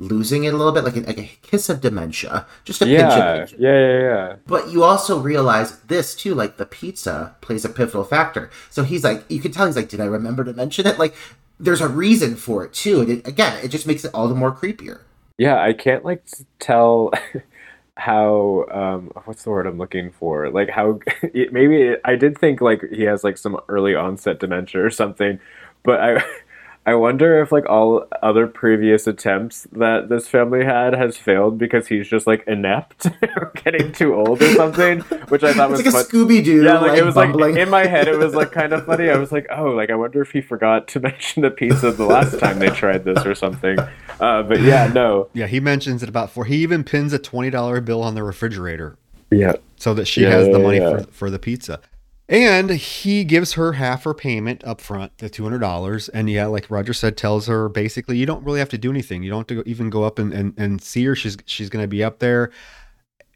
losing 0.00 0.44
it 0.44 0.54
a 0.54 0.56
little 0.56 0.72
bit 0.72 0.84
like 0.84 0.96
a, 0.96 1.00
like 1.00 1.18
a 1.18 1.30
kiss 1.42 1.68
of 1.68 1.80
dementia 1.80 2.46
just 2.64 2.80
a 2.82 2.84
pinch 2.84 3.00
of 3.00 3.08
Yeah, 3.18 3.32
dementia. 3.32 3.58
yeah, 3.58 3.78
yeah, 3.88 4.00
yeah. 4.28 4.36
But 4.46 4.68
you 4.70 4.84
also 4.84 5.18
realize 5.18 5.78
this 5.80 6.14
too, 6.14 6.34
like 6.34 6.56
the 6.56 6.66
pizza 6.66 7.34
plays 7.40 7.64
a 7.64 7.68
pivotal 7.68 8.04
factor. 8.04 8.48
So 8.70 8.84
he's 8.84 9.02
like, 9.02 9.24
you 9.28 9.40
can 9.40 9.50
tell 9.50 9.66
he's 9.66 9.74
like, 9.76 9.88
did 9.88 10.00
I 10.00 10.04
remember 10.04 10.44
to 10.44 10.52
mention 10.52 10.86
it? 10.86 10.98
Like, 11.00 11.14
there's 11.58 11.80
a 11.80 11.88
reason 11.88 12.36
for 12.36 12.64
it 12.64 12.72
too. 12.72 13.00
And 13.00 13.10
it, 13.10 13.26
again, 13.26 13.58
it 13.64 13.68
just 13.68 13.86
makes 13.88 14.04
it 14.04 14.12
all 14.14 14.28
the 14.28 14.34
more 14.36 14.52
creepier. 14.54 15.00
Yeah, 15.36 15.60
I 15.60 15.72
can't 15.72 16.04
like 16.04 16.24
tell 16.60 17.10
how 17.98 18.64
um 18.70 19.10
what's 19.24 19.42
the 19.44 19.50
word 19.50 19.66
I'm 19.66 19.78
looking 19.78 20.10
for? 20.12 20.50
Like 20.50 20.70
how 20.70 21.00
maybe 21.34 21.96
I 22.04 22.16
did 22.16 22.38
think 22.38 22.60
like 22.60 22.82
he 22.92 23.02
has 23.02 23.24
like 23.24 23.38
some 23.38 23.58
early 23.68 23.94
onset 23.94 24.40
dementia 24.40 24.84
or 24.84 24.90
something, 24.90 25.40
but 25.82 26.00
I 26.00 26.24
I 26.88 26.94
wonder 26.94 27.42
if 27.42 27.52
like 27.52 27.68
all 27.68 28.06
other 28.22 28.46
previous 28.46 29.06
attempts 29.06 29.66
that 29.72 30.08
this 30.08 30.26
family 30.26 30.64
had 30.64 30.94
has 30.94 31.18
failed 31.18 31.58
because 31.58 31.86
he's 31.88 32.08
just 32.08 32.26
like 32.26 32.42
inept 32.46 33.04
or 33.36 33.52
getting 33.62 33.92
too 33.92 34.14
old 34.14 34.40
or 34.40 34.50
something, 34.54 35.00
which 35.28 35.42
I 35.44 35.52
thought 35.52 35.70
It's 35.72 35.82
was 35.82 35.92
like 35.94 36.06
a 36.06 36.08
Scooby 36.08 36.42
Doo, 36.42 36.64
yeah, 36.64 36.78
like 36.78 36.92
like, 36.92 36.98
it 36.98 37.04
was 37.04 37.14
bumbling. 37.14 37.56
like 37.56 37.60
in 37.62 37.68
my 37.68 37.84
head, 37.84 38.08
it 38.08 38.16
was 38.16 38.34
like 38.34 38.52
kind 38.52 38.72
of 38.72 38.86
funny. 38.86 39.10
I 39.10 39.18
was 39.18 39.30
like, 39.32 39.46
oh, 39.54 39.72
like 39.72 39.90
I 39.90 39.96
wonder 39.96 40.22
if 40.22 40.30
he 40.30 40.40
forgot 40.40 40.88
to 40.88 41.00
mention 41.08 41.42
the 41.42 41.50
pizza 41.50 41.92
the 41.92 42.06
last 42.06 42.38
time 42.40 42.58
they 42.58 42.70
tried 42.70 43.04
this 43.04 43.22
or 43.26 43.34
something. 43.34 43.78
Uh, 44.18 44.42
but 44.44 44.62
yeah, 44.62 44.90
no, 44.94 45.28
Yeah, 45.34 45.46
he 45.46 45.60
mentions 45.60 46.02
it 46.02 46.08
about 46.08 46.30
four. 46.30 46.46
He 46.46 46.56
even 46.62 46.84
pins 46.84 47.12
a 47.12 47.18
twenty 47.18 47.50
dollar 47.50 47.82
bill 47.82 48.02
on 48.02 48.14
the 48.14 48.22
refrigerator 48.22 48.96
yeah, 49.30 49.56
so 49.76 49.92
that 49.92 50.06
she 50.06 50.22
Yeah, 50.22 50.30
has 50.30 50.46
the 50.46 50.58
money 50.58 50.78
yeah. 50.78 51.00
for, 51.00 51.12
for 51.12 51.30
the 51.30 51.38
pizza. 51.38 51.80
And 52.28 52.70
he 52.70 53.24
gives 53.24 53.54
her 53.54 53.72
half 53.74 54.04
her 54.04 54.12
payment 54.12 54.62
up 54.64 54.82
front, 54.82 55.16
the 55.18 55.30
two 55.30 55.44
hundred 55.44 55.60
dollars. 55.60 56.10
And 56.10 56.28
yeah, 56.28 56.46
like 56.46 56.70
Roger 56.70 56.92
said, 56.92 57.16
tells 57.16 57.46
her 57.46 57.68
basically 57.70 58.18
you 58.18 58.26
don't 58.26 58.44
really 58.44 58.58
have 58.58 58.68
to 58.70 58.78
do 58.78 58.90
anything. 58.90 59.22
You 59.22 59.30
don't 59.30 59.48
have 59.50 59.64
to 59.64 59.68
even 59.68 59.88
go 59.88 60.04
up 60.04 60.18
and, 60.18 60.32
and, 60.32 60.52
and 60.58 60.82
see 60.82 61.04
her. 61.04 61.14
She's 61.14 61.38
she's 61.46 61.70
going 61.70 61.82
to 61.82 61.88
be 61.88 62.04
up 62.04 62.18
there. 62.18 62.50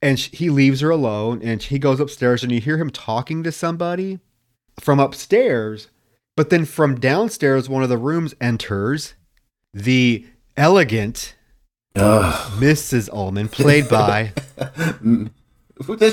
And 0.02 0.18
sh 0.18 0.28
he 0.32 0.50
leaves 0.50 0.80
her 0.80 0.90
alone, 0.90 1.40
and 1.42 1.62
he 1.62 1.78
goes 1.78 2.00
upstairs, 2.00 2.42
and 2.42 2.52
you 2.52 2.60
hear 2.60 2.76
him 2.76 2.90
talking 2.90 3.42
to 3.44 3.52
somebody 3.52 4.18
from 4.78 5.00
upstairs. 5.00 5.88
But 6.36 6.50
then 6.50 6.64
from 6.64 7.00
downstairs, 7.00 7.68
one 7.68 7.82
of 7.82 7.88
the 7.88 7.98
rooms 7.98 8.34
enters 8.40 9.14
the 9.72 10.26
elegant 10.56 11.34
Ugh. 11.94 12.52
Mrs. 12.58 13.10
Ullman, 13.12 13.48
played 13.48 13.88
by 13.88 14.32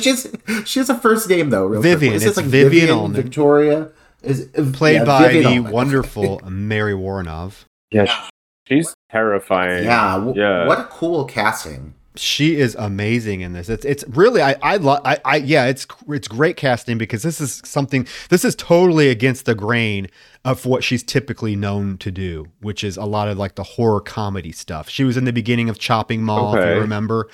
She's, 0.02 0.28
she 0.66 0.80
has 0.80 0.90
a 0.90 0.98
first 0.98 1.30
name 1.30 1.50
though, 1.50 1.66
real 1.66 1.82
Vivian. 1.82 2.14
quick. 2.14 2.16
Is 2.18 2.36
this 2.36 2.38
It's 2.38 2.48
Vivian 2.48 2.90
Ullman. 2.90 3.14
Victoria 3.22 3.90
is 4.24 4.50
played 4.74 4.96
yeah, 4.96 5.06
by 5.06 5.24
Vivian 5.28 5.44
the 5.44 5.50
Ullman. 5.58 5.72
wonderful 5.72 6.42
Mary 6.50 6.94
Woronov. 6.94 7.66
yeah. 7.92 8.28
She's 8.68 8.94
terrifying. 9.12 9.84
Yeah, 9.86 10.14
w- 10.20 10.40
Yeah. 10.40 10.68
What 10.68 10.80
a 10.80 10.84
cool 10.84 11.26
casting. 11.26 11.96
She 12.16 12.58
is 12.58 12.76
amazing 12.76 13.42
in 13.42 13.54
this. 13.54 13.68
It's 13.70 13.84
it's 13.86 14.04
really 14.10 14.42
I 14.44 14.56
I, 14.62 14.76
lo- 14.78 15.00
I 15.06 15.18
I 15.26 15.36
yeah 15.38 15.66
it's 15.66 15.88
it's 16.10 16.28
great 16.28 16.56
casting 16.58 16.98
because 17.00 17.24
this 17.24 17.40
is 17.42 17.62
something 17.66 18.06
this 18.30 18.44
is 18.46 18.56
totally 18.56 19.10
against 19.10 19.46
the 19.46 19.56
grain 19.56 20.08
of 20.46 20.66
what 20.68 20.84
she's 20.84 21.02
typically 21.02 21.56
known 21.56 21.98
to 22.00 22.12
do, 22.12 22.46
which 22.62 22.84
is 22.84 22.96
a 22.98 23.06
lot 23.06 23.28
of 23.28 23.38
like 23.40 23.56
the 23.56 23.64
horror 23.64 24.02
comedy 24.02 24.52
stuff. 24.52 24.88
She 24.90 25.04
was 25.04 25.18
in 25.18 25.24
the 25.26 25.34
beginning 25.34 25.70
of 25.70 25.80
Chopping 25.80 26.22
Mall, 26.24 26.56
if 26.56 26.64
you 26.76 26.82
remember. 26.82 27.28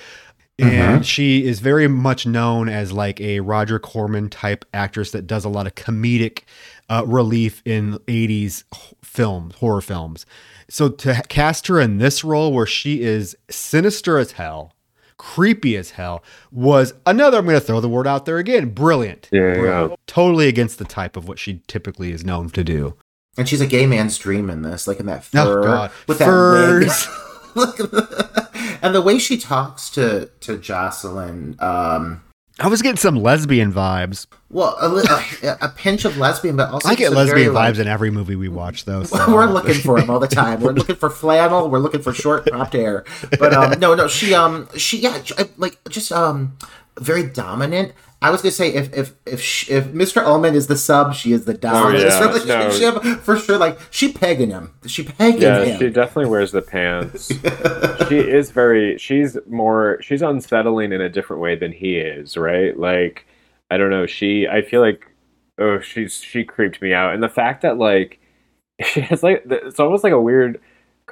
And 0.58 1.04
she 1.04 1.44
is 1.46 1.60
very 1.60 1.86
much 1.86 2.26
known 2.26 2.68
as 2.68 2.90
like 2.92 3.20
a 3.20 3.40
Roger 3.40 3.78
Corman 3.78 4.30
type 4.30 4.64
actress 4.72 5.10
that 5.10 5.26
does 5.26 5.44
a 5.44 5.50
lot 5.50 5.66
of 5.66 5.74
comedic 5.74 6.44
uh, 6.88 7.04
relief 7.06 7.60
in 7.66 7.94
80s 8.06 8.64
films, 9.02 9.54
horror 9.56 9.82
films. 9.82 10.24
So 10.68 10.88
to 10.88 11.22
cast 11.28 11.66
her 11.66 11.78
in 11.78 11.98
this 11.98 12.24
role 12.24 12.52
where 12.52 12.64
she 12.66 13.02
is 13.02 13.36
sinister 13.50 14.16
as 14.18 14.32
hell, 14.32 14.72
creepy 15.18 15.76
as 15.76 15.90
hell, 15.90 16.24
was 16.50 16.94
another, 17.04 17.38
I'm 17.38 17.44
going 17.44 17.54
to 17.60 17.60
throw 17.60 17.80
the 17.80 17.88
word 17.88 18.06
out 18.06 18.24
there 18.24 18.38
again, 18.38 18.70
brilliant. 18.70 19.28
Yeah, 19.30 19.62
yeah. 19.62 19.88
Totally 20.06 20.48
against 20.48 20.78
the 20.78 20.84
type 20.86 21.16
of 21.16 21.28
what 21.28 21.38
she 21.38 21.60
typically 21.66 22.12
is 22.12 22.24
known 22.24 22.48
to 22.50 22.64
do. 22.64 22.94
And 23.38 23.46
she's 23.46 23.60
a 23.60 23.66
gay 23.66 23.84
man's 23.86 24.16
dream 24.16 24.48
in 24.48 24.62
this, 24.62 24.88
like 24.88 25.00
in 25.00 25.06
that 25.06 25.28
Oh, 25.34 25.44
fur 25.44 25.62
God. 25.62 25.90
with 26.08 26.18
Furs. 26.18 26.86
that 26.86 27.10
wig. 27.54 27.56
Look 27.56 27.80
at 27.80 27.90
the- 27.90 28.45
and 28.86 28.94
the 28.94 29.02
way 29.02 29.18
she 29.18 29.36
talks 29.36 29.90
to 29.90 30.30
to 30.40 30.56
Jocelin, 30.58 31.56
um, 31.60 32.22
I 32.58 32.68
was 32.68 32.80
getting 32.80 32.96
some 32.96 33.16
lesbian 33.16 33.70
vibes. 33.72 34.26
Well, 34.48 34.76
a, 34.80 35.46
a, 35.46 35.58
a 35.62 35.68
pinch 35.68 36.04
of 36.06 36.16
lesbian, 36.16 36.56
but 36.56 36.70
also 36.70 36.88
I 36.88 36.94
get 36.94 37.12
lesbian 37.12 37.36
very, 37.36 37.48
like- 37.50 37.74
vibes 37.74 37.78
in 37.80 37.86
every 37.86 38.10
movie 38.10 38.36
we 38.36 38.48
watch, 38.48 38.86
though. 38.86 39.02
so- 39.04 39.32
We're 39.34 39.46
looking 39.46 39.74
for 39.74 40.00
them 40.00 40.08
all 40.08 40.20
the 40.20 40.26
time. 40.28 40.60
We're 40.60 40.72
looking 40.72 40.96
for 40.96 41.10
flannel. 41.10 41.68
We're 41.68 41.80
looking 41.80 42.00
for 42.00 42.14
short 42.14 42.46
cropped 42.46 42.72
hair. 42.72 43.04
But 43.38 43.52
um, 43.52 43.78
no, 43.78 43.94
no, 43.94 44.08
she 44.08 44.34
um, 44.34 44.68
she 44.76 44.98
yeah, 45.00 45.22
like 45.58 45.76
just 45.90 46.12
um, 46.12 46.56
very 46.98 47.24
dominant. 47.24 47.92
I 48.22 48.30
was 48.30 48.40
gonna 48.40 48.52
say 48.52 48.72
if 48.72 48.92
if 48.96 49.12
if 49.26 49.40
sh 49.42 49.70
if 49.70 49.86
Mr. 49.88 50.22
Ullman 50.24 50.54
is 50.54 50.68
the 50.68 50.76
sub, 50.76 51.14
she 51.14 51.32
is 51.32 51.44
the 51.44 51.52
dom. 51.54 51.94
in 51.94 52.00
this 52.00 52.14
yeah, 52.46 52.64
relationship 52.66 53.20
for 53.20 53.36
sure. 53.36 53.58
Like 53.58 53.78
she 53.90 54.12
pegging 54.12 54.50
him. 54.50 54.72
She 54.86 55.02
pegging 55.04 55.42
Yeah, 55.42 55.64
him. 55.64 55.78
she 55.78 55.90
definitely 55.90 56.30
wears 56.30 56.52
the 56.52 56.62
pants. 56.62 57.28
she 58.08 58.18
is 58.18 58.50
very. 58.50 58.96
She's 58.96 59.36
more. 59.46 59.98
She's 60.00 60.22
unsettling 60.22 60.92
in 60.92 61.00
a 61.02 61.10
different 61.10 61.42
way 61.42 61.56
than 61.56 61.72
he 61.72 61.96
is, 61.96 62.36
right? 62.38 62.78
Like, 62.78 63.26
I 63.70 63.76
don't 63.76 63.90
know. 63.90 64.06
She. 64.06 64.48
I 64.48 64.62
feel 64.62 64.80
like. 64.80 65.06
Oh, 65.58 65.80
she's 65.80 66.20
she 66.20 66.44
creeped 66.44 66.82
me 66.82 66.92
out, 66.92 67.14
and 67.14 67.22
the 67.22 67.28
fact 67.30 67.62
that 67.62 67.78
like 67.78 68.18
she 68.84 69.00
has 69.02 69.22
like 69.22 69.42
it's 69.46 69.80
almost 69.80 70.04
like 70.04 70.12
a 70.12 70.20
weird 70.20 70.60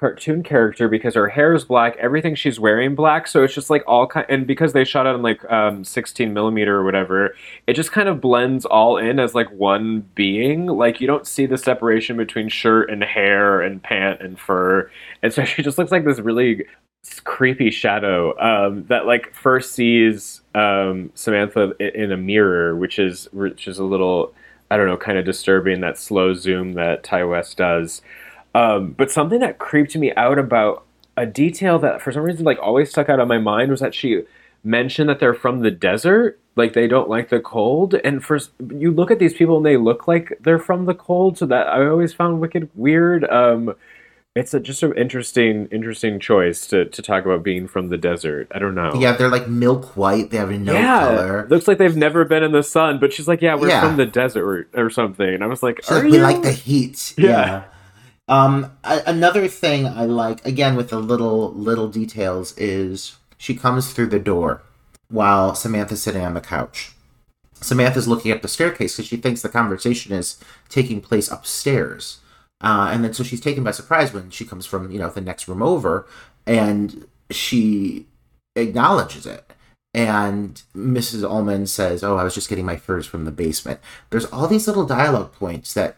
cartoon 0.04 0.42
character 0.42 0.86
because 0.86 1.14
her 1.14 1.28
hair 1.28 1.54
is 1.54 1.64
black, 1.64 1.96
everything 1.96 2.34
she's 2.34 2.60
wearing 2.60 2.94
black, 2.94 3.26
so 3.26 3.42
it's 3.42 3.54
just 3.54 3.70
like 3.70 3.82
all 3.86 4.06
kind. 4.06 4.26
And 4.28 4.46
because 4.46 4.74
they 4.74 4.84
shot 4.84 5.06
it 5.06 5.14
on 5.14 5.22
like 5.22 5.50
um 5.50 5.82
16 5.82 6.34
millimeter 6.34 6.76
or 6.76 6.84
whatever, 6.84 7.34
it 7.66 7.72
just 7.72 7.90
kind 7.90 8.06
of 8.06 8.20
blends 8.20 8.66
all 8.66 8.98
in 8.98 9.18
as 9.18 9.34
like 9.34 9.50
one 9.52 10.00
being. 10.14 10.66
Like 10.66 11.00
you 11.00 11.06
don't 11.06 11.26
see 11.26 11.46
the 11.46 11.56
separation 11.56 12.18
between 12.18 12.50
shirt 12.50 12.90
and 12.90 13.02
hair 13.02 13.62
and 13.62 13.82
pant 13.82 14.20
and 14.20 14.38
fur, 14.38 14.90
and 15.22 15.32
so 15.32 15.42
she 15.46 15.62
just 15.62 15.78
looks 15.78 15.90
like 15.90 16.04
this 16.04 16.18
really 16.18 16.66
creepy 17.24 17.70
shadow 17.70 18.38
um, 18.38 18.84
that 18.88 19.06
like 19.06 19.34
first 19.34 19.72
sees 19.72 20.42
um, 20.54 21.10
Samantha 21.14 21.72
in 21.80 22.12
a 22.12 22.18
mirror, 22.18 22.76
which 22.76 22.98
is 22.98 23.26
which 23.32 23.66
is 23.66 23.78
a 23.78 23.84
little 23.84 24.34
I 24.70 24.76
don't 24.76 24.86
know, 24.86 24.96
kind 24.98 25.16
of 25.16 25.24
disturbing 25.24 25.80
that 25.80 25.98
slow 25.98 26.34
zoom 26.34 26.74
that 26.74 27.04
Ti 27.04 27.22
West 27.22 27.56
does. 27.56 28.02
Um, 28.54 28.92
but 28.92 29.10
something 29.10 29.40
that 29.40 29.58
creeped 29.58 29.96
me 29.96 30.12
out 30.14 30.38
about 30.38 30.84
a 31.16 31.26
detail 31.26 31.78
that 31.80 32.00
for 32.02 32.12
some 32.12 32.22
reason 32.22 32.44
like 32.44 32.58
always 32.60 32.90
stuck 32.90 33.08
out 33.08 33.20
on 33.20 33.28
my 33.28 33.38
mind 33.38 33.70
was 33.70 33.80
that 33.80 33.94
she 33.94 34.22
mentioned 34.62 35.08
that 35.08 35.20
they're 35.20 35.34
from 35.34 35.60
the 35.60 35.70
desert 35.70 36.38
like 36.56 36.72
they 36.72 36.86
don't 36.88 37.08
like 37.08 37.28
the 37.28 37.38
cold 37.40 37.94
and 37.94 38.24
for 38.24 38.38
you 38.74 38.90
look 38.90 39.10
at 39.10 39.18
these 39.18 39.34
people 39.34 39.58
and 39.58 39.66
they 39.66 39.76
look 39.76 40.08
like 40.08 40.32
they're 40.40 40.58
from 40.58 40.86
the 40.86 40.94
cold 40.94 41.36
so 41.36 41.44
that 41.46 41.66
i 41.68 41.86
always 41.86 42.14
found 42.14 42.40
wicked 42.40 42.68
weird 42.74 43.24
um 43.30 43.74
it's 44.34 44.54
a, 44.54 44.58
just 44.58 44.82
an 44.82 44.92
interesting 44.96 45.66
interesting 45.70 46.18
choice 46.18 46.66
to, 46.66 46.86
to 46.86 47.02
talk 47.02 47.24
about 47.24 47.42
being 47.42 47.68
from 47.68 47.90
the 47.90 47.98
desert 47.98 48.50
i 48.54 48.58
don't 48.58 48.74
know 48.74 48.92
yeah, 48.94 49.12
they're 49.12 49.28
like 49.28 49.48
milk 49.48 49.96
white. 49.96 50.30
They 50.30 50.38
have 50.38 50.50
no 50.50 50.72
yeah 50.72 51.00
color. 51.00 51.46
looks 51.50 51.68
like 51.68 51.78
they've 51.78 51.94
never 51.96 52.24
been 52.24 52.42
in 52.42 52.52
the 52.52 52.62
sun 52.62 52.98
but 52.98 53.12
she's 53.12 53.28
like 53.28 53.42
yeah 53.42 53.54
we're 53.54 53.68
Yeah. 53.68 53.82
from 53.82 53.96
the 53.98 54.06
desert 54.06 54.44
or, 54.74 54.84
or 54.86 54.90
something 54.90 55.28
and 55.28 55.44
i 55.44 55.46
was 55.46 55.62
like 55.62 55.88
like, 55.90 56.04
we 56.04 56.14
you? 56.14 56.22
like 56.22 56.42
the 56.42 56.52
heat. 56.52 57.14
Yeah. 57.18 57.28
Yeah. 57.28 57.64
Um, 58.26 58.72
another 58.82 59.48
thing 59.48 59.86
I 59.86 60.04
like, 60.04 60.44
again 60.46 60.76
with 60.76 60.90
the 60.90 60.98
little 60.98 61.52
little 61.52 61.88
details, 61.88 62.56
is 62.56 63.16
she 63.36 63.54
comes 63.54 63.92
through 63.92 64.06
the 64.06 64.18
door 64.18 64.62
while 65.08 65.54
Samantha's 65.54 66.02
sitting 66.02 66.24
on 66.24 66.34
the 66.34 66.40
couch. 66.40 66.92
Samantha's 67.60 68.08
looking 68.08 68.32
up 68.32 68.42
the 68.42 68.48
staircase 68.48 68.96
because 68.96 69.08
she 69.08 69.16
thinks 69.16 69.42
the 69.42 69.48
conversation 69.48 70.12
is 70.12 70.38
taking 70.68 71.00
place 71.00 71.30
upstairs. 71.30 72.20
Uh, 72.60 72.88
and 72.92 73.04
then 73.04 73.12
so 73.12 73.22
she's 73.22 73.40
taken 73.40 73.64
by 73.64 73.70
surprise 73.70 74.12
when 74.12 74.30
she 74.30 74.44
comes 74.44 74.64
from, 74.66 74.90
you 74.90 74.98
know, 74.98 75.10
the 75.10 75.20
next 75.20 75.48
room 75.48 75.62
over 75.62 76.06
and 76.46 77.06
she 77.30 78.06
acknowledges 78.56 79.26
it. 79.26 79.52
And 79.92 80.60
Mrs. 80.74 81.22
Ullman 81.22 81.66
says, 81.66 82.02
Oh, 82.02 82.16
I 82.16 82.24
was 82.24 82.34
just 82.34 82.48
getting 82.48 82.66
my 82.66 82.76
furs 82.76 83.06
from 83.06 83.24
the 83.24 83.30
basement. 83.30 83.80
There's 84.10 84.26
all 84.26 84.48
these 84.48 84.66
little 84.66 84.86
dialogue 84.86 85.32
points 85.32 85.72
that 85.74 85.96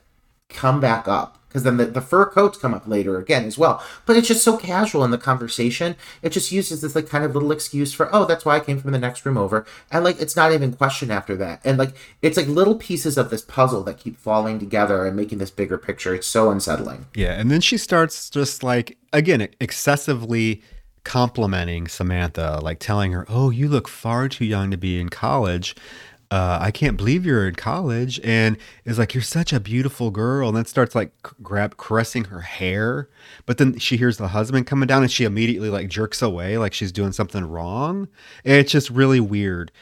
come 0.49 0.81
back 0.81 1.09
up 1.09 1.37
because 1.57 1.63
then 1.65 1.79
the, 1.79 1.87
the 1.87 2.03
fur 2.03 2.27
coats 2.27 2.59
come 2.59 2.75
up 2.75 2.87
later 2.87 3.19
again 3.19 3.47
as 3.47 3.57
well. 3.57 3.83
But 4.05 4.17
it's 4.19 4.29
just 4.29 4.45
so 4.45 4.59
casual 4.59 5.05
in 5.05 5.11
the 5.11 5.17
conversation. 5.17 5.97
It 6.21 6.29
just 6.29 6.53
uses 6.53 6.83
this 6.83 6.95
like 6.95 7.09
kind 7.09 7.25
of 7.25 7.33
little 7.33 7.51
excuse 7.51 7.95
for, 7.95 8.15
oh, 8.15 8.27
that's 8.27 8.45
why 8.45 8.57
I 8.57 8.61
came 8.61 8.79
from 8.79 8.93
the 8.93 8.99
next 8.99 9.25
room 9.25 9.39
over. 9.39 9.65
And 9.91 10.05
like 10.05 10.21
it's 10.21 10.37
not 10.37 10.53
even 10.53 10.75
questioned 10.75 11.11
after 11.11 11.35
that. 11.37 11.63
And 11.65 11.79
like 11.79 11.95
it's 12.21 12.37
like 12.37 12.47
little 12.47 12.75
pieces 12.75 13.17
of 13.17 13.31
this 13.31 13.41
puzzle 13.41 13.83
that 13.85 13.97
keep 13.97 14.19
falling 14.19 14.59
together 14.59 15.07
and 15.07 15.17
making 15.17 15.39
this 15.39 15.51
bigger 15.51 15.79
picture. 15.79 16.15
It's 16.15 16.27
so 16.27 16.51
unsettling. 16.51 17.07
Yeah, 17.15 17.33
and 17.33 17.51
then 17.51 17.63
she 17.63 17.79
starts 17.79 18.29
just 18.29 18.63
like 18.63 18.99
again 19.15 19.49
excessively 19.59 20.63
complimenting 21.05 21.89
Samantha, 21.89 22.61
like 22.63 22.81
telling 22.81 23.13
her, 23.13 23.25
"Oh, 23.31 23.49
you 23.49 23.69
look 23.69 23.89
far 23.89 24.29
too 24.29 24.45
young 24.45 24.71
to 24.73 24.77
be 24.77 25.01
in 25.01 25.09
college. 25.09 25.75
Uh, 26.31 26.59
I 26.61 26.71
can't 26.71 26.97
believe 26.97 27.25
you're 27.25 27.49
in 27.49 27.55
college." 27.55 28.21
And 28.25 28.57
is 28.85 28.99
like, 28.99 29.15
"You're 29.15 29.23
such 29.23 29.53
a 29.53 29.61
beautiful 29.61 30.11
girl." 30.11 30.49
And 30.49 30.57
then 30.57 30.65
starts 30.67 30.95
like 30.95 31.13
grab 31.43 31.77
caressing 31.77 32.25
her 32.25 32.41
hair, 32.41 33.09
but 33.47 33.59
then 33.59 33.79
she 33.79 33.97
hears 33.97 34.17
the 34.19 34.29
husband 34.29 34.67
coming 34.67 34.87
down, 34.87 35.03
and 35.03 35.11
she 35.11 35.25
immediately 35.25 35.71
like 35.71 35.89
jerks 35.89 36.23
away, 36.23 36.59
like 36.59 36.75
she's 36.75 36.93
doing 36.93 37.13
something 37.13 37.45
wrong. 37.45 38.09
It's 38.45 38.73
just 38.73 38.91
really 38.91 39.21
weird. 39.21 39.73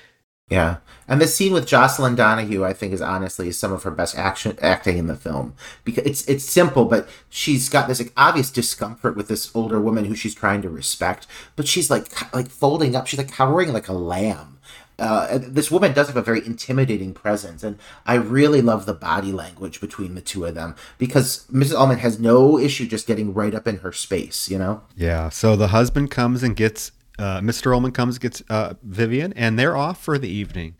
Yeah, 0.50 0.76
and 1.08 1.22
the 1.22 1.26
scene 1.26 1.54
with 1.54 1.66
Jocelin 1.66 2.16
Donahue, 2.16 2.64
I 2.64 2.74
think, 2.74 2.92
is 2.92 3.00
honestly 3.00 3.50
some 3.50 3.72
of 3.72 3.82
her 3.84 3.90
best 3.90 4.14
action 4.16 4.58
acting 4.60 4.98
in 4.98 5.06
the 5.06 5.16
film 5.16 5.54
because 5.84 6.04
it's 6.04 6.24
it's 6.26 6.44
simple, 6.44 6.84
but 6.84 7.08
she's 7.30 7.70
got 7.70 7.88
this 7.88 7.98
like, 7.98 8.12
obvious 8.14 8.50
discomfort 8.50 9.16
with 9.16 9.28
this 9.28 9.50
older 9.56 9.80
woman 9.80 10.04
who 10.04 10.14
she's 10.14 10.34
trying 10.34 10.60
to 10.60 10.68
respect, 10.68 11.26
but 11.56 11.66
she's 11.66 11.90
like 11.90 12.34
like 12.34 12.48
folding 12.48 12.94
up, 12.94 13.06
she's 13.06 13.18
like 13.18 13.32
cowering 13.32 13.72
like 13.72 13.88
a 13.88 13.94
lamb. 13.94 14.53
Uh, 14.98 15.38
this 15.40 15.70
woman 15.70 15.92
does 15.92 16.06
have 16.06 16.16
a 16.16 16.22
very 16.22 16.44
intimidating 16.46 17.12
presence, 17.12 17.62
and 17.62 17.78
I 18.06 18.14
really 18.14 18.62
love 18.62 18.86
the 18.86 18.94
body 18.94 19.32
language 19.32 19.80
between 19.80 20.14
the 20.14 20.20
two 20.20 20.44
of 20.44 20.54
them 20.54 20.76
because 20.98 21.46
Mrs. 21.48 21.74
Ullman 21.74 21.98
has 21.98 22.20
no 22.20 22.58
issue 22.58 22.86
just 22.86 23.06
getting 23.06 23.34
right 23.34 23.54
up 23.54 23.66
in 23.66 23.78
her 23.78 23.92
space, 23.92 24.48
you 24.48 24.58
know. 24.58 24.82
Yeah. 24.96 25.30
So 25.30 25.56
the 25.56 25.68
husband 25.68 26.10
comes 26.10 26.42
and 26.42 26.54
gets 26.54 26.92
uh, 27.18 27.40
Mr. 27.40 27.72
Ullman 27.72 27.92
comes 27.92 28.18
gets 28.18 28.42
uh, 28.50 28.74
Vivian, 28.82 29.32
and 29.34 29.58
they're 29.58 29.76
off 29.76 30.02
for 30.02 30.18
the 30.18 30.28
evening, 30.28 30.76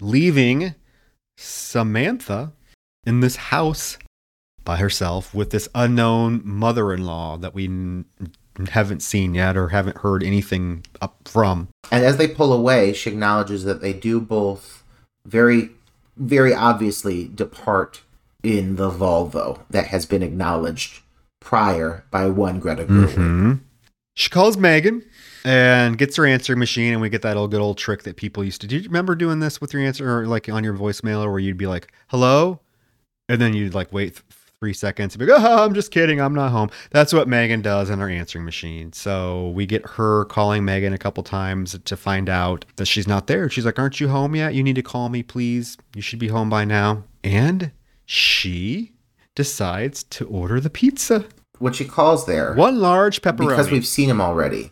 leaving 0.00 0.74
Samantha 1.36 2.52
in 3.06 3.20
this 3.20 3.36
house 3.36 3.98
by 4.64 4.76
herself 4.76 5.34
with 5.34 5.50
this 5.50 5.68
unknown 5.74 6.42
mother-in-law 6.44 7.38
that 7.38 7.54
we 7.54 7.68
haven't 8.66 9.00
seen 9.02 9.34
yet 9.34 9.56
or 9.56 9.68
haven't 9.68 9.98
heard 9.98 10.22
anything 10.22 10.84
up 11.00 11.16
from. 11.26 11.68
And 11.90 12.04
as 12.04 12.16
they 12.16 12.28
pull 12.28 12.52
away, 12.52 12.92
she 12.92 13.10
acknowledges 13.10 13.64
that 13.64 13.80
they 13.80 13.92
do 13.92 14.20
both 14.20 14.82
very, 15.24 15.70
very 16.16 16.54
obviously 16.54 17.28
depart 17.28 18.02
in 18.42 18.76
the 18.76 18.90
Volvo 18.90 19.60
that 19.70 19.88
has 19.88 20.06
been 20.06 20.22
acknowledged 20.22 21.02
prior 21.40 22.04
by 22.10 22.26
one 22.26 22.60
Greta 22.60 22.84
Gerwig. 22.84 23.14
Mm-hmm. 23.14 23.52
She 24.14 24.30
calls 24.30 24.56
Megan 24.56 25.04
and 25.44 25.96
gets 25.96 26.16
her 26.16 26.26
answering 26.26 26.58
machine, 26.58 26.92
and 26.92 27.00
we 27.00 27.08
get 27.08 27.22
that 27.22 27.36
old 27.36 27.52
good 27.52 27.60
old 27.60 27.78
trick 27.78 28.02
that 28.02 28.16
people 28.16 28.42
used 28.42 28.60
to 28.62 28.66
do. 28.66 28.76
you 28.76 28.82
remember 28.82 29.14
doing 29.14 29.40
this 29.40 29.60
with 29.60 29.72
your 29.72 29.82
answer, 29.82 30.18
or 30.18 30.26
like 30.26 30.48
on 30.48 30.64
your 30.64 30.74
voicemail, 30.74 31.28
where 31.30 31.38
you'd 31.38 31.56
be 31.56 31.66
like, 31.66 31.92
"Hello," 32.08 32.60
and 33.28 33.40
then 33.40 33.54
you'd 33.54 33.74
like 33.74 33.92
wait 33.92 34.20
three 34.60 34.72
seconds 34.72 35.14
and 35.14 35.20
be 35.20 35.26
like, 35.26 35.40
"Oh, 35.42 35.64
I'm 35.64 35.74
just 35.74 35.90
kidding, 35.90 36.20
I'm 36.20 36.34
not 36.34 36.50
home." 36.50 36.70
That's 36.90 37.12
what 37.12 37.28
Megan 37.28 37.62
does 37.62 37.90
in 37.90 37.98
her 38.00 38.08
answering 38.08 38.44
machine. 38.44 38.92
So 38.92 39.50
we 39.50 39.66
get 39.66 39.86
her 39.90 40.24
calling 40.26 40.64
Megan 40.64 40.92
a 40.92 40.98
couple 40.98 41.22
times 41.22 41.78
to 41.84 41.96
find 41.96 42.28
out 42.28 42.64
that 42.76 42.86
she's 42.86 43.06
not 43.06 43.26
there. 43.26 43.48
She's 43.48 43.64
like, 43.64 43.78
"Aren't 43.78 44.00
you 44.00 44.08
home 44.08 44.34
yet? 44.34 44.54
You 44.54 44.62
need 44.62 44.76
to 44.76 44.82
call 44.82 45.08
me, 45.08 45.22
please. 45.22 45.76
You 45.94 46.02
should 46.02 46.18
be 46.18 46.28
home 46.28 46.50
by 46.50 46.64
now." 46.64 47.04
And 47.22 47.72
she 48.04 48.92
decides 49.34 50.02
to 50.04 50.26
order 50.26 50.60
the 50.60 50.70
pizza. 50.70 51.24
When 51.58 51.72
she 51.72 51.84
calls 51.84 52.26
there, 52.26 52.54
One 52.54 52.80
large 52.80 53.20
pepperoni. 53.22 53.48
because 53.48 53.70
we've 53.70 53.86
seen 53.86 54.08
him 54.10 54.20
already, 54.20 54.70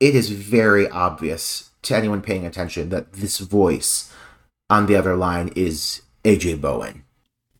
it 0.00 0.14
is 0.14 0.30
very 0.30 0.88
obvious 0.88 1.70
to 1.82 1.96
anyone 1.96 2.22
paying 2.22 2.46
attention 2.46 2.88
that 2.90 3.12
this 3.14 3.38
voice 3.38 4.12
on 4.70 4.86
the 4.86 4.96
other 4.96 5.16
line 5.16 5.52
is 5.56 6.02
AJ 6.24 6.60
Bowen. 6.60 7.02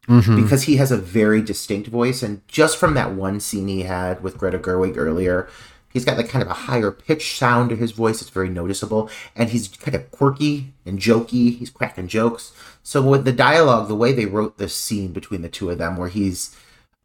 Mhm. 0.09 0.43
because 0.43 0.65
he 0.65 0.77
has 0.77 0.93
a 0.93 0.97
very 0.97 1.43
distinct 1.43 1.89
voice. 1.89 2.23
And 2.23 2.41
just 2.49 2.77
from 2.77 2.95
that 2.95 3.13
one 3.13 3.41
scene 3.41 3.69
he 3.69 3.83
had 3.83 4.23
with 4.23 4.39
greta 4.39 4.59
gerwig 4.59 4.97
earlier 4.97 5.49
he's 5.89 6.05
got 6.05 6.19
like 6.19 6.29
kind 6.29 6.43
of 6.43 6.51
a 6.51 6.55
higher 6.69 6.91
pitch 6.91 7.39
sound 7.39 7.71
to 7.71 7.77
his 7.77 7.93
voice. 7.93 8.21
It's 8.21 8.29
very 8.29 8.51
noticeable. 8.51 9.09
And 9.35 9.49
he's 9.49 9.69
kind 9.69 9.95
of 9.95 10.11
quirky 10.11 10.75
and 10.85 10.99
jokey. 10.99 11.57
He's 11.57 11.71
cracking 11.71 12.07
jokes. 12.07 12.53
So 12.83 13.01
with 13.01 13.25
the 13.25 13.33
dialogue 13.33 13.89
the 13.89 13.95
way 13.95 14.13
they 14.13 14.27
wrote 14.27 14.59
this 14.59 14.75
scene 14.77 15.13
between 15.15 15.41
the 15.41 15.49
two 15.49 15.71
of 15.71 15.79
them 15.79 15.97
where 15.97 16.11
he's 16.11 16.55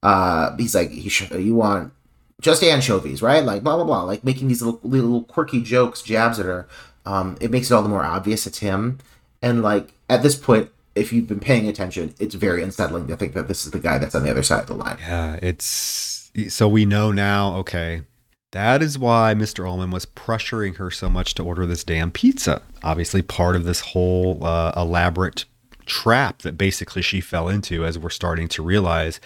uh 0.03 0.55
he's 0.57 0.75
like 0.75 0.91
you 0.91 1.55
want 1.55 1.93
just 2.41 2.63
anchovies 2.63 3.21
right? 3.21 3.43
Like 3.45 3.63
blah 3.63 3.77
blah 3.77 3.85
blah. 3.85 4.03
Like 4.03 4.23
making 4.25 4.49
these 4.49 4.61
little 4.61 4.81
little 4.83 5.23
quirky 5.23 5.61
jokes 5.61 6.01
jabs 6.01 6.37
at 6.37 6.45
her. 6.45 6.67
Um 7.05 7.37
it 7.39 7.49
makes 7.49 7.71
it 7.71 7.73
all 7.73 7.83
the 7.83 7.89
more 7.89 8.03
obvious 8.03 8.45
it's 8.45 8.59
him. 8.59 8.97
And 9.41 9.61
like 9.63 9.93
at 10.09 10.21
this 10.21 10.35
point 10.35 10.69
if 10.95 11.13
you've 11.13 11.27
been 11.27 11.39
paying 11.39 11.67
attention 11.67 12.13
it's 12.19 12.35
very 12.35 12.61
unsettling 12.61 13.07
to 13.07 13.15
think 13.15 13.33
that 13.33 13.47
this 13.47 13.65
is 13.65 13.71
the 13.71 13.79
guy 13.79 13.97
that's 13.97 14.15
on 14.15 14.23
the 14.23 14.29
other 14.29 14.43
side 14.43 14.61
of 14.61 14.67
the 14.67 14.73
line 14.73 14.97
Yeah, 14.99 15.39
it's 15.41 16.11
so 16.49 16.67
we 16.67 16.85
know 16.85 17.11
now. 17.11 17.55
Okay, 17.57 18.03
That 18.51 18.81
is 18.81 18.97
why 18.97 19.33
Mr. 19.33 19.67
Ullman 19.67 19.91
was 19.91 20.05
pressuring 20.05 20.77
her 20.77 20.91
so 20.91 21.09
much 21.09 21.35
to 21.35 21.43
order 21.43 21.65
this 21.65 21.83
damn 21.83 22.11
pizza. 22.11 22.61
Obviously, 22.83 23.21
part 23.21 23.55
of 23.55 23.63
this 23.63 23.81
whole 23.81 24.43
uh, 24.43 24.71
elaborate 24.75 25.45
trap 25.85 26.41
that 26.43 26.57
basically 26.57 27.01
she 27.01 27.21
fell 27.21 27.49
into, 27.49 27.85
as 27.85 27.99
we're 27.99 28.09
starting 28.09 28.47
to 28.49 28.63
realize. 28.63 29.19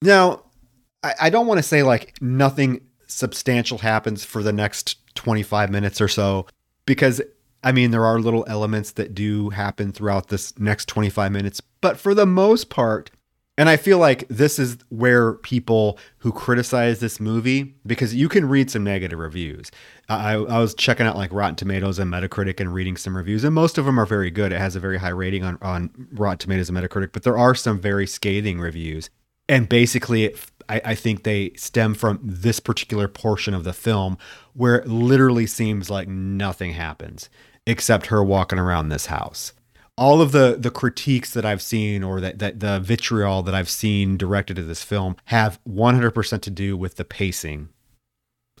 Now, 0.00 0.44
I, 1.02 1.14
I 1.22 1.30
don't 1.30 1.46
want 1.46 1.58
to 1.58 1.62
say 1.62 1.82
like 1.82 2.14
nothing 2.20 2.82
substantial 3.06 3.78
happens 3.78 4.24
for 4.24 4.42
the 4.42 4.52
next 4.52 4.96
25 5.14 5.70
minutes 5.70 6.00
or 6.00 6.08
so, 6.08 6.46
because 6.86 7.20
I 7.62 7.72
mean, 7.72 7.90
there 7.90 8.04
are 8.04 8.18
little 8.18 8.44
elements 8.48 8.92
that 8.92 9.14
do 9.14 9.50
happen 9.50 9.92
throughout 9.92 10.28
this 10.28 10.58
next 10.58 10.86
25 10.88 11.30
minutes, 11.30 11.60
but 11.80 11.96
for 11.96 12.14
the 12.14 12.26
most 12.26 12.70
part, 12.70 13.10
and 13.58 13.68
I 13.68 13.76
feel 13.76 13.98
like 13.98 14.26
this 14.28 14.58
is 14.58 14.78
where 14.88 15.34
people 15.34 15.98
who 16.18 16.32
criticize 16.32 17.00
this 17.00 17.20
movie, 17.20 17.74
because 17.86 18.14
you 18.14 18.28
can 18.28 18.48
read 18.48 18.70
some 18.70 18.82
negative 18.82 19.18
reviews. 19.18 19.70
I, 20.08 20.32
I 20.32 20.58
was 20.58 20.74
checking 20.74 21.06
out 21.06 21.16
like 21.16 21.32
Rotten 21.32 21.56
Tomatoes 21.56 21.98
and 21.98 22.10
Metacritic 22.10 22.60
and 22.60 22.72
reading 22.72 22.96
some 22.96 23.16
reviews, 23.16 23.44
and 23.44 23.54
most 23.54 23.76
of 23.76 23.84
them 23.84 24.00
are 24.00 24.06
very 24.06 24.30
good. 24.30 24.52
It 24.52 24.58
has 24.58 24.74
a 24.74 24.80
very 24.80 24.98
high 24.98 25.10
rating 25.10 25.44
on, 25.44 25.58
on 25.60 26.08
Rotten 26.12 26.38
Tomatoes 26.38 26.70
and 26.70 26.78
Metacritic, 26.78 27.12
but 27.12 27.24
there 27.24 27.36
are 27.36 27.54
some 27.54 27.78
very 27.78 28.06
scathing 28.06 28.58
reviews. 28.58 29.10
And 29.48 29.68
basically, 29.68 30.24
it, 30.24 30.40
I, 30.68 30.80
I 30.84 30.94
think 30.94 31.24
they 31.24 31.52
stem 31.56 31.92
from 31.94 32.20
this 32.22 32.58
particular 32.58 33.06
portion 33.06 33.52
of 33.52 33.64
the 33.64 33.74
film 33.74 34.16
where 34.54 34.76
it 34.76 34.88
literally 34.88 35.46
seems 35.46 35.90
like 35.90 36.08
nothing 36.08 36.72
happens 36.72 37.28
except 37.66 38.06
her 38.06 38.22
walking 38.22 38.58
around 38.58 38.88
this 38.88 39.06
house 39.06 39.52
all 39.96 40.20
of 40.20 40.32
the 40.32 40.56
the 40.58 40.70
critiques 40.70 41.32
that 41.32 41.44
I've 41.44 41.62
seen 41.62 42.02
or 42.02 42.20
that, 42.20 42.38
that 42.38 42.60
the 42.60 42.80
vitriol 42.80 43.42
that 43.42 43.54
I've 43.54 43.68
seen 43.68 44.16
directed 44.16 44.58
at 44.58 44.66
this 44.66 44.82
film 44.82 45.16
have 45.26 45.60
100% 45.68 46.40
to 46.40 46.50
do 46.50 46.76
with 46.76 46.96
the 46.96 47.04
pacing 47.04 47.68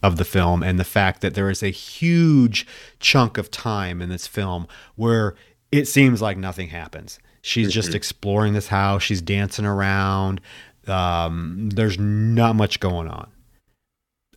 of 0.02 0.18
the 0.18 0.24
film 0.24 0.62
and 0.62 0.78
the 0.78 0.84
fact 0.84 1.20
that 1.20 1.34
there 1.34 1.50
is 1.50 1.62
a 1.62 1.70
huge 1.70 2.64
chunk 3.00 3.38
of 3.38 3.50
time 3.50 4.00
in 4.00 4.08
this 4.08 4.26
film 4.26 4.68
where 4.94 5.34
it 5.72 5.86
seems 5.86 6.22
like 6.22 6.36
nothing 6.36 6.68
happens. 6.68 7.18
She's 7.40 7.68
mm-hmm. 7.68 7.72
just 7.72 7.94
exploring 7.94 8.52
this 8.52 8.68
house, 8.68 9.02
she's 9.02 9.22
dancing 9.22 9.66
around. 9.66 10.40
Um, 10.86 11.70
there's 11.74 11.98
not 11.98 12.54
much 12.54 12.78
going 12.78 13.08
on. 13.08 13.31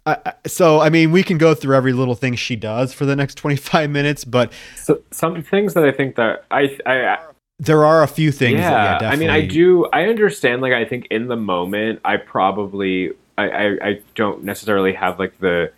I, 0.06 0.34
so 0.46 0.82
I 0.82 0.90
mean, 0.90 1.12
we 1.12 1.24
can 1.24 1.38
go 1.38 1.56
through 1.56 1.76
every 1.76 1.94
little 1.94 2.16
thing 2.16 2.36
she 2.36 2.56
does 2.56 2.94
for 2.94 3.06
the 3.06 3.16
next 3.16 3.36
25 3.36 3.90
minutes, 3.90 4.24
but 4.24 4.54
so, 4.76 5.02
some 5.12 5.42
things 5.42 5.74
that 5.74 5.84
I 5.84 5.92
think 5.92 6.16
that 6.16 6.46
I, 6.52 6.78
I, 6.86 7.18
there 7.60 7.86
are 7.86 8.04
a 8.04 8.08
few 8.08 8.32
things. 8.32 8.60
Yeah, 8.60 8.70
that, 8.70 9.02
yeah 9.02 9.10
I 9.10 9.16
mean, 9.16 9.30
I 9.30 9.46
do. 9.46 9.86
I 9.88 10.04
understand. 10.06 10.62
Like, 10.62 10.74
I 10.74 10.86
think 10.86 11.08
in 11.10 11.28
the 11.28 11.36
moment, 11.36 12.02
I 12.06 12.18
probably, 12.18 13.12
I, 13.38 13.50
I, 13.50 13.66
I 13.82 14.02
don't 14.14 14.44
necessarily 14.44 14.94
have 14.94 15.18
like 15.18 15.40
the, 15.40 15.72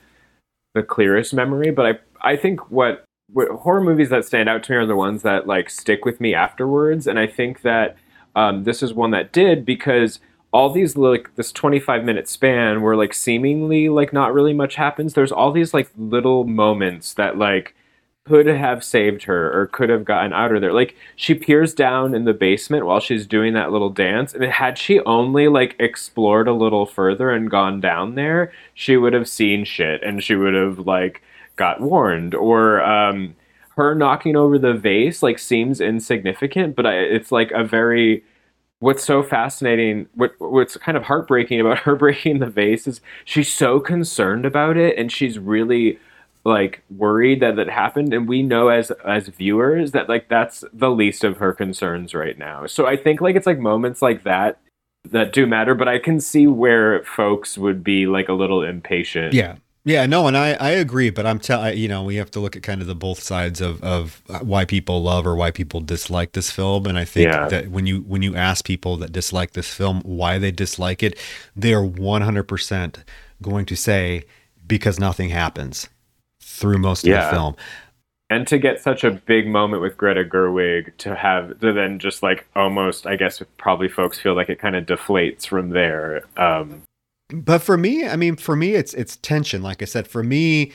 the 0.74 0.84
clearest 0.84 1.34
memory, 1.34 1.72
but 1.72 1.86
I, 1.86 2.32
I 2.34 2.36
think 2.36 2.72
what, 2.72 3.06
what 3.32 3.50
horror 3.50 3.82
movies 3.82 4.10
that 4.10 4.26
stand 4.26 4.50
out 4.50 4.64
to 4.64 4.72
me 4.72 4.78
are 4.78 4.86
the 4.86 4.96
ones 4.96 5.22
that 5.22 5.48
like 5.48 5.70
stick 5.70 6.04
with 6.04 6.20
me 6.20 6.34
afterwards, 6.34 7.08
and 7.08 7.20
I 7.20 7.28
think 7.28 7.62
that 7.62 7.96
um, 8.36 8.64
this 8.64 8.84
is 8.84 8.94
one 8.94 9.12
that 9.12 9.32
did 9.32 9.66
because 9.66 10.20
all 10.52 10.70
these 10.70 10.96
like 10.96 11.36
this 11.36 11.52
25 11.52 12.04
minute 12.04 12.28
span 12.28 12.82
where 12.82 12.96
like 12.96 13.14
seemingly 13.14 13.90
like 13.90 14.14
not 14.14 14.34
really 14.34 14.54
much 14.54 14.76
happens 14.76 15.14
there's 15.14 15.32
all 15.32 15.52
these 15.52 15.74
like 15.74 15.90
little 15.98 16.46
moments 16.46 17.14
that 17.14 17.38
like 17.38 17.76
could 18.28 18.46
have 18.46 18.84
saved 18.84 19.24
her 19.24 19.58
or 19.58 19.68
could 19.68 19.90
have 19.90 20.04
gotten 20.04 20.34
out 20.34 20.54
of 20.54 20.60
there. 20.60 20.74
Like 20.74 20.96
she 21.16 21.34
peers 21.34 21.74
down 21.74 22.14
in 22.14 22.26
the 22.26 22.34
basement 22.34 22.86
while 22.86 23.00
she's 23.00 23.26
doing 23.26 23.54
that 23.54 23.72
little 23.72 23.90
dance 23.90 24.34
and 24.34 24.44
had 24.44 24.78
she 24.78 25.00
only 25.02 25.48
like 25.48 25.76
explored 25.80 26.48
a 26.48 26.54
little 26.54 26.86
further 26.86 27.32
and 27.32 27.50
gone 27.50 27.80
down 27.80 28.16
there 28.16 28.52
she 28.74 28.98
would 28.98 29.14
have 29.14 29.30
seen 29.30 29.64
shit 29.64 30.04
and 30.04 30.22
she 30.24 30.36
would 30.36 30.54
have 30.54 30.80
like 30.80 31.22
got 31.56 31.80
warned. 31.80 32.36
Or 32.36 32.82
um 32.84 33.36
her 33.78 33.96
knocking 33.96 34.36
over 34.36 34.60
the 34.60 34.74
vase 34.74 35.24
like 35.24 35.40
seems 35.40 35.80
insignificant 35.80 36.76
but 36.76 36.86
I, 36.86 36.96
it's 36.96 37.32
like 37.32 37.52
a 37.52 37.64
very 37.64 38.24
what's 38.80 39.04
so 39.04 39.24
fascinating 39.24 40.08
what 40.14 40.34
what's 40.40 40.78
kind 40.78 40.98
of 40.98 41.04
heartbreaking 41.04 41.60
about 41.60 41.80
her 41.86 41.96
breaking 41.96 42.40
the 42.40 42.46
vase 42.46 42.88
is 42.88 43.02
she's 43.26 43.52
so 43.52 43.80
concerned 43.80 44.46
about 44.46 44.78
it 44.78 44.98
and 44.98 45.12
she's 45.12 45.40
really 45.40 46.00
like 46.48 46.82
worried 46.90 47.42
that 47.42 47.60
it 47.60 47.70
happened. 47.70 48.14
And 48.14 48.28
we 48.28 48.42
know 48.42 48.70
as 48.70 48.90
as 49.06 49.28
viewers 49.28 49.92
that 49.92 50.08
like 50.08 50.30
that's 50.30 50.64
the 50.72 50.90
least 50.90 51.26
of 51.26 51.38
her 51.38 51.54
concerns 51.54 52.16
right 52.16 52.38
now. 52.38 52.66
So 52.66 52.88
i 52.88 52.96
think 52.96 53.22
like 53.22 53.36
it's 53.36 53.46
like 53.46 53.60
moments 53.60 54.02
like 54.02 54.24
that 54.24 54.60
that 55.10 55.32
do 55.32 55.46
matter 55.46 55.74
but 55.74 55.88
i 55.88 55.98
can 55.98 56.20
see 56.20 56.48
where 56.48 57.02
folks 57.04 57.58
would 57.58 57.84
be 57.84 58.08
like 58.08 58.30
a 58.30 58.34
little 58.34 58.64
impatient. 58.64 59.34
Yeah 59.34 59.58
yeah, 59.88 60.06
no, 60.06 60.28
and 60.28 60.36
I, 60.36 60.52
I 60.56 60.72
agree, 60.72 61.10
but 61.12 61.26
I'm 61.26 61.40
telling 61.40 61.78
you 61.78 61.88
know 61.88 62.04
we 62.04 62.18
have 62.18 62.30
to 62.32 62.42
look 62.42 62.58
at 62.58 62.62
kind 62.62 62.82
of 62.82 62.88
the 62.88 62.96
both 62.96 63.22
sides 63.22 63.62
of, 63.62 63.82
of 63.82 64.22
why 64.42 64.66
people 64.66 65.02
love 65.02 65.26
or 65.26 65.34
why 65.34 65.50
people 65.50 65.80
dislike 65.80 66.34
this 66.34 66.52
film, 66.52 66.86
and 66.86 66.98
I 66.98 67.06
think 67.06 67.30
yeah. 67.30 67.48
that 67.48 67.70
when 67.70 67.88
you 67.88 68.02
when 68.02 68.22
you 68.22 68.36
ask 68.36 68.66
people 68.66 68.98
that 68.98 69.14
dislike 69.14 69.52
this 69.52 69.74
film 69.74 70.02
why 70.02 70.40
they 70.40 70.52
dislike 70.52 71.02
it, 71.02 71.18
they 71.56 71.74
are 71.74 71.86
100 71.86 72.44
percent 72.44 73.06
going 73.42 73.66
to 73.66 73.78
say 73.78 74.26
because 74.68 75.00
nothing 75.00 75.30
happens 75.30 75.88
through 76.42 76.80
most 76.80 77.08
of 77.08 77.14
the 77.14 77.30
film. 77.32 77.56
And 78.30 78.46
to 78.48 78.58
get 78.58 78.82
such 78.82 79.06
a 79.06 79.12
big 79.12 79.48
moment 79.48 79.82
with 79.82 79.96
Greta 79.96 80.26
Gerwig 80.26 80.98
to 80.98 81.16
have 81.16 81.62
to 81.62 81.72
then 81.72 81.98
just 81.98 82.22
like 82.22 82.46
almost, 82.58 83.08
I 83.08 83.16
guess 83.16 83.42
probably 83.56 83.88
folks 83.88 84.20
feel 84.20 84.36
like 84.36 84.50
it 84.50 84.60
kind 84.60 84.76
of 84.76 84.86
deflates 84.86 85.48
from 85.48 85.70
there. 85.70 86.26
Um, 86.36 86.84
but 87.30 87.60
for 87.60 87.78
me, 87.78 88.08
I 88.08 88.16
mean, 88.16 88.36
for 88.36 88.56
me, 88.56 88.76
it's 88.76 88.94
it's 88.94 89.18
tension. 89.18 89.62
Like 89.62 89.82
I 89.82 89.86
said, 89.86 90.08
for 90.08 90.24
me, 90.24 90.72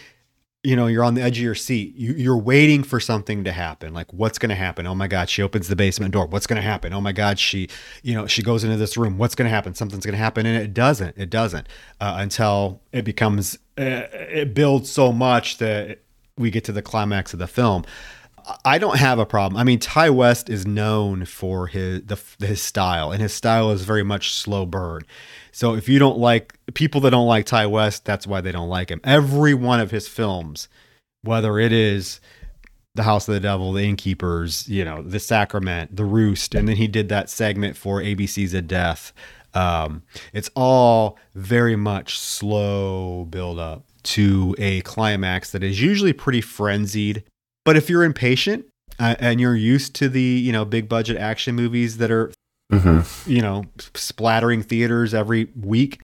you 0.64 0.76
know, 0.76 0.86
you're 0.86 1.02
on 1.02 1.14
the 1.14 1.22
edge 1.22 1.38
of 1.38 1.44
your 1.44 1.54
seat. 1.54 1.94
You, 1.96 2.12
you're 2.12 2.36
waiting 2.36 2.84
for 2.84 3.00
something 3.00 3.42
to 3.44 3.52
happen. 3.52 3.92
Like, 3.92 4.12
what's 4.12 4.38
going 4.38 4.50
to 4.50 4.54
happen? 4.54 4.86
Oh 4.86 4.94
my 4.94 5.08
God, 5.08 5.28
she 5.28 5.42
opens 5.42 5.66
the 5.68 5.74
basement 5.74 6.12
door. 6.12 6.26
What's 6.26 6.46
going 6.46 6.56
to 6.56 6.62
happen? 6.62 6.92
Oh 6.92 7.00
my 7.00 7.12
God, 7.12 7.38
she, 7.38 7.68
you 8.02 8.14
know, 8.14 8.26
she 8.26 8.42
goes 8.42 8.62
into 8.62 8.76
this 8.76 8.96
room. 8.96 9.18
What's 9.18 9.34
going 9.34 9.46
to 9.46 9.54
happen? 9.54 9.74
Something's 9.74 10.04
going 10.04 10.12
to 10.14 10.18
happen, 10.18 10.46
and 10.46 10.56
it 10.56 10.72
doesn't. 10.72 11.16
It 11.18 11.30
doesn't 11.30 11.68
uh, 12.00 12.16
until 12.18 12.80
it 12.92 13.04
becomes 13.04 13.56
uh, 13.78 14.06
it 14.12 14.54
builds 14.54 14.90
so 14.90 15.10
much 15.10 15.58
that 15.58 16.00
we 16.38 16.50
get 16.50 16.64
to 16.64 16.72
the 16.72 16.82
climax 16.82 17.32
of 17.32 17.38
the 17.38 17.48
film. 17.48 17.84
I 18.64 18.78
don't 18.78 18.98
have 18.98 19.18
a 19.18 19.26
problem. 19.26 19.58
I 19.58 19.64
mean, 19.64 19.78
Ti 19.78 20.10
West 20.10 20.50
is 20.50 20.66
known 20.66 21.24
for 21.24 21.66
his 21.66 22.02
the, 22.02 22.20
his 22.38 22.62
style, 22.62 23.10
and 23.10 23.20
his 23.20 23.32
style 23.32 23.70
is 23.70 23.82
very 23.82 24.02
much 24.02 24.32
slow 24.32 24.66
burn. 24.66 25.02
So 25.52 25.74
if 25.74 25.88
you 25.88 25.98
don't 25.98 26.18
like 26.18 26.54
people 26.74 27.00
that 27.02 27.10
don't 27.10 27.26
like 27.26 27.46
Ti 27.46 27.66
West, 27.66 28.04
that's 28.04 28.26
why 28.26 28.40
they 28.40 28.52
don't 28.52 28.68
like 28.68 28.90
him. 28.90 29.00
Every 29.04 29.54
one 29.54 29.80
of 29.80 29.90
his 29.90 30.08
films, 30.08 30.68
whether 31.22 31.58
it 31.58 31.72
is 31.72 32.20
The 32.94 33.02
House 33.02 33.28
of 33.28 33.34
the 33.34 33.40
Devil, 33.40 33.72
The 33.72 33.84
Innkeepers, 33.84 34.66
you 34.68 34.84
know, 34.84 35.02
The 35.02 35.20
Sacrament, 35.20 35.94
The 35.94 36.06
Roost, 36.06 36.54
and 36.54 36.66
then 36.66 36.76
he 36.76 36.88
did 36.88 37.10
that 37.10 37.28
segment 37.28 37.76
for 37.76 38.00
ABC's 38.00 38.54
of 38.54 38.66
Death. 38.66 39.12
Um, 39.54 40.02
it's 40.32 40.50
all 40.56 41.18
very 41.34 41.76
much 41.76 42.18
slow 42.18 43.26
build 43.26 43.58
up 43.58 43.84
to 44.04 44.56
a 44.58 44.80
climax 44.80 45.50
that 45.50 45.62
is 45.62 45.80
usually 45.80 46.14
pretty 46.14 46.40
frenzied. 46.40 47.24
But 47.64 47.76
if 47.76 47.90
you're 47.90 48.04
impatient 48.04 48.66
uh, 48.98 49.16
and 49.18 49.40
you're 49.40 49.54
used 49.54 49.94
to 49.96 50.08
the 50.08 50.20
you 50.20 50.52
know 50.52 50.64
big 50.64 50.88
budget 50.88 51.16
action 51.16 51.54
movies 51.54 51.98
that 51.98 52.10
are 52.10 52.32
mm-hmm. 52.73 53.31
you 53.31 53.43
know, 53.43 53.65
splattering 53.94 54.62
theaters 54.62 55.15
every 55.15 55.49
week. 55.61 56.01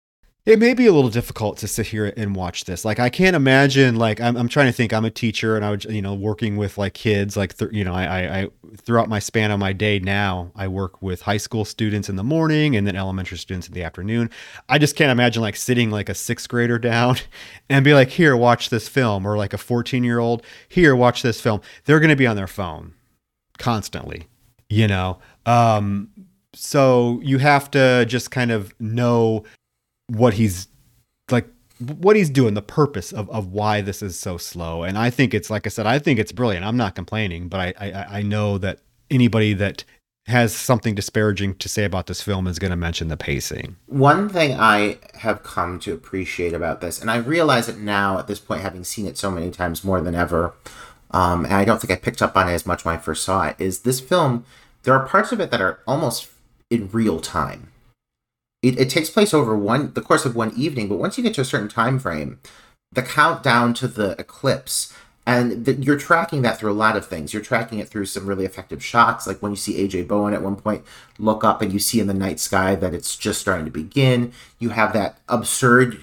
It 0.47 0.59
may 0.59 0.73
be 0.73 0.87
a 0.87 0.93
little 0.95 1.11
difficult 1.11 1.59
to 1.59 1.69
sit 1.69 1.89
here 1.89 2.11
and 2.17 2.35
watch 2.35 2.65
this. 2.65 2.83
Like, 2.83 2.99
I 2.99 3.11
can't 3.11 3.37
imagine. 3.37 3.97
Like, 3.97 4.19
I'm, 4.19 4.35
I'm 4.35 4.49
trying 4.49 4.69
to 4.69 4.73
think. 4.73 4.95
I'm 4.95 5.05
a 5.05 5.11
teacher, 5.11 5.57
and 5.57 5.63
I 5.63 5.69
would, 5.69 5.85
you 5.85 6.01
know, 6.01 6.15
working 6.15 6.57
with 6.57 6.79
like 6.79 6.95
kids. 6.95 7.37
Like, 7.37 7.59
th- 7.59 7.71
you 7.71 7.85
know, 7.85 7.93
I, 7.93 8.05
I, 8.05 8.41
I 8.41 8.49
throughout 8.79 9.11
my 9.11 9.19
span 9.19 9.51
of 9.51 9.61
my 9.61 9.75
day 9.75 9.99
now, 9.99 10.51
I 10.57 10.67
work 10.67 11.03
with 11.03 11.21
high 11.21 11.37
school 11.37 11.67
students 11.67 12.09
in 12.09 12.17
the 12.17 12.25
morning, 12.25 12.77
and 12.77 12.87
then 12.87 12.97
elementary 12.97 13.37
students 13.37 13.69
in 13.69 13.75
the 13.75 13.83
afternoon. 13.83 14.31
I 14.71 14.79
just 14.79 14.97
can't 14.97 15.11
imagine 15.11 15.43
like 15.43 15.57
sitting 15.57 15.91
like 15.91 16.09
a 16.09 16.15
sixth 16.15 16.49
grader 16.49 16.79
down 16.79 17.17
and 17.69 17.85
be 17.85 17.93
like, 17.93 18.09
"Here, 18.09 18.35
watch 18.35 18.71
this 18.71 18.89
film," 18.89 19.27
or 19.27 19.37
like 19.37 19.53
a 19.53 19.59
14 19.59 20.03
year 20.03 20.19
old, 20.19 20.43
"Here, 20.67 20.97
watch 20.97 21.21
this 21.21 21.43
film." 21.43 21.61
They're 21.85 22.01
going 22.01 22.09
to 22.09 22.17
be 22.17 22.27
on 22.27 22.37
their 22.37 22.47
phone 22.47 22.95
constantly, 23.59 24.29
you 24.71 24.87
know. 24.87 25.19
Um, 25.45 26.09
so 26.59 27.21
you 27.23 27.39
have 27.39 27.71
to 27.71 28.05
just 28.07 28.31
kind 28.31 28.51
of 28.51 28.75
know 28.81 29.45
what 30.09 30.35
he's 30.35 30.67
like 31.31 31.49
what 31.79 32.17
he's 32.17 32.31
doing 32.31 32.55
the 32.55 32.63
purpose 32.63 33.13
of, 33.13 33.31
of 33.31 33.53
why 33.53 33.81
this 33.81 34.03
is 34.03 34.19
so 34.19 34.37
slow. 34.37 34.83
And 34.83 34.99
i 34.99 35.11
think 35.11 35.35
it's 35.35 35.51
like 35.51 35.67
i 35.67 35.71
said 35.71 35.87
i 35.87 35.99
think 35.99 36.19
it's 36.19 36.33
brilliant. 36.33 36.65
I'm 36.65 36.77
not 36.77 36.95
complaining 36.95 37.49
but 37.49 37.61
i 37.61 37.75
i, 37.81 38.19
I 38.19 38.23
know 38.23 38.59
that 38.59 38.81
anybody 39.11 39.55
that 39.55 39.85
has 40.27 40.55
something 40.55 40.95
disparaging 40.95 41.55
to 41.55 41.71
say 41.71 41.85
about 41.85 42.07
this 42.07 42.21
film 42.21 42.47
is 42.47 42.59
going 42.59 42.71
to 42.71 42.77
mention 42.77 43.09
the 43.09 43.17
pacing. 43.17 43.77
One 43.87 44.29
thing 44.29 44.59
i 44.59 44.99
have 45.15 45.45
come 45.45 45.79
to 45.81 45.95
appreciate 45.95 46.55
about 46.55 46.81
this 46.81 47.01
and 47.01 47.11
i 47.11 47.17
realize 47.17 47.69
it 47.69 47.79
now 47.79 48.19
at 48.19 48.27
this 48.27 48.41
point 48.41 48.63
having 48.63 48.83
seen 48.83 49.07
it 49.07 49.17
so 49.17 49.31
many 49.31 49.51
times 49.51 49.85
more 49.85 50.01
than 50.01 50.17
ever 50.17 50.55
um, 51.13 51.45
and 51.45 51.55
i 51.55 51.65
don't 51.65 51.81
think 51.81 51.93
i 51.93 51.97
picked 51.97 52.21
up 52.21 52.37
on 52.37 52.49
it 52.49 52.53
as 52.53 52.67
much 52.67 52.85
when 52.85 52.97
i 52.97 52.99
first 52.99 53.23
saw 53.23 53.47
it 53.47 53.57
is 53.61 53.81
this 53.81 54.01
film 54.01 54.45
there 54.83 54.95
are 54.95 55.07
parts 55.07 55.33
of 55.33 55.41
it 55.41 55.51
that 55.51 55.61
are 55.61 55.81
almost 55.87 56.29
in 56.71 56.89
real 56.91 57.21
time. 57.21 57.73
It, 58.63 58.79
it 58.79 58.91
takes 58.91 59.11
place 59.11 59.33
over 59.33 59.57
one 59.57 59.93
the 59.95 60.01
course 60.01 60.25
of 60.25 60.35
one 60.35 60.53
evening, 60.57 60.89
but 60.89 60.99
once 60.99 61.17
you 61.17 61.25
get 61.25 61.35
to 61.35 61.43
a 61.43 61.45
certain 61.45 61.69
time 61.69 61.99
frame, 61.99 62.41
the 62.93 63.03
countdown 63.03 63.75
to 63.75 63.89
the 63.89 64.17
eclipse 64.19 64.93
and 65.29 65.67
the, 65.67 65.75
you're 65.75 65.99
tracking 65.99 66.41
that 66.41 66.59
through 66.59 66.73
a 66.73 66.73
lot 66.73 66.97
of 66.97 67.07
things 67.07 67.33
you're 67.33 67.43
tracking 67.43 67.79
it 67.79 67.89
through 67.89 68.07
some 68.07 68.27
really 68.27 68.47
effective 68.47 68.83
shots 68.83 69.27
like 69.27 69.43
when 69.43 69.53
you 69.53 69.57
see 69.57 69.87
aj 69.87 70.09
bowen 70.09 70.33
at 70.33 70.43
one 70.43 70.57
point 70.57 70.83
look 71.19 71.45
up 71.45 71.61
and 71.61 71.73
you 71.73 71.79
see 71.79 72.01
in 72.01 72.07
the 72.07 72.15
night 72.15 72.41
sky 72.41 72.75
that 72.75 72.95
it's 72.95 73.15
just 73.15 73.41
starting 73.41 73.67
to 73.67 73.71
begin 73.71 74.33
you 74.59 74.71
have 74.71 74.93
that 74.95 75.19
absurd 75.29 76.01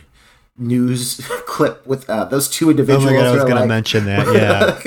news 0.57 1.21
clip 1.47 1.85
with 1.85 2.09
uh, 2.09 2.25
those 2.25 2.49
two 2.49 2.69
individuals 2.69 3.05
my 3.05 3.17
god, 3.17 3.25
I 3.25 3.31
was 3.31 3.43
going 3.43 3.61
to 3.61 3.67
mention 3.67 4.05
that. 4.05 4.25
Yeah. 4.35 4.79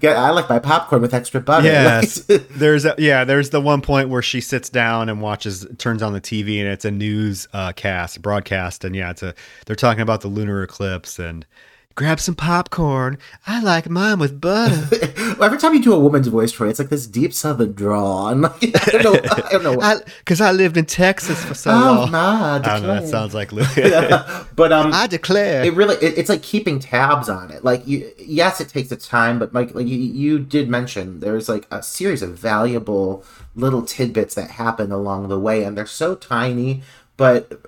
Get, 0.00 0.16
I 0.16 0.30
like 0.30 0.48
my 0.48 0.58
popcorn 0.58 1.00
with 1.00 1.14
extra 1.14 1.40
butter. 1.40 1.66
Yes, 1.66 2.28
Like, 2.28 2.48
there's 2.48 2.84
a, 2.84 2.94
yeah, 2.98 3.22
there's 3.22 3.50
the 3.50 3.60
one 3.60 3.80
point 3.80 4.08
where 4.08 4.22
she 4.22 4.40
sits 4.40 4.68
down 4.68 5.08
and 5.08 5.20
watches, 5.20 5.64
turns 5.78 6.02
on 6.02 6.12
the 6.12 6.20
TV, 6.20 6.58
and 6.58 6.66
it's 6.68 6.84
a 6.84 6.90
news 6.90 7.46
uh, 7.52 7.72
cast, 7.72 8.20
broadcast, 8.20 8.84
and 8.84 8.96
yeah, 8.96 9.10
it's 9.10 9.22
a 9.22 9.32
they're 9.66 9.76
talking 9.76 10.02
about 10.02 10.22
the 10.22 10.28
lunar 10.28 10.62
eclipse 10.64 11.20
and 11.20 11.46
grab 11.94 12.20
some 12.20 12.34
popcorn. 12.34 13.18
I 13.46 13.60
like 13.62 13.88
mine 13.88 14.18
with 14.18 14.40
butter. 14.40 14.88
Every 15.42 15.58
time 15.58 15.74
you 15.74 15.82
do 15.82 15.92
a 15.92 15.98
woman's 15.98 16.28
voice, 16.28 16.52
Troy, 16.52 16.68
it's 16.68 16.78
like 16.78 16.88
this 16.88 17.06
deep 17.06 17.32
southern 17.32 17.72
drawl. 17.72 18.28
And 18.28 18.42
like, 18.42 18.62
I 18.62 18.98
don't 18.98 19.02
know. 19.02 19.30
I 19.32 19.48
don't 19.50 19.62
know. 19.64 20.00
Because 20.18 20.40
I, 20.40 20.52
lived 20.52 20.76
in 20.76 20.84
Texas 20.84 21.42
for 21.44 21.54
so 21.54 21.70
oh 21.70 21.74
long. 21.74 22.10
my! 22.10 22.56
I 22.56 22.58
don't 22.58 22.82
know. 22.82 23.00
That 23.00 23.08
sounds 23.08 23.34
like 23.34 23.52
Lou. 23.52 23.64
But 24.54 24.70
um, 24.70 24.92
I 24.92 25.06
declare. 25.06 25.64
it 25.64 25.72
really 25.74 25.96
it, 25.96 26.18
it's 26.18 26.28
like 26.28 26.42
keeping 26.42 26.78
tabs 26.78 27.28
on 27.28 27.50
it. 27.50 27.64
Like 27.64 27.86
you, 27.86 28.12
yes, 28.18 28.60
it 28.60 28.68
takes 28.68 28.92
its 28.92 29.08
time, 29.08 29.38
but 29.38 29.52
Mike, 29.52 29.74
like 29.74 29.86
you, 29.86 29.96
you 29.96 30.38
did 30.38 30.68
mention, 30.68 31.20
there's 31.20 31.48
like 31.48 31.66
a 31.70 31.82
series 31.82 32.22
of 32.22 32.38
valuable 32.38 33.24
little 33.54 33.82
tidbits 33.82 34.34
that 34.34 34.50
happen 34.50 34.92
along 34.92 35.28
the 35.28 35.40
way, 35.40 35.64
and 35.64 35.76
they're 35.76 35.86
so 35.86 36.14
tiny, 36.14 36.82
but. 37.22 37.60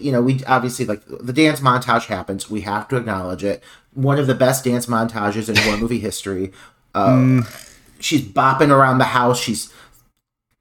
You 0.00 0.12
know, 0.12 0.22
we 0.22 0.44
obviously 0.44 0.84
like 0.86 1.02
the 1.06 1.32
dance 1.32 1.58
montage 1.58 2.06
happens. 2.06 2.48
We 2.48 2.60
have 2.60 2.86
to 2.86 2.96
acknowledge 2.96 3.42
it. 3.42 3.64
One 3.94 4.16
of 4.20 4.28
the 4.28 4.34
best 4.44 4.62
dance 4.64 4.86
montages 4.86 5.48
in 5.48 5.56
horror 5.56 5.76
movie 5.76 5.98
history. 5.98 6.52
Uh, 6.94 7.42
She's 7.98 8.22
bopping 8.22 8.70
around 8.70 8.98
the 8.98 9.10
house. 9.18 9.40
She's 9.40 9.72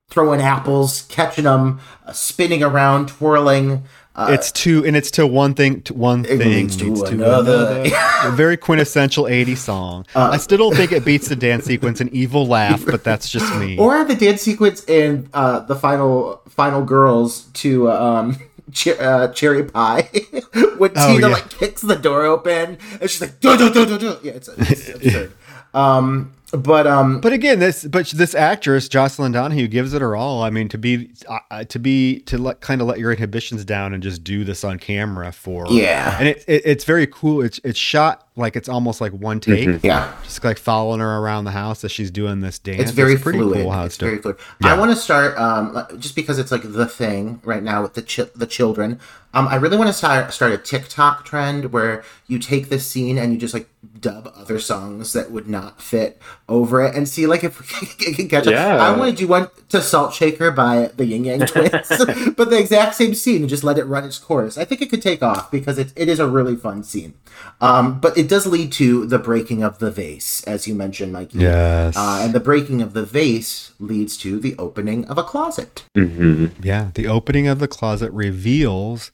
throwing 0.10 0.42
apples, 0.42 1.04
catching 1.04 1.44
them, 1.44 1.80
uh, 2.08 2.14
spinning 2.14 2.64
around, 2.64 3.10
twirling. 3.10 3.84
Uh, 4.18 4.30
it's 4.32 4.52
to 4.52 4.84
and 4.84 4.98
it's 4.98 5.12
to 5.12 5.28
one 5.28 5.54
thing 5.54 5.80
to 5.84 5.94
one 5.94 6.24
thing 6.24 6.40
leads 6.40 6.76
to 6.78 6.86
leads 6.86 7.02
another. 7.04 7.84
a 8.24 8.32
very 8.32 8.58
quintessential 8.58 9.26
80s 9.26 9.58
song. 9.58 10.08
Uh, 10.16 10.30
I 10.34 10.38
still 10.38 10.58
don't 10.58 10.76
think 10.76 10.92
it 10.92 11.06
beats 11.06 11.28
the 11.28 11.36
dance 11.36 11.66
sequence 11.66 12.02
in 12.02 12.10
Evil 12.10 12.48
Laugh, 12.48 12.84
but 12.84 13.04
that's 13.04 13.30
just 13.30 13.54
me. 13.58 13.78
or 13.78 14.04
the 14.06 14.16
dance 14.16 14.42
sequence 14.42 14.84
in 14.86 15.30
uh, 15.36 15.60
the 15.60 15.76
final 15.76 16.42
final 16.50 16.84
girls 16.84 17.44
to 17.54 17.92
um, 17.92 18.38
cher- 18.74 19.00
uh, 19.00 19.28
cherry 19.34 19.64
pie 19.64 20.10
when 20.80 20.92
Oh, 20.96 21.14
Tina 21.14 21.28
yeah. 21.28 21.34
like 21.34 21.50
kicks 21.52 21.84
the 21.84 21.96
door 21.96 22.26
open 22.26 22.80
and 23.00 23.10
she's 23.10 23.22
like 23.22 23.40
do 23.40 23.56
do 23.56 23.72
do 23.72 23.86
do 23.86 24.00
do. 24.00 24.18
Yeah, 24.24 24.32
it's, 24.32 24.48
it's 24.50 24.90
absurd. 24.90 25.32
um, 25.76 26.34
but 26.52 26.88
um, 26.88 27.20
But 27.20 27.34
again, 27.34 27.60
this 27.60 27.84
but 27.86 28.08
this 28.08 28.34
actress 28.36 28.88
Jocelin 28.88 29.32
Donahue 29.34 29.68
gives 29.68 29.94
it 29.94 30.02
her 30.02 30.16
all. 30.16 30.44
I 30.44 30.50
mean, 30.50 30.70
to 30.70 30.78
be 30.78 31.12
uh, 31.28 31.40
uh, 31.52 31.64
to 31.66 31.80
be 31.80 32.20
to 32.22 32.38
let 32.38 32.62
kind 32.62 32.82
of 32.82 32.88
let 32.88 33.00
your 33.00 33.12
inhibitions 33.12 33.66
down 33.66 33.94
and 33.94 34.02
just 34.02 34.24
do 34.24 34.44
this 34.44 34.64
on 34.64 34.80
camera 34.80 35.32
for 35.32 35.66
Yeah. 35.70 36.18
and 36.20 36.28
it, 36.30 36.44
it 36.48 36.62
it's 36.66 36.84
very 36.86 37.08
cool. 37.08 37.42
It's 37.42 37.60
it's 37.64 37.80
shot 37.80 38.27
like 38.38 38.56
it's 38.56 38.70
almost 38.70 39.02
like 39.02 39.12
one 39.12 39.40
take, 39.40 39.84
yeah. 39.84 40.14
just 40.24 40.44
like 40.44 40.58
following 40.58 41.00
her 41.00 41.18
around 41.18 41.46
the 41.46 41.52
house 41.52 41.84
as 41.84 41.92
she's 41.92 42.12
doing 42.12 42.40
this 42.42 42.60
dance. 42.60 42.82
It's 42.82 42.92
very 42.92 43.18
pretty 43.18 43.40
fluid. 43.40 43.64
cool 43.64 43.72
how 43.72 43.86
it's 43.86 43.96
it's, 43.96 43.98
done. 43.98 44.10
very 44.10 44.22
fluid. 44.22 44.38
I 44.64 44.78
want 44.78 44.92
to 44.92 44.96
start 44.98 45.38
um, 45.38 45.86
just 46.00 46.16
because 46.16 46.40
it's 46.40 46.52
like 46.52 46.62
the 46.64 46.86
thing 46.88 47.42
right 47.44 47.64
now 47.64 47.82
with 47.82 47.96
the 47.96 48.04
chi- 48.04 48.30
the 48.36 48.48
children. 48.48 49.00
Um, 49.34 49.48
I 49.50 49.56
really 49.56 49.78
want 49.78 49.88
to 49.90 49.94
start 49.94 50.34
start 50.34 50.54
a 50.54 50.58
TikTok 50.58 51.26
trend 51.26 51.72
where 51.72 52.04
you 52.28 52.40
take 52.40 52.70
this 52.70 52.88
scene 52.88 53.18
and 53.18 53.34
you 53.34 53.38
just 53.40 53.54
like 53.54 53.68
dub 54.00 54.32
other 54.36 54.58
songs 54.60 55.14
that 55.14 55.32
would 55.32 55.48
not 55.48 55.82
fit 55.82 56.20
over 56.48 56.84
it 56.84 56.96
and 56.96 57.08
see 57.08 57.28
like 57.28 57.44
if 57.44 57.60
we 57.60 58.14
can 58.16 58.30
catch 58.30 58.48
Yeah. 58.48 58.76
up. 58.76 58.82
I 58.82 58.98
want 58.98 59.12
to 59.12 59.24
do 59.24 59.28
one 59.28 59.50
to 59.70 59.82
Salt 59.82 60.14
Shaker 60.14 60.50
by 60.52 60.92
the 60.96 61.06
Yin 61.06 61.26
Yang 61.26 61.40
Twins, 61.48 61.72
but 62.38 62.50
the 62.50 62.58
exact 62.58 62.96
same 62.96 63.14
scene 63.14 63.42
and 63.42 63.50
just 63.50 63.64
let 63.64 63.78
it 63.78 63.84
run 63.84 64.06
its 64.06 64.18
course. 64.18 64.58
I 64.58 64.66
think 64.66 64.82
it 64.82 64.90
could 64.90 65.02
take 65.02 65.22
off 65.22 65.52
because 65.52 65.78
it, 65.78 65.92
it 65.96 66.08
is 66.08 66.20
a 66.20 66.28
really 66.28 66.56
fun 66.56 66.84
scene. 66.84 67.14
Um, 67.62 68.00
but 68.00 68.18
it 68.18 68.27
does 68.30 68.46
lead 68.48 68.72
to 68.74 69.06
the 69.06 69.20
breaking 69.20 69.64
of 69.64 69.80
the 69.80 69.92
vase, 69.92 70.44
as 70.44 70.68
you 70.68 70.76
mentioned, 70.76 71.14
Mikey. 71.14 71.40
Yes. 71.40 71.96
Uh, 71.98 72.22
and 72.24 72.34
the 72.34 72.40
breaking 72.40 72.82
of 72.82 72.94
the 72.94 73.04
vase 73.06 73.74
leads 73.80 74.18
to 74.18 74.40
the 74.40 74.56
opening 74.58 75.06
of 75.06 75.18
a 75.18 75.24
closet. 75.24 75.84
hmm 75.96 76.48
Yeah, 76.62 76.92
the 76.94 77.08
opening 77.08 77.48
of 77.48 77.60
the 77.60 77.68
closet 77.68 78.12
reveals 78.12 79.12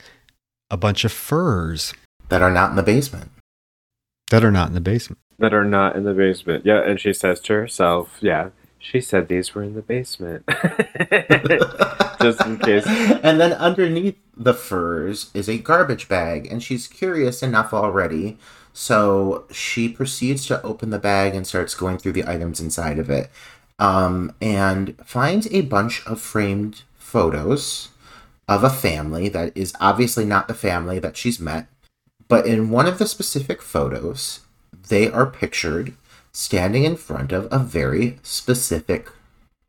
a 0.71 0.77
bunch 0.77 1.03
of 1.05 1.11
furs 1.11 1.93
that 2.29 2.41
are 2.41 2.51
not 2.51 2.71
in 2.71 2.75
the 2.75 2.83
basement. 2.83 3.31
that 4.31 4.43
are 4.43 4.51
not 4.51 4.69
in 4.69 4.73
the 4.73 4.81
basement. 4.81 5.19
That 5.39 5.53
are 5.53 5.65
not 5.65 5.95
in 5.95 6.03
the 6.03 6.13
basement. 6.13 6.65
Yeah, 6.65 6.81
and 6.81 6.99
she 6.99 7.13
says 7.13 7.39
to 7.41 7.53
herself, 7.53 8.17
yeah, 8.21 8.49
she 8.79 9.01
said 9.01 9.27
these 9.27 9.53
were 9.53 9.63
in 9.63 9.75
the 9.75 9.81
basement. 9.81 10.43
Just 12.21 12.45
in 12.45 12.57
case. 12.59 12.85
And 13.23 13.39
then 13.39 13.53
underneath 13.53 14.17
the 14.35 14.53
furs 14.53 15.29
is 15.33 15.47
a 15.49 15.57
garbage 15.57 16.07
bag, 16.09 16.47
and 16.51 16.61
she's 16.63 16.87
curious 16.87 17.43
enough 17.43 17.73
already. 17.73 18.37
So 18.73 19.45
she 19.51 19.87
proceeds 19.87 20.45
to 20.47 20.61
open 20.63 20.89
the 20.89 20.99
bag 20.99 21.35
and 21.35 21.45
starts 21.45 21.75
going 21.75 21.99
through 21.99 22.13
the 22.13 22.27
items 22.27 22.59
inside 22.59 22.99
of 22.99 23.09
it, 23.09 23.29
um, 23.79 24.33
and 24.41 24.95
finds 25.05 25.47
a 25.51 25.61
bunch 25.61 26.05
of 26.07 26.19
framed 26.19 26.81
photos 26.97 27.89
of 28.47 28.63
a 28.63 28.69
family 28.69 29.29
that 29.29 29.55
is 29.55 29.73
obviously 29.79 30.25
not 30.25 30.47
the 30.47 30.53
family 30.53 30.99
that 30.99 31.15
she's 31.15 31.39
met. 31.39 31.67
But 32.27 32.47
in 32.47 32.71
one 32.71 32.87
of 32.87 32.97
the 32.97 33.07
specific 33.07 33.61
photos, 33.61 34.39
they 34.89 35.09
are 35.09 35.25
pictured 35.25 35.93
standing 36.31 36.83
in 36.83 36.95
front 36.95 37.31
of 37.31 37.47
a 37.51 37.59
very 37.59 38.19
specific 38.23 39.07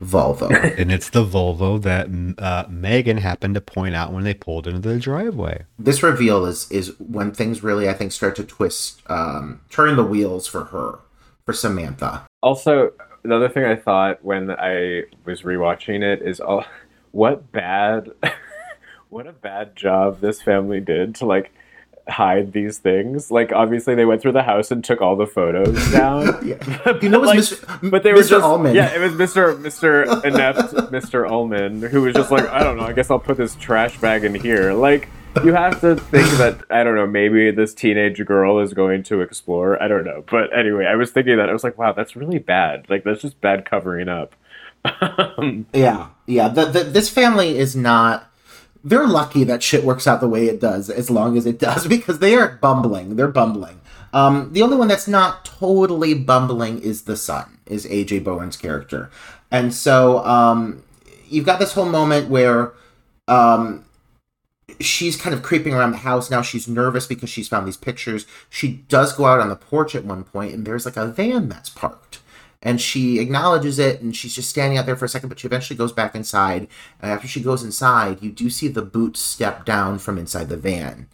Volvo. 0.05 0.51
And 0.77 0.91
it's 0.91 1.09
the 1.09 1.25
Volvo 1.25 1.81
that 1.81 2.07
uh, 2.37 2.65
Megan 2.69 3.17
happened 3.17 3.55
to 3.55 3.61
point 3.61 3.95
out 3.95 4.11
when 4.13 4.23
they 4.23 4.33
pulled 4.33 4.67
into 4.67 4.79
the 4.79 4.99
driveway. 4.99 5.65
this 5.79 6.03
reveal 6.03 6.45
is 6.45 6.69
is 6.71 6.97
when 6.99 7.31
things 7.31 7.63
really 7.63 7.89
I 7.89 7.93
think 7.93 8.11
start 8.11 8.35
to 8.37 8.43
twist, 8.43 9.01
um, 9.07 9.61
turn 9.69 9.95
the 9.95 10.03
wheels 10.03 10.47
for 10.47 10.65
her, 10.65 10.99
for 11.45 11.53
Samantha. 11.53 12.25
Also, 12.41 12.91
another 13.23 13.49
thing 13.49 13.65
I 13.65 13.75
thought 13.75 14.23
when 14.23 14.51
I 14.51 15.03
was 15.25 15.41
rewatching 15.41 16.03
it 16.03 16.21
is, 16.21 16.39
oh, 16.39 16.63
what 17.11 17.51
bad, 17.51 18.11
what 19.09 19.27
a 19.27 19.33
bad 19.33 19.75
job 19.75 20.21
this 20.21 20.41
family 20.41 20.79
did 20.79 21.15
to 21.15 21.25
like 21.25 21.51
hide 22.07 22.51
these 22.53 22.77
things. 22.77 23.31
Like, 23.31 23.51
obviously, 23.51 23.95
they 23.95 24.05
went 24.05 24.21
through 24.21 24.33
the 24.33 24.43
house 24.43 24.71
and 24.71 24.83
took 24.83 25.01
all 25.01 25.15
the 25.15 25.25
photos 25.27 25.91
down. 25.91 26.25
Yeah. 26.45 26.57
You 27.01 27.09
know, 27.09 27.23
it 27.23 27.35
was 27.35 27.51
Mr. 27.51 27.89
But 27.89 28.03
they 28.03 28.13
were 28.13 28.19
Mr. 28.19 28.29
just 28.29 28.43
Ullman. 28.43 28.75
yeah, 28.75 28.93
it 28.93 28.99
was 28.99 29.13
Mr. 29.13 29.59
Mr. 29.59 30.23
inept 30.25 30.59
Mr. 30.91 31.29
Ullman 31.29 31.81
who 31.81 32.01
was 32.03 32.13
just 32.15 32.31
like, 32.31 32.47
I 32.49 32.63
don't 32.63 32.77
know, 32.77 32.83
I 32.83 32.93
guess 32.93 33.09
I'll 33.09 33.19
put 33.19 33.37
this 33.37 33.55
trash 33.55 33.97
bag 33.99 34.23
in 34.23 34.35
here. 34.35 34.73
Like, 34.73 35.09
you 35.43 35.53
have 35.53 35.81
to 35.81 35.95
think 35.95 36.29
that 36.37 36.63
I 36.69 36.83
don't 36.83 36.95
know, 36.95 37.07
maybe 37.07 37.51
this 37.51 37.73
teenage 37.73 38.23
girl 38.25 38.59
is 38.59 38.73
going 38.73 39.03
to 39.03 39.21
explore. 39.21 39.81
I 39.81 39.87
don't 39.87 40.05
know, 40.05 40.23
but 40.29 40.55
anyway, 40.57 40.85
I 40.85 40.95
was 40.95 41.11
thinking 41.11 41.37
that 41.37 41.49
I 41.49 41.53
was 41.53 41.63
like, 41.63 41.77
wow, 41.77 41.91
that's 41.91 42.15
really 42.15 42.39
bad. 42.39 42.89
Like, 42.89 43.03
that's 43.03 43.21
just 43.21 43.41
bad 43.41 43.65
covering 43.65 44.07
up. 44.07 44.35
Um, 45.01 45.65
Yeah, 45.73 46.09
yeah. 46.27 46.47
The, 46.47 46.65
the, 46.65 46.83
this 46.83 47.09
family 47.09 47.57
is 47.57 47.75
not. 47.75 48.31
They're 48.85 49.07
lucky 49.07 49.43
that 49.45 49.63
shit 49.63 49.83
works 49.83 50.05
out 50.05 50.21
the 50.21 50.29
way 50.29 50.45
it 50.45 50.61
does, 50.61 50.91
as 50.91 51.09
long 51.09 51.37
as 51.37 51.45
it 51.45 51.59
does, 51.59 51.87
because 51.95 52.19
they 52.19 52.35
are 52.35 52.57
bumbling. 52.61 53.15
They're 53.15 53.27
bumbling. 53.27 53.81
Um, 54.13 54.53
the 54.53 54.61
only 54.61 54.77
one 54.77 54.87
that's 54.87 55.07
not 55.07 55.43
totally 55.43 56.13
bumbling 56.13 56.79
is 56.81 57.01
the 57.01 57.17
son, 57.17 57.57
is 57.65 57.85
AJ 57.85 58.23
Bowen's 58.23 58.55
character, 58.55 59.09
and 59.51 59.73
so 59.73 60.23
um, 60.25 60.83
you've 61.27 61.45
got 61.45 61.59
this 61.59 61.73
whole 61.73 61.89
moment 61.89 62.29
where 62.29 62.71
um, 63.27 63.83
she's 64.79 65.17
kind 65.17 65.33
of 65.33 65.43
creeping 65.43 65.73
around 65.73 65.91
the 65.91 65.97
house 65.97 66.31
now. 66.31 66.41
She's 66.41 66.67
nervous 66.67 67.07
because 67.07 67.29
she's 67.29 67.47
found 67.49 67.67
these 67.67 67.75
pictures. 67.75 68.25
She 68.49 68.83
does 68.87 69.11
go 69.13 69.25
out 69.25 69.41
on 69.41 69.49
the 69.49 69.55
porch 69.55 69.95
at 69.95 70.05
one 70.05 70.23
point, 70.23 70.53
and 70.53 70.65
there's 70.65 70.85
like 70.85 70.95
a 70.95 71.07
van 71.07 71.49
that's 71.49 71.69
parked 71.69 72.19
and 72.65 72.81
she 72.81 73.19
acknowledges 73.19 73.77
it 73.77 74.01
and 74.01 74.15
she's 74.15 74.33
just 74.33 74.49
standing 74.49 74.77
out 74.77 74.87
there 74.87 74.95
for 74.97 75.05
a 75.05 75.09
second 75.09 75.29
but 75.29 75.39
she 75.39 75.47
eventually 75.47 75.77
goes 75.77 75.93
back 75.93 76.15
inside. 76.15 76.67
And 76.99 77.11
after 77.11 77.27
she 77.27 77.41
goes 77.41 77.63
inside 77.63 78.21
you 78.21 78.31
do 78.31 78.49
see 78.49 78.67
the 78.67 78.81
boots 78.81 79.21
step 79.21 79.63
down 79.63 79.99
from 79.99 80.17
inside 80.17 80.49
the 80.49 80.57
van. 80.57 81.07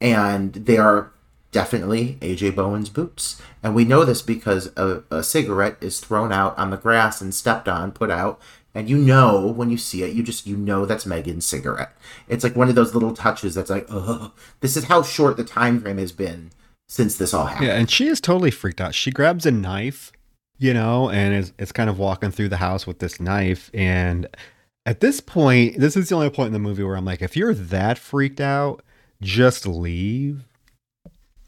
And 0.00 0.54
they 0.54 0.78
are 0.78 1.12
definitely 1.50 2.16
aj 2.22 2.54
bowen's 2.54 2.88
boots. 2.88 3.42
And 3.62 3.74
we 3.74 3.84
know 3.84 4.04
this 4.04 4.22
because 4.22 4.72
a, 4.76 5.02
a 5.10 5.22
cigarette 5.22 5.76
is 5.82 6.00
thrown 6.00 6.32
out 6.32 6.56
on 6.56 6.70
the 6.70 6.78
grass 6.78 7.20
and 7.20 7.34
stepped 7.34 7.68
on 7.68 7.92
put 7.92 8.10
out. 8.10 8.40
And 8.74 8.88
you 8.88 8.96
know 8.96 9.48
when 9.48 9.68
you 9.68 9.76
see 9.76 10.04
it 10.04 10.14
you 10.14 10.22
just 10.22 10.46
you 10.46 10.56
know 10.56 10.86
that's 10.86 11.04
megan's 11.04 11.44
cigarette. 11.44 11.94
It's 12.28 12.44
like 12.44 12.56
one 12.56 12.68
of 12.68 12.76
those 12.76 12.94
little 12.94 13.12
touches 13.12 13.56
that's 13.56 13.70
like 13.70 13.86
oh 13.90 14.32
this 14.60 14.76
is 14.76 14.84
how 14.84 15.02
short 15.02 15.36
the 15.36 15.44
time 15.44 15.80
frame 15.80 15.98
has 15.98 16.12
been 16.12 16.52
since 16.88 17.16
this 17.16 17.34
all 17.34 17.46
happened. 17.46 17.66
Yeah, 17.66 17.74
and 17.74 17.90
she 17.90 18.06
is 18.06 18.20
totally 18.20 18.50
freaked 18.50 18.80
out. 18.80 18.94
She 18.94 19.10
grabs 19.10 19.46
a 19.46 19.50
knife, 19.50 20.12
you 20.62 20.72
know, 20.72 21.10
and 21.10 21.34
it's, 21.34 21.52
is 21.58 21.72
kind 21.72 21.90
of 21.90 21.98
walking 21.98 22.30
through 22.30 22.48
the 22.48 22.56
house 22.56 22.86
with 22.86 23.00
this 23.00 23.20
knife. 23.20 23.70
And 23.74 24.28
at 24.86 25.00
this 25.00 25.20
point, 25.20 25.78
this 25.78 25.96
is 25.96 26.08
the 26.08 26.14
only 26.14 26.30
point 26.30 26.48
in 26.48 26.52
the 26.52 26.58
movie 26.60 26.84
where 26.84 26.96
I'm 26.96 27.04
like, 27.04 27.20
if 27.20 27.36
you're 27.36 27.52
that 27.52 27.98
freaked 27.98 28.40
out, 28.40 28.82
just 29.20 29.66
leave. 29.66 30.44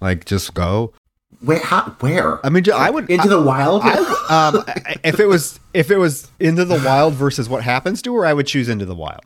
Like 0.00 0.24
just 0.24 0.52
go. 0.54 0.92
Where? 1.40 1.60
How, 1.60 1.96
where? 2.00 2.44
I 2.44 2.50
mean, 2.50 2.64
I 2.74 2.90
would 2.90 3.08
Into 3.08 3.28
the 3.28 3.40
wild? 3.40 3.82
I, 3.84 3.96
um, 4.28 4.64
if 5.04 5.20
it 5.20 5.26
was 5.26 5.60
if 5.72 5.90
it 5.90 5.96
was 5.96 6.28
into 6.40 6.64
the 6.64 6.82
wild 6.84 7.14
versus 7.14 7.48
what 7.48 7.62
happens 7.62 8.02
to 8.02 8.14
her, 8.16 8.26
I 8.26 8.32
would 8.32 8.46
choose 8.46 8.68
into 8.68 8.84
the 8.84 8.94
wild. 8.94 9.20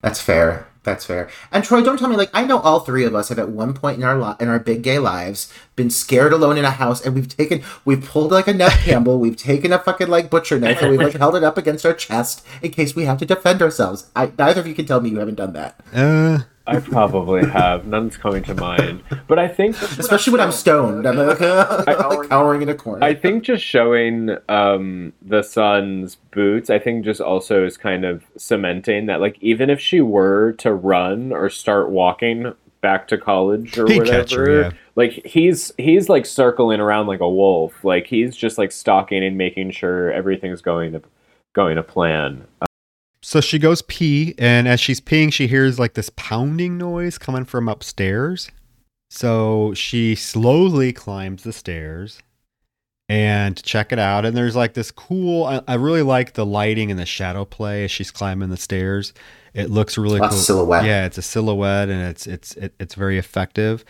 That's 0.00 0.20
fair. 0.20 0.66
That's 0.84 1.04
fair. 1.06 1.28
And 1.50 1.64
Troy, 1.64 1.82
don't 1.82 1.98
tell 1.98 2.08
me 2.10 2.16
like 2.16 2.30
I 2.34 2.44
know 2.44 2.60
all 2.60 2.80
three 2.80 3.04
of 3.04 3.14
us 3.14 3.30
have 3.30 3.38
at 3.38 3.48
one 3.48 3.72
point 3.74 3.96
in 3.98 4.04
our 4.04 4.16
li- 4.18 4.36
in 4.38 4.48
our 4.48 4.58
big 4.58 4.82
gay 4.82 4.98
lives 4.98 5.52
been 5.76 5.90
scared 5.90 6.32
alone 6.32 6.58
in 6.58 6.64
a 6.64 6.70
house, 6.70 7.04
and 7.04 7.14
we've 7.14 7.26
taken 7.26 7.62
we've 7.86 8.04
pulled 8.04 8.30
like 8.30 8.46
a 8.46 8.52
Neve 8.54 8.68
Campbell, 8.84 9.18
we've 9.18 9.36
taken 9.36 9.72
a 9.72 9.78
fucking 9.78 10.08
like 10.08 10.30
butcher 10.30 10.60
knife, 10.60 10.80
and 10.82 10.90
we've 10.90 11.00
like 11.00 11.14
held 11.14 11.36
it 11.36 11.42
up 11.42 11.56
against 11.58 11.84
our 11.86 11.94
chest 11.94 12.44
in 12.62 12.70
case 12.70 12.94
we 12.94 13.06
have 13.06 13.18
to 13.18 13.26
defend 13.26 13.62
ourselves. 13.62 14.10
I, 14.14 14.30
neither 14.38 14.60
of 14.60 14.66
you 14.66 14.74
can 14.74 14.84
tell 14.86 15.00
me 15.00 15.08
you 15.10 15.18
haven't 15.18 15.36
done 15.36 15.54
that, 15.54 15.80
Uh, 15.92 16.40
I 16.66 16.80
probably 16.80 17.46
have. 17.48 17.86
None's 17.86 18.16
coming 18.16 18.42
to 18.44 18.54
mind. 18.54 19.02
But 19.26 19.38
I 19.38 19.48
think 19.48 19.80
especially 19.98 20.32
when 20.32 20.40
I'm 20.40 20.52
stoned. 20.52 21.06
I'm 21.06 21.16
like, 21.16 21.40
like 21.86 22.28
cowering 22.28 22.62
in 22.62 22.68
a 22.68 22.74
corner. 22.74 23.04
I 23.04 23.14
think 23.14 23.44
just 23.44 23.62
showing 23.62 24.36
um, 24.48 25.12
the 25.20 25.42
son's 25.42 26.16
boots, 26.32 26.70
I 26.70 26.78
think 26.78 27.04
just 27.04 27.20
also 27.20 27.64
is 27.64 27.76
kind 27.76 28.04
of 28.04 28.24
cementing 28.36 29.06
that, 29.06 29.20
like, 29.20 29.36
even 29.40 29.68
if 29.68 29.80
she 29.80 30.00
were 30.00 30.52
to 30.58 30.72
run 30.72 31.32
or 31.32 31.50
start 31.50 31.90
walking 31.90 32.54
back 32.80 33.08
to 33.08 33.16
college 33.16 33.78
or 33.78 33.86
He'd 33.86 34.00
whatever, 34.00 34.22
catch 34.22 34.72
yeah. 34.72 34.78
like 34.94 35.12
he's 35.24 35.72
he's 35.78 36.10
like 36.10 36.26
circling 36.26 36.80
around 36.80 37.06
like 37.06 37.20
a 37.20 37.28
wolf. 37.28 37.82
Like 37.82 38.06
he's 38.06 38.36
just 38.36 38.58
like 38.58 38.72
stalking 38.72 39.24
and 39.24 39.38
making 39.38 39.70
sure 39.70 40.12
everything's 40.12 40.60
going 40.60 40.92
to 40.92 41.02
going 41.54 41.76
to 41.76 41.82
plan. 41.82 42.46
So 43.24 43.40
she 43.40 43.58
goes 43.58 43.80
pee, 43.80 44.34
and 44.36 44.68
as 44.68 44.80
she's 44.80 45.00
peeing, 45.00 45.32
she 45.32 45.46
hears 45.46 45.78
like 45.78 45.94
this 45.94 46.10
pounding 46.10 46.76
noise 46.76 47.16
coming 47.16 47.46
from 47.46 47.70
upstairs. 47.70 48.50
So 49.08 49.72
she 49.72 50.14
slowly 50.14 50.92
climbs 50.92 51.42
the 51.42 51.52
stairs 51.54 52.20
and 53.08 53.62
check 53.62 53.92
it 53.92 53.98
out. 53.98 54.26
And 54.26 54.36
there's 54.36 54.54
like 54.54 54.74
this 54.74 54.90
cool. 54.90 55.44
I, 55.44 55.62
I 55.66 55.74
really 55.76 56.02
like 56.02 56.34
the 56.34 56.44
lighting 56.44 56.90
and 56.90 57.00
the 57.00 57.06
shadow 57.06 57.46
play 57.46 57.84
as 57.84 57.90
she's 57.90 58.10
climbing 58.10 58.50
the 58.50 58.58
stairs. 58.58 59.14
It 59.54 59.70
looks 59.70 59.96
really 59.96 60.20
cool. 60.20 60.30
silhouette. 60.32 60.84
Yeah, 60.84 61.06
it's 61.06 61.16
a 61.16 61.22
silhouette, 61.22 61.88
and 61.88 62.02
it's 62.02 62.26
it's 62.26 62.54
it, 62.56 62.74
it's 62.78 62.94
very 62.94 63.16
effective. 63.16 63.86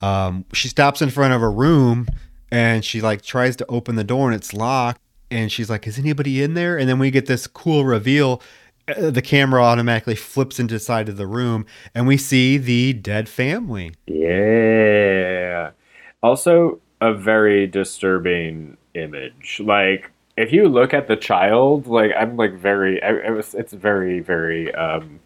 Um, 0.00 0.46
she 0.54 0.68
stops 0.68 1.02
in 1.02 1.10
front 1.10 1.34
of 1.34 1.42
a 1.42 1.48
room, 1.50 2.06
and 2.50 2.82
she 2.82 3.02
like 3.02 3.20
tries 3.20 3.54
to 3.56 3.66
open 3.68 3.96
the 3.96 4.04
door, 4.04 4.30
and 4.30 4.34
it's 4.34 4.54
locked. 4.54 5.02
And 5.30 5.52
she's 5.52 5.68
like, 5.68 5.86
"Is 5.86 5.98
anybody 5.98 6.42
in 6.42 6.54
there?" 6.54 6.78
And 6.78 6.88
then 6.88 6.98
we 6.98 7.10
get 7.10 7.26
this 7.26 7.46
cool 7.46 7.84
reveal. 7.84 8.40
Uh, 8.88 9.10
The 9.10 9.22
camera 9.22 9.62
automatically 9.62 10.14
flips 10.14 10.58
into 10.58 10.74
the 10.74 10.80
side 10.80 11.08
of 11.08 11.16
the 11.16 11.26
room, 11.26 11.66
and 11.94 12.06
we 12.06 12.16
see 12.16 12.56
the 12.58 12.92
dead 12.94 13.28
family. 13.28 13.92
Yeah. 14.06 15.70
Also, 16.22 16.80
a 17.00 17.12
very 17.14 17.66
disturbing 17.66 18.76
image. 18.94 19.60
Like, 19.64 20.10
if 20.36 20.52
you 20.52 20.68
look 20.68 20.92
at 20.94 21.06
the 21.08 21.16
child, 21.16 21.86
like 21.86 22.12
I'm 22.18 22.36
like 22.36 22.54
very, 22.54 23.02
I, 23.02 23.10
it 23.14 23.30
was, 23.32 23.54
it's 23.54 23.72
very, 23.72 24.20
very, 24.20 24.74
um, 24.74 25.20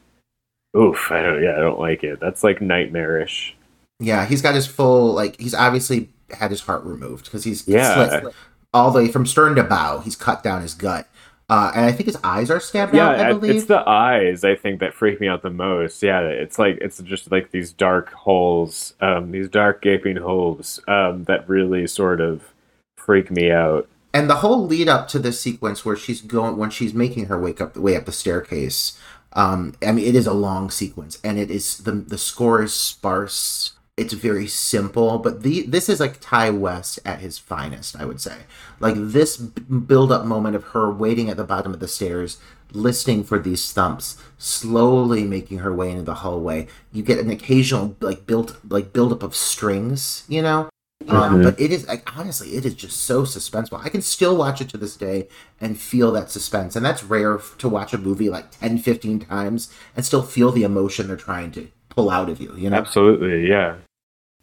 oof. 0.76 1.10
I 1.10 1.22
don't, 1.22 1.42
yeah, 1.42 1.52
I 1.56 1.60
don't 1.60 1.78
like 1.80 2.02
it. 2.04 2.20
That's 2.20 2.42
like 2.44 2.60
nightmarish. 2.60 3.54
yeah, 4.00 4.26
he's 4.26 4.42
got 4.42 4.54
his 4.54 4.66
full 4.66 5.12
like 5.14 5.38
he's 5.40 5.54
obviously 5.54 6.08
had 6.30 6.50
his 6.50 6.60
heart 6.62 6.82
removed 6.84 7.26
because 7.26 7.44
he's 7.44 7.66
Yeah. 7.68 8.20
slit 8.20 8.34
all 8.74 8.90
the 8.90 9.00
way 9.00 9.08
from 9.08 9.26
stern 9.26 9.54
to 9.56 9.62
bow. 9.64 10.00
He's 10.00 10.16
cut 10.16 10.42
down 10.42 10.62
his 10.62 10.74
gut, 10.74 11.06
uh, 11.52 11.72
and 11.74 11.84
I 11.84 11.92
think 11.92 12.06
his 12.06 12.18
eyes 12.24 12.50
are 12.50 12.60
stabbed 12.60 12.94
Yeah, 12.94 13.08
out. 13.10 13.20
I 13.20 13.24
believe. 13.24 13.56
it's 13.56 13.66
the 13.66 13.86
eyes 13.88 14.44
I 14.44 14.54
think 14.54 14.80
that 14.80 14.94
freak 14.94 15.20
me 15.20 15.28
out 15.28 15.42
the 15.42 15.50
most. 15.50 16.02
Yeah, 16.02 16.20
it's 16.22 16.58
like 16.58 16.78
it's 16.80 16.98
just 17.02 17.30
like 17.30 17.50
these 17.50 17.72
dark 17.72 18.12
holes, 18.12 18.94
um, 19.00 19.30
these 19.32 19.48
dark 19.48 19.82
gaping 19.82 20.16
holes 20.16 20.80
um, 20.88 21.24
that 21.24 21.48
really 21.48 21.86
sort 21.86 22.20
of 22.20 22.42
freak 22.96 23.30
me 23.30 23.50
out. 23.50 23.88
and 24.14 24.30
the 24.30 24.36
whole 24.36 24.66
lead 24.66 24.88
up 24.88 25.08
to 25.08 25.18
this 25.18 25.40
sequence 25.40 25.84
where 25.84 25.96
she's 25.96 26.20
going 26.20 26.56
when 26.56 26.70
she's 26.70 26.94
making 26.94 27.26
her 27.26 27.38
wake 27.40 27.60
up 27.60 27.74
the 27.74 27.80
way 27.80 27.96
up 27.96 28.04
the 28.04 28.12
staircase 28.12 28.96
um 29.34 29.74
i 29.86 29.90
mean 29.90 30.06
it 30.06 30.14
is 30.14 30.26
a 30.26 30.32
long 30.32 30.70
sequence 30.70 31.18
and 31.24 31.38
it 31.38 31.50
is 31.50 31.78
the 31.78 31.92
the 31.92 32.18
score 32.18 32.62
is 32.62 32.74
sparse 32.74 33.72
it's 34.02 34.12
very 34.12 34.46
simple 34.46 35.18
but 35.18 35.42
the 35.42 35.62
this 35.62 35.88
is 35.88 36.00
like 36.00 36.20
ti 36.20 36.50
west 36.50 36.98
at 37.04 37.20
his 37.20 37.38
finest 37.38 37.96
i 37.96 38.04
would 38.04 38.20
say. 38.20 38.38
Like 38.80 38.96
this 38.96 39.36
build 39.36 40.10
up 40.10 40.24
moment 40.24 40.56
of 40.56 40.64
her 40.64 40.90
waiting 40.90 41.30
at 41.30 41.36
the 41.36 41.44
bottom 41.44 41.72
of 41.72 41.80
the 41.80 41.88
stairs 41.88 42.38
listening 42.72 43.22
for 43.22 43.38
these 43.38 43.72
thumps 43.72 44.16
slowly 44.38 45.22
making 45.22 45.58
her 45.58 45.72
way 45.72 45.90
into 45.90 46.02
the 46.02 46.14
hallway. 46.14 46.66
You 46.92 47.02
get 47.02 47.18
an 47.18 47.30
occasional 47.30 47.96
like 48.00 48.26
built 48.26 48.56
like 48.68 48.92
build 48.92 49.12
up 49.12 49.22
of 49.22 49.36
strings 49.36 50.24
you 50.28 50.42
know? 50.42 50.68
Um, 51.08 51.42
but 51.42 51.60
it 51.60 51.72
is 51.72 51.86
like 51.86 52.16
honestly 52.18 52.56
it 52.56 52.64
is 52.64 52.74
just 52.74 53.02
so 53.02 53.22
suspenseful. 53.22 53.84
I 53.84 53.88
can 53.88 54.02
still 54.02 54.36
watch 54.36 54.60
it 54.60 54.68
to 54.70 54.76
this 54.76 54.96
day 54.96 55.28
and 55.60 55.78
feel 55.78 56.10
that 56.12 56.30
suspense 56.30 56.74
and 56.74 56.84
that's 56.84 57.04
rare 57.04 57.38
to 57.58 57.68
watch 57.68 57.92
a 57.92 57.98
movie 57.98 58.30
like 58.30 58.50
10 58.50 58.78
15 58.78 59.20
times 59.20 59.72
and 59.94 60.04
still 60.04 60.22
feel 60.22 60.50
the 60.50 60.64
emotion 60.64 61.08
they're 61.08 61.16
trying 61.16 61.52
to 61.52 61.68
pull 61.88 62.10
out 62.10 62.28
of 62.28 62.40
you 62.40 62.52
you 62.56 62.68
know? 62.68 62.76
Absolutely, 62.76 63.48
yeah. 63.48 63.76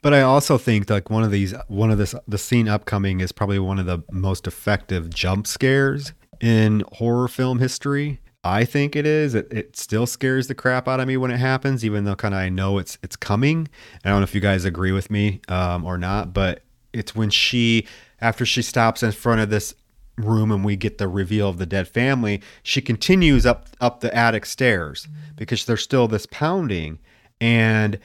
But 0.01 0.13
I 0.13 0.21
also 0.21 0.57
think 0.57 0.89
like 0.89 1.09
one 1.09 1.23
of 1.23 1.31
these, 1.31 1.53
one 1.67 1.91
of 1.91 1.97
this, 1.97 2.15
the 2.27 2.37
scene 2.37 2.67
upcoming 2.67 3.19
is 3.19 3.31
probably 3.31 3.59
one 3.59 3.79
of 3.79 3.85
the 3.85 3.99
most 4.11 4.47
effective 4.47 5.09
jump 5.09 5.45
scares 5.45 6.13
in 6.39 6.83
horror 6.93 7.27
film 7.27 7.59
history. 7.59 8.19
I 8.43 8.63
think 8.63 8.95
it 8.95 9.05
is. 9.05 9.35
It, 9.35 9.51
it 9.51 9.75
still 9.75 10.07
scares 10.07 10.47
the 10.47 10.55
crap 10.55 10.87
out 10.87 11.01
of 11.01 11.07
me 11.07 11.17
when 11.17 11.31
it 11.31 11.37
happens, 11.37 11.83
even 11.83 12.05
though 12.05 12.15
kind 12.15 12.33
of 12.33 12.39
I 12.39 12.47
know 12.47 12.77
it's 12.77 12.97
it's 13.03 13.17
coming. 13.17 13.67
I 14.05 14.09
don't 14.09 14.19
know 14.19 14.23
if 14.23 14.33
you 14.33 14.41
guys 14.41 14.63
agree 14.63 14.93
with 14.93 15.11
me 15.11 15.41
um, 15.49 15.83
or 15.83 15.97
not, 15.97 16.33
but 16.33 16.63
it's 16.93 17.13
when 17.13 17.29
she, 17.29 17.85
after 18.21 18.45
she 18.45 18.61
stops 18.61 19.03
in 19.03 19.11
front 19.11 19.41
of 19.41 19.49
this 19.49 19.75
room 20.17 20.51
and 20.51 20.63
we 20.63 20.75
get 20.77 20.97
the 20.97 21.07
reveal 21.07 21.49
of 21.49 21.57
the 21.57 21.65
dead 21.65 21.87
family, 21.89 22.41
she 22.63 22.81
continues 22.81 23.45
up 23.45 23.67
up 23.81 23.99
the 23.99 24.15
attic 24.15 24.45
stairs 24.45 25.09
because 25.35 25.65
there's 25.65 25.83
still 25.83 26.07
this 26.07 26.25
pounding, 26.25 26.99
and 27.41 27.99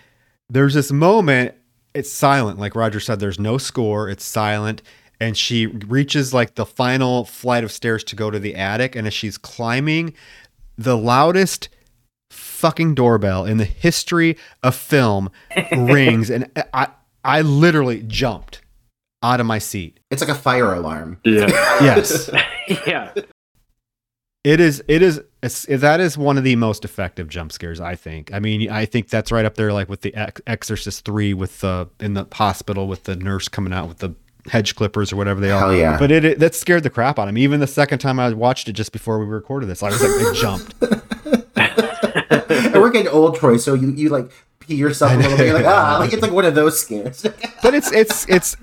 there's 0.50 0.74
this 0.74 0.90
moment 0.90 1.54
it's 1.94 2.10
silent. 2.12 2.58
Like 2.58 2.74
roger 2.74 3.00
said 3.00 3.20
there's 3.20 3.38
no 3.38 3.58
score. 3.58 4.08
It's 4.08 4.24
silent. 4.24 4.82
And 5.20 5.38
she 5.38 5.66
reaches 5.66 6.34
like 6.34 6.56
the 6.56 6.66
final 6.66 7.24
flight 7.24 7.64
of 7.64 7.70
stairs 7.72 8.02
to 8.04 8.16
go 8.16 8.30
to 8.30 8.38
the 8.38 8.56
attic. 8.56 8.96
And 8.96 9.06
as 9.06 9.14
she's 9.14 9.38
climbing 9.38 10.12
the 10.76 10.96
loudest 10.96 11.68
fucking 12.30 12.94
doorbell 12.94 13.44
in 13.44 13.58
the 13.58 13.64
history 13.64 14.36
of 14.62 14.74
film 14.74 15.30
rings. 15.72 16.30
And 16.30 16.50
i 16.72 16.88
i 17.24 17.40
literally 17.40 18.02
jumped 18.06 18.60
out 19.22 19.40
of 19.40 19.46
my 19.46 19.58
seat. 19.58 20.00
It's 20.10 20.20
like 20.20 20.30
a 20.30 20.34
fire 20.34 20.74
alarm. 20.74 21.18
Yeah. 21.24 21.46
yes. 21.80 22.30
Yeah. 22.86 23.12
It 24.44 24.60
is. 24.60 24.84
It 24.86 25.00
is. 25.00 25.22
It's, 25.42 25.64
that 25.66 26.00
is 26.00 26.18
one 26.18 26.36
of 26.36 26.44
the 26.44 26.54
most 26.56 26.84
effective 26.84 27.28
jump 27.28 27.50
scares. 27.50 27.80
I 27.80 27.96
think. 27.96 28.32
I 28.32 28.38
mean, 28.40 28.70
I 28.70 28.84
think 28.84 29.08
that's 29.08 29.32
right 29.32 29.46
up 29.46 29.54
there, 29.54 29.72
like 29.72 29.88
with 29.88 30.02
the 30.02 30.14
Ex- 30.14 30.42
Exorcist 30.46 31.04
three, 31.06 31.32
with 31.32 31.60
the 31.60 31.88
in 31.98 32.12
the 32.12 32.26
hospital 32.32 32.86
with 32.86 33.04
the 33.04 33.16
nurse 33.16 33.48
coming 33.48 33.72
out 33.72 33.88
with 33.88 33.98
the 33.98 34.14
hedge 34.46 34.74
clippers 34.74 35.12
or 35.12 35.16
whatever 35.16 35.40
they 35.40 35.50
are. 35.50 35.58
Hell 35.58 35.74
yeah. 35.74 35.98
But 35.98 36.10
it, 36.10 36.24
it 36.24 36.38
that 36.40 36.54
scared 36.54 36.82
the 36.82 36.90
crap 36.90 37.18
out 37.18 37.28
of 37.28 37.34
me. 37.34 37.42
Even 37.42 37.60
the 37.60 37.66
second 37.66 38.00
time 38.00 38.20
I 38.20 38.32
watched 38.34 38.68
it 38.68 38.74
just 38.74 38.92
before 38.92 39.18
we 39.18 39.24
recorded 39.24 39.66
this, 39.66 39.82
I 39.82 39.88
was 39.88 40.02
like, 40.02 40.10
I 40.10 40.34
jumped. 40.34 40.74
and 42.50 42.74
we're 42.74 42.90
getting 42.90 43.08
old 43.08 43.36
troy 43.36 43.56
so 43.56 43.74
you 43.74 43.90
you 43.92 44.10
like 44.10 44.30
pee 44.66 44.74
yourself 44.74 45.12
a 45.12 45.16
little 45.16 45.36
bit 45.36 45.46
you're 45.46 45.54
like 45.54 45.66
ah 45.66 45.98
like 46.00 46.12
it's 46.12 46.22
like 46.22 46.32
one 46.32 46.44
of 46.44 46.54
those 46.54 46.80
scares 46.80 47.22
But 47.62 47.74
it's 47.74 47.90
it's 47.92 48.28
it's 48.28 48.56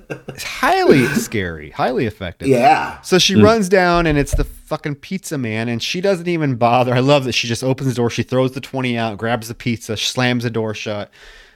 highly 0.43 1.05
scary, 1.07 1.71
highly 1.71 2.05
effective. 2.05 2.47
yeah 2.47 3.01
So 3.01 3.17
she 3.17 3.35
runs 3.35 3.67
down 3.67 4.05
and 4.05 4.17
it's 4.17 4.35
the 4.35 4.43
fucking 4.43 4.95
pizza 4.95 5.37
man 5.37 5.69
and 5.69 5.81
she 5.81 6.01
doesn't 6.01 6.27
even 6.27 6.55
bother. 6.55 6.93
I 6.93 6.99
love 6.99 7.23
that 7.25 7.31
she 7.33 7.47
just 7.47 7.63
opens 7.63 7.89
the 7.89 7.95
door, 7.95 8.09
she 8.11 8.21
throws 8.23 8.51
the 8.51 8.61
20 8.61 8.97
out, 8.97 9.17
grabs 9.17 9.47
the 9.47 9.55
pizza, 9.55 9.97
slams 9.97 10.43
the 10.43 10.49
door 10.51 10.73
shut. 10.75 11.09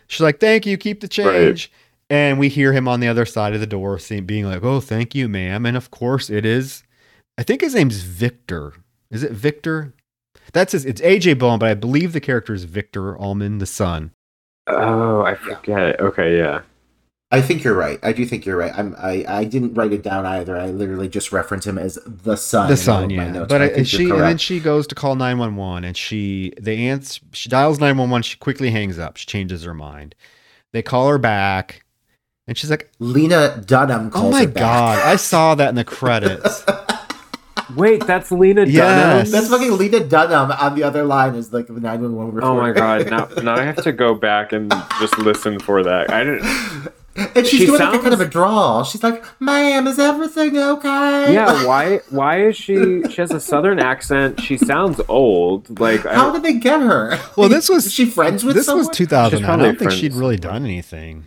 She's 0.08 0.22
like, 0.22 0.40
"Thank 0.40 0.66
you, 0.66 0.76
keep 0.78 1.02
the 1.02 1.08
change." 1.08 1.72
And 2.10 2.40
we 2.40 2.50
hear 2.50 2.74
him 2.74 2.88
on 2.88 3.00
the 3.00 3.08
other 3.08 3.26
side 3.26 3.54
of 3.54 3.60
the 3.60 3.68
door 3.68 3.98
saying 4.00 4.26
being 4.26 4.46
like, 4.46 4.64
"Oh, 4.64 4.80
thank 4.80 5.14
you, 5.16 5.28
ma'am." 5.30 5.66
And 5.66 5.78
of 5.78 5.92
course 5.92 6.30
it 6.30 6.46
is 6.46 6.84
I 7.38 7.44
think 7.44 7.62
his 7.62 7.76
name's 7.76 8.02
Victor. 8.02 8.74
Is 9.12 9.22
it 9.24 9.32
Victor? 9.34 9.94
That's 10.54 10.72
his 10.72 10.86
it's 10.86 11.02
AJ 11.02 11.38
Bowen, 11.40 11.60
but 11.60 11.70
I 11.70 11.74
believe 11.74 12.14
the 12.14 12.20
character 12.22 12.54
is 12.54 12.64
Victor 12.64 13.16
Allman, 13.18 13.58
the 13.60 13.66
son. 13.66 14.12
Oh, 14.68 15.22
I 15.22 15.36
forget. 15.36 15.80
It. 15.90 16.00
Okay, 16.00 16.38
yeah. 16.38 16.62
I 17.32 17.42
think 17.42 17.64
you're 17.64 17.74
right. 17.76 18.00
I 18.04 18.14
do 18.14 18.26
think 18.26 18.46
you're 18.46 18.56
right. 18.58 18.72
I'm. 18.76 18.96
I. 18.98 19.26
I 19.28 19.44
didn't 19.46 19.74
write 19.74 19.92
it 19.94 20.04
down 20.04 20.26
either. 20.26 20.58
I 20.58 20.68
literally 20.68 21.10
just 21.10 21.32
reference 21.32 21.66
him 21.66 21.78
as 21.78 22.00
the 22.06 22.36
son. 22.36 22.68
the 22.68 22.74
in 22.74 22.78
son, 22.78 23.10
yeah. 23.10 23.32
notes, 23.32 23.50
But 23.50 23.62
I 23.62 23.66
I, 23.66 23.70
think 23.70 23.88
she 23.88 24.10
and 24.10 24.22
then 24.22 24.38
she 24.38 24.60
goes 24.60 24.88
to 24.88 24.96
call 24.96 25.16
nine 25.16 25.38
one 25.38 25.56
one, 25.56 25.84
and 25.84 25.98
she 25.98 26.54
the 26.60 26.88
answer. 26.88 27.22
She 27.34 27.50
dials 27.50 27.80
nine 27.80 27.98
one 27.98 28.10
one. 28.10 28.22
She 28.22 28.38
quickly 28.38 28.70
hangs 28.72 28.98
up. 29.00 29.18
She 29.18 29.26
changes 29.26 29.64
her 29.64 29.74
mind. 29.74 30.16
They 30.72 30.82
call 30.82 31.08
her 31.10 31.18
back, 31.18 31.84
and 32.48 32.58
she's 32.58 32.70
like, 32.70 32.92
Lena 33.00 33.62
Dunham 33.66 34.12
calls 34.12 34.26
"Oh 34.28 34.32
my 34.32 34.42
her 34.42 34.48
back. 34.48 34.62
god, 34.62 35.00
I 35.00 35.16
saw 35.16 35.56
that 35.56 35.70
in 35.70 35.76
the 35.76 35.84
credits." 35.86 36.64
Wait, 37.76 38.06
that's 38.06 38.32
Lena 38.32 38.66
Yes. 38.66 39.30
Dunham. 39.30 39.32
That's 39.32 39.50
fucking 39.50 39.78
Lena 39.78 40.04
Dunham 40.06 40.52
on 40.52 40.76
the 40.76 40.84
other 40.84 41.04
line 41.04 41.36
is 41.36 41.52
like 41.54 41.68
the 41.68 41.74
911 41.74 42.36
reporter. 42.36 42.46
Oh 42.54 42.62
my 42.62 42.72
god! 42.72 43.10
Now, 43.10 43.28
now 43.42 43.56
I 43.56 43.64
have 43.64 43.82
to 43.84 43.92
go 43.92 44.14
back 44.14 44.52
and 44.54 44.70
just 45.00 45.18
listen 45.18 45.60
for 45.60 45.84
that. 45.84 46.12
I 46.12 46.24
didn't. 46.24 46.46
And 47.34 47.48
she's 47.48 47.62
She 47.62 47.66
doing 47.68 47.80
like 47.80 47.94
a 47.98 48.00
kind 48.02 48.14
of 48.14 48.20
a 48.20 48.24
sounds- 48.24 48.34
drawl. 48.34 48.84
She's 48.84 49.02
like, 49.02 49.24
"Ma'am, 49.40 49.88
is 49.88 49.98
everything 50.00 50.58
okay?" 50.58 51.34
Yeah, 51.34 51.66
why? 51.66 52.02
Why 52.10 52.42
is 52.48 52.58
she? 52.58 53.04
She 53.10 53.22
has 53.22 53.32
a 53.32 53.40
southern 53.40 53.80
accent. 53.80 54.42
She 54.42 54.58
sounds 54.58 55.00
old. 55.08 55.80
Like 55.80 56.02
How 56.02 56.26
don't, 56.26 56.34
did 56.34 56.44
they 56.44 56.60
get 56.60 56.82
her? 56.82 57.18
Well, 57.38 57.48
this 57.48 57.70
was 57.70 57.86
Is 57.86 57.94
she 57.94 58.06
friends 58.06 58.44
with 58.44 58.58
this 58.58 58.66
someone? 58.66 58.88
was 58.88 58.98
2009. 58.98 59.50
I 59.50 59.64
don't 59.64 59.80
think 59.80 59.90
friends 59.92 59.96
she'd 60.02 60.14
really 60.14 60.36
done 60.36 60.66
anything. 60.66 61.24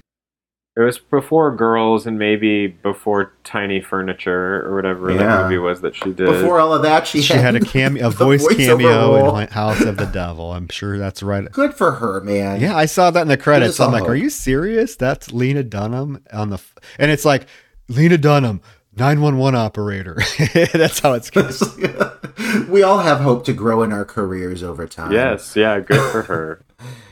It 0.78 0.82
was 0.82 0.96
before 0.98 1.54
Girls 1.56 2.06
and 2.06 2.20
maybe 2.20 2.68
before 2.68 3.32
Tiny 3.42 3.80
Furniture 3.80 4.64
or 4.64 4.76
whatever 4.76 5.10
Yeah. 5.10 5.16
that 5.18 5.42
movie 5.42 5.58
was 5.58 5.80
that 5.80 5.96
she 5.96 6.12
did. 6.12 6.26
Before 6.26 6.60
all 6.60 6.72
of 6.72 6.82
that, 6.82 7.04
she, 7.08 7.20
She 7.20 7.32
had 7.34 7.56
a 7.56 7.60
cameo, 7.74 8.06
a 8.06 8.10
the 8.10 8.16
voice 8.24 8.46
cameo 8.46 9.36
in 9.38 9.48
House 9.48 9.80
of 9.80 9.96
the 9.96 10.06
Devil. 10.06 10.52
I'm 10.52 10.68
sure 10.68 10.96
that's 10.96 11.20
right. 11.20 11.50
Good 11.50 11.74
for 11.74 11.90
her, 11.92 12.20
man. 12.20 12.60
Yeah, 12.60 12.76
I 12.76 12.86
saw 12.86 13.10
that 13.10 13.22
in 13.22 13.26
the 13.28 13.36
credits. 13.36 13.78
saw 13.78 13.86
I'm 13.86 13.92
like, 13.92 14.02
hope. 14.02 14.10
are 14.10 14.14
you 14.14 14.30
serious? 14.30 14.94
That's 14.94 15.32
Lena 15.32 15.64
Dunham 15.64 16.22
on 16.32 16.50
the, 16.50 16.54
f-. 16.58 16.74
and 16.98 17.10
it's 17.10 17.24
like 17.24 17.48
Lena 17.88 18.16
Dunham, 18.16 18.60
911 18.96 19.58
operator. 19.58 20.18
that's 20.72 21.00
how 21.00 21.14
it's. 21.14 21.30
going. 22.38 22.68
we 22.70 22.84
all 22.84 22.98
have 23.00 23.18
hope 23.18 23.44
to 23.46 23.52
grow 23.52 23.82
in 23.82 23.92
our 23.92 24.04
careers 24.04 24.62
over 24.62 24.86
time. 24.86 25.10
yes, 25.10 25.56
yeah, 25.56 25.80
good 25.80 26.12
for 26.12 26.22
her. 26.22 26.62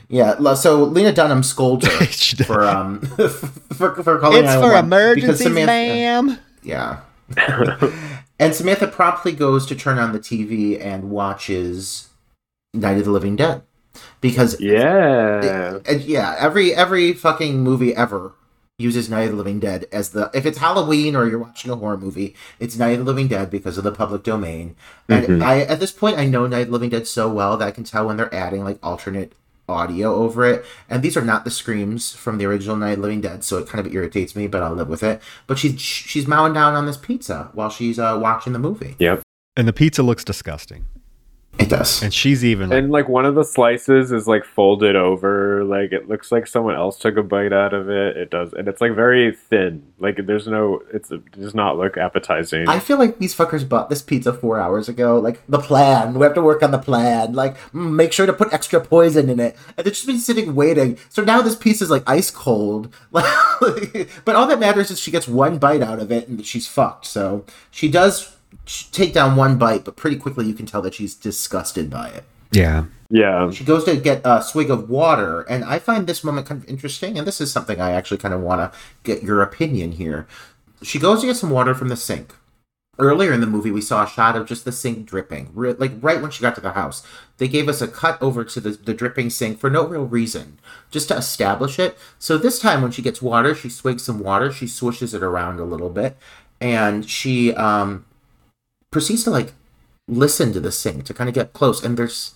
Yeah. 0.09 0.53
So 0.53 0.83
Lena 0.83 1.11
Dunham 1.13 1.43
scolds 1.43 1.85
her 1.87 2.05
She 2.11 2.35
for 2.43 2.63
um 2.63 2.99
for, 3.73 3.95
for 4.03 4.19
calling 4.19 4.43
It's 4.45 4.53
for 4.53 4.71
911 4.71 5.15
because 5.15 5.41
emergencies, 5.41 5.43
Samantha- 5.47 5.65
ma'am. 5.67 6.39
Yeah. 6.63 6.99
and 8.39 8.53
Samantha 8.55 8.87
promptly 8.87 9.31
goes 9.33 9.65
to 9.67 9.75
turn 9.75 9.97
on 9.99 10.11
the 10.13 10.19
TV 10.19 10.79
and 10.83 11.09
watches 11.09 12.09
Night 12.73 12.97
of 12.97 13.05
the 13.05 13.11
Living 13.11 13.35
Dead 13.35 13.63
because 14.21 14.59
Yeah. 14.61 15.79
and 15.87 16.01
yeah, 16.01 16.35
every 16.39 16.73
every 16.73 17.13
fucking 17.13 17.59
movie 17.61 17.95
ever 17.95 18.33
uses 18.79 19.09
Night 19.09 19.23
of 19.23 19.31
the 19.31 19.37
Living 19.37 19.59
Dead 19.59 19.85
as 19.91 20.11
the 20.11 20.29
if 20.33 20.45
it's 20.45 20.59
Halloween 20.59 21.15
or 21.15 21.27
you're 21.27 21.39
watching 21.39 21.71
a 21.71 21.75
horror 21.75 21.97
movie, 21.97 22.35
it's 22.59 22.77
Night 22.77 22.99
of 22.99 22.99
the 22.99 23.05
Living 23.11 23.27
Dead 23.27 23.49
because 23.49 23.77
of 23.77 23.83
the 23.83 23.91
public 23.91 24.23
domain. 24.23 24.75
And 25.09 25.25
Mhm. 25.25 25.43
I 25.43 25.61
at 25.61 25.79
this 25.79 25.91
point 25.91 26.17
I 26.17 26.25
know 26.25 26.45
Night 26.47 26.61
of 26.61 26.67
the 26.67 26.73
Living 26.73 26.89
Dead 26.89 27.07
so 27.07 27.27
well 27.31 27.57
that 27.57 27.67
I 27.67 27.71
can 27.71 27.83
tell 27.83 28.05
when 28.07 28.17
they're 28.17 28.33
adding 28.33 28.63
like 28.63 28.77
alternate 28.83 29.33
audio 29.67 30.13
over 30.15 30.45
it. 30.45 30.65
And 30.89 31.03
these 31.03 31.17
are 31.17 31.23
not 31.23 31.43
the 31.43 31.51
screams 31.51 32.13
from 32.13 32.37
the 32.37 32.45
original 32.45 32.75
Night 32.75 32.91
of 32.91 32.97
the 32.97 33.01
Living 33.03 33.21
Dead, 33.21 33.43
so 33.43 33.57
it 33.57 33.67
kind 33.67 33.85
of 33.85 33.93
irritates 33.93 34.35
me, 34.35 34.47
but 34.47 34.63
I'll 34.63 34.73
live 34.73 34.89
with 34.89 35.03
it. 35.03 35.21
But 35.45 35.59
she's 35.59 35.79
she's 35.79 36.27
mowing 36.27 36.53
down 36.53 36.75
on 36.75 36.85
this 36.85 36.97
pizza 36.97 37.49
while 37.53 37.69
she's 37.69 37.99
uh, 37.99 38.17
watching 38.21 38.53
the 38.53 38.59
movie. 38.59 38.95
Yep. 38.99 39.21
And 39.55 39.67
the 39.67 39.73
pizza 39.73 40.03
looks 40.03 40.23
disgusting. 40.23 40.85
It 41.59 41.69
does. 41.69 42.03
And 42.03 42.13
she's 42.13 42.45
even. 42.45 42.71
And 42.71 42.91
like 42.91 43.09
one 43.09 43.25
of 43.25 43.35
the 43.35 43.43
slices 43.43 44.11
is 44.11 44.27
like 44.27 44.45
folded 44.45 44.95
over, 44.95 45.63
like 45.63 45.91
it 45.91 46.07
looks 46.07 46.31
like 46.31 46.45
someone 46.45 46.75
else 46.75 46.97
took 46.97 47.17
a 47.17 47.23
bite 47.23 47.51
out 47.51 47.73
of 47.73 47.89
it. 47.89 48.15
It 48.15 48.29
does, 48.29 48.53
and 48.53 48.67
it's 48.67 48.79
like 48.79 48.93
very 48.93 49.33
thin. 49.33 49.83
Like 49.99 50.25
there's 50.25 50.47
no, 50.47 50.81
it's 50.93 51.11
it 51.11 51.31
does 51.31 51.55
not 51.55 51.77
look 51.77 51.97
appetizing. 51.97 52.69
I 52.69 52.79
feel 52.79 52.97
like 52.97 53.17
these 53.17 53.35
fuckers 53.35 53.67
bought 53.67 53.89
this 53.89 54.01
pizza 54.01 54.33
four 54.33 54.59
hours 54.59 54.87
ago. 54.87 55.19
Like 55.19 55.41
the 55.47 55.59
plan, 55.59 56.13
we 56.13 56.23
have 56.23 56.35
to 56.35 56.41
work 56.41 56.61
on 56.61 56.71
the 56.71 56.77
plan. 56.77 57.33
Like 57.33 57.57
mm, 57.71 57.91
make 57.91 58.13
sure 58.13 58.25
to 58.25 58.33
put 58.33 58.53
extra 58.53 58.79
poison 58.79 59.29
in 59.29 59.39
it. 59.39 59.57
And 59.77 59.85
they've 59.85 59.93
just 59.93 60.05
been 60.05 60.19
sitting 60.19 60.53
waiting. 60.53 60.97
So 61.09 61.23
now 61.23 61.41
this 61.41 61.55
piece 61.55 61.81
is 61.81 61.89
like 61.89 62.03
ice 62.07 62.31
cold. 62.31 62.93
Like, 63.59 64.09
but 64.23 64.35
all 64.35 64.45
that 64.47 64.59
matters 64.59 64.91
is 64.91 64.99
she 64.99 65.09
gets 65.09 65.27
one 65.27 65.57
bite 65.57 65.81
out 65.81 65.99
of 65.99 66.11
it 66.11 66.27
and 66.27 66.45
she's 66.45 66.67
fucked. 66.67 67.05
So 67.07 67.43
she 67.71 67.89
does 67.89 68.36
take 68.65 69.13
down 69.13 69.35
one 69.35 69.57
bite, 69.57 69.85
but 69.85 69.95
pretty 69.95 70.17
quickly 70.17 70.45
you 70.45 70.53
can 70.53 70.65
tell 70.65 70.81
that 70.81 70.93
she's 70.93 71.15
disgusted 71.15 71.89
by 71.89 72.09
it. 72.09 72.23
yeah. 72.51 72.85
yeah, 73.09 73.49
She 73.51 73.63
goes 73.63 73.83
to 73.85 73.95
get 73.97 74.21
a 74.25 74.41
swig 74.41 74.69
of 74.69 74.89
water, 74.89 75.41
and 75.43 75.63
I 75.63 75.79
find 75.79 76.07
this 76.07 76.23
moment 76.23 76.47
kind 76.47 76.61
of 76.61 76.69
interesting. 76.69 77.17
And 77.17 77.25
this 77.27 77.41
is 77.41 77.51
something 77.51 77.79
I 77.79 77.91
actually 77.91 78.17
kind 78.17 78.33
of 78.33 78.41
want 78.41 78.59
to 78.61 78.77
get 79.03 79.23
your 79.23 79.41
opinion 79.41 79.93
here. 79.93 80.27
She 80.81 80.99
goes 80.99 81.21
to 81.21 81.27
get 81.27 81.37
some 81.37 81.49
water 81.49 81.73
from 81.73 81.89
the 81.89 81.95
sink. 81.95 82.33
Earlier 82.99 83.31
in 83.31 83.41
the 83.41 83.47
movie, 83.47 83.69
we 83.69 83.81
saw 83.81 84.03
a 84.03 84.09
shot 84.09 84.35
of 84.35 84.47
just 84.47 84.65
the 84.65 84.71
sink 84.71 85.05
dripping, 85.05 85.51
re- 85.53 85.73
like 85.73 85.91
right 86.01 86.19
when 86.19 86.31
she 86.31 86.41
got 86.41 86.55
to 86.55 86.61
the 86.61 86.71
house. 86.71 87.03
They 87.37 87.47
gave 87.47 87.69
us 87.69 87.79
a 87.79 87.87
cut 87.87 88.19
over 88.21 88.43
to 88.43 88.59
the, 88.59 88.71
the 88.71 88.93
dripping 88.93 89.29
sink 89.29 89.59
for 89.59 89.69
no 89.69 89.85
real 89.85 90.05
reason, 90.05 90.59
just 90.89 91.09
to 91.09 91.15
establish 91.15 91.77
it. 91.77 91.95
So 92.17 92.39
this 92.39 92.59
time, 92.59 92.81
when 92.81 92.91
she 92.91 93.03
gets 93.03 93.21
water, 93.21 93.53
she 93.53 93.69
swigs 93.69 94.03
some 94.03 94.19
water, 94.19 94.51
she 94.51 94.65
swishes 94.65 95.13
it 95.13 95.21
around 95.21 95.59
a 95.59 95.63
little 95.63 95.91
bit, 95.91 96.17
and 96.59 97.07
she 97.07 97.53
um, 97.53 98.06
proceeds 98.91 99.23
to 99.25 99.29
like 99.29 99.53
listen 100.07 100.53
to 100.53 100.59
the 100.59 100.71
sink 100.71 101.05
to 101.05 101.13
kind 101.13 101.27
of 101.27 101.35
get 101.35 101.53
close. 101.53 101.83
And 101.83 101.97
there's 101.97 102.33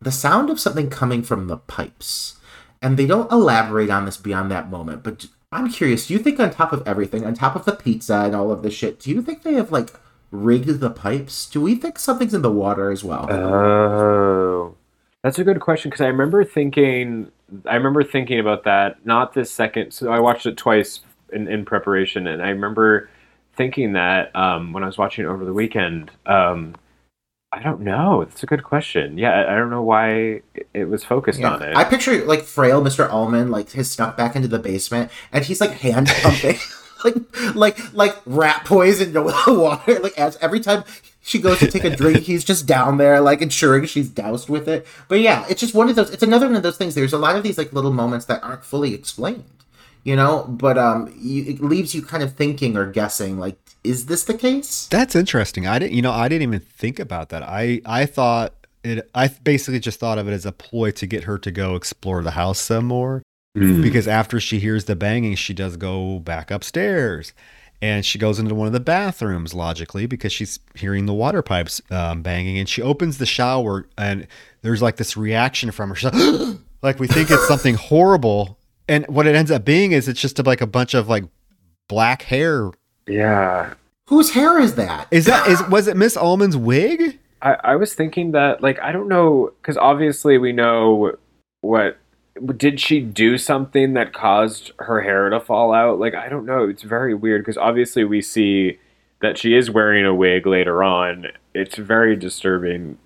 the 0.00 0.12
sound 0.12 0.50
of 0.50 0.60
something 0.60 0.90
coming 0.90 1.22
from 1.22 1.46
the 1.46 1.56
pipes. 1.56 2.38
And 2.82 2.98
they 2.98 3.06
don't 3.06 3.32
elaborate 3.32 3.88
on 3.88 4.04
this 4.04 4.18
beyond 4.18 4.50
that 4.50 4.70
moment, 4.70 5.02
but 5.02 5.26
I'm 5.50 5.70
curious, 5.70 6.08
do 6.08 6.14
you 6.14 6.18
think 6.18 6.38
on 6.40 6.50
top 6.50 6.72
of 6.72 6.86
everything, 6.86 7.24
on 7.24 7.32
top 7.32 7.56
of 7.56 7.64
the 7.64 7.72
pizza 7.72 8.16
and 8.16 8.34
all 8.34 8.50
of 8.50 8.62
this 8.62 8.74
shit, 8.74 8.98
do 9.00 9.10
you 9.10 9.22
think 9.22 9.42
they 9.42 9.54
have 9.54 9.72
like 9.72 9.90
rigged 10.30 10.80
the 10.80 10.90
pipes? 10.90 11.48
Do 11.48 11.60
we 11.60 11.76
think 11.76 11.98
something's 11.98 12.34
in 12.34 12.42
the 12.42 12.50
water 12.50 12.90
as 12.90 13.04
well? 13.04 13.32
Oh, 13.32 14.74
that's 15.22 15.38
a 15.38 15.44
good 15.44 15.60
question 15.60 15.90
because 15.90 16.02
I 16.02 16.08
remember 16.08 16.44
thinking, 16.44 17.30
I 17.66 17.76
remember 17.76 18.02
thinking 18.02 18.40
about 18.40 18.64
that. 18.64 19.06
Not 19.06 19.32
this 19.32 19.50
second. 19.50 19.92
So 19.92 20.12
I 20.12 20.18
watched 20.18 20.44
it 20.44 20.56
twice 20.56 21.00
in, 21.32 21.48
in 21.48 21.64
preparation, 21.64 22.26
and 22.26 22.42
I 22.42 22.48
remember 22.48 23.08
thinking 23.56 23.92
that 23.94 24.34
um, 24.36 24.72
when 24.72 24.82
I 24.82 24.86
was 24.86 24.98
watching 24.98 25.26
over 25.26 25.44
the 25.44 25.52
weekend. 25.52 26.10
Um, 26.26 26.74
I 27.52 27.62
don't 27.62 27.82
know. 27.82 28.20
It's 28.22 28.42
a 28.42 28.46
good 28.46 28.64
question. 28.64 29.16
Yeah, 29.16 29.46
I 29.48 29.54
don't 29.54 29.70
know 29.70 29.82
why 29.82 30.40
it- 30.74 30.88
was 30.88 31.04
focused 31.04 31.38
Yeah. 31.38 31.52
on 31.54 31.62
it. 31.62 31.76
I 31.76 31.84
picture 31.84 32.24
like 32.24 32.42
frail 32.42 32.82
Mr. 32.82 33.08
Ullman 33.08 33.52
like 33.52 33.70
has 33.72 33.88
snuck 33.88 34.16
back 34.16 34.34
into 34.34 34.48
the 34.48 34.58
basement 34.58 35.10
and 35.32 35.44
he's 35.44 35.60
like 35.60 35.70
hand 35.70 36.08
pumping 36.22 36.56
like 37.04 37.14
like 37.54 37.94
like 37.94 38.16
rat 38.26 38.64
poison 38.64 39.12
to 39.12 39.22
the 39.46 39.54
water. 39.54 40.00
Like 40.00 40.18
as 40.18 40.36
every 40.38 40.58
time 40.58 40.82
she 41.22 41.38
goes 41.38 41.60
to 41.60 41.70
take 41.70 41.84
a 41.84 41.94
drink, 41.94 42.18
he's 42.22 42.42
just 42.42 42.66
down 42.66 42.96
there 42.96 43.20
like 43.20 43.40
ensuring 43.40 43.84
she's 43.86 44.08
doused 44.08 44.48
with 44.48 44.66
it. 44.66 44.84
But 45.06 45.20
yeah, 45.20 45.46
it's 45.48 45.60
just 45.60 45.74
one 45.74 45.88
of 45.88 45.94
those. 45.94 46.10
It's 46.10 46.24
another 46.24 46.46
one 46.46 46.56
of 46.56 46.64
those 46.64 46.76
things. 46.76 46.96
There's 46.96 47.12
a 47.12 47.18
lot 47.18 47.36
of 47.36 47.44
these 47.44 47.56
like 47.56 47.72
little 47.72 47.92
moments 47.92 48.26
that 48.26 48.42
aren't 48.42 48.64
fully 48.64 48.94
explained, 48.94 49.44
you 50.04 50.16
know. 50.16 50.44
But 50.48 50.78
um, 50.78 51.12
you, 51.18 51.44
it 51.44 51.60
leaves 51.60 51.94
you 51.94 52.02
kind 52.02 52.22
of 52.22 52.34
thinking 52.34 52.76
or 52.76 52.90
guessing 52.90 53.38
like, 53.38 53.58
is 53.82 54.06
this 54.06 54.24
the 54.24 54.34
case? 54.34 54.86
That's 54.86 55.14
interesting. 55.14 55.66
I 55.66 55.78
didn't, 55.78 55.92
you 55.92 56.02
know, 56.02 56.12
I 56.12 56.28
didn't 56.28 56.42
even 56.42 56.60
think 56.60 56.98
about 56.98 57.30
that. 57.30 57.42
I, 57.42 57.80
I 57.84 58.06
thought 58.06 58.54
it, 58.82 59.10
I 59.14 59.28
basically 59.28 59.80
just 59.80 59.98
thought 59.98 60.18
of 60.18 60.28
it 60.28 60.32
as 60.32 60.46
a 60.46 60.52
ploy 60.52 60.92
to 60.92 61.06
get 61.06 61.24
her 61.24 61.38
to 61.38 61.50
go 61.50 61.74
explore 61.74 62.22
the 62.22 62.32
house 62.32 62.60
some 62.60 62.86
more. 62.86 63.22
Mm. 63.56 63.82
Because 63.82 64.08
after 64.08 64.40
she 64.40 64.58
hears 64.58 64.86
the 64.86 64.96
banging, 64.96 65.36
she 65.36 65.54
does 65.54 65.76
go 65.76 66.18
back 66.18 66.50
upstairs 66.50 67.32
and 67.80 68.04
she 68.04 68.18
goes 68.18 68.38
into 68.38 68.54
one 68.54 68.66
of 68.66 68.72
the 68.72 68.80
bathrooms 68.80 69.52
logically 69.52 70.06
because 70.06 70.32
she's 70.32 70.58
hearing 70.74 71.06
the 71.06 71.12
water 71.12 71.42
pipes 71.42 71.82
um, 71.90 72.22
banging 72.22 72.58
and 72.58 72.68
she 72.68 72.80
opens 72.80 73.18
the 73.18 73.26
shower 73.26 73.86
and 73.98 74.26
there's 74.62 74.80
like 74.80 74.96
this 74.96 75.16
reaction 75.16 75.70
from 75.70 75.94
her. 75.94 76.10
Like, 76.10 76.58
like 76.82 76.98
we 76.98 77.06
think 77.06 77.30
it's 77.30 77.46
something 77.46 77.74
horrible. 77.74 78.58
And 78.88 79.06
what 79.06 79.26
it 79.26 79.34
ends 79.34 79.50
up 79.50 79.64
being 79.64 79.92
is 79.92 80.08
it's 80.08 80.20
just 80.20 80.44
like 80.44 80.60
a 80.60 80.66
bunch 80.66 80.94
of 80.94 81.08
like 81.08 81.24
black 81.88 82.22
hair. 82.22 82.70
yeah, 83.06 83.74
Whose 84.08 84.32
hair 84.32 84.58
is 84.58 84.74
that? 84.74 85.08
Is 85.10 85.24
that, 85.24 85.48
is, 85.48 85.62
was 85.68 85.88
it 85.88 85.96
Miss 85.96 86.14
Ullman's 86.14 86.58
wig? 86.58 87.18
I, 87.40 87.56
I 87.64 87.76
was 87.76 87.94
thinking 87.94 88.32
that 88.32 88.62
like 88.62 88.78
I 88.80 88.92
don't 88.92 89.08
know 89.08 89.52
because 89.60 89.76
obviously 89.76 90.38
we 90.38 90.52
know 90.52 91.12
what 91.60 91.98
did 92.56 92.80
she 92.80 93.00
do 93.00 93.38
something 93.38 93.94
that 93.94 94.12
caused 94.12 94.72
her 94.78 95.02
hair 95.02 95.28
to 95.30 95.38
fall 95.38 95.72
out 95.72 95.98
like 96.00 96.14
I 96.14 96.28
don't 96.28 96.46
know 96.46 96.68
it's 96.68 96.82
very 96.82 97.14
weird 97.14 97.42
because 97.42 97.58
obviously 97.58 98.02
we 98.02 98.20
see 98.22 98.78
that 99.20 99.38
she 99.38 99.54
is 99.54 99.70
wearing 99.70 100.04
a 100.04 100.14
wig 100.14 100.46
later 100.46 100.82
on 100.82 101.26
it's 101.54 101.76
very 101.76 102.16
disturbing 102.16 102.98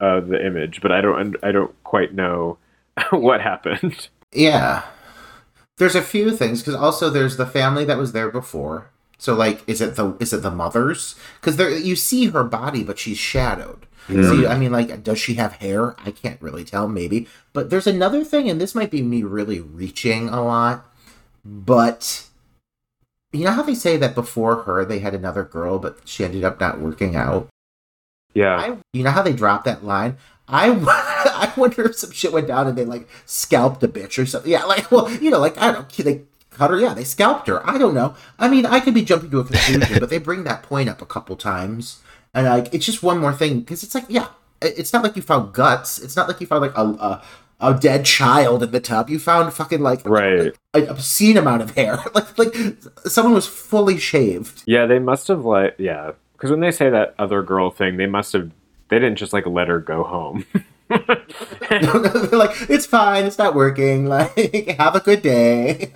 uh, 0.00 0.20
the 0.20 0.44
image 0.44 0.80
but 0.82 0.92
I 0.92 1.00
don't 1.00 1.36
I 1.42 1.50
don't 1.52 1.74
quite 1.84 2.14
know 2.14 2.58
what 3.10 3.40
happened 3.40 4.08
Yeah. 4.32 4.82
There's 5.78 5.94
a 5.94 6.02
few 6.02 6.36
things 6.36 6.60
because 6.60 6.74
also 6.74 7.10
there's 7.10 7.36
the 7.36 7.46
family 7.46 7.84
that 7.84 7.98
was 7.98 8.12
there 8.12 8.30
before. 8.30 8.90
So 9.18 9.34
like, 9.34 9.62
is 9.66 9.80
it 9.80 9.96
the 9.96 10.16
is 10.20 10.32
it 10.32 10.42
the 10.42 10.50
mothers? 10.50 11.16
Because 11.40 11.56
there 11.56 11.70
you 11.70 11.96
see 11.96 12.26
her 12.26 12.44
body, 12.44 12.84
but 12.84 12.98
she's 12.98 13.18
shadowed. 13.18 13.86
So 14.06 14.32
you, 14.34 14.46
I 14.46 14.58
mean, 14.58 14.70
like, 14.70 15.02
does 15.02 15.18
she 15.18 15.34
have 15.34 15.54
hair? 15.54 15.96
I 16.04 16.10
can't 16.10 16.40
really 16.42 16.62
tell. 16.62 16.86
Maybe, 16.86 17.26
but 17.54 17.70
there's 17.70 17.86
another 17.86 18.22
thing, 18.22 18.50
and 18.50 18.60
this 18.60 18.74
might 18.74 18.90
be 18.90 19.00
me 19.00 19.22
really 19.22 19.60
reaching 19.60 20.28
a 20.28 20.44
lot, 20.44 20.84
but 21.42 22.26
you 23.32 23.44
know 23.44 23.52
how 23.52 23.62
they 23.62 23.74
say 23.74 23.96
that 23.96 24.14
before 24.14 24.64
her 24.64 24.84
they 24.84 24.98
had 24.98 25.14
another 25.14 25.42
girl, 25.42 25.78
but 25.78 26.00
she 26.04 26.22
ended 26.22 26.44
up 26.44 26.60
not 26.60 26.80
working 26.80 27.16
out. 27.16 27.48
yeah 28.34 28.56
I, 28.56 28.76
you 28.92 29.02
know 29.04 29.10
how 29.10 29.22
they 29.22 29.32
dropped 29.32 29.64
that 29.64 29.84
line? 29.84 30.18
I, 30.48 30.70
I 31.48 31.52
wonder 31.56 31.84
if 31.86 31.96
some 31.96 32.10
shit 32.10 32.32
went 32.32 32.48
down 32.48 32.66
and 32.66 32.76
they 32.76 32.84
like 32.84 33.08
scalped 33.26 33.82
a 33.82 33.88
bitch 33.88 34.22
or 34.22 34.26
something. 34.26 34.50
Yeah, 34.50 34.64
like 34.64 34.90
well, 34.90 35.10
you 35.10 35.30
know, 35.30 35.38
like 35.38 35.56
I 35.58 35.72
don't 35.72 35.98
know, 35.98 36.04
they 36.04 36.22
cut 36.50 36.70
her. 36.70 36.78
Yeah, 36.78 36.94
they 36.94 37.04
scalped 37.04 37.48
her. 37.48 37.68
I 37.68 37.78
don't 37.78 37.94
know. 37.94 38.14
I 38.38 38.48
mean, 38.48 38.66
I 38.66 38.80
could 38.80 38.94
be 38.94 39.02
jumping 39.04 39.30
to 39.30 39.40
a 39.40 39.44
conclusion, 39.44 39.98
but 40.00 40.10
they 40.10 40.18
bring 40.18 40.44
that 40.44 40.62
point 40.62 40.88
up 40.88 41.00
a 41.02 41.06
couple 41.06 41.36
times, 41.36 42.02
and 42.34 42.46
like 42.46 42.72
it's 42.74 42.86
just 42.86 43.02
one 43.02 43.18
more 43.18 43.32
thing 43.32 43.60
because 43.60 43.82
it's 43.82 43.94
like, 43.94 44.04
yeah, 44.08 44.28
it's 44.60 44.92
not 44.92 45.02
like 45.02 45.16
you 45.16 45.22
found 45.22 45.52
guts. 45.54 45.98
It's 45.98 46.16
not 46.16 46.28
like 46.28 46.40
you 46.40 46.46
found 46.46 46.62
like 46.62 46.76
a, 46.76 46.82
a 46.82 47.22
a 47.60 47.72
dead 47.72 48.04
child 48.04 48.62
in 48.62 48.70
the 48.72 48.80
tub. 48.80 49.08
You 49.08 49.18
found 49.18 49.52
fucking 49.54 49.80
like 49.80 50.04
Right. 50.04 50.52
an 50.74 50.88
obscene 50.88 51.36
amount 51.38 51.62
of 51.62 51.70
hair. 51.74 51.98
like 52.14 52.36
like 52.38 52.54
someone 53.06 53.32
was 53.34 53.46
fully 53.46 53.96
shaved. 53.98 54.62
Yeah, 54.66 54.84
they 54.86 54.98
must 54.98 55.28
have 55.28 55.44
like 55.44 55.76
yeah, 55.78 56.12
because 56.34 56.50
when 56.50 56.60
they 56.60 56.70
say 56.72 56.90
that 56.90 57.14
other 57.18 57.42
girl 57.42 57.70
thing, 57.70 57.96
they 57.96 58.06
must 58.06 58.32
have 58.34 58.50
they 58.88 58.98
didn't 58.98 59.16
just 59.16 59.32
like 59.32 59.46
let 59.46 59.68
her 59.68 59.80
go 59.80 60.04
home. 60.04 60.46
They're 60.88 60.98
like, 62.32 62.56
it's 62.68 62.86
fine, 62.86 63.24
it's 63.24 63.38
not 63.38 63.54
working. 63.54 64.06
Like, 64.06 64.68
have 64.78 64.94
a 64.94 65.00
good 65.00 65.22
day. 65.22 65.92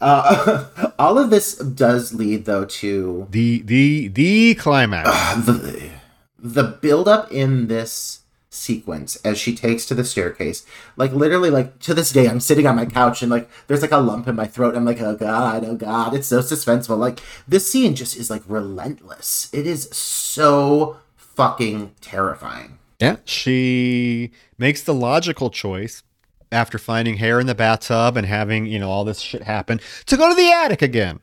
Uh, 0.00 0.90
all 0.98 1.18
of 1.18 1.30
this 1.30 1.56
does 1.56 2.14
lead 2.14 2.44
though 2.44 2.64
to 2.64 3.26
The 3.30 3.62
the 3.62 4.08
the 4.08 4.54
climax. 4.54 5.08
the 5.46 5.90
the 6.38 6.64
build 6.64 7.08
up 7.08 7.30
in 7.32 7.66
this 7.66 8.20
sequence 8.56 9.16
as 9.16 9.38
she 9.38 9.54
takes 9.54 9.84
to 9.86 9.94
the 9.94 10.04
staircase. 10.04 10.64
Like 10.96 11.12
literally, 11.12 11.50
like 11.50 11.78
to 11.80 11.94
this 11.94 12.10
day, 12.10 12.28
I'm 12.28 12.40
sitting 12.40 12.66
on 12.66 12.76
my 12.76 12.86
couch 12.86 13.22
and 13.22 13.30
like 13.30 13.48
there's 13.66 13.82
like 13.82 13.92
a 13.92 13.98
lump 13.98 14.26
in 14.28 14.34
my 14.34 14.46
throat. 14.46 14.74
I'm 14.74 14.84
like, 14.84 15.00
oh 15.00 15.16
god, 15.16 15.64
oh 15.64 15.76
god, 15.76 16.14
it's 16.14 16.28
so 16.28 16.40
suspenseful. 16.40 16.98
Like 16.98 17.20
this 17.46 17.70
scene 17.70 17.94
just 17.94 18.16
is 18.16 18.30
like 18.30 18.42
relentless. 18.46 19.50
It 19.52 19.66
is 19.66 19.88
so 19.90 20.98
fucking 21.36 21.92
terrifying. 22.00 22.78
Yeah. 23.00 23.16
She 23.24 24.32
makes 24.58 24.82
the 24.82 24.94
logical 24.94 25.50
choice 25.50 26.02
after 26.50 26.78
finding 26.78 27.18
hair 27.18 27.38
in 27.38 27.46
the 27.46 27.54
bathtub 27.54 28.16
and 28.16 28.26
having, 28.26 28.66
you 28.66 28.78
know, 28.78 28.90
all 28.90 29.04
this 29.04 29.20
shit 29.20 29.42
happen 29.42 29.80
to 30.06 30.16
go 30.16 30.28
to 30.28 30.34
the 30.34 30.50
attic 30.50 30.82
again. 30.82 31.20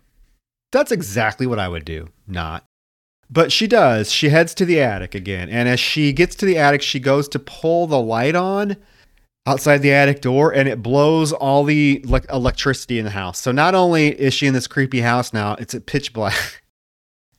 That's 0.72 0.92
exactly 0.92 1.48
what 1.48 1.60
I 1.60 1.68
would 1.68 1.86
do. 1.86 2.10
Not. 2.28 2.66
But 3.30 3.52
she 3.52 3.68
does. 3.68 4.12
She 4.12 4.30
heads 4.30 4.54
to 4.56 4.66
the 4.66 4.80
attic 4.80 5.16
again. 5.16 5.50
And 5.50 5.68
as 5.68 5.80
she 5.80 6.14
gets 6.14 6.36
to 6.36 6.46
the 6.46 6.58
attic, 6.58 6.82
she 6.82 7.00
goes 7.00 7.28
to 7.30 7.40
pull 7.40 7.88
the 7.88 8.00
light 8.00 8.36
on 8.36 8.78
outside 9.46 9.80
the 9.80 9.92
attic 9.92 10.22
door 10.22 10.54
and 10.54 10.70
it 10.70 10.82
blows 10.82 11.34
all 11.34 11.64
the 11.64 12.02
like 12.06 12.26
electricity 12.32 13.00
in 13.00 13.06
the 13.06 13.12
house. 13.12 13.40
So 13.40 13.52
not 13.52 13.76
only 13.76 14.08
is 14.08 14.34
she 14.34 14.48
in 14.48 14.54
this 14.54 14.68
creepy 14.68 15.02
house 15.02 15.34
now, 15.34 15.56
it's 15.56 15.74
at 15.74 15.86
pitch 15.86 16.14
black. 16.14 16.62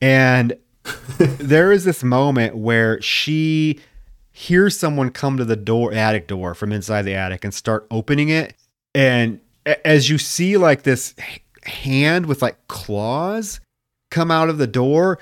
And 0.01 0.59
there 1.19 1.73
is 1.73 1.85
this 1.85 2.03
moment 2.05 2.57
where 2.57 3.01
she 3.01 3.81
hears 4.33 4.79
someone 4.79 5.11
come 5.11 5.37
to 5.37 5.45
the 5.45 5.57
door 5.57 5.93
attic 5.93 6.27
door 6.27 6.55
from 6.55 6.73
inside 6.73 7.03
the 7.03 7.15
attic 7.15 7.45
and 7.45 7.55
start 7.55 7.87
opening 7.91 8.29
it. 8.29 8.55
And 8.95 9.41
as 9.85 10.11
you 10.11 10.19
see 10.19 10.57
like 10.57 10.83
this 10.83 11.15
hand 11.65 12.27
with 12.27 12.43
like 12.43 12.69
claws 12.69 13.61
come 14.11 14.31
out 14.31 14.49
of 14.49 14.59
the 14.59 14.67
door 14.67 15.19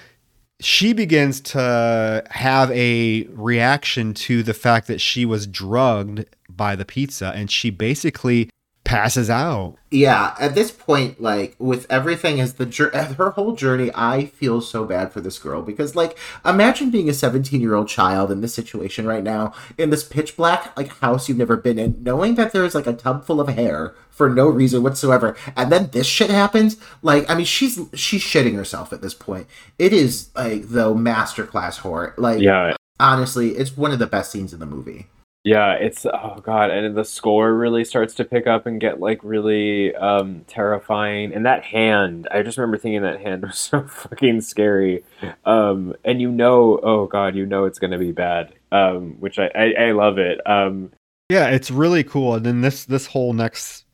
she 0.62 0.92
begins 0.92 1.40
to 1.40 2.24
have 2.30 2.70
a 2.70 3.24
reaction 3.30 4.14
to 4.14 4.42
the 4.42 4.54
fact 4.54 4.86
that 4.86 5.00
she 5.00 5.26
was 5.26 5.46
drugged 5.46 6.24
by 6.48 6.76
the 6.76 6.84
pizza. 6.84 7.32
And 7.34 7.50
she 7.50 7.70
basically 7.70 8.48
passes 8.92 9.30
out 9.30 9.76
Yeah, 9.90 10.34
at 10.38 10.54
this 10.54 10.70
point, 10.70 11.20
like 11.20 11.56
with 11.58 11.86
everything 11.90 12.40
as 12.40 12.54
the 12.54 13.14
her 13.18 13.30
whole 13.30 13.54
journey, 13.56 13.90
I 13.94 14.26
feel 14.26 14.60
so 14.60 14.84
bad 14.84 15.12
for 15.12 15.20
this 15.20 15.38
girl 15.38 15.62
because, 15.62 15.96
like, 15.96 16.18
imagine 16.44 16.90
being 16.90 17.08
a 17.08 17.14
17 17.14 17.60
year 17.60 17.74
old 17.74 17.88
child 17.88 18.30
in 18.30 18.40
this 18.40 18.54
situation 18.54 19.06
right 19.06 19.22
now 19.22 19.52
in 19.78 19.90
this 19.90 20.04
pitch 20.04 20.36
black 20.36 20.76
like 20.76 20.88
house 20.98 21.28
you've 21.28 21.38
never 21.38 21.56
been 21.56 21.78
in, 21.78 22.02
knowing 22.02 22.34
that 22.36 22.52
there's 22.52 22.74
like 22.74 22.86
a 22.86 22.92
tub 22.92 23.24
full 23.24 23.40
of 23.40 23.48
hair 23.48 23.94
for 24.10 24.28
no 24.28 24.46
reason 24.46 24.82
whatsoever, 24.82 25.36
and 25.56 25.72
then 25.72 25.88
this 25.92 26.06
shit 26.06 26.30
happens. 26.30 26.76
Like, 27.02 27.28
I 27.30 27.34
mean, 27.34 27.46
she's 27.46 27.78
she's 27.94 28.22
shitting 28.22 28.54
herself 28.54 28.92
at 28.92 29.00
this 29.00 29.14
point. 29.14 29.46
It 29.78 29.92
is 29.92 30.30
like 30.34 30.68
the 30.68 30.94
masterclass 30.94 31.78
horror. 31.78 32.14
Like, 32.18 32.40
yeah, 32.40 32.74
honestly, 33.00 33.50
it's 33.52 33.76
one 33.76 33.92
of 33.92 33.98
the 33.98 34.06
best 34.06 34.30
scenes 34.30 34.52
in 34.52 34.60
the 34.60 34.66
movie. 34.66 35.08
Yeah, 35.44 35.72
it's 35.72 36.06
oh 36.06 36.40
god, 36.44 36.70
and 36.70 36.96
the 36.96 37.04
score 37.04 37.52
really 37.52 37.84
starts 37.84 38.14
to 38.14 38.24
pick 38.24 38.46
up 38.46 38.64
and 38.66 38.80
get 38.80 39.00
like 39.00 39.18
really 39.24 39.92
um 39.96 40.44
terrifying. 40.46 41.34
And 41.34 41.44
that 41.46 41.64
hand, 41.64 42.28
I 42.30 42.42
just 42.42 42.58
remember 42.58 42.78
thinking 42.78 43.02
that 43.02 43.20
hand 43.20 43.42
was 43.46 43.58
so 43.58 43.82
fucking 43.82 44.42
scary. 44.42 45.04
Um 45.44 45.94
and 46.04 46.20
you 46.20 46.30
know, 46.30 46.78
oh 46.82 47.06
god, 47.06 47.34
you 47.34 47.44
know 47.44 47.64
it's 47.64 47.80
gonna 47.80 47.98
be 47.98 48.12
bad. 48.12 48.52
Um 48.70 49.16
which 49.18 49.38
I 49.40 49.50
I, 49.54 49.74
I 49.86 49.92
love 49.92 50.18
it. 50.18 50.40
Um 50.46 50.92
Yeah, 51.28 51.48
it's 51.48 51.72
really 51.72 52.04
cool. 52.04 52.34
And 52.36 52.46
then 52.46 52.60
this 52.60 52.84
this 52.84 53.06
whole 53.06 53.32
next 53.32 53.84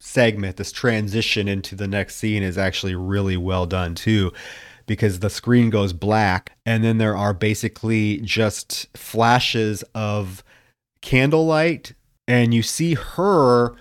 segment, 0.00 0.58
this 0.58 0.72
transition 0.72 1.48
into 1.48 1.74
the 1.74 1.88
next 1.88 2.16
scene 2.16 2.42
is 2.42 2.58
actually 2.58 2.94
really 2.94 3.38
well 3.38 3.64
done 3.64 3.94
too. 3.94 4.30
Because 4.86 5.20
the 5.20 5.30
screen 5.30 5.70
goes 5.70 5.94
black 5.94 6.52
and 6.66 6.84
then 6.84 6.98
there 6.98 7.16
are 7.16 7.32
basically 7.32 8.18
just 8.18 8.94
flashes 8.94 9.82
of 9.94 10.42
candlelight 11.00 11.92
and 12.26 12.52
you 12.54 12.62
see 12.62 12.94
her 12.94 13.74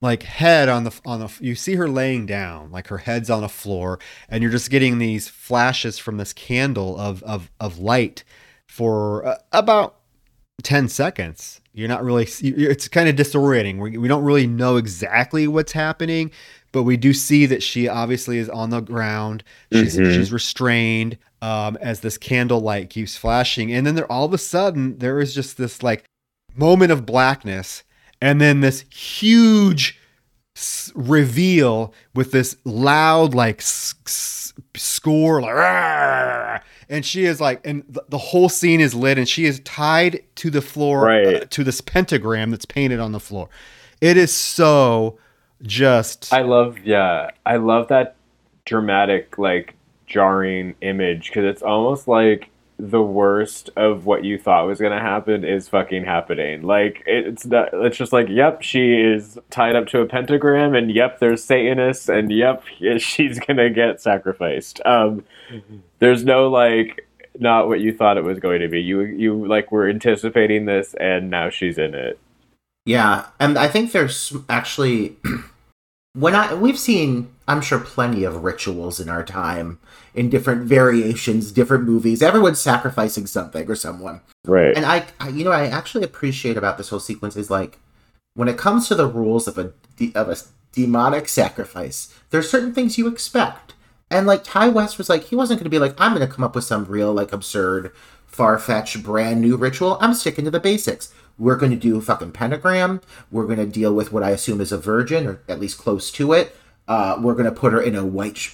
like 0.00 0.24
head 0.24 0.68
on 0.68 0.84
the 0.84 1.00
on 1.04 1.20
the 1.20 1.32
you 1.40 1.54
see 1.54 1.76
her 1.76 1.88
laying 1.88 2.26
down 2.26 2.70
like 2.70 2.88
her 2.88 2.98
head's 2.98 3.30
on 3.30 3.40
the 3.40 3.48
floor 3.48 3.98
and 4.28 4.42
you're 4.42 4.50
just 4.50 4.70
getting 4.70 4.98
these 4.98 5.28
flashes 5.28 5.98
from 5.98 6.16
this 6.16 6.32
candle 6.32 6.98
of 6.98 7.22
of 7.22 7.50
of 7.60 7.78
light 7.78 8.24
for 8.68 9.24
uh, 9.26 9.36
about 9.52 9.96
10 10.62 10.88
seconds. 10.88 11.60
You're 11.72 11.88
not 11.88 12.04
really 12.04 12.24
it's 12.40 12.88
kind 12.88 13.08
of 13.08 13.16
disorienting. 13.16 13.78
We, 13.80 13.96
we 13.98 14.08
don't 14.08 14.24
really 14.24 14.46
know 14.46 14.76
exactly 14.76 15.46
what's 15.48 15.72
happening 15.72 16.30
but 16.72 16.84
we 16.84 16.96
do 16.96 17.12
see 17.12 17.44
that 17.46 17.62
she 17.62 17.86
obviously 17.86 18.38
is 18.38 18.48
on 18.48 18.70
the 18.70 18.80
ground. 18.80 19.44
She's 19.72 19.96
Mhm. 19.98 20.14
she's 20.14 20.32
restrained 20.32 21.18
um, 21.42 21.76
as 21.80 22.00
this 22.00 22.16
candlelight 22.18 22.88
keeps 22.90 23.16
flashing 23.16 23.72
and 23.72 23.86
then 23.86 23.94
there 23.94 24.10
all 24.10 24.24
of 24.24 24.32
a 24.32 24.38
sudden 24.38 24.98
there 24.98 25.20
is 25.20 25.34
just 25.34 25.56
this 25.58 25.82
like 25.82 26.04
moment 26.54 26.92
of 26.92 27.06
blackness 27.06 27.82
and 28.20 28.40
then 28.40 28.60
this 28.60 28.84
huge 28.90 29.98
s- 30.56 30.92
reveal 30.94 31.92
with 32.14 32.32
this 32.32 32.56
loud 32.64 33.34
like 33.34 33.60
s- 33.60 33.94
s- 34.06 34.52
score 34.76 35.40
like 35.42 35.54
"Rah!" 35.54 36.58
and 36.88 37.04
she 37.04 37.24
is 37.24 37.40
like 37.40 37.66
and 37.66 37.82
th- 37.86 38.06
the 38.08 38.18
whole 38.18 38.48
scene 38.48 38.80
is 38.80 38.94
lit 38.94 39.18
and 39.18 39.28
she 39.28 39.44
is 39.46 39.60
tied 39.60 40.22
to 40.36 40.50
the 40.50 40.60
floor 40.62 41.06
Right. 41.06 41.26
uh, 41.42 41.44
to 41.50 41.64
this 41.64 41.80
pentagram 41.80 42.50
that's 42.50 42.66
painted 42.66 43.00
on 43.00 43.12
the 43.12 43.20
floor 43.20 43.48
it 44.00 44.16
is 44.16 44.34
so 44.34 45.18
just 45.62 46.32
I 46.32 46.42
love 46.42 46.78
yeah, 46.80 47.30
I 47.46 47.56
love 47.56 47.88
that 47.88 48.16
dramatic 48.64 49.38
like 49.38 49.74
jarring 50.06 50.74
image 50.82 51.28
because 51.28 51.44
it's 51.44 51.62
almost 51.62 52.06
like 52.08 52.50
the 52.84 53.00
worst 53.00 53.70
of 53.76 54.06
what 54.06 54.24
you 54.24 54.36
thought 54.36 54.66
was 54.66 54.80
gonna 54.80 55.00
happen 55.00 55.44
is 55.44 55.68
fucking 55.68 56.04
happening. 56.04 56.62
Like 56.62 57.04
it's 57.06 57.46
not, 57.46 57.68
it's 57.72 57.96
just 57.96 58.12
like 58.12 58.28
yep, 58.28 58.62
she 58.62 58.94
is 58.94 59.38
tied 59.50 59.76
up 59.76 59.86
to 59.88 60.00
a 60.00 60.06
pentagram, 60.06 60.74
and 60.74 60.90
yep, 60.90 61.20
there's 61.20 61.44
Satanists, 61.44 62.08
and 62.08 62.32
yep, 62.32 62.64
she's 62.98 63.38
gonna 63.38 63.70
get 63.70 64.00
sacrificed. 64.00 64.80
Um, 64.84 65.24
there's 66.00 66.24
no 66.24 66.50
like 66.50 67.06
not 67.38 67.68
what 67.68 67.80
you 67.80 67.96
thought 67.96 68.18
it 68.18 68.24
was 68.24 68.40
going 68.40 68.60
to 68.60 68.68
be. 68.68 68.80
You 68.82 69.02
you 69.02 69.46
like 69.46 69.70
were 69.70 69.88
anticipating 69.88 70.66
this, 70.66 70.94
and 70.94 71.30
now 71.30 71.50
she's 71.50 71.78
in 71.78 71.94
it. 71.94 72.18
Yeah, 72.84 73.26
and 73.38 73.56
I 73.58 73.68
think 73.68 73.92
there's 73.92 74.36
actually 74.48 75.16
when 76.14 76.34
I 76.34 76.54
we've 76.54 76.78
seen 76.78 77.28
I'm 77.48 77.60
sure 77.60 77.80
plenty 77.80 78.24
of 78.24 78.44
rituals 78.44 79.00
in 79.00 79.08
our 79.08 79.24
time 79.24 79.78
in 80.14 80.28
different 80.28 80.64
variations, 80.64 81.52
different 81.52 81.84
movies. 81.84 82.22
Everyone's 82.22 82.60
sacrificing 82.60 83.26
something 83.26 83.68
or 83.70 83.74
someone. 83.74 84.20
Right. 84.46 84.76
And 84.76 84.84
I, 84.84 85.06
I 85.18 85.28
you 85.30 85.44
know 85.44 85.52
I 85.52 85.66
actually 85.66 86.04
appreciate 86.04 86.56
about 86.56 86.78
this 86.78 86.90
whole 86.90 87.00
sequence 87.00 87.36
is 87.36 87.50
like 87.50 87.78
when 88.34 88.48
it 88.48 88.58
comes 88.58 88.88
to 88.88 88.94
the 88.94 89.06
rules 89.06 89.48
of 89.48 89.58
a 89.58 89.72
of 90.14 90.28
a 90.28 90.36
demonic 90.72 91.28
sacrifice, 91.28 92.14
there's 92.30 92.50
certain 92.50 92.74
things 92.74 92.98
you 92.98 93.06
expect. 93.08 93.74
And 94.10 94.26
like 94.26 94.44
Ti 94.44 94.68
West 94.68 94.98
was 94.98 95.08
like 95.08 95.24
he 95.24 95.36
wasn't 95.36 95.60
going 95.60 95.64
to 95.64 95.70
be 95.70 95.78
like 95.78 95.94
I'm 95.98 96.14
going 96.14 96.26
to 96.26 96.32
come 96.32 96.44
up 96.44 96.54
with 96.54 96.64
some 96.64 96.84
real 96.84 97.12
like 97.12 97.32
absurd 97.32 97.92
far-fetched 98.26 99.02
brand 99.02 99.42
new 99.42 99.56
ritual. 99.56 99.98
I'm 100.00 100.14
sticking 100.14 100.46
to 100.46 100.50
the 100.50 100.58
basics. 100.58 101.12
We're 101.38 101.56
going 101.56 101.72
to 101.72 101.78
do 101.78 101.96
a 101.96 102.02
fucking 102.02 102.32
pentagram. 102.32 103.00
We're 103.30 103.46
going 103.46 103.58
to 103.58 103.66
deal 103.66 103.94
with 103.94 104.12
what 104.12 104.22
I 104.22 104.30
assume 104.30 104.60
is 104.60 104.72
a 104.72 104.78
virgin, 104.78 105.26
or 105.26 105.40
at 105.48 105.60
least 105.60 105.78
close 105.78 106.10
to 106.12 106.32
it. 106.32 106.56
Uh, 106.88 107.18
we're 107.20 107.34
going 107.34 107.46
to 107.46 107.52
put 107.52 107.72
her 107.72 107.80
in 107.80 107.96
a 107.96 108.04
white 108.04 108.50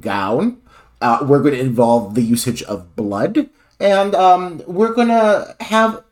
gown. 0.00 0.60
Uh, 1.00 1.18
we're 1.22 1.40
going 1.40 1.54
to 1.54 1.60
involve 1.60 2.14
the 2.14 2.22
usage 2.22 2.62
of 2.64 2.94
blood, 2.96 3.48
and 3.80 4.14
um, 4.14 4.62
we're 4.66 4.92
going 4.92 5.08
to 5.08 5.56
have. 5.60 6.04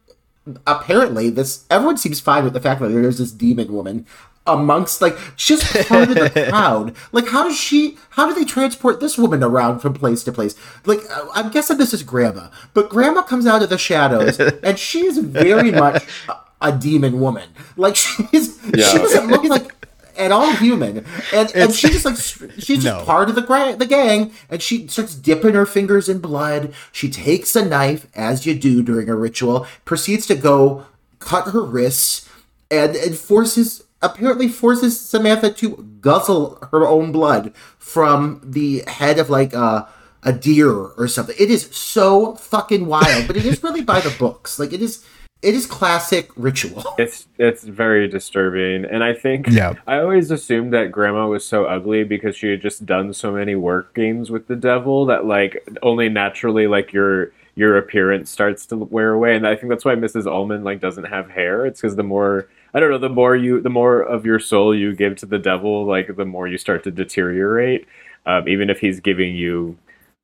Apparently, 0.65 1.29
this 1.29 1.65
everyone 1.71 1.97
seems 1.97 2.21
fine 2.21 2.45
with 2.45 2.53
the 2.53 2.61
fact 2.61 2.81
that 2.81 2.91
there's 2.91 3.19
this 3.19 3.33
demon 3.33 3.73
woman 3.73 4.07
amongst 4.47 5.01
like 5.03 5.17
just 5.37 5.65
part 5.89 6.09
of 6.11 6.15
the 6.15 6.47
crowd. 6.51 6.95
Like, 7.13 7.29
how 7.29 7.45
does 7.45 7.57
she? 7.57 7.99
How 8.11 8.29
do 8.29 8.35
they 8.35 8.45
transport 8.45 9.01
this 9.01 9.19
woman 9.19 9.43
around 9.43 9.81
from 9.81 9.95
place 9.95 10.23
to 10.25 10.33
place? 10.33 10.55
Like, 10.85 11.01
uh, 11.11 11.27
I'm 11.35 11.51
guessing 11.51 11.79
this 11.79 11.93
is 11.95 12.03
Grandma, 12.03 12.49
but 12.75 12.89
Grandma 12.89 13.23
comes 13.23 13.47
out 13.47 13.63
of 13.63 13.69
the 13.71 13.79
shadows, 13.79 14.39
and 14.63 14.79
she 14.79 15.07
is 15.07 15.19
very 15.19 15.71
much 15.71 16.05
a, 16.29 16.37
a 16.69 16.73
demon 16.73 17.21
woman. 17.21 17.49
Like, 17.77 17.97
she's 18.31 18.59
she 18.63 18.71
Yeah. 18.75 18.93
doesn't 18.95 19.29
look 19.29 19.45
like 19.45 19.73
at 20.19 20.33
all 20.33 20.51
human, 20.53 20.99
and 20.99 21.07
and 21.35 21.51
It's- 21.51 21.77
she 21.77 21.89
just 21.89 22.05
like 22.07 22.17
she's 22.17 22.83
just 22.83 22.87
No. 22.87 23.05
part 23.05 23.29
of 23.29 23.35
the 23.35 23.43
gra- 23.43 23.77
the 23.77 23.85
gang, 23.87 24.33
and 24.49 24.63
she 24.63 24.87
starts 24.89 25.15
dipping 25.15 25.55
her 25.55 25.67
fingers 25.67 26.09
in 26.09 26.21
blood. 26.21 26.73
She 26.93 27.11
takes 27.11 27.55
a 27.55 27.65
knife, 27.65 28.07
as 28.15 28.47
you 28.47 28.55
do 28.55 28.83
during 28.83 29.09
a 29.11 29.15
ritual, 29.15 29.67
proceeds 29.85 30.27
to 30.29 30.35
go 30.35 30.87
cut 31.19 31.49
her 31.49 31.63
wrists 31.63 32.29
and 32.71 32.95
it 32.97 33.15
forces 33.15 33.83
apparently 34.03 34.49
forces 34.49 34.99
Samantha 35.01 35.51
to 35.53 35.85
guzzle 36.01 36.59
her 36.71 36.87
own 36.87 37.13
blood 37.13 37.53
from 37.79 38.41
the 38.45 38.83
head 38.87 39.19
of 39.19 39.31
like 39.31 39.53
a 39.53 39.89
a 40.23 40.33
deer 40.33 40.71
or 40.73 41.07
something. 41.07 41.37
It 41.39 41.51
is 41.51 41.69
so 41.75 42.35
fucking 42.35 42.87
wild, 42.87 43.29
but 43.29 43.37
it 43.37 43.47
is 43.47 43.63
really 43.63 43.83
by 43.83 44.01
the 44.01 44.15
books. 44.19 44.59
Like 44.59 44.73
it 44.73 44.83
is 44.83 45.05
it 45.43 45.55
is 45.55 45.67
classic 45.67 46.31
ritual. 46.37 46.83
It's 46.99 47.29
it's 47.39 47.63
very 47.63 48.09
disturbing, 48.09 48.85
and 48.85 49.05
I 49.05 49.13
think 49.15 49.47
Yeah. 49.49 49.75
I 49.87 49.99
always 49.99 50.31
assumed 50.31 50.73
that 50.73 50.91
Grandma 50.91 51.29
was 51.29 51.47
so 51.47 51.67
ugly 51.67 52.05
because 52.05 52.35
she 52.37 52.51
had 52.51 52.61
just 52.63 52.87
done 52.87 53.13
so 53.13 53.31
many 53.33 53.55
work 53.55 53.95
games 53.95 54.31
with 54.31 54.49
the 54.49 54.57
devil 54.57 55.07
that 55.07 55.27
like 55.27 55.67
only 55.83 56.09
naturally 56.09 56.67
like 56.67 56.93
your 56.93 57.33
your 57.55 57.79
appearance 57.79 58.31
starts 58.31 58.67
to 58.67 58.77
wear 58.77 59.13
away, 59.13 59.37
and 59.37 59.47
I 59.47 59.55
think 59.57 59.71
that's 59.71 59.85
why 59.85 59.95
Mrs. 59.95 60.27
Ullman 60.27 60.65
like 60.65 60.81
doesn't 60.81 61.05
have 61.05 61.31
hair. 61.31 61.65
It's 61.67 61.81
because 61.81 61.97
the 61.97 62.03
more 62.03 62.49
I 62.75 62.81
don't 62.81 62.91
know, 62.91 62.99
the 62.99 63.09
more 63.09 63.35
you 63.37 63.61
the 63.61 63.71
more 63.71 64.01
of 64.03 64.27
your 64.27 64.39
soul 64.39 64.75
you 64.75 64.95
give 64.95 65.17
to 65.17 65.27
the 65.27 65.39
devil, 65.39 65.85
like 65.85 66.15
the 66.17 66.25
more 66.25 66.47
you 66.49 66.59
start 66.59 66.85
to 66.85 66.91
deteriorate. 66.91 67.87
Um, 68.27 68.49
even 68.49 68.71
if 68.71 68.81
he's 68.81 68.99
giving 69.01 69.37
you 69.37 69.79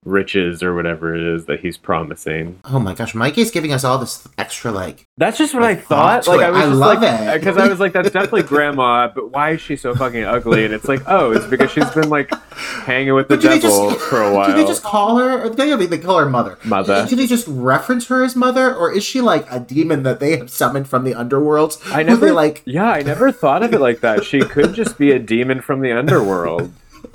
riches 0.05 0.63
or 0.63 0.75
whatever 0.75 1.15
it 1.15 1.23
is 1.23 1.47
that 1.47 1.61
he's 1.61 1.77
promising. 1.79 2.59
Oh 2.65 2.79
my 2.81 2.93
gosh, 2.95 3.15
Mikey's 3.15 3.51
giving 3.53 3.73
us 3.73 3.85
all 3.85 3.99
this 3.99 4.27
extra 4.37 4.73
like 4.73 5.07
That's 5.17 5.39
just 5.39 5.55
what 5.55 5.63
I 5.63 5.75
Like, 5.75 5.85
thought. 5.85 6.25
thought 6.25 6.37
Like 6.37 6.47
I 6.47 6.51
was 6.51 6.59
I 6.61 6.67
just 6.67 6.79
love 6.81 7.03
like, 7.03 7.21
it. 7.37 7.41
because 7.41 7.57
I 7.57 7.69
was 7.69 7.79
like, 7.81 7.93
that's 7.93 8.11
definitely 8.11 8.43
grandma. 8.43 9.09
But 9.15 9.31
why 9.31 9.51
is 9.51 9.61
she 9.61 9.77
so 9.77 9.95
fucking 9.95 10.25
ugly? 10.25 10.65
And 10.65 10.75
it's 10.75 10.89
like, 10.89 11.03
oh, 11.07 11.31
it's 11.31 11.47
because 11.47 11.71
she's 11.71 11.89
been 11.91 12.09
like 12.11 12.31
hanging 12.85 13.15
with 13.15 13.29
the 13.29 13.37
devil 13.37 13.91
just- 13.91 14.01
for 14.07 14.23
a 14.23 14.35
while. 14.35 14.49
Do 14.49 14.55
they 14.57 14.65
just 14.67 14.83
call 14.83 15.19
her? 15.19 15.45
Or 15.45 15.51
they, 15.51 15.75
they 15.87 15.99
call 15.99 16.19
her 16.19 16.29
mother. 16.29 16.59
Mother. 16.65 17.07
Do 17.09 17.15
they 17.15 17.27
just 17.29 17.47
reference 17.47 18.09
her 18.09 18.25
as 18.25 18.35
mother, 18.35 18.75
or 18.75 18.93
is 18.93 19.05
she 19.05 19.21
like 19.21 19.47
a 19.51 19.61
demon 19.61 20.03
that 20.03 20.19
they 20.19 20.37
have 20.37 20.51
summoned 20.51 20.89
from 20.89 21.05
the 21.05 21.15
underworld? 21.15 21.79
I 21.87 22.03
never 22.03 22.27
they, 22.27 22.33
like. 22.33 22.63
Yeah, 22.65 22.91
I 22.91 23.03
never 23.03 23.31
thought 23.31 23.63
of 23.63 23.73
it 23.73 23.81
like 23.81 24.01
that. 24.01 24.25
She 24.25 24.41
could 24.41 24.75
just 24.75 24.99
be 24.99 25.13
a 25.13 25.19
demon 25.21 25.61
from 25.61 25.81
the 25.81 25.93
underworld, 25.93 26.73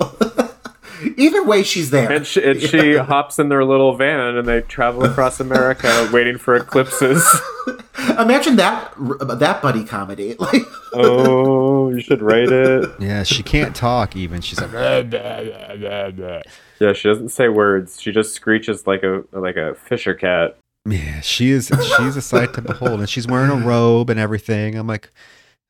Either 1.16 1.44
way, 1.44 1.62
she's 1.62 1.90
there. 1.90 2.10
and 2.10 2.26
she, 2.26 2.42
and 2.42 2.60
she 2.60 2.96
hops 2.96 3.38
in 3.38 3.48
their 3.48 3.64
little 3.64 3.96
van 3.96 4.36
and 4.36 4.46
they 4.48 4.62
travel 4.62 5.04
across 5.04 5.40
America 5.40 6.08
waiting 6.12 6.38
for 6.38 6.56
eclipses. 6.56 7.24
Imagine 8.18 8.56
that 8.56 8.92
that 9.38 9.60
buddy 9.62 9.84
comedy. 9.84 10.34
Like, 10.38 10.62
Oh, 10.94 11.90
you 11.90 12.00
should 12.00 12.22
write 12.22 12.50
it. 12.50 12.88
Yeah, 12.98 13.22
she 13.22 13.42
can't 13.42 13.76
talk 13.76 14.16
even. 14.16 14.40
She's 14.40 14.60
like, 14.60 14.72
Yeah, 14.72 16.42
she 16.92 17.08
doesn't 17.08 17.30
say 17.30 17.48
words. 17.48 18.00
She 18.00 18.12
just 18.12 18.34
screeches 18.34 18.86
like 18.86 19.02
a 19.02 19.24
like 19.32 19.56
a 19.56 19.74
Fisher 19.74 20.14
cat. 20.14 20.56
yeah, 20.88 21.20
she 21.20 21.50
is. 21.50 21.70
She's 21.98 22.16
a 22.16 22.22
sight 22.22 22.54
to 22.54 22.62
behold, 22.62 23.00
and 23.00 23.08
she's 23.08 23.26
wearing 23.26 23.50
a 23.50 23.66
robe 23.66 24.10
and 24.10 24.18
everything. 24.20 24.76
I'm 24.76 24.86
like, 24.86 25.10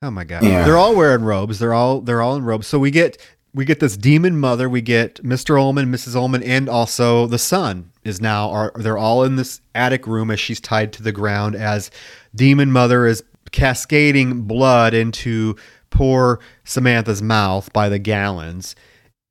oh 0.03 0.11
my 0.11 0.25
god. 0.25 0.45
Yeah. 0.45 0.65
They're 0.65 0.77
all 0.77 0.95
wearing 0.95 1.25
robes. 1.25 1.59
They're 1.59 1.75
all 1.75 2.01
they're 2.01 2.23
all 2.23 2.37
in 2.37 2.45
robes. 2.45 2.67
So 2.67 2.79
we 2.79 2.91
get 2.91 3.19
we 3.55 3.65
get 3.65 3.81
this 3.81 3.97
demon 3.97 4.39
mother. 4.39 4.69
We 4.69 4.81
get 4.81 5.23
Mr. 5.23 5.61
Ullman, 5.61 5.87
Mrs. 5.93 6.15
Ullman, 6.15 6.43
and 6.43 6.69
also 6.69 7.27
the 7.27 7.39
son 7.39 7.91
is 8.05 8.21
now. 8.21 8.51
Are 8.51 8.73
they're 8.77 8.99
all 8.99 9.25
in 9.25 9.37
this 9.37 9.61
attic 9.75 10.07
room 10.07 10.31
as 10.31 10.41
she's 10.41 10.61
tied 10.61 10.93
to 10.95 11.03
the 11.03 11.13
ground 11.13 11.55
as 11.55 11.91
demon 12.35 12.71
mother 12.71 13.07
is 13.07 13.23
cascading 13.51 14.43
blood 14.43 14.95
into 14.95 15.57
poor 15.91 16.41
Samantha's 16.65 17.23
mouth 17.23 17.73
by 17.73 17.89
the 17.89 17.99
gallons. 17.99 18.77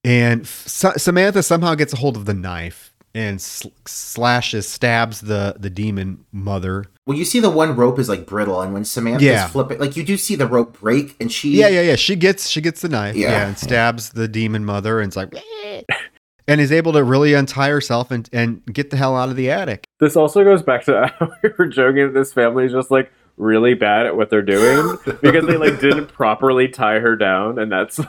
And 0.03 0.41
f- 0.41 0.97
Samantha 0.97 1.43
somehow 1.43 1.75
gets 1.75 1.93
a 1.93 1.97
hold 1.97 2.15
of 2.15 2.25
the 2.25 2.33
knife 2.33 2.93
and 3.17 3.41
sl- 3.41 3.69
slashes, 3.85 4.67
stabs 4.67 5.21
the 5.21 5.55
the 5.59 5.69
demon 5.69 6.23
mother. 6.31 6.85
well, 7.05 7.17
you 7.17 7.25
see 7.25 7.39
the 7.39 7.49
one 7.49 7.75
rope 7.75 7.99
is 7.99 8.07
like 8.09 8.25
brittle, 8.25 8.61
and 8.61 8.73
when 8.73 8.85
Samantha's 8.85 9.23
Yeah. 9.23 9.47
flipping, 9.47 9.79
like 9.79 9.97
you 9.97 10.03
do 10.03 10.17
see 10.17 10.35
the 10.35 10.47
rope 10.47 10.79
break, 10.79 11.15
and 11.19 11.31
she. 11.31 11.51
Yeah, 11.57 11.67
yeah, 11.69 11.81
yeah. 11.81 11.95
She 11.95 12.15
gets 12.15 12.47
she 12.49 12.61
gets 12.61 12.81
the 12.81 12.89
knife, 12.89 13.15
yeah, 13.15 13.31
Yeah. 13.31 13.47
and 13.47 13.57
stabs 13.57 14.11
the 14.11 14.27
demon 14.27 14.63
mother, 14.65 14.99
and 14.99 15.07
it's 15.09 15.17
like, 15.17 15.33
and 16.47 16.61
is 16.61 16.71
able 16.71 16.93
to 16.93 17.03
really 17.03 17.33
untie 17.33 17.69
herself 17.69 18.11
and 18.11 18.29
and 18.31 18.61
get 18.71 18.89
the 18.89 18.97
hell 18.97 19.15
out 19.17 19.29
of 19.29 19.35
the 19.35 19.49
attic. 19.49 19.85
This 19.99 20.15
also 20.15 20.43
goes 20.43 20.61
back 20.63 20.83
to 20.85 21.11
how 21.19 21.31
we 21.43 21.49
were 21.57 21.67
joking 21.67 22.05
that 22.07 22.13
this 22.13 22.33
family 22.33 22.65
is 22.65 22.71
just 22.71 22.91
like 22.91 23.11
really 23.37 23.75
bad 23.75 24.07
at 24.07 24.17
what 24.17 24.31
they're 24.31 24.41
doing 24.41 24.97
because 25.21 25.45
they 25.45 25.57
like 25.57 25.79
didn't 25.79 26.07
properly 26.07 26.67
tie 26.67 26.97
her 26.97 27.15
down 27.15 27.59
and 27.59 27.71
that's 27.71 27.99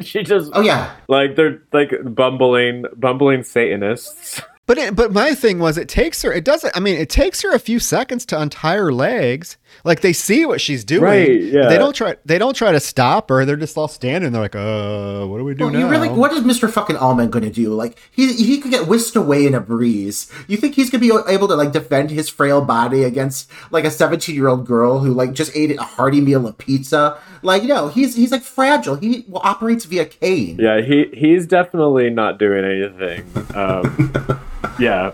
she 0.00 0.22
just 0.22 0.50
Oh 0.54 0.62
yeah. 0.62 0.94
like 1.10 1.36
they're 1.36 1.60
like 1.74 1.92
bumbling 2.14 2.86
bumbling 2.96 3.42
satanists 3.44 4.40
But 4.68 4.76
it, 4.76 4.94
but 4.94 5.14
my 5.14 5.34
thing 5.34 5.60
was, 5.60 5.78
it 5.78 5.88
takes 5.88 6.20
her. 6.20 6.30
It 6.30 6.44
doesn't. 6.44 6.76
I 6.76 6.80
mean, 6.80 6.96
it 6.96 7.08
takes 7.08 7.40
her 7.40 7.54
a 7.54 7.58
few 7.58 7.80
seconds 7.80 8.26
to 8.26 8.38
untie 8.38 8.76
her 8.76 8.92
legs. 8.92 9.56
Like 9.84 10.00
they 10.00 10.12
see 10.12 10.44
what 10.46 10.60
she's 10.60 10.84
doing. 10.84 11.02
Right, 11.02 11.40
yeah. 11.42 11.68
They 11.68 11.78
don't 11.78 11.94
try. 11.94 12.16
They 12.24 12.38
don't 12.38 12.54
try 12.54 12.72
to 12.72 12.80
stop 12.80 13.28
her. 13.30 13.44
They're 13.44 13.56
just 13.56 13.76
all 13.76 13.88
standing. 13.88 14.32
They're 14.32 14.42
like, 14.42 14.56
uh, 14.56 15.26
what 15.26 15.38
do 15.38 15.44
we 15.44 15.54
do 15.54 15.64
Well, 15.64 15.72
now? 15.72 15.78
you 15.80 15.88
really, 15.88 16.08
what 16.08 16.32
is 16.32 16.40
Mr. 16.40 16.70
fucking 16.70 16.96
Ullman 16.96 17.30
going 17.30 17.44
to 17.44 17.50
do? 17.50 17.72
Like, 17.74 17.98
he 18.10 18.32
he 18.34 18.60
could 18.60 18.70
get 18.70 18.86
whisked 18.88 19.16
away 19.16 19.46
in 19.46 19.54
a 19.54 19.60
breeze. 19.60 20.30
You 20.46 20.56
think 20.56 20.74
he's 20.74 20.90
going 20.90 21.02
to 21.02 21.08
be 21.24 21.32
able 21.32 21.48
to 21.48 21.54
like 21.54 21.72
defend 21.72 22.10
his 22.10 22.28
frail 22.28 22.60
body 22.60 23.04
against 23.04 23.50
like 23.70 23.84
a 23.84 23.90
seventeen 23.90 24.34
year 24.34 24.48
old 24.48 24.66
girl 24.66 24.98
who 25.00 25.12
like 25.12 25.32
just 25.32 25.54
ate 25.54 25.78
a 25.78 25.82
hearty 25.82 26.20
meal 26.20 26.46
of 26.46 26.58
pizza? 26.58 27.18
Like, 27.42 27.62
no, 27.64 27.88
he's 27.88 28.16
he's 28.16 28.32
like 28.32 28.42
fragile. 28.42 28.96
He 28.96 29.24
well, 29.28 29.42
operates 29.44 29.84
via 29.84 30.04
cane. 30.06 30.56
yeah 30.58 30.80
he 30.80 31.06
he's 31.14 31.46
definitely 31.46 32.10
not 32.10 32.38
doing 32.38 32.64
anything 32.64 33.24
um 33.54 34.40
yeah 34.78 35.12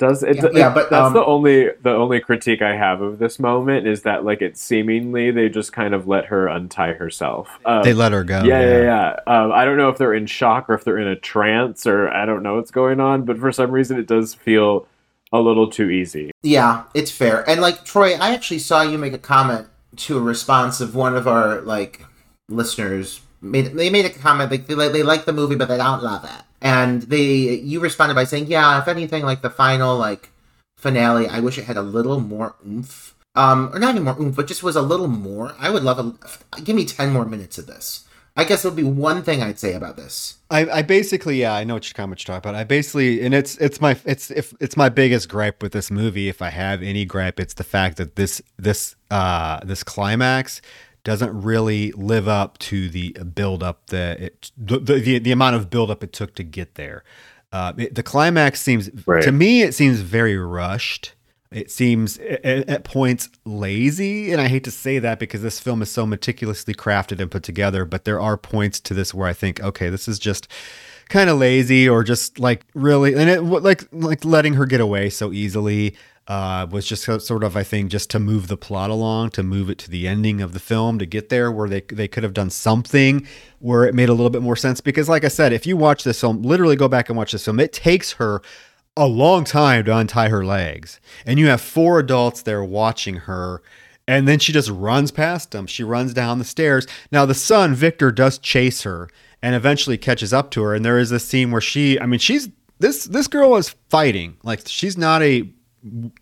does 0.00 0.24
it, 0.24 0.36
Yeah, 0.38 0.46
it- 0.46 0.54
yeah, 0.54 0.74
but, 0.74 0.90
that's 0.90 1.06
um, 1.06 1.12
the 1.12 1.24
only 1.24 1.68
the 1.82 1.90
only 1.94 2.18
critique 2.18 2.60
i 2.62 2.74
have 2.74 3.00
of 3.00 3.20
this 3.20 3.38
moment 3.38 3.86
is 3.86 4.02
that 4.02 4.24
like 4.24 4.42
it 4.42 4.56
seemingly 4.58 5.30
they 5.30 5.48
just 5.48 5.72
kind 5.72 5.94
of 5.94 6.08
let 6.08 6.24
her 6.26 6.48
untie 6.48 6.94
herself 6.94 7.48
um, 7.64 7.84
they 7.84 7.94
let 7.94 8.10
her 8.10 8.24
go. 8.24 8.42
yeah, 8.42 8.60
yeah, 8.60 8.82
yeah. 8.82 9.16
Um, 9.28 9.52
I 9.52 9.64
don't 9.64 9.76
know 9.76 9.88
if 9.90 9.98
they're 9.98 10.14
in 10.14 10.26
shock 10.26 10.68
or 10.68 10.74
if 10.74 10.82
they're 10.82 10.98
in 10.98 11.06
a 11.06 11.14
trance 11.16 11.86
or 11.86 12.08
I 12.08 12.26
don't 12.26 12.42
know 12.42 12.56
what's 12.56 12.72
going 12.72 12.98
on, 12.98 13.24
but 13.24 13.38
for 13.38 13.52
some 13.52 13.70
reason 13.70 13.96
it 13.98 14.08
does 14.08 14.34
feel 14.34 14.88
a 15.32 15.38
little 15.38 15.70
too 15.70 15.88
easy. 15.90 16.32
Yeah, 16.42 16.84
it's 16.92 17.12
fair. 17.12 17.48
And 17.48 17.60
like 17.60 17.84
Troy, 17.84 18.14
I 18.14 18.34
actually 18.34 18.58
saw 18.58 18.82
you 18.82 18.98
make 18.98 19.12
a 19.12 19.18
comment 19.18 19.68
to 19.96 20.18
a 20.18 20.20
response 20.20 20.80
of 20.80 20.94
one 20.96 21.14
of 21.16 21.28
our 21.28 21.60
like 21.60 22.04
listeners. 22.48 23.20
Made 23.42 23.66
they 23.66 23.90
made 23.90 24.04
a 24.04 24.10
comment 24.10 24.50
like 24.50 24.66
they 24.66 24.74
like 24.74 24.92
they 24.92 25.02
like 25.02 25.24
the 25.24 25.32
movie 25.32 25.56
but 25.56 25.68
they 25.68 25.78
don't 25.78 26.02
love 26.02 26.24
it. 26.24 26.44
And 26.60 27.02
they 27.02 27.24
you 27.24 27.80
responded 27.80 28.14
by 28.14 28.24
saying, 28.24 28.46
"Yeah, 28.46 28.80
if 28.80 28.88
anything 28.88 29.24
like 29.24 29.40
the 29.42 29.50
final 29.50 29.96
like 29.96 30.30
finale, 30.76 31.26
I 31.26 31.40
wish 31.40 31.56
it 31.56 31.64
had 31.64 31.76
a 31.76 31.82
little 31.82 32.20
more 32.20 32.56
oomph." 32.66 33.14
Um 33.34 33.70
or 33.72 33.78
not 33.78 33.94
even 33.94 34.04
more 34.04 34.20
oomph, 34.20 34.36
but 34.36 34.46
just 34.46 34.62
was 34.62 34.76
a 34.76 34.82
little 34.82 35.08
more. 35.08 35.54
I 35.58 35.70
would 35.70 35.82
love 35.82 35.98
a 35.98 36.60
give 36.60 36.76
me 36.76 36.84
10 36.84 37.12
more 37.12 37.24
minutes 37.24 37.56
of 37.58 37.66
this. 37.66 38.04
I 38.36 38.44
guess 38.44 38.64
it 38.64 38.68
would 38.68 38.76
be 38.76 38.84
one 38.84 39.22
thing 39.22 39.42
I'd 39.42 39.58
say 39.58 39.74
about 39.74 39.96
this. 39.96 40.36
I, 40.50 40.68
I 40.70 40.82
basically, 40.82 41.40
yeah, 41.40 41.54
I 41.54 41.64
know 41.64 41.74
what 41.74 41.86
you're 41.88 41.94
comment 41.94 42.20
talking 42.20 42.38
about. 42.38 42.54
I 42.54 42.64
basically, 42.64 43.22
and 43.22 43.34
it's 43.34 43.56
it's 43.58 43.80
my 43.80 43.98
it's 44.04 44.30
if 44.30 44.54
it's 44.60 44.76
my 44.76 44.88
biggest 44.88 45.28
gripe 45.28 45.62
with 45.62 45.72
this 45.72 45.90
movie. 45.90 46.28
If 46.28 46.40
I 46.40 46.50
have 46.50 46.82
any 46.82 47.04
gripe, 47.04 47.40
it's 47.40 47.54
the 47.54 47.64
fact 47.64 47.96
that 47.96 48.16
this 48.16 48.40
this 48.56 48.94
uh 49.10 49.60
this 49.64 49.82
climax 49.82 50.62
doesn't 51.04 51.42
really 51.42 51.92
live 51.92 52.28
up 52.28 52.58
to 52.58 52.88
the 52.88 53.12
build 53.34 53.62
up 53.62 53.86
that 53.86 54.20
it 54.20 54.50
the 54.56 54.78
the, 54.78 55.18
the 55.18 55.32
amount 55.32 55.56
of 55.56 55.70
build 55.70 55.90
up 55.90 56.02
it 56.04 56.12
took 56.12 56.34
to 56.36 56.42
get 56.42 56.74
there. 56.74 57.02
Uh, 57.52 57.72
it, 57.78 57.94
the 57.94 58.02
climax 58.02 58.60
seems 58.60 58.90
Right. 59.06 59.22
to 59.22 59.32
me 59.32 59.62
it 59.62 59.74
seems 59.74 60.00
very 60.00 60.36
rushed. 60.36 61.14
It 61.52 61.68
seems 61.68 62.16
at, 62.18 62.44
at 62.68 62.84
points 62.84 63.28
lazy, 63.44 64.30
and 64.30 64.40
I 64.40 64.46
hate 64.46 64.62
to 64.64 64.70
say 64.70 65.00
that 65.00 65.18
because 65.18 65.42
this 65.42 65.58
film 65.58 65.82
is 65.82 65.90
so 65.90 66.06
meticulously 66.06 66.74
crafted 66.74 67.20
and 67.20 67.28
put 67.28 67.42
together. 67.42 67.84
But 67.84 68.04
there 68.04 68.20
are 68.20 68.36
points 68.36 68.78
to 68.80 68.94
this 68.94 69.12
where 69.12 69.26
I 69.26 69.32
think, 69.32 69.60
okay, 69.60 69.90
this 69.90 70.06
is 70.06 70.20
just 70.20 70.46
kind 71.08 71.28
of 71.28 71.38
lazy, 71.38 71.88
or 71.88 72.04
just 72.04 72.38
like 72.38 72.64
really, 72.74 73.14
and 73.16 73.28
it 73.28 73.42
like 73.42 73.82
like 73.90 74.24
letting 74.24 74.54
her 74.54 74.64
get 74.64 74.80
away 74.80 75.10
so 75.10 75.32
easily 75.32 75.96
uh, 76.30 76.64
was 76.70 76.86
just 76.86 77.02
sort 77.02 77.42
of, 77.42 77.56
I 77.56 77.64
think, 77.64 77.90
just 77.90 78.08
to 78.10 78.20
move 78.20 78.46
the 78.46 78.56
plot 78.56 78.88
along, 78.88 79.30
to 79.30 79.42
move 79.42 79.68
it 79.68 79.78
to 79.78 79.90
the 79.90 80.06
ending 80.06 80.40
of 80.40 80.52
the 80.52 80.60
film, 80.60 80.96
to 81.00 81.04
get 81.04 81.28
there 81.28 81.50
where 81.50 81.68
they 81.68 81.80
they 81.80 82.06
could 82.06 82.22
have 82.22 82.34
done 82.34 82.50
something 82.50 83.26
where 83.58 83.84
it 83.84 83.96
made 83.96 84.08
a 84.08 84.14
little 84.14 84.30
bit 84.30 84.40
more 84.40 84.54
sense. 84.54 84.80
Because, 84.80 85.08
like 85.08 85.24
I 85.24 85.28
said, 85.28 85.52
if 85.52 85.66
you 85.66 85.76
watch 85.76 86.04
this 86.04 86.20
film, 86.20 86.42
literally 86.42 86.76
go 86.76 86.86
back 86.86 87.08
and 87.08 87.18
watch 87.18 87.32
this 87.32 87.46
film, 87.46 87.58
it 87.58 87.72
takes 87.72 88.12
her 88.12 88.42
a 88.96 89.08
long 89.08 89.42
time 89.42 89.84
to 89.86 89.96
untie 89.96 90.28
her 90.28 90.44
legs. 90.44 91.00
And 91.26 91.40
you 91.40 91.48
have 91.48 91.60
four 91.60 91.98
adults 91.98 92.42
there 92.42 92.62
watching 92.62 93.16
her. 93.16 93.60
And 94.06 94.28
then 94.28 94.38
she 94.38 94.52
just 94.52 94.70
runs 94.70 95.10
past 95.10 95.50
them. 95.50 95.66
She 95.66 95.82
runs 95.82 96.14
down 96.14 96.38
the 96.38 96.44
stairs. 96.44 96.86
Now, 97.10 97.26
the 97.26 97.34
son, 97.34 97.74
Victor, 97.74 98.12
does 98.12 98.38
chase 98.38 98.82
her 98.82 99.08
and 99.42 99.56
eventually 99.56 99.98
catches 99.98 100.32
up 100.32 100.52
to 100.52 100.62
her. 100.62 100.74
And 100.76 100.84
there 100.84 100.98
is 100.98 101.10
this 101.10 101.26
scene 101.26 101.50
where 101.50 101.60
she, 101.60 101.98
I 101.98 102.06
mean, 102.06 102.20
she's 102.20 102.50
this 102.78 103.06
this 103.06 103.26
girl 103.26 103.56
is 103.56 103.74
fighting. 103.88 104.36
Like 104.44 104.62
she's 104.66 104.96
not 104.96 105.22
a 105.22 105.52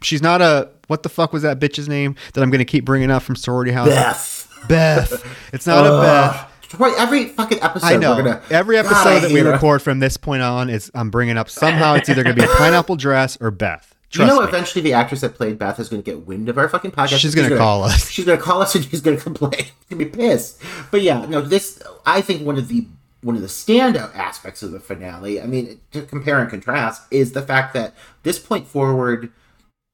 she's 0.03 0.23
not 0.23 0.41
a 0.41 0.71
what 0.87 1.03
the 1.03 1.09
fuck 1.09 1.33
was 1.33 1.43
that 1.43 1.59
bitch's 1.59 1.89
name 1.89 2.17
that 2.35 2.43
I'm 2.43 2.51
going 2.51 2.61
to 2.61 2.65
keep 2.65 2.85
bringing 2.85 3.11
up 3.11 3.23
from 3.23 3.37
sorority 3.37 3.73
house? 3.73 3.89
Beth. 3.89 4.67
Beth. 4.69 5.53
It's 5.53 5.67
not 5.67 5.87
a 5.87 6.01
Beth. 6.01 6.99
Every 6.99 7.29
fucking 7.29 7.63
episode 7.63 7.87
I 7.87 7.97
know. 7.97 8.17
gonna 8.17 8.43
Every 8.51 8.77
episode 8.77 8.95
I 9.09 9.19
that 9.21 9.33
we 9.33 9.41
her. 9.41 9.53
record 9.53 9.81
from 9.81 10.01
this 10.01 10.17
point 10.17 10.43
on 10.43 10.69
is 10.69 10.91
I'm 10.95 11.11
bringing 11.11 11.39
up 11.39 11.49
somehow 11.49 11.95
it's 11.95 12.09
either 12.09 12.23
going 12.23 12.37
to 12.37 12.43
be 12.43 12.47
a 12.47 12.55
pineapple 12.57 12.97
dress 12.97 13.39
or 13.41 13.51
Beth. 13.51 13.95
Do 14.11 14.21
you 14.21 14.27
know 14.27 14.41
me. 14.41 14.47
eventually 14.47 14.83
the 14.83 14.95
actress 14.95 15.21
that 15.21 15.35
played 15.35 15.59
Beth 15.59 15.79
is 15.79 15.89
going 15.89 16.03
to 16.03 16.11
get 16.11 16.27
wind 16.27 16.49
of 16.49 16.57
our 16.57 16.69
fucking 16.69 16.93
podcast? 16.93 17.19
She's 17.19 17.35
gonna 17.35 17.57
call 17.57 17.85
us. 17.85 18.09
She's 18.11 18.25
going 18.25 18.39
to 18.39 18.45
call 18.45 18.63
us 18.63 18.75
and 18.75 18.85
she's 18.85 19.03
going 19.03 19.17
to 19.17 19.23
complain. 19.23 19.53
She's 19.59 19.73
going 19.91 19.99
to 19.99 20.05
be 20.05 20.11
pissed. 20.11 20.63
But 20.91 21.03
yeah, 21.03 21.27
no, 21.27 21.41
this 21.43 21.83
I 22.07 22.21
think 22.23 22.47
one 22.47 22.57
of 22.57 22.69
the 22.69 22.87
one 23.23 23.35
of 23.35 23.43
the 23.43 23.49
standout 23.49 24.15
aspects 24.15 24.63
of 24.63 24.71
the 24.71 24.81
finale. 24.81 25.41
I 25.41 25.47
mean, 25.47 25.81
to 25.93 26.03
compare 26.03 26.39
and 26.41 26.49
contrast 26.49 27.03
is 27.11 27.33
the 27.33 27.43
fact 27.43 27.75
that 27.75 27.95
this 28.23 28.39
point 28.39 28.67
forward, 28.67 29.33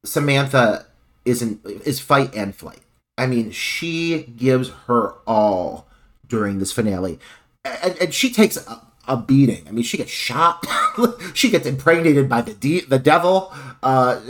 Samantha 0.05 0.87
isn't 1.25 1.65
is 1.65 2.01
fight 2.01 2.35
and 2.35 2.55
flight. 2.55 2.81
I 3.17 3.27
mean, 3.27 3.51
she 3.51 4.25
gives 4.37 4.71
her 4.87 5.15
all 5.27 5.87
during 6.27 6.59
this 6.59 6.73
finale, 6.73 7.19
and, 7.65 7.97
and 8.01 8.15
she 8.15 8.33
takes 8.33 8.57
a, 8.57 8.83
a 9.07 9.17
beating. 9.17 9.67
I 9.69 9.71
mean, 9.71 9.85
she 9.85 9.97
gets 9.97 10.11
shot, 10.11 10.67
she 11.35 11.51
gets 11.51 11.67
impregnated 11.67 12.29
by 12.29 12.43
the 12.43 12.55
de- 12.55 12.85
the 12.85 12.99
devil. 12.99 13.53
Uh, 13.83 14.21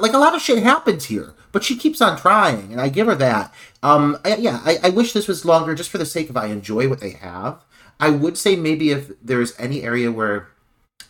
like 0.00 0.12
a 0.12 0.18
lot 0.18 0.34
of 0.34 0.40
shit 0.40 0.62
happens 0.62 1.04
here, 1.04 1.34
but 1.52 1.62
she 1.64 1.76
keeps 1.76 2.00
on 2.00 2.18
trying, 2.18 2.72
and 2.72 2.80
I 2.80 2.88
give 2.88 3.06
her 3.06 3.14
that. 3.16 3.52
Um, 3.82 4.18
I, 4.24 4.36
yeah, 4.36 4.60
I, 4.64 4.78
I 4.84 4.90
wish 4.90 5.12
this 5.12 5.28
was 5.28 5.44
longer, 5.44 5.74
just 5.74 5.90
for 5.90 5.98
the 5.98 6.06
sake 6.06 6.30
of 6.30 6.36
I 6.36 6.46
enjoy 6.46 6.88
what 6.88 7.00
they 7.00 7.10
have. 7.10 7.62
I 8.00 8.10
would 8.10 8.36
say 8.36 8.56
maybe 8.56 8.90
if 8.90 9.12
there's 9.22 9.58
any 9.60 9.82
area 9.82 10.10
where 10.10 10.48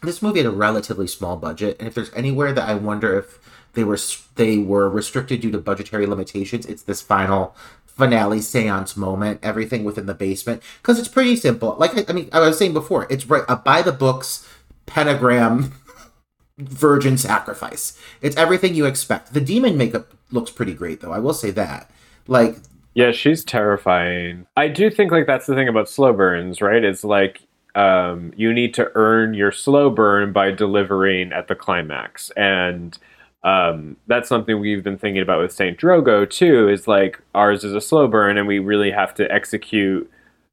this 0.02 0.20
movie 0.20 0.40
had 0.40 0.46
a 0.46 0.50
relatively 0.50 1.06
small 1.06 1.36
budget, 1.36 1.76
and 1.78 1.88
if 1.88 1.94
there's 1.94 2.12
anywhere 2.12 2.52
that 2.52 2.68
I 2.68 2.74
wonder 2.74 3.18
if 3.18 3.38
they 3.74 3.84
were 3.84 3.98
they 4.34 4.58
were 4.58 4.88
restricted 4.88 5.40
due 5.40 5.50
to 5.50 5.58
budgetary 5.58 6.06
limitations, 6.06 6.66
it's 6.66 6.82
this 6.82 7.00
final 7.00 7.56
finale 7.86 8.40
seance 8.40 8.96
moment. 8.96 9.40
Everything 9.42 9.84
within 9.84 10.06
the 10.06 10.14
basement 10.14 10.62
because 10.80 10.98
it's 10.98 11.08
pretty 11.08 11.36
simple. 11.36 11.76
Like 11.78 11.96
I, 11.96 12.04
I 12.08 12.12
mean, 12.12 12.28
I 12.32 12.40
was 12.40 12.58
saying 12.58 12.72
before, 12.72 13.06
it's 13.10 13.26
right 13.26 13.44
a 13.48 13.56
by 13.56 13.82
the 13.82 13.92
books 13.92 14.48
pentagram 14.86 15.72
virgin 16.58 17.16
sacrifice. 17.16 17.98
It's 18.20 18.36
everything 18.36 18.74
you 18.74 18.86
expect. 18.86 19.32
The 19.32 19.40
demon 19.40 19.76
makeup 19.76 20.12
looks 20.30 20.50
pretty 20.50 20.74
great 20.74 21.00
though. 21.00 21.12
I 21.12 21.18
will 21.18 21.34
say 21.34 21.50
that. 21.52 21.90
Like 22.26 22.56
Yeah, 22.94 23.12
she's 23.12 23.44
terrifying. 23.44 24.46
I 24.56 24.68
do 24.68 24.90
think 24.90 25.12
like 25.12 25.26
that's 25.26 25.46
the 25.46 25.54
thing 25.54 25.68
about 25.68 25.88
slow 25.88 26.12
burns, 26.12 26.60
right? 26.60 26.84
It's 26.84 27.04
like 27.04 27.42
um, 27.74 28.32
you 28.36 28.52
need 28.52 28.74
to 28.74 28.90
earn 28.94 29.34
your 29.34 29.50
slow 29.50 29.88
burn 29.88 30.32
by 30.32 30.50
delivering 30.50 31.32
at 31.32 31.48
the 31.48 31.54
climax, 31.54 32.30
and 32.36 32.98
um, 33.44 33.96
that's 34.06 34.28
something 34.28 34.60
we've 34.60 34.84
been 34.84 34.98
thinking 34.98 35.22
about 35.22 35.40
with 35.40 35.52
Saint 35.52 35.78
Drogo 35.78 36.28
too. 36.28 36.68
Is 36.68 36.86
like 36.86 37.20
ours 37.34 37.64
is 37.64 37.74
a 37.74 37.80
slow 37.80 38.06
burn, 38.06 38.38
and 38.38 38.46
we 38.46 38.58
really 38.58 38.90
have 38.90 39.14
to 39.14 39.30
execute 39.32 40.10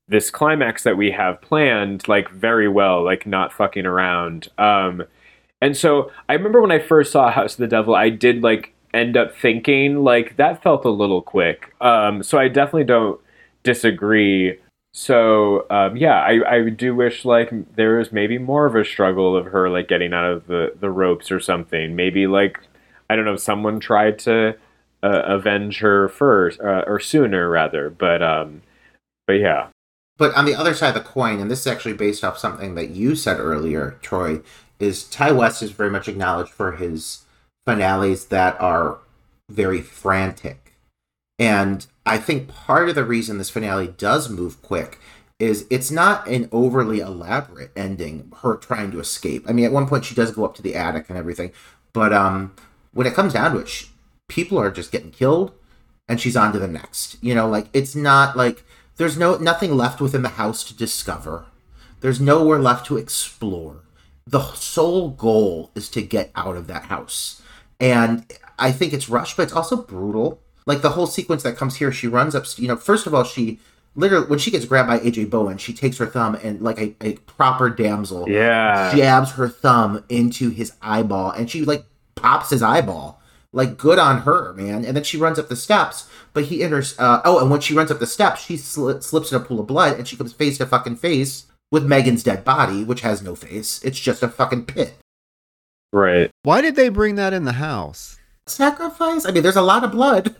this 0.07 0.31
climax 0.31 0.83
that 0.83 0.97
we 0.97 1.11
have 1.11 1.39
planned 1.41 2.07
like 2.07 2.29
very 2.31 2.67
well, 2.67 3.03
like 3.03 3.27
not 3.27 3.53
fucking 3.53 3.85
around. 3.85 4.47
Um, 4.57 5.03
and 5.61 5.77
so 5.77 6.11
I 6.27 6.33
remember 6.33 6.61
when 6.61 6.71
I 6.71 6.79
first 6.79 7.11
saw 7.11 7.31
House 7.31 7.53
of 7.53 7.59
the 7.59 7.67
Devil, 7.67 7.95
I 7.95 8.09
did 8.09 8.41
like 8.41 8.73
end 8.93 9.15
up 9.15 9.35
thinking 9.35 10.03
like 10.03 10.35
that 10.37 10.63
felt 10.63 10.83
a 10.85 10.89
little 10.89 11.21
quick. 11.21 11.75
Um, 11.79 12.23
so 12.23 12.39
I 12.39 12.47
definitely 12.47 12.85
don't 12.85 13.19
disagree. 13.63 14.57
So 14.93 15.67
um, 15.69 15.95
yeah, 15.95 16.21
I, 16.21 16.55
I 16.55 16.69
do 16.69 16.95
wish 16.95 17.23
like 17.23 17.51
there 17.75 17.97
was 17.97 18.11
maybe 18.11 18.39
more 18.39 18.65
of 18.65 18.75
a 18.75 18.83
struggle 18.83 19.37
of 19.37 19.45
her 19.47 19.69
like 19.69 19.87
getting 19.87 20.13
out 20.13 20.31
of 20.31 20.47
the, 20.47 20.73
the 20.79 20.89
ropes 20.89 21.31
or 21.31 21.39
something. 21.39 21.95
Maybe 21.95 22.25
like 22.25 22.59
I 23.09 23.15
don't 23.15 23.25
know, 23.25 23.35
someone 23.35 23.79
tried 23.79 24.19
to 24.19 24.55
uh, 25.01 25.21
avenge 25.25 25.79
her 25.79 26.09
first 26.09 26.59
uh, 26.59 26.83
or 26.85 26.99
sooner 26.99 27.49
rather. 27.49 27.89
But 27.89 28.21
um, 28.21 28.61
but 29.27 29.33
yeah, 29.33 29.69
But 30.19 30.35
on 30.35 30.45
the 30.45 30.53
other 30.53 30.73
side 30.73 30.89
of 30.89 30.93
the 30.95 31.09
coin, 31.09 31.39
and 31.39 31.49
this 31.49 31.61
is 31.61 31.67
actually 31.67 31.93
based 31.93 32.23
off 32.23 32.37
something 32.37 32.75
that 32.75 32.89
you 32.89 33.15
said 33.15 33.39
earlier, 33.39 33.97
Troy, 34.01 34.41
is 34.77 35.05
Ti 35.05 35.31
West 35.31 35.63
is 35.63 35.71
very 35.71 35.89
much 35.89 36.09
acknowledged 36.09 36.51
for 36.51 36.73
his 36.73 37.23
finales 37.65 38.25
that 38.25 38.59
are 38.59 38.99
very 39.49 39.81
frantic. 39.81 40.73
And 41.39 41.87
I 42.05 42.17
think 42.17 42.49
part 42.49 42.89
of 42.89 42.95
the 42.95 43.05
reason 43.05 43.37
this 43.37 43.49
finale 43.49 43.87
does 43.87 44.29
move 44.29 44.61
quick 44.61 44.99
is 45.39 45.65
it's 45.69 45.89
not 45.89 46.27
an 46.27 46.49
overly 46.51 46.99
elaborate 46.99 47.71
ending, 47.73 48.29
her 48.41 48.57
trying 48.57 48.91
to 48.91 48.99
escape. 48.99 49.45
I 49.47 49.53
mean, 49.53 49.63
at 49.63 49.71
one 49.71 49.87
point 49.87 50.03
she 50.03 50.15
does 50.15 50.31
go 50.31 50.43
up 50.43 50.53
to 50.55 50.61
the 50.61 50.75
attic 50.75 51.05
and 51.07 51.17
everything, 51.17 51.53
but 51.93 52.11
um, 52.11 52.53
when 52.99 53.07
it 53.07 53.13
comes 53.13 53.31
down 53.31 53.53
to 53.53 53.59
it, 53.59 53.69
she, 53.69 53.87
people 54.27 54.57
are 54.57 54.69
just 54.69 54.91
getting 54.91 55.09
killed, 55.09 55.53
and 56.09 56.19
she's 56.19 56.35
on 56.35 56.51
to 56.51 56.59
the 56.59 56.67
next. 56.67 57.15
You 57.23 57.33
know, 57.33 57.47
like 57.47 57.67
it's 57.71 57.95
not 57.95 58.35
like 58.35 58.65
there's 58.97 59.17
no 59.17 59.37
nothing 59.37 59.77
left 59.77 60.01
within 60.01 60.21
the 60.21 60.27
house 60.27 60.65
to 60.65 60.75
discover. 60.75 61.45
There's 62.01 62.19
nowhere 62.19 62.59
left 62.59 62.85
to 62.87 62.97
explore. 62.97 63.83
The 64.27 64.51
sole 64.51 65.11
goal 65.11 65.71
is 65.75 65.87
to 65.91 66.01
get 66.01 66.29
out 66.35 66.57
of 66.57 66.67
that 66.67 66.83
house. 66.83 67.41
And 67.79 68.29
I 68.59 68.73
think 68.73 68.91
it's 68.91 69.07
rushed, 69.07 69.37
but 69.37 69.43
it's 69.43 69.53
also 69.53 69.77
brutal. 69.77 70.41
Like 70.65 70.81
the 70.81 70.89
whole 70.89 71.07
sequence 71.07 71.43
that 71.43 71.55
comes 71.55 71.77
here, 71.77 71.93
she 71.93 72.09
runs 72.09 72.35
up, 72.35 72.47
you 72.57 72.67
know, 72.67 72.75
first 72.75 73.07
of 73.07 73.13
all, 73.13 73.23
she 73.23 73.59
literally, 73.95 74.27
when 74.27 74.39
she 74.39 74.51
gets 74.51 74.65
grabbed 74.65 74.89
by 74.89 74.99
AJ 74.99 75.29
Bowen, 75.29 75.57
she 75.57 75.71
takes 75.71 75.97
her 75.99 76.05
thumb 76.05 76.37
and, 76.43 76.61
like 76.61 76.77
a, 76.77 76.95
a 76.99 77.13
proper 77.19 77.69
damsel, 77.69 78.27
yeah, 78.29 78.93
jabs 78.93 79.31
her 79.31 79.47
thumb 79.47 80.03
into 80.09 80.49
his 80.49 80.73
eyeball 80.81 81.31
and 81.31 81.49
she, 81.49 81.63
like, 81.63 81.85
pops 82.21 82.49
his 82.49 82.61
eyeball. 82.61 83.21
Like, 83.51 83.77
good 83.77 83.97
on 83.97 84.21
her, 84.21 84.53
man. 84.53 84.85
And 84.85 84.95
then 84.95 85.03
she 85.03 85.17
runs 85.17 85.39
up 85.39 85.49
the 85.49 85.55
steps, 85.55 86.07
but 86.33 86.45
he 86.45 86.61
enters, 86.63 86.97
uh, 86.99 87.21
oh, 87.25 87.39
and 87.39 87.49
when 87.49 87.61
she 87.61 87.73
runs 87.73 87.89
up 87.89 87.97
the 87.99 88.05
steps, 88.05 88.43
she 88.43 88.55
sli- 88.55 89.01
slips 89.01 89.31
in 89.31 89.41
a 89.41 89.43
pool 89.43 89.59
of 89.59 89.65
blood 89.67 89.97
and 89.97 90.07
she 90.07 90.15
comes 90.15 90.33
face 90.33 90.59
to 90.59 90.67
fucking 90.67 90.97
face 90.97 91.47
with 91.71 91.83
Megan's 91.85 92.21
dead 92.23 92.43
body, 92.45 92.83
which 92.83 93.01
has 93.01 93.23
no 93.23 93.33
face. 93.35 93.83
It's 93.83 93.99
just 93.99 94.21
a 94.21 94.27
fucking 94.27 94.65
pit. 94.65 94.93
right. 95.91 96.29
Why 96.43 96.61
did 96.61 96.75
they 96.75 96.89
bring 96.89 97.15
that 97.15 97.33
in 97.33 97.45
the 97.45 97.53
house? 97.53 98.17
Sacrifice? 98.45 99.25
I 99.25 99.31
mean, 99.31 99.41
there's 99.43 99.55
a 99.55 99.61
lot 99.63 99.83
of 99.83 99.91
blood. 99.91 100.35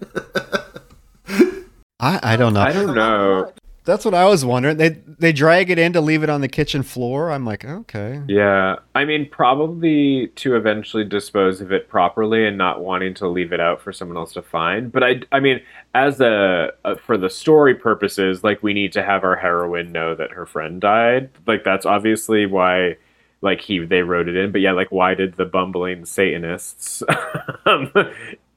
I, 2.00 2.20
I 2.24 2.36
don't 2.38 2.54
know. 2.54 2.62
I 2.62 2.74
don't 2.74 2.94
know. 2.96 3.52
That's 3.90 4.06
what 4.06 4.14
I 4.14 4.26
was 4.26 4.46
wondering. 4.46 4.78
They 4.78 4.90
they 5.18 5.34
drag 5.34 5.72
it 5.72 5.80
in 5.80 5.94
to 5.94 6.02
leave 6.02 6.22
it 6.22 6.30
on 6.30 6.42
the 6.42 6.48
kitchen 6.48 6.84
floor. 6.84 7.32
I'm 7.32 7.44
like, 7.44 7.66
okay. 7.66 8.22
Yeah, 8.28 8.76
I 8.94 9.04
mean, 9.04 9.28
probably 9.28 10.28
to 10.36 10.56
eventually 10.56 11.04
dispose 11.04 11.60
of 11.60 11.72
it 11.72 11.90
properly 11.90 12.46
and 12.46 12.56
not 12.56 12.82
wanting 12.82 13.16
to 13.16 13.28
leave 13.28 13.52
it 13.52 13.60
out 13.60 13.82
for 13.82 13.92
someone 13.92 14.16
else 14.16 14.34
to 14.34 14.44
find. 14.44 14.92
But 14.92 15.04
I, 15.04 15.22
I 15.32 15.40
mean, 15.40 15.62
as 15.96 16.22
a, 16.22 16.72
a 16.86 16.98
for 16.98 17.18
the 17.18 17.32
story 17.32 17.74
purposes, 17.74 18.44
like 18.44 18.62
we 18.62 18.74
need 18.74 18.94
to 18.94 19.02
have 19.02 19.24
our 19.24 19.36
heroine 19.36 19.92
know 19.92 20.14
that 20.14 20.34
her 20.34 20.46
friend 20.46 20.80
died. 20.80 21.32
Like 21.48 21.64
that's 21.64 21.88
obviously 21.88 22.46
why, 22.46 22.98
like 23.42 23.60
he 23.60 23.80
they 23.80 24.04
wrote 24.04 24.30
it 24.30 24.36
in. 24.36 24.52
But 24.52 24.62
yeah, 24.62 24.74
like 24.74 24.92
why 24.92 25.16
did 25.16 25.34
the 25.34 25.46
bumbling 25.46 26.06
Satanists 26.06 27.02
um, 27.66 27.92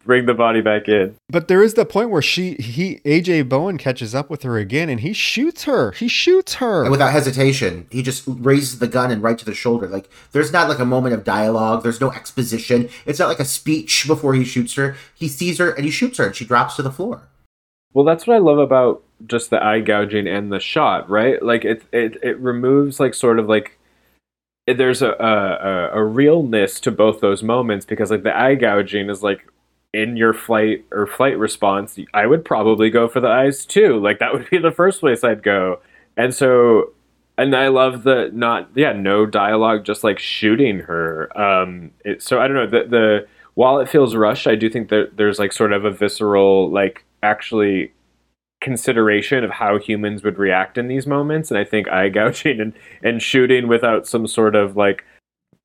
bring 0.05 0.27
the 0.27 0.35
body 0.35 0.61
back 0.61 0.89
in? 0.89 1.17
But 1.29 1.49
there 1.49 1.63
is 1.63 1.75
the 1.75 1.85
point 1.85 2.11
where 2.11 2.23
she 2.23 2.55
he 2.55 3.01
AJ 3.05 3.49
Bowen 3.49 3.79
catches 3.79 4.15
up 4.15 4.31
with 4.31 4.43
her 4.43 4.59
again 4.59 4.89
and 4.89 5.01
he 5.01 5.13
shoots 5.13 5.65
her. 5.65 5.93
He 5.93 6.09
shoots 6.09 6.55
her. 6.55 6.83
And 6.83 6.91
without 6.91 7.13
hesitation, 7.13 7.87
he 7.91 8.03
just 8.03 8.25
raises 8.27 8.79
the 8.79 8.89
gun 8.89 9.11
and 9.11 9.23
right 9.23 9.39
to 9.39 9.45
the 9.45 9.55
shoulder. 9.55 9.87
Like 9.87 10.09
there's 10.33 10.53
not 10.53 10.69
like 10.69 10.79
a 10.79 10.85
moment 10.85 11.15
of 11.15 11.25
dialogue. 11.25 11.83
There's 11.83 12.01
no 12.01 12.11
exposition. 12.11 12.89
It's 13.07 13.19
not 13.19 13.29
like 13.29 13.41
a 13.41 13.45
speech 13.45 14.07
before 14.07 14.35
he 14.35 14.45
shoots 14.45 14.75
her. 14.75 14.97
He 15.15 15.29
sees 15.29 15.59
her 15.59 15.71
and 15.71 15.85
he 15.85 15.91
shoots 15.91 16.19
her, 16.19 16.27
and 16.27 16.37
she 16.37 16.45
drops 16.45 16.77
to 16.77 16.83
the 16.83 16.93
floor. 16.93 17.29
Well, 17.93 18.05
that's 18.05 18.27
what 18.27 18.35
I 18.35 18.39
love 18.39 18.59
about 18.59 19.03
just 19.27 19.51
the 19.51 19.63
eye 19.63 19.81
gouging 19.81 20.27
and 20.27 20.53
the 20.53 20.61
shot, 20.61 21.09
right? 21.09 21.43
Like 21.43 21.65
it, 21.65 21.83
it, 21.93 22.17
it 22.23 22.39
removes 22.39 22.99
like 22.99 23.15
sort 23.15 23.39
of 23.39 23.49
like 23.49 23.79
there's 24.67 25.03
a, 25.03 25.11
a 25.11 25.99
a 25.99 26.05
realness 26.05 26.79
to 26.81 26.91
both 26.91 27.21
those 27.21 27.43
moments 27.43 27.85
because 27.85 28.11
like 28.11 28.23
the 28.23 28.37
eye 28.37 28.55
gouging 28.55 29.11
is 29.11 29.23
like 29.23 29.47
in 29.93 30.17
your 30.17 30.33
flight 30.33 30.85
or 30.91 31.07
flight 31.07 31.39
response. 31.39 31.99
I 32.15 32.27
would 32.27 32.45
probably 32.45 32.91
go 32.91 33.09
for 33.09 33.21
the 33.21 33.29
eyes 33.29 33.67
too. 33.67 33.99
Like 33.99 34.19
that 34.19 34.33
would 34.33 34.49
be 34.51 34.59
the 34.59 34.71
first 34.71 35.01
place 35.01 35.23
I'd 35.25 35.43
go. 35.43 35.81
And 36.17 36.35
so, 36.35 36.93
and 37.39 37.55
I 37.55 37.69
love 37.69 38.03
the 38.03 38.31
not 38.33 38.71
yeah 38.75 38.93
no 38.93 39.27
dialogue, 39.27 39.85
just 39.85 40.05
like 40.05 40.19
shooting 40.19 40.81
her. 40.81 41.37
Um, 41.39 41.91
it, 42.05 42.23
so 42.23 42.41
I 42.41 42.47
don't 42.49 42.57
know 42.57 42.67
the 42.67 42.89
the 42.89 43.27
while 43.55 43.81
it 43.81 43.89
feels 43.89 44.15
rushed, 44.15 44.47
I 44.47 44.55
do 44.55 44.71
think 44.71 44.89
that 44.89 45.17
there's 45.17 45.39
like 45.39 45.53
sort 45.53 45.73
of 45.73 45.85
a 45.85 45.91
visceral 45.91 46.71
like 46.71 47.05
actually 47.23 47.93
consideration 48.63 49.45
of 49.45 49.51
how 49.51 49.79
humans 49.79 50.23
would 50.23 50.39
react 50.39 50.79
in 50.79 50.87
these 50.87 51.05
moments 51.05 51.51
and 51.51 51.59
i 51.59 51.65
think 51.65 51.89
eye 51.89 52.09
gouging 52.09 52.61
and, 52.61 52.73
and 53.03 53.21
shooting 53.21 53.67
without 53.67 54.07
some 54.07 54.25
sort 54.25 54.55
of 54.55 54.77
like 54.77 55.05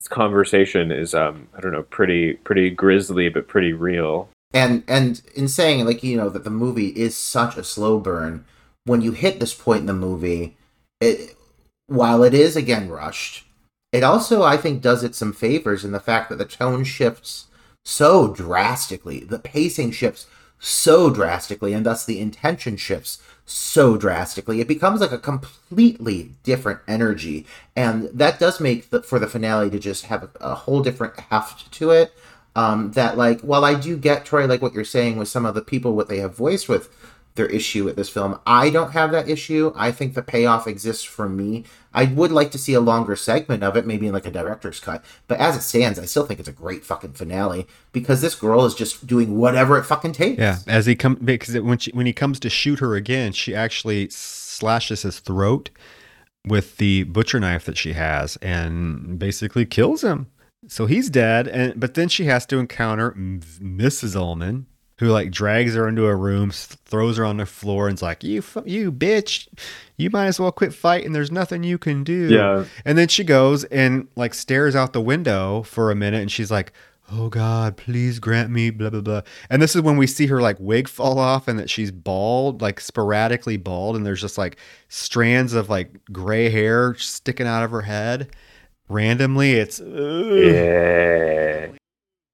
conversation 0.08 0.92
is 0.92 1.16
um 1.16 1.48
i 1.56 1.60
don't 1.60 1.72
know 1.72 1.84
pretty 1.84 2.34
pretty 2.34 2.70
grisly 2.70 3.30
but 3.30 3.48
pretty 3.48 3.74
real. 3.74 4.30
And 4.54 4.84
and 4.88 5.22
in 5.36 5.48
saying 5.48 5.86
like 5.86 6.04
you 6.04 6.16
know 6.18 6.30
that 6.30 6.44
the 6.44 6.50
movie 6.50 6.90
is 6.90 7.18
such 7.18 7.58
a 7.58 7.64
slow 7.64 8.00
burn, 8.00 8.46
when 8.86 9.02
you 9.02 9.12
hit 9.12 9.40
this 9.40 9.54
point 9.54 9.82
in 9.82 9.86
the 9.88 9.94
movie, 9.94 10.56
it 11.02 11.36
while 11.88 12.24
it 12.24 12.34
is 12.34 12.56
again 12.56 12.90
rushed, 12.90 13.46
it 13.92 14.04
also 14.04 14.44
I 14.44 14.58
think 14.58 14.82
does 14.82 15.04
it 15.04 15.16
some 15.16 15.34
favors 15.34 15.84
in 15.84 15.92
the 15.92 16.00
fact 16.00 16.30
that 16.30 16.38
the 16.38 16.46
tone 16.46 16.84
shifts 16.84 17.48
so 17.84 18.34
drastically, 18.34 19.22
the 19.22 19.40
pacing 19.40 19.92
shifts 19.92 20.28
so 20.60 21.10
drastically, 21.10 21.74
and 21.74 21.86
thus 21.86 22.06
the 22.06 22.20
intention 22.20 22.78
shifts 22.78 23.22
so 23.48 23.98
drastically. 23.98 24.62
It 24.62 24.68
becomes 24.68 25.02
like 25.02 25.12
a 25.12 25.18
completely 25.18 26.34
different 26.44 26.82
energy, 26.88 27.48
and 27.76 28.10
that 28.14 28.40
does 28.40 28.60
make 28.60 28.90
the, 28.92 29.02
for 29.02 29.18
the 29.18 29.28
finale 29.28 29.70
to 29.72 29.80
just 29.80 30.06
have 30.06 30.24
a, 30.24 30.30
a 30.42 30.56
whole 30.56 30.82
different 30.82 31.20
heft 31.20 31.72
to 31.72 31.92
it. 31.92 32.14
Um, 32.56 32.92
that 32.94 33.18
like, 33.18 33.42
while 33.42 33.64
I 33.64 33.76
do 33.76 33.96
get 33.98 34.26
Troy, 34.26 34.48
like 34.48 34.62
what 34.62 34.74
you're 34.74 34.84
saying 34.84 35.18
with 35.18 35.28
some 35.28 35.46
of 35.46 35.56
the 35.56 35.62
people, 35.62 35.96
what 35.96 36.10
they 36.10 36.18
have 36.18 36.36
voiced 36.36 36.68
with 36.68 36.90
their 37.38 37.48
issue 37.48 37.86
with 37.86 37.96
this 37.96 38.10
film. 38.10 38.40
I 38.46 38.70
don't 38.70 38.92
have 38.92 39.12
that 39.12 39.30
issue. 39.30 39.72
I 39.76 39.92
think 39.92 40.14
the 40.14 40.22
payoff 40.22 40.68
exists 40.68 41.04
for 41.04 41.30
me. 41.30 41.64
I 41.94 42.06
would 42.06 42.32
like 42.32 42.52
to 42.52 42.58
see 42.58 42.74
a 42.74 42.82
longer 42.82 43.16
segment 43.16 43.64
of 43.64 43.78
it, 43.78 43.88
maybe 43.88 44.08
in 44.08 44.14
like 44.14 44.26
a 44.26 44.32
director's 44.32 44.80
cut. 44.80 45.04
But 45.28 45.40
as 45.40 45.56
it 45.56 45.62
stands, 45.62 45.98
I 45.98 46.06
still 46.06 46.26
think 46.26 46.40
it's 46.40 46.50
a 46.50 46.54
great 46.54 46.84
fucking 46.84 47.14
finale 47.14 47.66
because 47.92 48.22
this 48.22 48.36
girl 48.36 48.66
is 48.66 48.76
just 48.76 49.08
doing 49.08 49.38
whatever 49.38 49.78
it 49.78 49.86
fucking 49.86 50.12
takes. 50.12 50.40
Yeah, 50.40 50.60
as 50.68 50.86
he 50.86 50.96
come 50.96 51.16
because 51.16 51.56
it, 51.56 51.64
when 51.64 51.78
she, 51.78 51.92
when 51.92 52.06
he 52.06 52.14
comes 52.14 52.40
to 52.42 52.50
shoot 52.50 52.80
her 52.80 52.96
again, 52.96 53.32
she 53.32 53.56
actually 53.56 54.10
slashes 54.10 55.04
his 55.04 55.20
throat 55.20 55.70
with 56.46 56.78
the 56.78 57.04
butcher 57.04 57.40
knife 57.40 57.66
that 57.66 57.78
she 57.78 57.94
has 57.94 58.38
and 58.38 59.18
basically 59.18 59.66
kills 59.66 60.04
him. 60.04 60.28
So 60.68 60.86
he's 60.86 61.10
dead, 61.10 61.48
and 61.48 61.80
but 61.80 61.94
then 61.94 62.10
she 62.10 62.26
has 62.26 62.46
to 62.48 62.58
encounter 62.58 63.12
Mrs. 63.14 64.16
Ullman, 64.16 64.66
who 65.00 65.08
like 65.10 65.32
drags 65.32 65.76
her 65.76 65.88
into 65.88 66.06
a 66.08 66.16
room, 66.16 66.52
throws 66.52 67.18
her 67.18 67.26
on 67.26 67.38
the 67.38 67.46
floor, 67.46 67.88
and's 67.88 68.02
like, 68.02 68.24
"You, 68.24 68.44
you 68.66 68.92
bitch, 68.92 69.48
you 69.96 70.10
might 70.10 70.28
as 70.28 70.40
well 70.40 70.52
quit 70.52 70.74
fighting. 70.74 71.12
There's 71.12 71.32
nothing 71.32 71.64
you 71.64 71.78
can 71.78 72.04
do." 72.04 72.28
Yeah. 72.28 72.66
And 72.84 72.98
then 72.98 73.08
she 73.08 73.24
goes 73.24 73.64
and 73.66 74.08
like 74.16 74.34
stares 74.34 74.76
out 74.76 74.94
the 74.94 75.02
window 75.02 75.64
for 75.64 75.92
a 75.92 75.96
minute, 75.96 76.22
and 76.22 76.32
she's 76.32 76.50
like, 76.50 76.74
"Oh 77.12 77.30
God, 77.30 77.78
please 77.78 78.18
grant 78.18 78.50
me 78.50 78.72
blah 78.72 78.90
blah 78.90 79.02
blah." 79.02 79.22
And 79.50 79.62
this 79.62 79.76
is 79.76 79.84
when 79.84 79.98
we 79.98 80.08
see 80.08 80.28
her 80.28 80.42
like 80.42 80.58
wig 80.60 80.88
fall 80.88 81.20
off, 81.20 81.48
and 81.48 81.60
that 81.60 81.70
she's 81.70 81.92
bald, 81.92 82.62
like 82.62 82.80
sporadically 82.80 83.58
bald, 83.58 83.96
and 83.96 84.06
there's 84.06 84.22
just 84.22 84.38
like 84.38 84.58
strands 84.90 85.54
of 85.54 85.70
like 85.70 85.92
gray 86.12 86.50
hair 86.50 86.96
sticking 86.96 87.48
out 87.48 87.64
of 87.64 87.70
her 87.70 87.82
head 87.82 88.30
randomly. 88.90 89.54
It's 89.54 89.80
ugh. 89.80 89.86
yeah. 90.38 91.68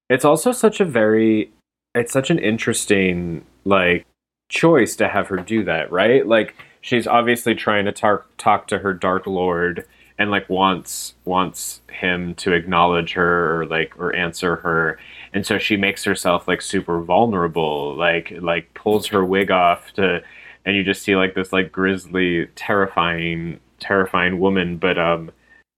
It's 0.10 0.26
also 0.26 0.52
such 0.52 0.80
a 0.80 0.86
very 0.86 1.52
it's 1.96 2.12
such 2.12 2.30
an 2.30 2.40
interesting 2.40 3.46
like 3.66 4.06
choice 4.50 4.96
to 4.98 5.08
have 5.08 5.28
her 5.28 5.38
do 5.38 5.64
that, 5.66 5.92
right? 5.92 6.26
Like 6.26 6.56
she's 6.82 7.08
obviously 7.08 7.56
trying 7.56 7.86
to 7.86 7.92
talk 7.92 8.28
talk 8.38 8.68
to 8.68 8.80
her 8.80 8.94
dark 8.94 9.26
lord 9.26 9.86
and 10.20 10.30
like 10.30 10.48
wants 10.50 11.16
wants 11.26 11.82
him 11.92 12.36
to 12.36 12.54
acknowledge 12.54 13.14
her 13.14 13.62
or 13.62 13.66
like 13.66 13.98
or 13.98 14.16
answer 14.16 14.58
her 14.58 15.00
and 15.34 15.46
so 15.46 15.58
she 15.58 15.76
makes 15.76 16.04
herself 16.04 16.48
like 16.48 16.62
super 16.62 17.02
vulnerable 17.02 17.96
like 17.96 18.32
like 18.42 18.72
pulls 18.74 19.08
her 19.08 19.26
wig 19.26 19.50
off 19.50 19.92
to 19.94 20.22
and 20.66 20.76
you 20.76 20.84
just 20.84 21.02
see 21.02 21.16
like 21.16 21.34
this 21.34 21.52
like 21.52 21.72
grisly 21.72 22.46
terrifying 22.56 23.60
terrifying 23.80 24.40
woman 24.40 24.78
but 24.78 24.98
um 25.00 25.32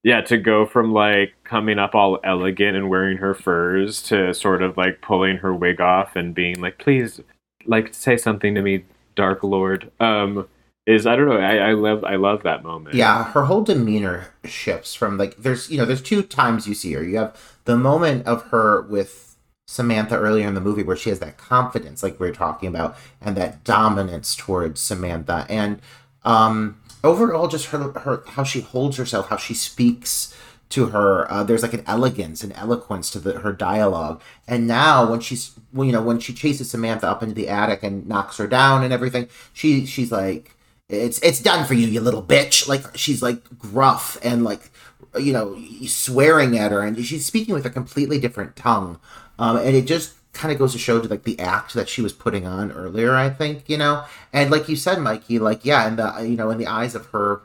yeah, 0.05 0.21
to 0.21 0.37
go 0.37 0.67
from 0.67 0.93
like 0.93 1.33
coming 1.43 1.79
up 1.79 1.95
all 1.95 2.19
elegant 2.23 2.77
and 2.77 2.91
wearing 2.91 3.17
her 3.17 3.33
furs 3.33 4.03
to 4.03 4.35
sort 4.35 4.61
of 4.61 4.77
like 4.77 5.01
pulling 5.01 5.37
her 5.37 5.51
wig 5.51 5.81
off 5.81 6.15
and 6.15 6.35
being 6.35 6.61
like, 6.61 6.77
please, 6.77 7.21
like 7.65 7.91
say 7.91 8.15
something 8.15 8.53
to 8.53 8.61
me, 8.61 8.85
Dark 9.15 9.41
Lord. 9.41 9.91
Um, 9.99 10.47
is 10.85 11.07
I 11.07 11.15
don't 11.15 11.27
know. 11.27 11.39
I, 11.39 11.69
I 11.69 11.71
love 11.71 12.03
I 12.03 12.17
love 12.17 12.43
that 12.43 12.61
moment. 12.61 12.93
Yeah, 12.93 13.23
her 13.31 13.45
whole 13.45 13.63
demeanor 13.63 14.27
shifts 14.43 14.93
from 14.93 15.17
like 15.17 15.37
there's 15.37 15.71
you 15.71 15.79
know 15.79 15.85
there's 15.85 16.03
two 16.03 16.21
times 16.21 16.67
you 16.67 16.75
see 16.75 16.93
her. 16.93 17.03
You 17.03 17.17
have 17.17 17.55
the 17.63 17.75
moment 17.75 18.27
of 18.27 18.43
her 18.49 18.83
with 18.83 19.35
Samantha 19.65 20.19
earlier 20.19 20.47
in 20.47 20.53
the 20.53 20.61
movie 20.61 20.83
where 20.83 20.95
she 20.95 21.09
has 21.09 21.17
that 21.21 21.37
confidence, 21.37 22.03
like 22.03 22.19
we 22.19 22.29
are 22.29 22.31
talking 22.31 22.69
about, 22.69 22.95
and 23.19 23.35
that 23.37 23.63
dominance 23.63 24.35
towards 24.35 24.79
Samantha, 24.79 25.47
and 25.49 25.81
um 26.23 26.79
overall 27.05 27.47
just 27.47 27.67
her, 27.67 27.91
her 27.91 28.23
how 28.27 28.43
she 28.43 28.61
holds 28.61 28.97
herself 28.97 29.29
how 29.29 29.37
she 29.37 29.53
speaks 29.53 30.35
to 30.69 30.87
her 30.87 31.31
uh, 31.31 31.43
there's 31.43 31.61
like 31.61 31.73
an 31.73 31.83
elegance 31.85 32.43
and 32.43 32.51
eloquence 32.53 33.11
to 33.11 33.19
the, 33.19 33.39
her 33.39 33.53
dialogue. 33.53 34.21
And 34.47 34.67
now 34.67 35.09
when 35.09 35.19
she's 35.19 35.51
well, 35.71 35.85
you 35.85 35.93
know 35.93 36.01
when 36.01 36.19
she 36.19 36.33
chases 36.33 36.71
samantha 36.71 37.07
up 37.07 37.21
into 37.21 37.35
the 37.35 37.47
attic 37.47 37.83
and 37.83 38.07
knocks 38.07 38.37
her 38.37 38.47
down 38.47 38.83
and 38.83 38.91
everything 38.91 39.27
she 39.53 39.85
she's 39.85 40.11
like 40.11 40.55
it's 40.89 41.19
it's 41.19 41.39
done 41.39 41.65
for 41.65 41.73
you 41.73 41.87
you 41.87 42.01
little 42.01 42.23
bitch. 42.23 42.67
Like 42.67 42.97
she's 42.97 43.21
like 43.21 43.57
gruff 43.57 44.17
and 44.23 44.43
like 44.43 44.71
you 45.19 45.33
know 45.33 45.57
swearing 45.85 46.57
at 46.57 46.71
her 46.71 46.81
and 46.81 47.03
she's 47.05 47.25
speaking 47.25 47.53
with 47.53 47.65
a 47.65 47.69
completely 47.69 48.19
different 48.19 48.55
tongue. 48.55 48.99
Um, 49.37 49.57
and 49.57 49.75
it 49.75 49.85
just 49.85 50.13
kind 50.35 50.51
of 50.51 50.59
goes 50.59 50.73
to 50.73 50.77
show 50.77 50.99
to 50.99 51.07
like 51.07 51.23
the 51.23 51.39
act 51.39 51.73
that 51.73 51.89
she 51.89 52.01
was 52.01 52.13
putting 52.13 52.45
on 52.45 52.71
earlier 52.71 53.15
i 53.15 53.29
think 53.29 53.67
you 53.67 53.77
know 53.77 54.03
and 54.33 54.51
like 54.51 54.69
you 54.69 54.75
said 54.75 54.99
mikey 54.99 55.39
like 55.39 55.63
yeah 55.63 55.87
in 55.87 55.95
the 55.95 56.27
you 56.27 56.35
know 56.35 56.51
in 56.51 56.57
the 56.57 56.67
eyes 56.67 56.93
of 56.93 57.07
her 57.07 57.41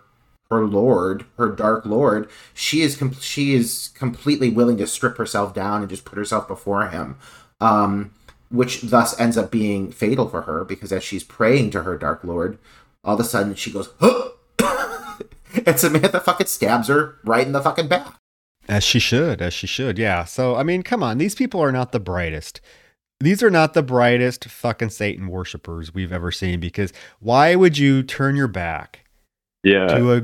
her 0.51 0.67
lord 0.67 1.25
her 1.39 1.49
dark 1.49 1.87
lord 1.87 2.29
she 2.53 2.83
is 2.83 2.97
com- 2.97 3.15
she 3.15 3.55
is 3.55 3.91
completely 3.95 4.51
willing 4.51 4.77
to 4.77 4.87
strip 4.87 5.17
herself 5.17 5.55
down 5.55 5.81
and 5.81 5.89
just 5.89 6.05
put 6.05 6.19
herself 6.19 6.47
before 6.49 6.89
him 6.89 7.17
um 7.61 8.11
which 8.51 8.83
thus 8.83 9.19
ends 9.21 9.39
up 9.39 9.51
being 9.51 9.93
fatal 9.93 10.29
for 10.29 10.43
her 10.43 10.65
because 10.65 10.93
as 10.93 11.05
she's 11.05 11.23
praying 11.23 11.71
to 11.71 11.85
her 11.85 11.97
dark 11.97 12.25
lord 12.25 12.59
all 13.05 13.15
of 13.15 13.21
a 13.21 13.25
sudden 13.25 13.55
she 13.55 13.71
goes 13.71 13.91
and 15.67 15.79
samantha 15.79 16.21
fucking 16.21 16.49
stabs 16.49 16.89
her 16.89 17.19
right 17.25 17.47
in 17.47 17.53
the 17.53 17.63
fucking 17.63 17.87
back 17.87 18.17
as 18.71 18.85
she 18.85 19.01
should, 19.01 19.43
as 19.43 19.53
she 19.53 19.67
should. 19.67 19.99
Yeah. 19.99 20.25
So, 20.25 20.55
I 20.55 20.63
mean, 20.63 20.85
come 20.85 21.03
on. 21.03 21.19
These 21.19 21.35
people 21.35 21.61
are 21.61 21.73
not 21.73 21.91
the 21.91 21.99
brightest. 21.99 22.61
These 23.21 23.43
are 23.43 23.51
not 23.51 23.75
the 23.75 23.83
brightest 23.83 24.47
fucking 24.47 24.89
Satan 24.89 25.29
worshippers 25.29 25.93
we've 25.93 26.13
ever 26.13 26.33
seen 26.33 26.59
because 26.59 26.91
why 27.19 27.55
would 27.55 27.77
you 27.77 28.03
turn 28.03 28.35
your 28.35 28.49
back 28.49 29.05
yeah. 29.63 29.89
to 29.89 30.13
a 30.15 30.23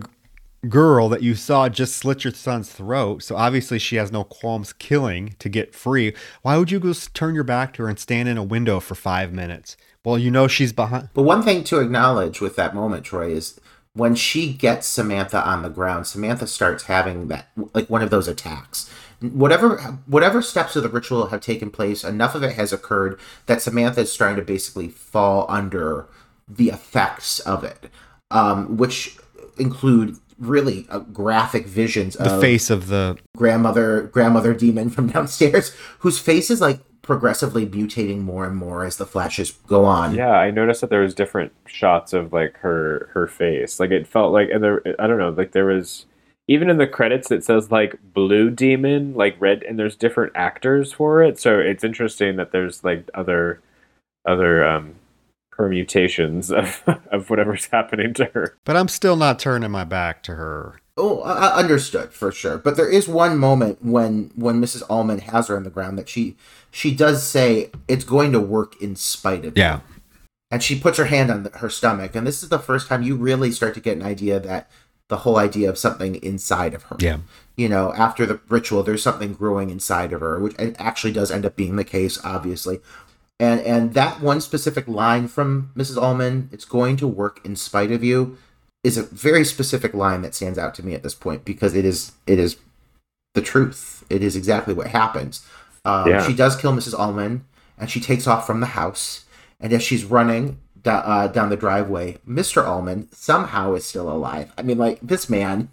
girl 0.67 1.11
that 1.11 1.23
you 1.23 1.35
saw 1.35 1.69
just 1.69 1.97
slit 1.97 2.25
your 2.25 2.33
son's 2.33 2.71
throat? 2.71 3.23
So 3.23 3.37
obviously 3.37 3.79
she 3.79 3.97
has 3.97 4.11
no 4.11 4.25
qualms 4.25 4.73
killing 4.73 5.35
to 5.41 5.51
get 5.51 5.75
free. 5.75 6.15
Why 6.41 6.57
would 6.57 6.71
you 6.71 6.81
go 6.81 6.95
turn 7.13 7.35
your 7.35 7.45
back 7.45 7.75
to 7.75 7.83
her 7.83 7.89
and 7.91 7.99
stand 7.99 8.31
in 8.31 8.39
a 8.39 8.43
window 8.43 8.81
for 8.81 8.95
five 8.95 9.31
minutes? 9.31 9.77
Well, 10.03 10.19
you 10.19 10.31
know 10.31 10.49
she's 10.49 10.73
behind. 10.73 11.11
But 11.13 11.25
one 11.25 11.43
thing 11.43 11.65
to 11.65 11.81
acknowledge 11.81 12.41
with 12.41 12.57
that 12.57 12.75
moment, 12.75 13.05
Troy, 13.05 13.29
is 13.29 13.61
when 13.93 14.15
she 14.15 14.53
gets 14.55 14.87
Samantha 14.87 15.47
on 15.47 15.63
the 15.63 15.69
ground, 15.69 16.07
Samantha 16.07 16.47
starts 16.47 16.85
having 16.85 17.29
that 17.29 17.49
like 17.75 17.91
one 17.91 18.03
of 18.03 18.11
those 18.11 18.29
attacks. 18.29 18.91
Whatever 19.21 19.79
whatever 20.07 20.43
steps 20.43 20.77
of 20.77 20.83
the 20.83 20.89
ritual 20.89 21.29
have 21.29 21.41
taken 21.41 21.71
place, 21.71 22.05
enough 22.05 22.35
of 22.35 22.43
it 22.43 22.53
has 22.53 22.73
occurred 22.73 23.19
that 23.47 23.63
Samantha 23.63 24.03
is 24.03 24.13
starting 24.13 24.37
to 24.37 24.43
basically 24.43 24.89
fall 24.89 25.47
under 25.49 26.07
the 26.49 26.69
effects 26.69 27.41
of 27.41 27.65
it, 27.65 27.89
um, 28.31 28.77
which 28.77 29.17
include 29.59 30.19
really 30.39 30.87
uh, 30.91 30.99
graphic 30.99 31.67
visions 31.67 32.15
the 32.15 32.35
of 32.35 32.41
face 32.41 32.69
of 32.69 32.89
the 32.89 33.17
grandmother 33.37 34.03
grandmother 34.03 34.53
demon 34.53 34.91
from 34.91 35.07
downstairs, 35.13 35.75
whose 36.01 36.19
face 36.19 36.51
is 36.51 36.61
like 36.61 36.81
progressively 37.07 37.65
mutating 37.65 38.21
more 38.21 38.45
and 38.45 38.57
more 38.57 38.85
as 38.85 38.97
the 38.97 39.07
flashes 39.07 39.53
go 39.69 39.85
on. 39.85 40.15
Yeah, 40.15 40.33
I 40.33 40.51
noticed 40.51 40.81
that 40.81 40.91
there 40.91 41.03
was 41.03 41.15
different 41.15 41.53
shots 41.67 42.13
of 42.13 42.33
like 42.33 42.57
her 42.59 43.09
her 43.15 43.27
face. 43.27 43.81
Like 43.81 43.91
it 43.91 44.07
felt 44.07 44.33
like 44.33 44.51
and 44.51 44.63
there 44.63 44.83
I 44.99 45.07
don't 45.07 45.19
know, 45.19 45.31
like 45.31 45.53
there 45.53 45.67
was 45.67 46.07
even 46.49 46.71
in 46.71 46.77
the 46.77 46.87
credits 46.87 47.31
it 47.31 47.45
says 47.45 47.71
like 47.71 47.99
blue 48.15 48.51
demon, 48.51 49.15
like 49.15 49.37
red 49.41 49.63
and 49.63 49.79
there's 49.79 49.97
different 49.97 50.33
actors 50.35 50.93
for 50.93 51.23
it. 51.23 51.39
So 51.39 51.59
it's 51.59 51.85
interesting 51.85 52.37
that 52.37 52.53
there's 52.53 52.85
like 52.85 53.09
other 53.15 53.61
other 54.27 54.65
um 54.65 54.95
permutations 55.51 56.51
of 56.53 56.83
of 57.11 57.31
whatever's 57.31 57.67
happening 57.67 58.15
to 58.15 58.27
her. 58.27 58.57
But 58.65 58.77
I'm 58.77 58.89
still 58.89 59.17
not 59.17 59.39
turning 59.39 59.71
my 59.71 59.85
back 59.85 60.23
to 60.25 60.35
her. 60.35 60.81
Oh, 60.99 61.21
I 61.21 61.59
understood 61.59 62.13
for 62.13 62.33
sure. 62.33 62.57
But 62.57 62.77
there 62.77 62.91
is 62.91 63.07
one 63.07 63.37
moment 63.37 63.85
when 63.85 64.31
when 64.35 64.61
Mrs. 64.61 64.83
Ullman 64.89 65.19
has 65.21 65.49
her 65.49 65.57
on 65.57 65.65
the 65.65 65.71
ground 65.71 65.99
that 65.99 66.09
she 66.09 66.37
she 66.71 66.95
does 66.95 67.23
say 67.23 67.71
it's 67.89 68.05
going 68.05 68.33
to 68.33 68.41
work 68.41 68.81
in 68.81 68.97
spite 68.97 69.45
of 69.45 69.59
yeah. 69.59 69.77
you. 69.77 69.83
And 70.51 70.63
she 70.63 70.79
puts 70.79 70.97
her 70.97 71.07
hand 71.07 71.31
on 71.31 71.43
the, 71.43 71.51
her 71.59 71.69
stomach, 71.69 72.15
and 72.15 72.25
this 72.25 72.43
is 72.43 72.51
the 72.51 72.61
first 72.61 72.87
time 72.87 73.03
you 73.03 73.17
really 73.17 73.51
start 73.51 73.75
to 73.75 73.81
get 73.81 73.97
an 73.97 74.03
idea 74.05 74.39
that 74.39 74.71
the 75.09 75.19
whole 75.19 75.37
idea 75.37 75.69
of 75.69 75.79
something 75.79 76.17
inside 76.17 76.75
of 76.75 76.85
her. 76.85 76.97
Yeah. 76.99 77.19
You 77.57 77.69
know, 77.69 77.93
after 77.95 78.27
the 78.27 78.41
ritual, 78.49 78.83
there's 78.83 79.03
something 79.03 79.33
growing 79.33 79.71
inside 79.71 80.13
of 80.13 80.21
her, 80.21 80.39
which 80.41 80.55
actually 80.79 81.13
does 81.13 81.31
end 81.31 81.47
up 81.47 81.57
being 81.57 81.77
the 81.77 81.85
case, 81.85 82.19
obviously. 82.25 82.81
And 83.39 83.61
and 83.61 83.95
that 83.95 84.21
one 84.21 84.41
specific 84.41 84.89
line 84.89 85.29
from 85.29 85.71
Mrs. 85.77 86.03
Ullman, 86.03 86.49
"It's 86.53 86.65
going 86.65 86.97
to 86.97 87.07
work 87.07 87.45
in 87.45 87.55
spite 87.55 87.93
of 87.93 88.03
you," 88.03 88.39
is 88.83 88.97
a 88.97 89.03
very 89.03 89.45
specific 89.45 89.95
line 89.95 90.23
that 90.23 90.35
stands 90.35 90.59
out 90.59 90.75
to 90.77 90.85
me 90.85 90.95
at 90.95 91.03
this 91.03 91.15
point 91.15 91.45
because 91.45 91.75
it 91.75 91.85
is 91.85 92.13
it 92.27 92.39
is 92.39 92.57
the 93.35 93.43
truth. 93.43 94.05
It 94.09 94.23
is 94.23 94.37
exactly 94.37 94.75
what 94.75 94.89
happens. 94.89 95.47
Um, 95.85 96.09
yeah. 96.09 96.27
She 96.27 96.35
does 96.35 96.57
kill 96.57 96.73
Mrs. 96.73 96.99
Ullman, 96.99 97.45
and 97.79 97.91
she 97.91 98.01
takes 98.01 98.27
off 98.27 98.47
from 98.47 98.61
the 98.61 98.67
house. 98.67 99.25
And 99.61 99.73
as 99.73 99.83
she's 99.83 100.05
running 100.05 100.59
do, 100.87 100.93
uh, 100.93 101.27
down 101.27 101.51
the 101.51 101.57
driveway, 101.57 102.19
Mr. 102.27 102.65
Ullman 102.65 103.09
somehow 103.13 103.75
is 103.75 103.85
still 103.85 104.09
alive. 104.09 104.53
I 104.57 104.63
mean, 104.63 104.79
like 104.79 105.01
this 105.01 105.29
man 105.29 105.69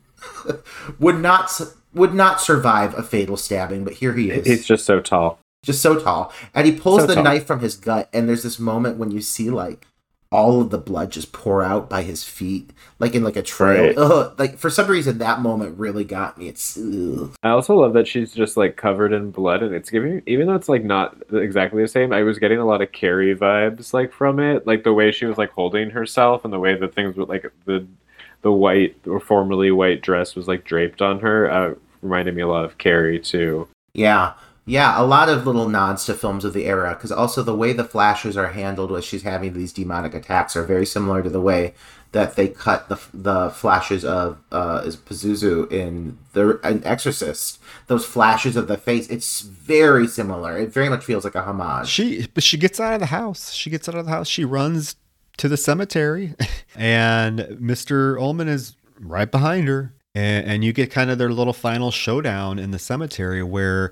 would 0.99 1.19
not 1.19 1.61
would 1.93 2.15
not 2.15 2.41
survive 2.41 2.97
a 2.97 3.03
fatal 3.03 3.37
stabbing, 3.37 3.83
but 3.83 3.93
here 3.93 4.13
he 4.13 4.31
is. 4.31 4.47
He's 4.47 4.65
just 4.65 4.85
so 4.85 4.99
tall, 4.99 5.39
just 5.63 5.83
so 5.83 5.99
tall, 5.99 6.33
and 6.55 6.65
he 6.65 6.73
pulls 6.73 7.01
so 7.01 7.07
the 7.07 7.15
tall. 7.15 7.23
knife 7.23 7.45
from 7.45 7.59
his 7.59 7.75
gut. 7.75 8.09
And 8.11 8.27
there's 8.27 8.41
this 8.41 8.57
moment 8.57 8.97
when 8.97 9.11
you 9.11 9.21
see 9.21 9.51
like 9.51 9.85
all 10.33 10.59
of 10.59 10.71
the 10.71 10.79
blood 10.79 11.11
just 11.11 11.31
pour 11.31 11.61
out 11.61 11.87
by 11.89 12.01
his 12.01 12.23
feet, 12.23 12.71
like 12.97 13.13
in 13.13 13.23
like 13.23 13.35
a 13.35 13.43
trail. 13.43 13.93
Right. 13.93 14.39
Like 14.39 14.57
for 14.57 14.71
some 14.71 14.87
reason, 14.87 15.19
that 15.19 15.41
moment 15.41 15.77
really 15.77 16.03
got 16.03 16.39
me. 16.39 16.47
It's 16.47 16.75
ugh. 16.75 17.35
I 17.43 17.49
also 17.49 17.75
love 17.75 17.93
that 17.93 18.07
she's 18.07 18.33
just 18.33 18.57
like 18.57 18.75
covered 18.75 19.13
in 19.13 19.29
blood, 19.29 19.61
and 19.61 19.75
it's 19.75 19.91
giving, 19.91 20.23
even 20.25 20.47
though 20.47 20.55
it's 20.55 20.67
like 20.67 20.83
not 20.83 21.15
exactly 21.31 21.83
the 21.83 21.87
same. 21.87 22.11
I 22.11 22.23
was 22.23 22.39
getting 22.39 22.57
a 22.57 22.65
lot 22.65 22.81
of 22.81 22.91
Carrie 22.91 23.35
vibes, 23.35 23.93
like 23.93 24.11
from 24.11 24.39
it, 24.39 24.65
like 24.65 24.83
the 24.83 24.93
way 24.93 25.11
she 25.11 25.25
was 25.25 25.37
like 25.37 25.51
holding 25.51 25.91
herself, 25.91 26.43
and 26.43 26.51
the 26.51 26.59
way 26.59 26.75
that 26.75 26.95
things 26.95 27.15
were 27.15 27.25
like 27.25 27.45
the 27.65 27.85
the 28.41 28.51
white 28.51 28.97
or 29.05 29.19
formerly 29.19 29.71
white 29.71 30.01
dress 30.01 30.35
was 30.35 30.47
like 30.47 30.65
draped 30.65 31.01
on 31.01 31.19
her. 31.19 31.49
Uh, 31.49 31.75
reminded 32.01 32.35
me 32.35 32.41
a 32.41 32.47
lot 32.47 32.65
of 32.65 32.79
Carrie 32.79 33.19
too. 33.19 33.67
yeah, 33.93 34.33
yeah. 34.65 34.99
A 34.99 35.03
lot 35.03 35.29
of 35.29 35.45
little 35.45 35.69
nods 35.69 36.05
to 36.05 36.13
films 36.13 36.45
of 36.45 36.53
the 36.53 36.65
era, 36.65 36.93
because 36.95 37.11
also 37.11 37.43
the 37.43 37.55
way 37.55 37.73
the 37.73 37.83
flashes 37.83 38.37
are 38.37 38.49
handled 38.49 38.91
when 38.91 39.01
she's 39.01 39.23
having 39.23 39.53
these 39.53 39.73
demonic 39.73 40.13
attacks 40.13 40.55
are 40.55 40.63
very 40.63 40.85
similar 40.85 41.21
to 41.21 41.29
the 41.29 41.41
way 41.41 41.73
that 42.13 42.35
they 42.35 42.47
cut 42.47 42.89
the 42.89 42.99
the 43.13 43.49
flashes 43.49 44.05
of 44.05 44.39
uh, 44.51 44.83
is 44.85 44.95
Pazuzu 44.95 45.69
in 45.71 46.17
the 46.31 46.59
an 46.63 46.81
Exorcist. 46.85 47.59
Those 47.87 48.05
flashes 48.05 48.55
of 48.55 48.67
the 48.67 48.77
face, 48.77 49.09
it's 49.09 49.41
very 49.41 50.07
similar. 50.07 50.57
It 50.57 50.71
very 50.71 50.89
much 50.89 51.03
feels 51.03 51.25
like 51.25 51.35
a 51.35 51.41
homage. 51.41 51.89
She 51.89 52.27
but 52.33 52.43
she 52.43 52.57
gets 52.57 52.79
out 52.79 52.93
of 52.93 52.99
the 53.01 53.07
house. 53.07 53.51
She 53.51 53.69
gets 53.69 53.89
out 53.89 53.95
of 53.95 54.05
the 54.05 54.11
house. 54.11 54.27
She 54.27 54.45
runs 54.45 54.95
to 55.37 55.49
the 55.49 55.57
cemetery, 55.57 56.35
and 56.75 57.39
Mr. 57.39 58.19
Ullman 58.21 58.47
is 58.47 58.75
right 58.99 59.29
behind 59.29 59.67
her. 59.67 59.93
And, 60.15 60.45
and 60.45 60.63
you 60.63 60.73
get 60.73 60.91
kind 60.91 61.09
of 61.09 61.17
their 61.17 61.31
little 61.31 61.53
final 61.53 61.89
showdown 61.89 62.59
in 62.59 62.69
the 62.69 62.77
cemetery 62.77 63.41
where 63.41 63.91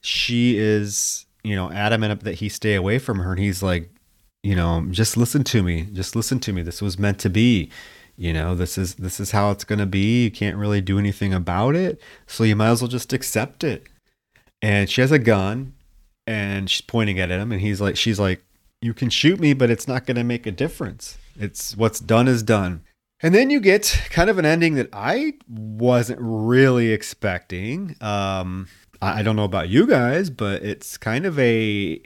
she 0.00 0.58
is, 0.58 1.26
you 1.42 1.56
know, 1.56 1.70
adamant 1.70 2.24
that 2.24 2.36
he 2.36 2.48
stay 2.48 2.74
away 2.74 2.98
from 2.98 3.18
her, 3.20 3.32
and 3.32 3.40
he's 3.40 3.62
like, 3.62 3.90
you 4.42 4.54
know, 4.54 4.86
just 4.90 5.16
listen 5.16 5.44
to 5.44 5.62
me. 5.62 5.88
Just 5.92 6.16
listen 6.16 6.40
to 6.40 6.52
me. 6.52 6.62
This 6.62 6.80
was 6.80 6.98
meant 6.98 7.18
to 7.20 7.30
be. 7.30 7.70
You 8.16 8.34
know, 8.34 8.54
this 8.54 8.76
is 8.76 8.96
this 8.96 9.18
is 9.18 9.30
how 9.30 9.50
it's 9.50 9.64
gonna 9.64 9.86
be. 9.86 10.24
You 10.24 10.30
can't 10.30 10.56
really 10.56 10.80
do 10.80 10.98
anything 10.98 11.32
about 11.32 11.74
it, 11.74 12.00
so 12.26 12.44
you 12.44 12.54
might 12.56 12.68
as 12.68 12.82
well 12.82 12.88
just 12.88 13.12
accept 13.12 13.64
it. 13.64 13.86
And 14.60 14.90
she 14.90 15.00
has 15.00 15.10
a 15.10 15.18
gun, 15.18 15.74
and 16.26 16.68
she's 16.68 16.82
pointing 16.82 17.18
at 17.18 17.30
him, 17.30 17.50
and 17.50 17.60
he's 17.60 17.80
like, 17.80 17.96
she's 17.96 18.20
like, 18.20 18.42
you 18.82 18.92
can 18.92 19.08
shoot 19.08 19.40
me, 19.40 19.54
but 19.54 19.70
it's 19.70 19.88
not 19.88 20.06
gonna 20.06 20.24
make 20.24 20.46
a 20.46 20.50
difference. 20.50 21.16
It's 21.38 21.76
what's 21.76 22.00
done 22.00 22.28
is 22.28 22.42
done. 22.42 22.82
And 23.22 23.34
then 23.34 23.50
you 23.50 23.60
get 23.60 24.00
kind 24.10 24.30
of 24.30 24.38
an 24.38 24.46
ending 24.46 24.74
that 24.74 24.88
I 24.92 25.34
wasn't 25.48 26.20
really 26.22 26.92
expecting. 26.92 27.96
Um, 28.00 28.68
I 29.02 29.22
don't 29.22 29.36
know 29.36 29.44
about 29.44 29.68
you 29.68 29.86
guys, 29.86 30.30
but 30.30 30.62
it's 30.62 30.96
kind 30.96 31.24
of 31.24 31.38
a. 31.38 32.00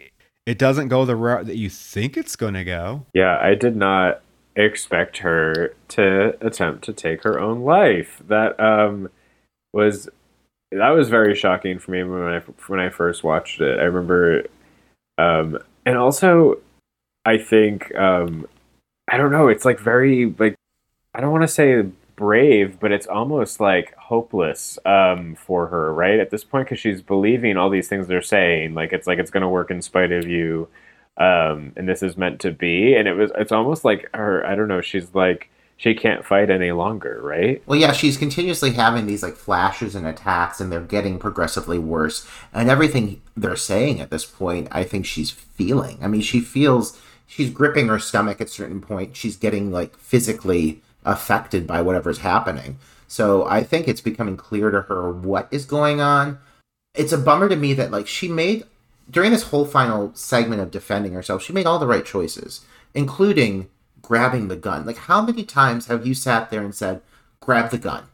It 0.46 0.58
doesn't 0.58 0.88
go 0.88 1.04
the 1.04 1.16
route 1.16 1.46
that 1.46 1.56
you 1.56 1.70
think 1.70 2.16
it's 2.16 2.36
going 2.36 2.54
to 2.54 2.64
go. 2.64 3.06
Yeah, 3.14 3.38
I 3.40 3.54
did 3.54 3.76
not 3.76 4.20
expect 4.56 5.18
her 5.18 5.74
to 5.88 6.36
attempt 6.46 6.84
to 6.84 6.92
take 6.92 7.24
her 7.24 7.40
own 7.40 7.62
life. 7.62 8.22
That 8.28 8.58
um 8.60 9.08
was 9.72 10.08
that 10.70 10.90
was 10.90 11.08
very 11.08 11.34
shocking 11.34 11.78
for 11.78 11.90
me 11.90 12.02
when 12.04 12.22
I 12.22 12.38
when 12.68 12.80
I 12.80 12.88
first 12.88 13.24
watched 13.24 13.60
it. 13.60 13.80
I 13.80 13.84
remember 13.84 14.44
um 15.18 15.58
and 15.84 15.96
also 15.96 16.58
I 17.24 17.38
think 17.38 17.94
um 17.96 18.46
I 19.10 19.16
don't 19.16 19.32
know, 19.32 19.48
it's 19.48 19.64
like 19.64 19.80
very 19.80 20.32
like 20.38 20.54
I 21.14 21.20
don't 21.20 21.32
want 21.32 21.42
to 21.42 21.48
say 21.48 21.84
brave, 22.16 22.78
but 22.80 22.92
it's 22.92 23.06
almost 23.06 23.60
like 23.60 23.94
hopeless 23.96 24.78
um 24.84 25.34
for 25.36 25.66
her, 25.68 25.92
right? 25.92 26.18
At 26.20 26.30
this 26.30 26.44
point 26.44 26.68
cuz 26.68 26.78
she's 26.78 27.02
believing 27.02 27.56
all 27.56 27.70
these 27.70 27.88
things 27.88 28.06
they're 28.06 28.22
saying, 28.22 28.74
like 28.74 28.92
it's 28.92 29.06
like 29.06 29.18
it's 29.18 29.30
going 29.30 29.42
to 29.42 29.48
work 29.48 29.70
in 29.70 29.82
spite 29.82 30.12
of 30.12 30.26
you 30.26 30.68
um 31.16 31.72
and 31.76 31.88
this 31.88 32.02
is 32.02 32.16
meant 32.16 32.40
to 32.40 32.50
be 32.50 32.94
and 32.96 33.06
it 33.06 33.14
was 33.14 33.30
it's 33.36 33.52
almost 33.52 33.84
like 33.84 34.08
her 34.12 34.44
i 34.46 34.56
don't 34.56 34.66
know 34.66 34.80
she's 34.80 35.14
like 35.14 35.48
she 35.76 35.94
can't 35.94 36.24
fight 36.24 36.50
any 36.50 36.72
longer 36.72 37.20
right 37.22 37.62
Well, 37.66 37.78
yeah, 37.78 37.92
she's 37.92 38.16
continuously 38.16 38.72
having 38.72 39.06
these 39.06 39.22
like 39.22 39.34
flashes 39.36 39.94
and 39.94 40.06
attacks, 40.06 40.60
and 40.60 40.70
they're 40.70 40.80
getting 40.80 41.18
progressively 41.18 41.78
worse. 41.78 42.26
And 42.52 42.70
everything 42.70 43.20
they're 43.36 43.56
saying 43.56 44.00
at 44.00 44.10
this 44.10 44.24
point, 44.24 44.68
I 44.70 44.84
think 44.84 45.04
she's 45.04 45.30
feeling. 45.30 45.98
I 46.00 46.06
mean, 46.06 46.20
she 46.20 46.40
feels 46.40 47.00
she's 47.26 47.50
gripping 47.50 47.88
her 47.88 47.98
stomach 47.98 48.40
at 48.40 48.50
certain 48.50 48.80
point. 48.80 49.16
She's 49.16 49.36
getting 49.36 49.72
like 49.72 49.96
physically 49.96 50.80
affected 51.04 51.66
by 51.66 51.82
whatever's 51.82 52.18
happening. 52.18 52.78
So 53.08 53.46
I 53.46 53.62
think 53.62 53.86
it's 53.86 54.00
becoming 54.00 54.36
clear 54.36 54.70
to 54.70 54.82
her 54.82 55.10
what 55.10 55.48
is 55.50 55.66
going 55.66 56.00
on. 56.00 56.38
It's 56.94 57.12
a 57.12 57.18
bummer 57.18 57.48
to 57.48 57.56
me 57.56 57.74
that 57.74 57.90
like 57.90 58.06
she 58.06 58.28
made 58.28 58.64
during 59.10 59.30
this 59.30 59.44
whole 59.44 59.66
final 59.66 60.14
segment 60.14 60.60
of 60.60 60.70
defending 60.70 61.12
herself, 61.12 61.42
she 61.42 61.52
made 61.52 61.66
all 61.66 61.78
the 61.78 61.86
right 61.86 62.04
choices, 62.04 62.64
including 62.94 63.68
grabbing 64.02 64.48
the 64.48 64.56
gun. 64.56 64.86
Like, 64.86 64.96
how 64.96 65.22
many 65.22 65.44
times 65.44 65.86
have 65.86 66.06
you 66.06 66.14
sat 66.14 66.50
there 66.50 66.62
and 66.62 66.74
said, 66.74 67.02
grab 67.40 67.70
the 67.70 67.78
gun? 67.78 68.04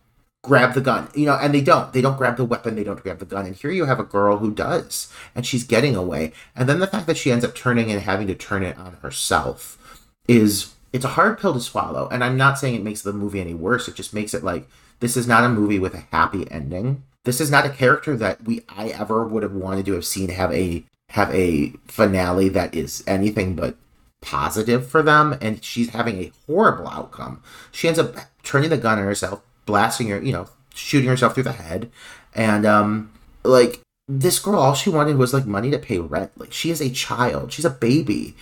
Grab 0.43 0.75
the 0.75 0.81
gun. 0.81 1.09
You 1.15 1.27
know, 1.27 1.35
and 1.35 1.53
they 1.53 1.61
don't. 1.61 1.93
They 1.93 2.01
don't 2.01 2.17
grab 2.17 2.37
the 2.37 2.45
weapon, 2.45 2.75
they 2.75 2.85
don't 2.85 3.03
grab 3.03 3.19
the 3.19 3.25
gun. 3.25 3.47
And 3.47 3.55
here 3.55 3.71
you 3.71 3.85
have 3.85 4.01
a 4.01 4.05
girl 4.05 4.39
who 4.39 4.53
does, 4.53 5.12
and 5.35 5.47
she's 5.47 5.65
getting 5.65 5.95
away. 5.95 6.33
And 6.57 6.69
then 6.69 6.79
the 6.79 6.87
fact 6.87 7.07
that 7.07 7.19
she 7.19 7.31
ends 7.31 7.45
up 7.45 7.55
turning 7.55 7.91
and 7.91 8.01
having 8.01 8.27
to 8.29 8.35
turn 8.35 8.62
it 8.62 8.79
on 8.79 8.95
herself 9.03 10.07
is 10.27 10.75
it's 10.93 11.05
a 11.05 11.09
hard 11.09 11.39
pill 11.39 11.53
to 11.55 11.61
swallow. 11.61 12.09
And 12.11 12.25
I'm 12.25 12.37
not 12.37 12.59
saying 12.59 12.75
it 12.75 12.83
makes 12.83 13.03
the 13.03 13.12
movie 13.12 13.41
any 13.41 13.55
worse. 13.55 13.89
It 13.89 13.95
just 13.95 14.15
makes 14.15 14.35
it 14.35 14.45
like 14.45 14.69
this 15.01 15.17
is 15.17 15.27
not 15.27 15.45
a 15.45 15.49
movie 15.49 15.79
with 15.79 15.95
a 15.95 16.07
happy 16.12 16.51
ending. 16.51 17.03
This 17.25 17.41
is 17.41 17.51
not 17.51 17.67
a 17.67 17.71
character 17.71 18.17
that 18.17 18.45
we 18.45 18.62
I 18.69 18.89
ever 18.89 19.27
would 19.27 19.43
have 19.43 19.53
wanted 19.53 19.87
to 19.87 19.93
have 19.95 20.07
seen 20.07 20.31
have 20.31 20.53
a 20.53 20.85
have 21.11 21.35
a 21.35 21.73
finale 21.87 22.49
that 22.51 22.75
is 22.75 23.03
anything 23.07 23.57
but 23.57 23.77
positive 24.23 24.87
for 24.87 25.03
them 25.03 25.37
and 25.41 25.65
she's 25.65 25.91
having 25.91 26.19
a 26.19 26.33
horrible 26.47 26.89
outcome. 26.89 27.43
She 27.73 27.89
ends 27.89 27.99
up 27.99 28.15
turning 28.43 28.71
the 28.71 28.77
gun 28.77 28.99
on 28.99 29.05
herself, 29.05 29.43
blasting 29.67 30.09
her, 30.09 30.23
you 30.23 30.33
know, 30.33 30.49
shooting 30.75 31.09
herself 31.09 31.35
through 31.35 31.45
the 31.45 31.53
head. 31.53 31.91
And 32.35 32.65
um 32.67 33.12
like 33.45 33.81
this 34.09 34.39
girl 34.39 34.59
all 34.59 34.75
she 34.75 34.91
wanted 34.91 35.17
was 35.17 35.33
like 35.33 35.47
money 35.47 35.71
to 35.71 35.79
pay 35.79 35.99
rent. 35.99 36.33
Like 36.37 36.53
she 36.53 36.71
is 36.71 36.81
a 36.81 36.91
child. 36.91 37.53
She's 37.53 37.65
a 37.65 37.71
baby. 37.71 38.35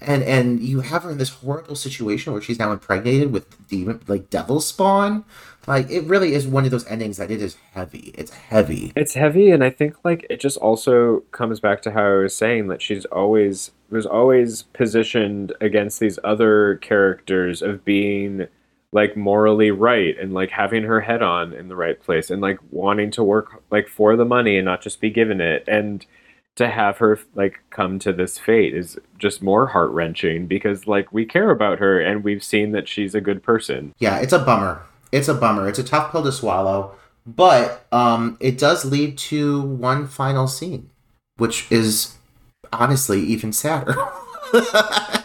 And 0.00 0.22
and 0.22 0.60
you 0.60 0.80
have 0.80 1.04
her 1.04 1.10
in 1.10 1.18
this 1.18 1.30
horrible 1.30 1.74
situation 1.74 2.32
where 2.32 2.42
she's 2.42 2.58
now 2.58 2.72
impregnated 2.72 3.32
with 3.32 3.66
demon 3.68 4.00
like 4.06 4.28
devil 4.30 4.60
spawn. 4.60 5.24
Like 5.66 5.90
it 5.90 6.04
really 6.04 6.34
is 6.34 6.46
one 6.46 6.64
of 6.64 6.70
those 6.70 6.86
endings 6.86 7.16
that 7.16 7.30
it 7.30 7.42
is 7.42 7.56
heavy. 7.72 8.12
It's 8.14 8.30
heavy. 8.30 8.92
it's 8.94 9.14
heavy 9.14 9.50
and 9.50 9.64
i 9.64 9.70
think 9.70 9.96
like 10.04 10.24
it 10.30 10.38
just 10.40 10.56
also 10.58 11.20
comes 11.32 11.60
back 11.60 11.82
to 11.82 11.90
how 11.90 12.04
i 12.04 12.16
was 12.18 12.36
saying 12.36 12.68
that 12.68 12.80
she's 12.80 13.04
always 13.06 13.72
was 13.90 14.06
always 14.06 14.62
positioned 14.62 15.52
against 15.60 15.98
these 16.00 16.18
other 16.24 16.76
characters 16.76 17.62
of 17.62 17.84
being 17.84 18.46
like 18.92 19.16
morally 19.16 19.70
right 19.70 20.16
and 20.18 20.32
like 20.32 20.50
having 20.50 20.84
her 20.84 21.00
head 21.00 21.22
on 21.22 21.52
in 21.52 21.68
the 21.68 21.76
right 21.76 22.00
place 22.00 22.30
and 22.30 22.40
like 22.40 22.58
wanting 22.70 23.10
to 23.10 23.22
work 23.22 23.62
like 23.70 23.88
for 23.88 24.16
the 24.16 24.24
money 24.24 24.56
and 24.56 24.64
not 24.64 24.80
just 24.80 25.00
be 25.00 25.10
given 25.10 25.40
it 25.40 25.64
and 25.66 26.06
to 26.56 26.68
have 26.68 26.98
her 26.98 27.18
like 27.34 27.60
come 27.70 27.98
to 28.00 28.12
this 28.12 28.38
fate 28.38 28.74
is 28.74 28.98
just 29.18 29.42
more 29.42 29.66
heart-wrenching 29.66 30.46
because 30.46 30.86
like 30.86 31.12
we 31.12 31.24
care 31.24 31.50
about 31.50 31.78
her 31.78 32.00
and 32.00 32.24
we've 32.24 32.42
seen 32.42 32.72
that 32.72 32.88
she's 32.88 33.14
a 33.14 33.20
good 33.20 33.42
person 33.42 33.94
Yeah, 33.98 34.18
it's 34.18 34.32
a 34.32 34.38
bummer. 34.38 34.82
It's 35.12 35.28
a 35.28 35.34
bummer. 35.34 35.68
It's 35.68 35.78
a 35.78 35.84
tough 35.84 36.10
pill 36.10 36.24
to 36.24 36.32
swallow, 36.32 36.94
but 37.24 37.86
um, 37.92 38.36
it 38.40 38.58
does 38.58 38.84
lead 38.84 39.16
to 39.18 39.62
one 39.62 40.06
final 40.08 40.48
scene, 40.48 40.90
which 41.36 41.70
is 41.70 42.16
honestly 42.72 43.20
even 43.20 43.52
sadder. 43.52 43.96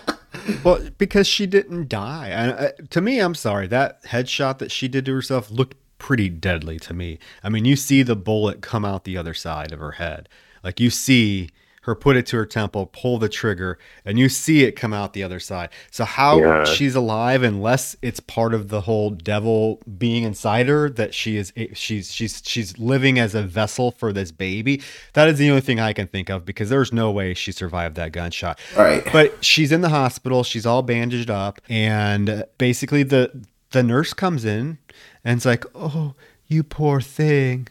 Well, 0.63 0.89
because 0.97 1.27
she 1.27 1.45
didn't 1.45 1.89
die. 1.89 2.29
And 2.29 2.51
uh, 2.51 2.71
to 2.89 3.01
me, 3.01 3.19
I'm 3.19 3.35
sorry, 3.35 3.67
that 3.67 4.03
headshot 4.05 4.59
that 4.59 4.71
she 4.71 4.87
did 4.87 5.05
to 5.05 5.13
herself 5.13 5.51
looked 5.51 5.77
pretty 5.97 6.29
deadly 6.29 6.79
to 6.79 6.93
me. 6.93 7.19
I 7.43 7.49
mean, 7.49 7.65
you 7.65 7.75
see 7.75 8.03
the 8.03 8.15
bullet 8.15 8.61
come 8.61 8.85
out 8.85 9.03
the 9.03 9.17
other 9.17 9.33
side 9.33 9.71
of 9.71 9.79
her 9.79 9.93
head. 9.93 10.27
Like 10.63 10.79
you 10.79 10.89
see 10.89 11.49
her 11.85 11.95
put 11.95 12.15
it 12.15 12.27
to 12.27 12.37
her 12.37 12.45
temple, 12.45 12.85
pull 12.85 13.17
the 13.17 13.27
trigger, 13.27 13.79
and 14.05 14.19
you 14.19 14.29
see 14.29 14.63
it 14.65 14.73
come 14.73 14.93
out 14.93 15.13
the 15.13 15.23
other 15.23 15.39
side. 15.39 15.67
So 15.89 16.05
how 16.05 16.37
Yeah. 16.37 16.63
she's 16.63 16.93
alive 16.93 17.41
unless 17.41 17.95
it's 18.03 18.19
part 18.19 18.53
of 18.53 18.67
the 18.67 18.81
whole 18.81 19.09
devil 19.09 19.81
being 19.97 20.21
inside 20.23 20.67
her 20.67 20.91
that 20.91 21.15
she 21.15 21.37
is 21.37 21.51
eh, 21.57 21.69
she's 21.73 22.13
she's 22.13 22.43
she's 22.45 22.77
living 22.77 23.17
as 23.17 23.33
a 23.33 23.41
vessel 23.41 23.89
for 23.89 24.13
this 24.13 24.31
baby. 24.31 24.79
That 25.13 25.27
is 25.27 25.39
the 25.39 25.49
only 25.49 25.61
thing 25.61 25.79
I 25.79 25.93
can 25.93 26.05
think 26.05 26.29
of 26.29 26.45
because 26.45 26.69
there's 26.69 26.93
no 26.93 27.09
way 27.09 27.33
she 27.33 27.51
survived 27.51 27.95
that 27.95 28.11
gunshot. 28.11 28.59
All 28.77 28.83
right. 28.83 29.03
But 29.11 29.43
she's 29.43 29.71
in 29.71 29.81
the 29.81 29.89
hospital. 29.89 30.43
She's 30.43 30.67
all 30.67 30.83
bandaged 30.83 31.31
up, 31.31 31.59
and 31.67 32.43
basically 32.59 33.01
the 33.01 33.31
the 33.71 33.81
nurse 33.81 34.13
comes 34.13 34.45
in 34.45 34.77
and 35.25 35.37
it's 35.37 35.45
like, 35.47 35.65
"Oh, 35.73 36.13
you 36.45 36.61
poor 36.61 37.01
thing, 37.01 37.69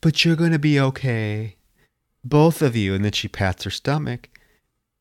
but 0.00 0.24
you're 0.24 0.34
gonna 0.34 0.58
be 0.58 0.80
okay, 0.80 1.54
both 2.24 2.62
of 2.62 2.74
you." 2.74 2.94
And 2.94 3.04
then 3.04 3.12
she 3.12 3.28
pats 3.28 3.64
her 3.64 3.70
stomach, 3.70 4.28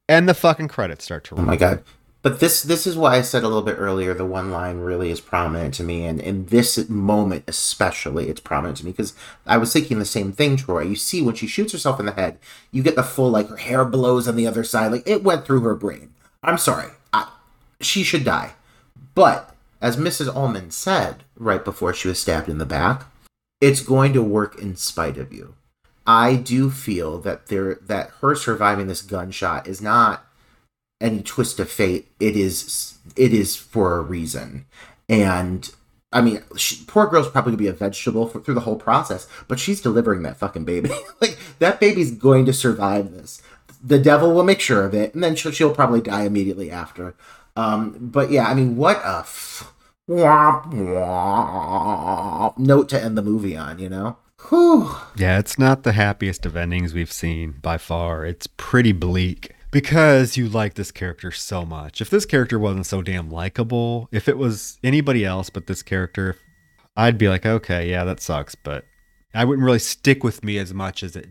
and 0.07 0.27
the 0.27 0.33
fucking 0.33 0.67
credits 0.67 1.05
start 1.05 1.23
to 1.25 1.35
roll. 1.35 1.43
Oh 1.43 1.47
my 1.47 1.55
god. 1.55 1.83
But 2.23 2.39
this 2.39 2.63
this 2.63 2.87
is 2.87 2.95
why 2.95 3.17
I 3.17 3.21
said 3.21 3.43
a 3.43 3.47
little 3.47 3.61
bit 3.61 3.75
earlier 3.77 4.13
the 4.13 4.25
one 4.25 4.49
line 4.49 4.77
really 4.77 5.11
is 5.11 5.19
prominent 5.19 5.73
to 5.75 5.83
me 5.83 6.05
and 6.05 6.21
in 6.21 6.45
this 6.45 6.87
moment 6.87 7.43
especially 7.49 8.29
it's 8.29 8.39
prominent 8.39 8.77
to 8.77 8.85
me 8.85 8.91
because 8.91 9.13
I 9.45 9.57
was 9.57 9.73
thinking 9.73 9.99
the 9.99 10.05
same 10.05 10.31
thing 10.31 10.55
Troy. 10.55 10.83
You 10.83 10.95
see 10.95 11.21
when 11.21 11.35
she 11.35 11.47
shoots 11.47 11.73
herself 11.73 11.99
in 11.99 12.05
the 12.05 12.13
head, 12.13 12.39
you 12.71 12.81
get 12.81 12.95
the 12.95 13.03
full 13.03 13.29
like 13.29 13.49
her 13.49 13.57
hair 13.57 13.83
blows 13.83 14.25
on 14.25 14.37
the 14.37 14.47
other 14.47 14.63
side 14.63 14.93
like 14.93 15.03
it 15.05 15.21
went 15.21 15.45
through 15.45 15.61
her 15.61 15.75
brain. 15.75 16.13
I'm 16.41 16.57
sorry. 16.57 16.91
I 17.11 17.29
she 17.81 18.03
should 18.03 18.23
die. 18.23 18.53
But 19.15 19.53
as 19.81 19.97
Mrs. 19.97 20.33
Ullman 20.33 20.71
said 20.71 21.25
right 21.35 21.63
before 21.63 21.93
she 21.93 22.07
was 22.07 22.21
stabbed 22.21 22.47
in 22.47 22.57
the 22.57 22.65
back, 22.65 23.03
it's 23.59 23.81
going 23.81 24.13
to 24.13 24.23
work 24.23 24.57
in 24.57 24.77
spite 24.77 25.17
of 25.17 25.33
you. 25.33 25.55
I 26.05 26.35
do 26.35 26.69
feel 26.69 27.19
that 27.19 27.47
there 27.47 27.75
that 27.75 28.11
her 28.21 28.35
surviving 28.35 28.87
this 28.87 29.01
gunshot 29.01 29.67
is 29.67 29.81
not 29.81 30.25
any 30.99 31.21
twist 31.21 31.59
of 31.59 31.69
fate. 31.69 32.11
It 32.19 32.35
is 32.35 32.97
it 33.15 33.33
is 33.33 33.55
for 33.55 33.97
a 33.97 34.01
reason. 34.01 34.65
And 35.07 35.69
I 36.11 36.21
mean, 36.21 36.43
she, 36.57 36.83
poor 36.85 37.07
girl's 37.07 37.29
probably 37.29 37.51
gonna 37.51 37.57
be 37.57 37.67
a 37.67 37.73
vegetable 37.73 38.27
for, 38.27 38.39
through 38.39 38.53
the 38.53 38.61
whole 38.61 38.75
process, 38.75 39.27
but 39.47 39.59
she's 39.59 39.81
delivering 39.81 40.23
that 40.23 40.37
fucking 40.37 40.65
baby. 40.65 40.91
like 41.21 41.37
that 41.59 41.79
baby's 41.79 42.11
going 42.11 42.45
to 42.45 42.53
survive 42.53 43.11
this. 43.11 43.41
The 43.83 43.99
devil 43.99 44.33
will 44.33 44.43
make 44.43 44.61
sure 44.61 44.85
of 44.85 44.93
it, 44.93 45.13
and 45.13 45.23
then 45.23 45.35
she'll, 45.35 45.51
she'll 45.51 45.73
probably 45.73 46.01
die 46.01 46.23
immediately 46.23 46.71
after. 46.71 47.15
Um, 47.55 47.97
but 47.99 48.31
yeah, 48.31 48.47
I 48.47 48.53
mean, 48.53 48.77
what 48.77 48.97
a 48.97 49.19
f- 49.19 49.73
womp, 50.09 50.71
womp 50.73 52.57
note 52.57 52.89
to 52.89 53.01
end 53.01 53.17
the 53.17 53.21
movie 53.21 53.57
on, 53.57 53.79
you 53.79 53.89
know? 53.89 54.17
Whew. 54.49 54.95
Yeah, 55.15 55.39
it's 55.39 55.57
not 55.57 55.83
the 55.83 55.93
happiest 55.93 56.45
of 56.45 56.55
endings 56.55 56.93
we've 56.93 57.11
seen 57.11 57.53
by 57.61 57.77
far. 57.77 58.25
It's 58.25 58.47
pretty 58.47 58.91
bleak 58.91 59.53
because 59.71 60.37
you 60.37 60.47
like 60.49 60.75
this 60.75 60.91
character 60.91 61.31
so 61.31 61.65
much. 61.65 62.01
If 62.01 62.09
this 62.09 62.25
character 62.25 62.59
wasn't 62.59 62.85
so 62.85 63.01
damn 63.01 63.29
likable, 63.29 64.07
if 64.11 64.27
it 64.27 64.37
was 64.37 64.79
anybody 64.83 65.25
else 65.25 65.49
but 65.49 65.67
this 65.67 65.81
character, 65.81 66.37
I'd 66.95 67.17
be 67.17 67.29
like, 67.29 67.45
okay, 67.45 67.89
yeah, 67.89 68.03
that 68.03 68.19
sucks, 68.21 68.55
but 68.55 68.85
I 69.33 69.45
wouldn't 69.45 69.65
really 69.65 69.79
stick 69.79 70.23
with 70.23 70.43
me 70.43 70.57
as 70.57 70.73
much 70.73 71.03
as 71.03 71.15
it 71.15 71.27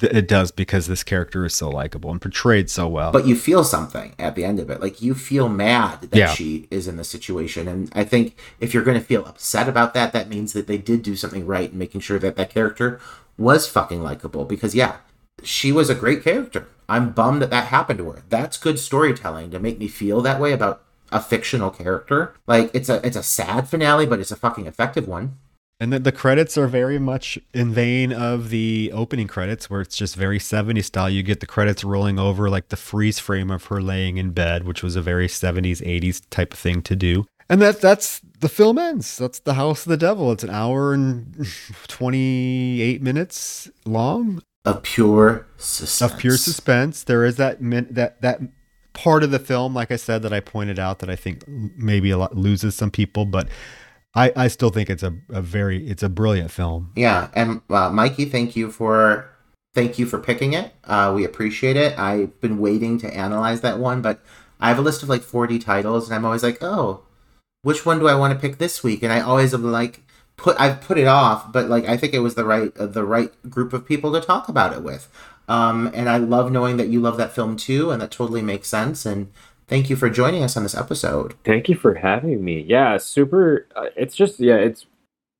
it 0.00 0.28
does 0.28 0.50
because 0.50 0.86
this 0.86 1.02
character 1.02 1.44
is 1.44 1.54
so 1.54 1.68
likable 1.70 2.10
and 2.10 2.20
portrayed 2.20 2.70
so 2.70 2.88
well. 2.88 3.12
But 3.12 3.26
you 3.26 3.36
feel 3.36 3.64
something 3.64 4.14
at 4.18 4.34
the 4.34 4.44
end 4.44 4.60
of 4.60 4.70
it. 4.70 4.80
Like 4.80 5.00
you 5.02 5.14
feel 5.14 5.48
mad 5.48 6.02
that 6.02 6.14
Yeah. 6.16 6.32
she 6.32 6.66
is 6.70 6.86
in 6.88 6.96
the 6.96 7.04
situation. 7.04 7.68
And 7.68 7.90
I 7.94 8.04
think 8.04 8.36
if 8.60 8.72
you're 8.74 8.84
going 8.84 8.98
to 8.98 9.04
feel 9.04 9.24
upset 9.26 9.68
about 9.68 9.94
that, 9.94 10.12
that 10.12 10.28
means 10.28 10.52
that 10.52 10.66
they 10.66 10.78
did 10.78 11.02
do 11.02 11.16
something 11.16 11.46
right 11.46 11.72
in 11.72 11.78
making 11.78 12.00
sure 12.02 12.18
that 12.18 12.36
that 12.36 12.50
character 12.50 13.00
was 13.36 13.66
fucking 13.68 14.02
likable. 14.02 14.44
Because, 14.44 14.74
yeah, 14.74 14.96
she 15.42 15.72
was 15.72 15.88
a 15.90 15.94
great 15.94 16.22
character. 16.24 16.66
I'm 16.88 17.10
bummed 17.10 17.42
that 17.42 17.50
that 17.50 17.66
happened 17.68 17.98
to 17.98 18.10
her. 18.10 18.22
That's 18.28 18.56
good 18.56 18.78
storytelling 18.78 19.50
to 19.50 19.58
make 19.58 19.78
me 19.78 19.88
feel 19.88 20.20
that 20.22 20.40
way 20.40 20.52
about 20.52 20.82
a 21.12 21.20
fictional 21.20 21.70
character. 21.70 22.34
Like 22.46 22.70
it's 22.74 22.88
a 22.88 23.04
it's 23.06 23.16
a 23.16 23.22
sad 23.22 23.68
finale, 23.68 24.06
but 24.06 24.20
it's 24.20 24.30
a 24.30 24.36
fucking 24.36 24.66
effective 24.66 25.06
one. 25.08 25.36
And 25.80 25.92
the, 25.92 26.00
the 26.00 26.10
credits 26.12 26.58
are 26.58 26.66
very 26.66 26.98
much 26.98 27.38
in 27.54 27.72
vein 27.72 28.12
of 28.12 28.50
the 28.50 28.90
opening 28.92 29.28
credits, 29.28 29.70
where 29.70 29.80
it's 29.80 29.96
just 29.96 30.16
very 30.16 30.40
70s 30.40 30.84
style. 30.86 31.08
You 31.08 31.22
get 31.22 31.38
the 31.38 31.46
credits 31.46 31.84
rolling 31.84 32.18
over, 32.18 32.50
like 32.50 32.70
the 32.70 32.76
freeze 32.76 33.20
frame 33.20 33.48
of 33.50 33.66
her 33.66 33.80
laying 33.80 34.16
in 34.16 34.32
bed, 34.32 34.64
which 34.64 34.82
was 34.82 34.96
a 34.96 35.02
very 35.02 35.28
70s, 35.28 35.80
80s 35.80 36.22
type 36.30 36.52
of 36.52 36.58
thing 36.58 36.82
to 36.82 36.96
do. 36.96 37.26
And 37.48 37.62
that 37.62 37.80
that's 37.80 38.20
the 38.40 38.48
film 38.48 38.76
ends. 38.76 39.16
That's 39.16 39.38
the 39.38 39.54
House 39.54 39.86
of 39.86 39.90
the 39.90 39.96
Devil. 39.96 40.32
It's 40.32 40.42
an 40.44 40.50
hour 40.50 40.92
and 40.92 41.46
28 41.88 43.00
minutes 43.00 43.70
long 43.86 44.42
Of 44.64 44.82
pure 44.82 45.46
suspense. 45.56 46.12
of 46.12 46.18
pure 46.18 46.36
suspense. 46.36 47.04
There 47.04 47.24
is 47.24 47.36
that 47.36 47.62
min- 47.62 47.88
that 47.92 48.20
that 48.22 48.40
part 48.92 49.22
of 49.22 49.30
the 49.30 49.38
film, 49.38 49.74
like 49.74 49.90
I 49.90 49.96
said, 49.96 50.22
that 50.22 50.32
I 50.32 50.40
pointed 50.40 50.78
out 50.78 50.98
that 50.98 51.08
I 51.08 51.16
think 51.16 51.44
maybe 51.46 52.10
a 52.10 52.18
lot 52.18 52.36
loses 52.36 52.74
some 52.74 52.90
people, 52.90 53.24
but 53.24 53.48
I, 54.14 54.32
I 54.34 54.48
still 54.48 54.70
think 54.70 54.90
it's 54.90 55.02
a, 55.02 55.14
a 55.28 55.42
very 55.42 55.86
it's 55.86 56.02
a 56.02 56.08
brilliant 56.08 56.50
film. 56.50 56.92
Yeah, 56.96 57.28
and 57.34 57.60
uh, 57.70 57.90
Mikey, 57.90 58.24
thank 58.24 58.56
you 58.56 58.70
for 58.70 59.30
thank 59.74 59.98
you 59.98 60.06
for 60.06 60.18
picking 60.18 60.54
it. 60.54 60.72
Uh, 60.84 61.12
we 61.14 61.24
appreciate 61.24 61.76
it. 61.76 61.98
I've 61.98 62.40
been 62.40 62.58
waiting 62.58 62.98
to 62.98 63.14
analyze 63.14 63.60
that 63.60 63.78
one, 63.78 64.02
but 64.02 64.20
I 64.60 64.68
have 64.68 64.78
a 64.78 64.82
list 64.82 65.02
of 65.02 65.08
like 65.08 65.22
forty 65.22 65.58
titles, 65.58 66.08
and 66.08 66.14
I'm 66.14 66.24
always 66.24 66.42
like, 66.42 66.62
oh, 66.62 67.02
which 67.62 67.84
one 67.84 67.98
do 67.98 68.08
I 68.08 68.14
want 68.14 68.32
to 68.32 68.40
pick 68.40 68.58
this 68.58 68.82
week? 68.82 69.02
And 69.02 69.12
I 69.12 69.20
always 69.20 69.52
am 69.52 69.70
like, 69.70 70.02
put 70.36 70.58
I've 70.58 70.80
put 70.80 70.98
it 70.98 71.06
off, 71.06 71.52
but 71.52 71.68
like 71.68 71.84
I 71.84 71.96
think 71.96 72.14
it 72.14 72.20
was 72.20 72.34
the 72.34 72.44
right 72.44 72.74
uh, 72.78 72.86
the 72.86 73.04
right 73.04 73.30
group 73.50 73.72
of 73.72 73.86
people 73.86 74.12
to 74.12 74.20
talk 74.20 74.48
about 74.48 74.72
it 74.72 74.82
with. 74.82 75.08
Um, 75.48 75.90
and 75.94 76.08
I 76.10 76.18
love 76.18 76.52
knowing 76.52 76.76
that 76.76 76.88
you 76.88 77.00
love 77.00 77.16
that 77.18 77.34
film 77.34 77.56
too, 77.56 77.90
and 77.90 78.02
that 78.02 78.10
totally 78.10 78.42
makes 78.42 78.68
sense. 78.68 79.06
And 79.06 79.32
thank 79.68 79.88
you 79.90 79.96
for 79.96 80.10
joining 80.10 80.42
us 80.42 80.56
on 80.56 80.62
this 80.62 80.74
episode. 80.74 81.34
Thank 81.44 81.68
you 81.68 81.76
for 81.76 81.94
having 81.94 82.44
me. 82.44 82.60
Yeah, 82.60 82.96
super. 82.98 83.66
Uh, 83.76 83.86
it's 83.96 84.16
just 84.16 84.40
yeah, 84.40 84.56
it's 84.56 84.86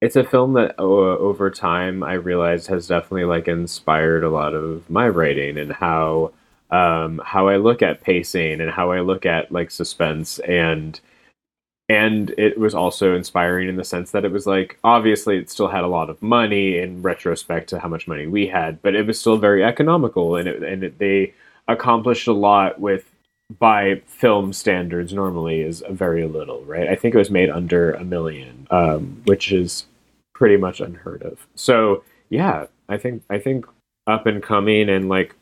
it's 0.01 0.17
a 0.17 0.25
film 0.25 0.53
that 0.53 0.79
uh, 0.79 0.83
over 0.83 1.51
time 1.51 2.03
I 2.03 2.15
realized 2.15 2.69
has 2.69 2.87
definitely 2.87 3.25
like 3.25 3.49
inspired 3.49 4.23
a 4.23 4.31
lot 4.31 4.55
of 4.55 4.89
my 4.89 5.09
writing 5.09 5.59
and 5.59 5.73
how 5.73 6.33
um 6.71 7.21
how 7.25 7.49
I 7.49 7.57
look 7.57 7.83
at 7.83 8.03
pacing 8.03 8.61
and 8.61 8.71
how 8.71 8.93
I 8.93 9.01
look 9.01 9.27
at 9.27 9.51
like 9.51 9.71
suspense 9.71 10.39
and 10.41 11.01
and 11.89 12.35
it 12.37 12.59
was 12.59 12.75
also 12.75 13.17
inspiring 13.17 13.71
in 13.71 13.77
the 13.77 13.85
sense 13.85 14.11
that 14.11 14.27
it 14.27 14.31
was 14.31 14.47
like 14.47 14.79
obviously 14.85 15.39
it 15.39 15.49
still 15.49 15.69
had 15.69 15.83
a 15.83 15.89
lot 15.89 16.11
of 16.11 16.21
money 16.21 16.77
in 16.77 17.01
retrospect 17.01 17.71
to 17.71 17.79
how 17.79 17.89
much 17.89 18.07
money 18.07 18.27
we 18.27 18.47
had 18.47 18.83
but 18.83 18.95
it 18.95 19.07
was 19.07 19.19
still 19.19 19.39
very 19.39 19.65
economical 19.65 20.37
and 20.37 20.47
it, 20.47 20.63
and 20.63 20.85
it, 20.85 20.99
they 20.99 21.33
accomplished 21.69 22.29
a 22.29 22.33
lot 22.35 22.79
with 22.79 23.11
by 23.59 24.03
film 24.07 24.53
standards 24.53 25.13
normally 25.13 25.61
is 25.61 25.83
very 25.91 26.27
little 26.27 26.63
right 26.65 26.89
i 26.89 26.95
think 26.95 27.15
it 27.15 27.19
was 27.19 27.31
made 27.31 27.49
under 27.49 27.93
a 27.93 28.05
million 28.05 28.67
um, 28.71 29.23
which 29.25 29.51
is 29.51 29.87
pretty 30.35 30.57
much 30.57 30.81
unheard 30.81 31.23
of 31.23 31.47
so 31.55 32.05
yeah 32.29 32.67
i 32.89 32.97
think 32.97 33.23
i 33.31 33.39
think 33.39 33.67
up 34.07 34.27
and 34.27 34.43
coming 34.43 34.89
and 34.89 35.09
like 35.09 35.35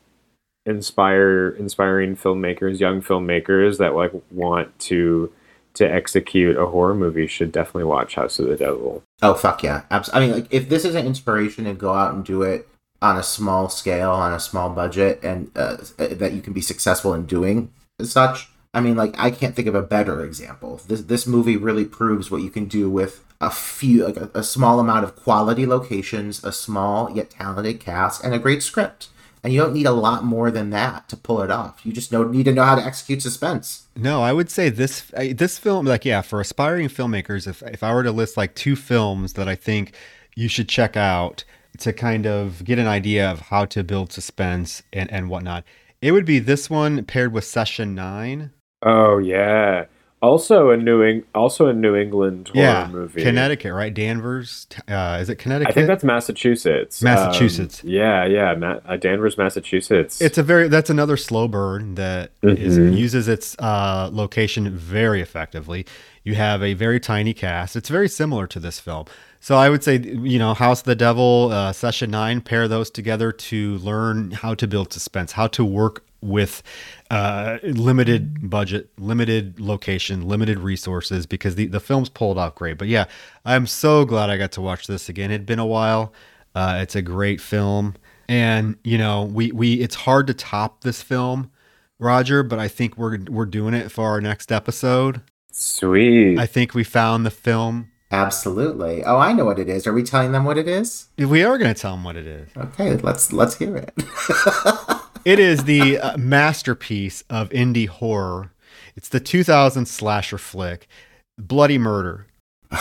inspire 0.67 1.51
inspiring 1.51 2.17
filmmakers 2.17 2.81
young 2.81 3.03
filmmakers 3.03 3.79
that 3.79 3.95
like 3.95 4.13
want 4.31 4.77
to 4.79 5.33
to 5.77 5.85
execute 5.85 6.57
a 6.57 6.67
horror 6.67 6.95
movie 6.95 7.27
should 7.27 7.53
definitely 7.53 7.85
watch 7.85 8.15
House 8.15 8.39
of 8.39 8.49
the 8.49 8.57
Devil. 8.57 9.03
Oh 9.21 9.35
fuck 9.35 9.63
yeah! 9.63 9.83
Abs- 9.91 10.11
I 10.13 10.21
mean, 10.21 10.33
like 10.33 10.47
if 10.51 10.69
this 10.69 10.85
is 10.85 10.95
an 10.95 11.07
inspiration 11.07 11.65
to 11.65 11.75
go 11.75 11.93
out 11.93 12.15
and 12.15 12.25
do 12.25 12.43
it 12.43 12.67
on 13.03 13.19
a 13.19 13.23
small 13.23 13.69
scale, 13.69 14.11
on 14.11 14.33
a 14.33 14.41
small 14.41 14.71
budget, 14.71 15.21
and 15.23 15.51
uh, 15.55 15.77
that 15.99 16.33
you 16.33 16.41
can 16.41 16.55
be 16.55 16.63
successful 16.63 17.13
in 17.13 17.27
doing 17.27 17.71
such. 18.05 18.51
I 18.75 18.81
mean, 18.81 18.97
like 18.97 19.15
I 19.19 19.31
can't 19.31 19.55
think 19.55 19.69
of 19.69 19.75
a 19.75 19.83
better 19.83 20.25
example. 20.25 20.81
This 20.87 21.03
this 21.03 21.27
movie 21.27 21.57
really 21.57 21.85
proves 21.85 22.31
what 22.31 22.43
you 22.43 22.51
can 22.51 22.67
do 22.67 22.91
with 22.91 23.25
a 23.41 23.51
few, 23.51 24.05
like 24.05 24.17
a, 24.17 24.31
a 24.35 24.43
small 24.43 24.81
amount 24.81 25.05
of 25.05 25.17
quality 25.17 25.67
locations, 25.67 26.45
a 26.45 26.53
small 26.53 27.11
yet 27.11 27.31
talented 27.31 27.81
cast, 27.81 28.23
and 28.23 28.35
a 28.35 28.39
great 28.39 28.63
script. 28.63 29.09
And 29.43 29.53
you 29.53 29.61
don't 29.61 29.75
need 29.75 29.87
a 29.87 29.93
lot 29.93 30.25
more 30.25 30.51
than 30.51 30.71
that 30.71 31.09
to 31.09 31.17
pull 31.17 31.41
it 31.41 31.53
off. 31.53 31.87
You 31.87 31.93
just 31.93 32.11
know, 32.11 32.25
need 32.25 32.47
to 32.47 32.53
know 32.53 32.65
how 32.65 32.75
to 32.75 32.85
execute 32.85 33.23
suspense. 33.23 33.87
No, 33.95 34.21
I 34.21 34.33
would 34.33 34.51
say 34.51 34.71
this 34.71 35.11
this 35.13 35.59
film, 35.59 35.87
like 35.87 36.05
yeah, 36.05 36.21
for 36.21 36.41
aspiring 36.41 36.89
filmmakers, 36.89 37.47
if 37.47 37.63
if 37.63 37.83
I 37.83 37.95
were 37.95 38.03
to 38.03 38.13
list 38.13 38.37
like 38.37 38.55
two 38.55 38.77
films 38.77 39.35
that 39.35 39.49
I 39.49 39.55
think 39.55 39.95
you 40.35 40.49
should 40.49 40.69
check 40.69 40.97
out 40.97 41.45
to 41.79 41.93
kind 41.93 42.27
of 42.27 42.65
get 42.65 42.79
an 42.79 42.87
idea 42.87 43.31
of 43.31 43.41
how 43.41 43.67
to 43.67 43.85
build 43.85 44.13
suspense 44.13 44.83
and 44.93 45.11
and 45.11 45.31
whatnot, 45.31 45.65
it 46.03 46.13
would 46.13 46.25
be 46.27 46.39
this 46.39 46.69
one 46.71 47.05
paired 47.05 47.33
with 47.33 47.45
Session 47.45 47.95
Nine. 47.95 48.51
Oh 48.83 49.19
yeah. 49.19 49.87
Also 50.23 50.71
a 50.71 50.77
New 50.79 51.03
Eng- 51.03 51.25
also 51.35 51.67
a 51.67 51.73
New 51.75 51.95
England 51.95 52.49
horror 52.49 52.65
yeah, 52.65 52.89
movie. 52.91 53.23
Connecticut, 53.23 53.73
right? 53.75 53.93
Danvers. 53.93 54.67
Uh, 54.89 55.19
is 55.21 55.29
it 55.29 55.37
Connecticut? 55.37 55.71
I 55.71 55.75
think 55.75 55.87
that's 55.89 56.03
Massachusetts. 56.03 57.03
Massachusetts. 57.03 57.85
Um, 57.85 57.91
yeah, 57.91 58.25
yeah, 58.25 58.55
Ma- 58.55 58.81
uh, 58.87 58.97
Danvers, 58.97 59.37
Massachusetts. 59.37 60.21
It's 60.23 60.39
a 60.39 60.43
very 60.43 60.69
that's 60.69 60.89
another 60.91 61.17
slow 61.19 61.49
burn 61.49 61.97
that 61.97 62.33
is- 62.43 62.79
Mhm. 62.79 62.97
uses 62.97 63.29
its 63.29 63.57
uh, 63.59 64.09
location 64.13 64.71
very 64.75 65.21
effectively. 65.21 65.85
You 66.25 66.35
have 66.35 66.63
a 66.63 66.73
very 66.73 66.99
tiny 66.99 67.35
cast. 67.35 67.77
It's 67.77 67.91
very 67.91 68.09
similar 68.09 68.47
to 68.49 68.59
this 68.59 68.81
film. 68.81 69.05
So 69.47 69.55
I 69.55 69.71
would 69.71 69.85
say 69.85 69.99
you 70.01 70.41
know 70.41 70.55
House 70.55 70.81
of 70.81 70.87
the 70.87 70.97
Devil, 70.97 71.53
uh, 71.53 71.73
Session 71.73 72.11
Nine, 72.11 72.41
pair 72.41 72.67
those 72.67 72.91
together 72.91 73.31
to 73.31 73.77
learn 73.79 74.33
how 74.33 74.55
to 74.55 74.67
build 74.67 74.93
suspense, 74.93 75.31
how 75.31 75.47
to 75.47 75.65
work 75.65 76.05
with 76.21 76.65
uh, 77.13 77.59
limited 77.63 78.51
budget, 78.51 78.91
limited 78.99 79.61
location, 79.61 80.27
limited 80.27 80.59
resources 80.59 81.27
because 81.27 81.55
the 81.55 81.67
the 81.67 81.79
film's 81.79 82.09
pulled 82.09 82.39
off 82.39 82.57
great. 82.57 82.77
But 82.77 82.89
yeah, 82.89 83.05
I'm 83.45 83.69
so 83.69 84.05
glad 84.05 84.31
I 84.31 84.37
got 84.37 84.51
to 84.51 84.61
watch 84.61 84.89
this 84.89 85.09
again. 85.09 85.31
It'd 85.31 85.47
been 85.47 85.61
a 85.61 85.65
while. 85.65 86.13
Uh, 86.57 86.81
it's 86.81 86.97
a 86.97 87.03
great 87.03 87.41
film, 87.41 87.95
and 88.29 88.77
you 88.83 88.99
know 88.99 89.23
we 89.23 89.53
we 89.53 89.75
it's 89.75 89.95
hard 89.95 90.27
to 90.27 90.35
top 90.35 90.81
this 90.81 91.03
film, 91.03 91.53
Roger. 92.01 92.43
But 92.43 92.59
I 92.59 92.67
think 92.67 92.99
we're 92.99 93.21
we're 93.29 93.47
doing 93.47 93.75
it 93.75 93.93
for 93.93 94.09
our 94.09 94.21
next 94.21 94.51
episode. 94.51 95.21
sweet. 95.53 96.37
I 96.37 96.47
think 96.47 96.75
we 96.75 96.83
found 96.83 97.25
the 97.25 97.31
film. 97.31 97.93
Absolutely. 98.13 99.05
Oh, 99.05 99.19
I 99.19 99.33
know 99.33 99.45
what 99.45 99.59
it 99.59 99.69
is. 99.69 99.87
Are 99.87 99.93
we 99.93 100.03
telling 100.03 100.33
them 100.33 100.45
what 100.45 100.59
it 100.59 100.69
is? 100.69 101.09
We 101.19 101.43
are 101.45 101.59
going 101.59 101.75
to 101.75 101.81
tell 101.81 101.93
them 101.93 102.05
what 102.05 102.17
it 102.17 102.27
is. 102.27 102.49
Okay, 102.57 102.97
let's 102.99 103.33
let's 103.33 103.57
hear 103.57 103.77
it. 103.77 103.93
It 105.27 105.41
is 105.41 105.65
the 105.65 105.99
uh, 105.99 106.17
masterpiece 106.17 107.25
of 107.29 107.49
indie 107.49 107.89
horror. 107.89 108.53
It's 108.95 109.09
the 109.09 109.19
2000 109.19 109.87
slasher 109.87 110.39
flick, 110.39 110.87
Bloody 111.37 111.79
Murder. 111.79 112.29
oh, 112.71 112.79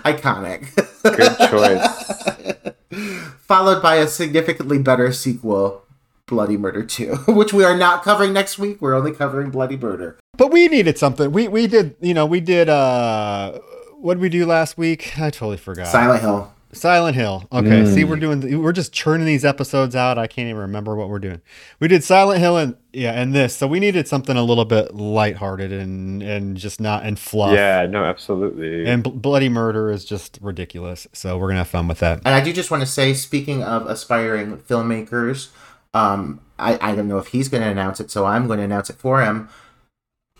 Iconic. 0.04 0.74
good 1.02 1.38
choice. 1.48 3.24
Followed 3.46 3.80
by 3.82 3.96
a 3.96 4.06
significantly 4.06 4.76
better 4.78 5.10
sequel 5.10 5.84
Bloody 6.26 6.58
Murder 6.58 6.84
2, 6.84 7.14
which 7.28 7.54
we 7.54 7.64
are 7.64 7.74
not 7.76 8.04
covering 8.04 8.34
next 8.34 8.58
week. 8.58 8.82
We're 8.82 8.94
only 8.94 9.12
covering 9.12 9.48
Bloody 9.48 9.78
Murder. 9.78 10.18
But 10.36 10.52
we 10.52 10.68
needed 10.68 10.98
something. 10.98 11.32
We 11.32 11.48
we 11.48 11.66
did, 11.66 11.96
you 12.00 12.14
know, 12.14 12.26
we 12.26 12.40
did 12.40 12.68
uh 12.68 13.58
what 13.96 14.14
did 14.14 14.20
we 14.20 14.28
do 14.28 14.46
last 14.46 14.76
week? 14.76 15.18
I 15.18 15.30
totally 15.30 15.56
forgot. 15.56 15.86
Silent 15.86 16.20
Hill. 16.20 16.52
Silent 16.72 17.14
Hill. 17.16 17.46
Okay, 17.52 17.86
see, 17.86 18.02
we're 18.04 18.16
doing, 18.16 18.60
we're 18.60 18.72
just 18.72 18.92
churning 18.92 19.26
these 19.26 19.44
episodes 19.44 19.94
out. 19.94 20.18
I 20.18 20.26
can't 20.26 20.48
even 20.48 20.62
remember 20.62 20.96
what 20.96 21.08
we're 21.08 21.20
doing. 21.20 21.40
We 21.78 21.86
did 21.86 22.02
Silent 22.02 22.40
Hill 22.40 22.56
and 22.56 22.76
yeah, 22.92 23.12
and 23.12 23.32
this. 23.32 23.54
So 23.54 23.66
we 23.66 23.78
needed 23.78 24.08
something 24.08 24.36
a 24.36 24.42
little 24.42 24.64
bit 24.64 24.94
lighthearted 24.94 25.72
and 25.72 26.22
and 26.22 26.56
just 26.56 26.80
not 26.80 27.04
and 27.04 27.18
fluff. 27.18 27.54
Yeah, 27.54 27.86
no, 27.86 28.04
absolutely. 28.04 28.86
And 28.86 29.02
Bl- 29.02 29.10
Bloody 29.10 29.48
Murder 29.48 29.90
is 29.90 30.04
just 30.04 30.38
ridiculous. 30.42 31.06
So 31.12 31.38
we're 31.38 31.48
gonna 31.48 31.58
have 31.58 31.68
fun 31.68 31.86
with 31.88 32.00
that. 32.00 32.18
And 32.24 32.34
I 32.34 32.40
do 32.42 32.52
just 32.52 32.70
want 32.70 32.82
to 32.82 32.88
say, 32.88 33.14
speaking 33.14 33.62
of 33.62 33.86
aspiring 33.86 34.56
filmmakers, 34.58 35.50
um, 35.94 36.40
I, 36.58 36.78
I 36.80 36.94
don't 36.94 37.08
know 37.08 37.18
if 37.18 37.28
he's 37.28 37.48
going 37.48 37.62
to 37.62 37.68
announce 37.68 38.00
it, 38.00 38.10
so 38.10 38.26
I'm 38.26 38.46
going 38.46 38.58
to 38.58 38.64
announce 38.64 38.90
it 38.90 38.96
for 38.96 39.22
him. 39.22 39.48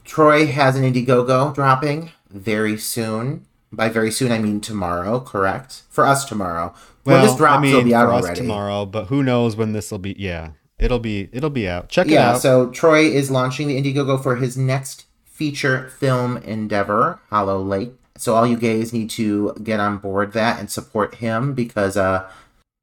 Troy 0.05 0.47
has 0.47 0.77
an 0.77 0.83
Indiegogo 0.85 1.55
dropping 1.55 2.11
very 2.31 2.77
soon. 2.79 3.47
By 3.73 3.89
very 3.89 4.11
soon, 4.11 4.31
I 4.31 4.39
mean 4.39 4.61
tomorrow, 4.61 5.19
correct? 5.19 5.83
For 5.91 6.07
us, 6.07 6.25
tomorrow. 6.25 6.75
when 7.03 7.23
this 7.23 7.35
drops, 7.35 7.67
it'll 7.67 7.83
be 7.83 7.95
out 7.95 8.07
for 8.07 8.15
us 8.15 8.25
already. 8.25 8.41
tomorrow, 8.41 8.87
but 8.87 9.07
who 9.07 9.23
knows 9.23 9.57
when 9.57 9.73
this 9.73 9.91
will 9.91 9.99
be? 9.99 10.15
Yeah, 10.17 10.51
it'll 10.79 11.01
be 11.01 11.29
it'll 11.33 11.51
be 11.51 11.69
out. 11.69 11.89
Check 11.89 12.07
it 12.07 12.13
out. 12.13 12.35
Yeah, 12.35 12.39
so 12.39 12.71
Troy 12.71 13.01
is 13.07 13.31
launching 13.31 13.67
the 13.67 13.81
Indiegogo 13.81 14.23
for 14.23 14.37
his 14.37 14.57
next 14.57 15.07
feature 15.25 15.89
film 15.89 16.37
endeavor, 16.39 17.19
Hollow 17.31 17.61
Lake. 17.61 17.95
So 18.17 18.37
all 18.37 18.47
you 18.47 18.57
gays 18.57 18.93
need 18.93 19.11
to 19.11 19.55
get 19.63 19.81
on 19.81 19.99
board 19.99 20.33
that 20.35 20.61
and 20.61 20.71
support 20.71 21.17
him 21.17 21.53
because 21.53 21.97
uh 21.97 22.29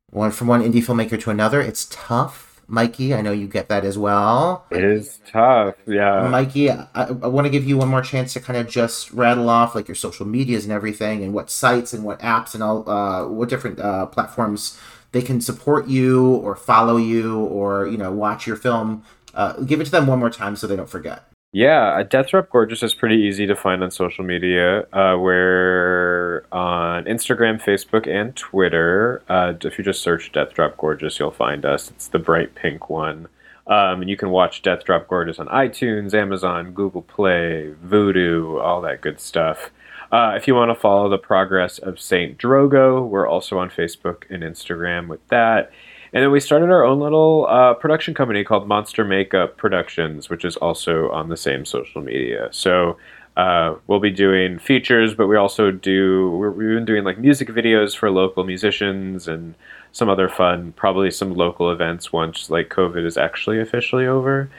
one 0.09 0.31
from 0.31 0.47
one 0.47 0.61
indie 0.61 0.83
filmmaker 0.83 1.19
to 1.21 1.29
another, 1.29 1.61
it's 1.61 1.87
tough. 1.89 2.50
Mikey, 2.71 3.13
I 3.13 3.21
know 3.21 3.33
you 3.33 3.47
get 3.47 3.67
that 3.67 3.83
as 3.83 3.97
well. 3.97 4.65
it 4.71 4.81
is 4.81 5.19
tough. 5.29 5.75
Yeah. 5.85 6.25
Mikey, 6.29 6.71
I, 6.71 6.85
I 6.95 7.11
want 7.11 7.45
to 7.45 7.51
give 7.51 7.67
you 7.67 7.77
one 7.77 7.89
more 7.89 8.01
chance 8.01 8.31
to 8.33 8.39
kind 8.39 8.57
of 8.57 8.69
just 8.69 9.11
rattle 9.11 9.49
off 9.49 9.75
like 9.75 9.89
your 9.89 9.95
social 9.95 10.25
medias 10.25 10.63
and 10.63 10.71
everything, 10.71 11.21
and 11.21 11.33
what 11.33 11.51
sites 11.51 11.91
and 11.91 12.05
what 12.05 12.19
apps 12.21 12.53
and 12.53 12.63
all, 12.63 12.89
uh, 12.89 13.27
what 13.27 13.49
different 13.49 13.77
uh, 13.79 14.05
platforms 14.05 14.79
they 15.11 15.21
can 15.21 15.41
support 15.41 15.89
you 15.89 16.25
or 16.35 16.55
follow 16.55 16.95
you 16.95 17.39
or 17.39 17.87
you 17.87 17.97
know 17.97 18.11
watch 18.11 18.47
your 18.47 18.55
film. 18.55 19.03
Uh, 19.33 19.53
give 19.61 19.81
it 19.81 19.85
to 19.85 19.91
them 19.91 20.07
one 20.07 20.19
more 20.19 20.29
time 20.29 20.55
so 20.55 20.65
they 20.65 20.77
don't 20.77 20.89
forget. 20.89 21.30
Yeah, 21.53 22.01
Death 22.03 22.29
Drop 22.29 22.49
Gorgeous 22.49 22.81
is 22.81 22.93
pretty 22.93 23.17
easy 23.17 23.45
to 23.45 23.57
find 23.57 23.83
on 23.83 23.91
social 23.91 24.23
media. 24.23 24.83
Uh, 24.93 25.17
we're 25.19 26.45
on 26.49 27.03
Instagram, 27.03 27.61
Facebook, 27.61 28.07
and 28.07 28.33
Twitter. 28.37 29.21
Uh, 29.27 29.53
if 29.61 29.77
you 29.77 29.83
just 29.83 30.01
search 30.01 30.31
Death 30.31 30.53
Drop 30.53 30.77
Gorgeous, 30.77 31.19
you'll 31.19 31.29
find 31.29 31.65
us. 31.65 31.91
It's 31.91 32.07
the 32.07 32.19
bright 32.19 32.55
pink 32.55 32.89
one. 32.89 33.27
Um, 33.67 33.99
and 34.01 34.09
you 34.09 34.15
can 34.15 34.29
watch 34.29 34.61
Death 34.61 34.85
Drop 34.85 35.09
Gorgeous 35.09 35.39
on 35.39 35.47
iTunes, 35.47 36.13
Amazon, 36.13 36.71
Google 36.71 37.01
Play, 37.01 37.73
Vudu, 37.85 38.61
all 38.63 38.79
that 38.83 39.01
good 39.01 39.19
stuff. 39.19 39.71
Uh, 40.09 40.33
if 40.37 40.47
you 40.47 40.55
want 40.55 40.71
to 40.71 40.75
follow 40.75 41.09
the 41.09 41.17
progress 41.17 41.79
of 41.79 41.99
Saint 41.99 42.37
Drogo, 42.37 43.05
we're 43.05 43.27
also 43.27 43.57
on 43.57 43.69
Facebook 43.69 44.23
and 44.29 44.41
Instagram 44.41 45.09
with 45.09 45.25
that. 45.27 45.71
And 46.13 46.23
then 46.23 46.31
we 46.31 46.39
started 46.39 46.69
our 46.69 46.83
own 46.83 46.99
little 46.99 47.47
uh, 47.49 47.73
production 47.75 48.13
company 48.13 48.43
called 48.43 48.67
Monster 48.67 49.05
Makeup 49.05 49.57
Productions, 49.57 50.29
which 50.29 50.43
is 50.43 50.57
also 50.57 51.09
on 51.11 51.29
the 51.29 51.37
same 51.37 51.63
social 51.63 52.01
media. 52.01 52.49
So 52.51 52.97
uh, 53.37 53.75
we'll 53.87 54.01
be 54.01 54.11
doing 54.11 54.59
features, 54.59 55.13
but 55.13 55.27
we 55.27 55.37
also 55.37 55.71
do, 55.71 56.31
we're, 56.31 56.51
we've 56.51 56.75
been 56.75 56.85
doing 56.85 57.05
like 57.05 57.17
music 57.17 57.47
videos 57.47 57.95
for 57.95 58.11
local 58.11 58.43
musicians 58.43 59.27
and 59.27 59.55
some 59.93 60.09
other 60.09 60.27
fun, 60.27 60.73
probably 60.73 61.11
some 61.11 61.33
local 61.33 61.71
events 61.71 62.11
once 62.11 62.49
like 62.49 62.67
COVID 62.69 63.05
is 63.05 63.17
actually 63.17 63.59
officially 63.59 64.05
over. 64.05 64.49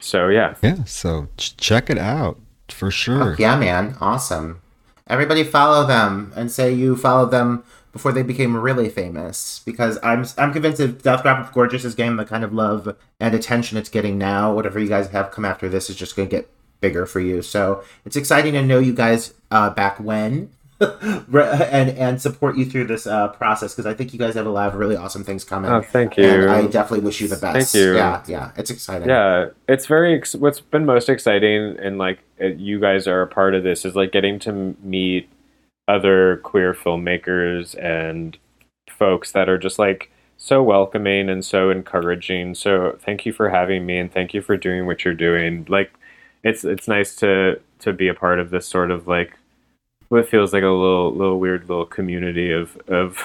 So 0.00 0.28
yeah, 0.28 0.54
yeah, 0.62 0.84
so 0.84 1.28
ch- 1.38 1.56
check 1.56 1.88
it 1.88 1.98
out 1.98 2.38
for 2.68 2.90
sure. 2.90 3.34
Yeah, 3.38 3.58
man, 3.58 3.96
awesome. 4.00 4.60
Everybody 5.06 5.42
follow 5.42 5.86
them 5.86 6.32
and 6.36 6.50
say 6.50 6.72
you 6.72 6.96
followed 6.96 7.30
them 7.30 7.64
before 7.92 8.12
they 8.12 8.22
became 8.22 8.56
really 8.56 8.88
famous 8.88 9.62
because 9.64 9.98
I'm 10.02 10.24
I'm 10.36 10.52
convinced 10.52 10.80
if 10.80 11.02
Death 11.02 11.22
Drop 11.22 11.52
Gorgeous 11.52 11.84
is 11.84 11.94
getting 11.94 12.16
the 12.16 12.24
kind 12.24 12.44
of 12.44 12.52
love 12.52 12.96
and 13.20 13.34
attention 13.34 13.78
it's 13.78 13.88
getting 13.88 14.18
now, 14.18 14.52
whatever 14.54 14.78
you 14.78 14.88
guys 14.88 15.08
have 15.08 15.30
come 15.30 15.44
after 15.44 15.68
this 15.68 15.88
is 15.90 15.96
just 15.96 16.16
going 16.16 16.28
to 16.28 16.36
get 16.36 16.50
bigger 16.80 17.06
for 17.06 17.20
you. 17.20 17.42
So 17.42 17.82
it's 18.04 18.16
exciting 18.16 18.52
to 18.54 18.62
know 18.62 18.78
you 18.78 18.94
guys 18.94 19.34
uh, 19.50 19.70
back 19.70 19.98
when 19.98 20.50
and 20.80 21.90
and 21.90 22.22
support 22.22 22.56
you 22.56 22.64
through 22.64 22.84
this 22.84 23.06
uh, 23.06 23.28
process 23.28 23.74
because 23.74 23.86
I 23.86 23.94
think 23.94 24.12
you 24.12 24.18
guys 24.18 24.34
have 24.34 24.46
a 24.46 24.50
lot 24.50 24.68
of 24.68 24.74
really 24.76 24.96
awesome 24.96 25.24
things 25.24 25.42
coming. 25.42 25.70
Oh, 25.70 25.82
thank 25.82 26.16
you. 26.16 26.24
And 26.24 26.50
I 26.50 26.66
definitely 26.66 27.04
wish 27.04 27.20
you 27.20 27.26
the 27.26 27.36
best. 27.36 27.72
Thank 27.72 27.84
you. 27.84 27.96
Yeah, 27.96 28.22
yeah, 28.28 28.52
it's 28.56 28.70
exciting. 28.70 29.08
Yeah, 29.08 29.48
it's 29.68 29.86
very. 29.86 30.16
Ex- 30.16 30.36
what's 30.36 30.60
been 30.60 30.86
most 30.86 31.08
exciting, 31.08 31.76
and 31.80 31.98
like 31.98 32.20
you 32.38 32.78
guys 32.78 33.08
are 33.08 33.22
a 33.22 33.26
part 33.26 33.56
of 33.56 33.64
this, 33.64 33.84
is 33.84 33.96
like 33.96 34.12
getting 34.12 34.38
to 34.40 34.76
meet 34.80 35.28
other 35.88 36.38
queer 36.44 36.74
filmmakers 36.74 37.74
and 37.82 38.38
folks 38.90 39.32
that 39.32 39.48
are 39.48 39.58
just 39.58 39.78
like 39.78 40.10
so 40.36 40.62
welcoming 40.62 41.28
and 41.28 41.44
so 41.44 41.70
encouraging. 41.70 42.54
So 42.54 42.98
thank 43.00 43.26
you 43.26 43.32
for 43.32 43.50
having 43.50 43.86
me, 43.86 43.98
and 43.98 44.12
thank 44.12 44.34
you 44.34 44.42
for 44.42 44.56
doing 44.56 44.86
what 44.86 45.04
you're 45.04 45.14
doing. 45.14 45.66
Like, 45.68 45.92
it's 46.44 46.64
it's 46.64 46.88
nice 46.88 47.16
to 47.16 47.60
to 47.80 47.92
be 47.92 48.08
a 48.08 48.14
part 48.14 48.40
of 48.40 48.50
this 48.50 48.66
sort 48.66 48.90
of 48.90 49.08
like 49.08 49.37
what 50.08 50.28
feels 50.28 50.52
like 50.52 50.62
a 50.62 50.66
little 50.66 51.12
little 51.14 51.38
weird 51.38 51.68
little 51.68 51.84
community 51.84 52.50
of 52.52 52.76
of, 52.88 53.18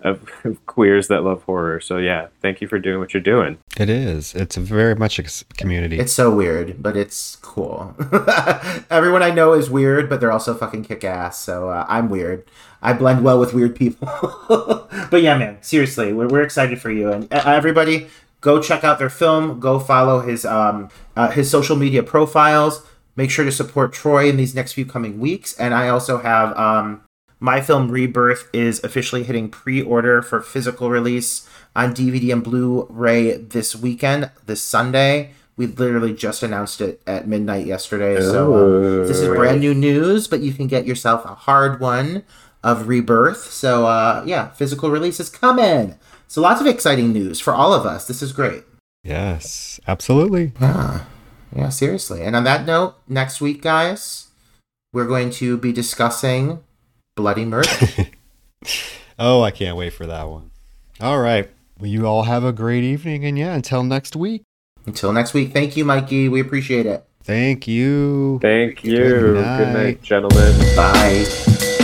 of 0.00 0.28
of 0.44 0.66
queers 0.66 1.08
that 1.08 1.22
love 1.22 1.42
horror. 1.42 1.80
So 1.80 1.98
yeah, 1.98 2.28
thank 2.40 2.60
you 2.60 2.68
for 2.68 2.78
doing 2.78 2.98
what 2.98 3.12
you're 3.12 3.22
doing. 3.22 3.58
It 3.78 3.90
is. 3.90 4.34
It's 4.34 4.56
a 4.56 4.60
very 4.60 4.94
much 4.94 5.18
a 5.18 5.24
s- 5.24 5.44
community. 5.56 5.98
It's 5.98 6.12
so 6.12 6.34
weird, 6.34 6.82
but 6.82 6.96
it's 6.96 7.36
cool. 7.36 7.94
Everyone 8.90 9.22
I 9.22 9.30
know 9.30 9.52
is 9.52 9.68
weird, 9.70 10.08
but 10.08 10.20
they're 10.20 10.32
also 10.32 10.54
fucking 10.54 10.84
kick 10.84 11.04
ass. 11.04 11.38
So 11.38 11.68
uh, 11.70 11.84
I'm 11.88 12.08
weird. 12.08 12.44
I 12.80 12.92
blend 12.92 13.24
well 13.24 13.38
with 13.40 13.54
weird 13.54 13.74
people. 13.76 14.06
but 15.10 15.20
yeah, 15.22 15.36
man, 15.36 15.58
seriously, 15.62 16.12
we're, 16.12 16.28
we're 16.28 16.42
excited 16.42 16.80
for 16.80 16.90
you. 16.90 17.10
And 17.10 17.32
uh, 17.32 17.42
everybody, 17.44 18.08
go 18.40 18.62
check 18.62 18.84
out 18.84 18.98
their 18.98 19.10
film. 19.10 19.58
Go 19.60 19.78
follow 19.78 20.20
his 20.20 20.44
um 20.46 20.88
uh, 21.16 21.30
his 21.30 21.50
social 21.50 21.76
media 21.76 22.02
profiles. 22.02 22.86
Make 23.18 23.32
sure 23.32 23.44
to 23.44 23.50
support 23.50 23.92
Troy 23.92 24.28
in 24.28 24.36
these 24.36 24.54
next 24.54 24.74
few 24.74 24.86
coming 24.86 25.18
weeks. 25.18 25.52
And 25.58 25.74
I 25.74 25.88
also 25.88 26.18
have 26.18 26.56
um 26.56 27.02
my 27.40 27.60
film 27.60 27.90
Rebirth 27.90 28.48
is 28.52 28.82
officially 28.84 29.24
hitting 29.24 29.48
pre-order 29.48 30.22
for 30.22 30.40
physical 30.40 30.88
release 30.88 31.48
on 31.74 31.94
DVD 31.94 32.32
and 32.32 32.44
Blu-ray 32.44 33.38
this 33.38 33.74
weekend, 33.74 34.30
this 34.46 34.62
Sunday. 34.62 35.32
We 35.56 35.66
literally 35.66 36.14
just 36.14 36.44
announced 36.44 36.80
it 36.80 37.02
at 37.08 37.26
midnight 37.26 37.66
yesterday, 37.66 38.20
so 38.20 38.54
uh, 38.54 39.06
this 39.08 39.18
is 39.18 39.26
brand 39.26 39.58
new 39.58 39.74
news. 39.74 40.28
But 40.28 40.38
you 40.38 40.52
can 40.52 40.68
get 40.68 40.86
yourself 40.86 41.24
a 41.24 41.34
hard 41.34 41.80
one 41.80 42.22
of 42.62 42.86
Rebirth. 42.86 43.50
So 43.50 43.86
uh, 43.86 44.22
yeah, 44.26 44.50
physical 44.50 44.90
release 44.90 45.18
is 45.18 45.28
coming. 45.28 45.98
So 46.28 46.40
lots 46.40 46.60
of 46.60 46.68
exciting 46.68 47.12
news 47.12 47.40
for 47.40 47.52
all 47.52 47.72
of 47.72 47.84
us. 47.84 48.06
This 48.06 48.22
is 48.22 48.32
great. 48.32 48.62
yes, 49.02 49.80
absolutely. 49.88 50.52
Yeah, 50.60 51.04
yeah, 51.54 51.68
seriously. 51.68 52.22
And 52.22 52.34
on 52.36 52.44
that 52.44 52.66
note, 52.66 52.94
next 53.08 53.40
week, 53.40 53.62
guys, 53.62 54.28
we're 54.92 55.06
going 55.06 55.30
to 55.30 55.56
be 55.56 55.72
discussing 55.72 56.60
Bloody 57.16 57.44
Murder. 57.44 57.68
Oh, 59.20 59.42
I 59.42 59.50
can't 59.50 59.76
wait 59.76 59.92
for 59.92 60.06
that 60.06 60.28
one. 60.28 60.52
All 61.00 61.18
right. 61.18 61.50
Well, 61.80 61.90
you 61.90 62.06
all 62.06 62.22
have 62.22 62.44
a 62.44 62.52
great 62.52 62.84
evening. 62.84 63.24
And 63.24 63.36
yeah, 63.36 63.52
until 63.54 63.82
next 63.82 64.14
week. 64.14 64.42
Until 64.86 65.12
next 65.12 65.34
week, 65.34 65.52
thank 65.52 65.76
you, 65.76 65.84
Mikey. 65.84 66.28
We 66.28 66.40
appreciate 66.40 66.86
it. 66.86 67.04
Thank 67.24 67.66
you. 67.66 68.38
Thank 68.40 68.84
you. 68.84 68.96
Good 68.96 69.20
Good 69.20 69.34
night. 69.44 69.72
night, 69.72 70.02
gentlemen. 70.02 70.54
Bye. 70.76 71.74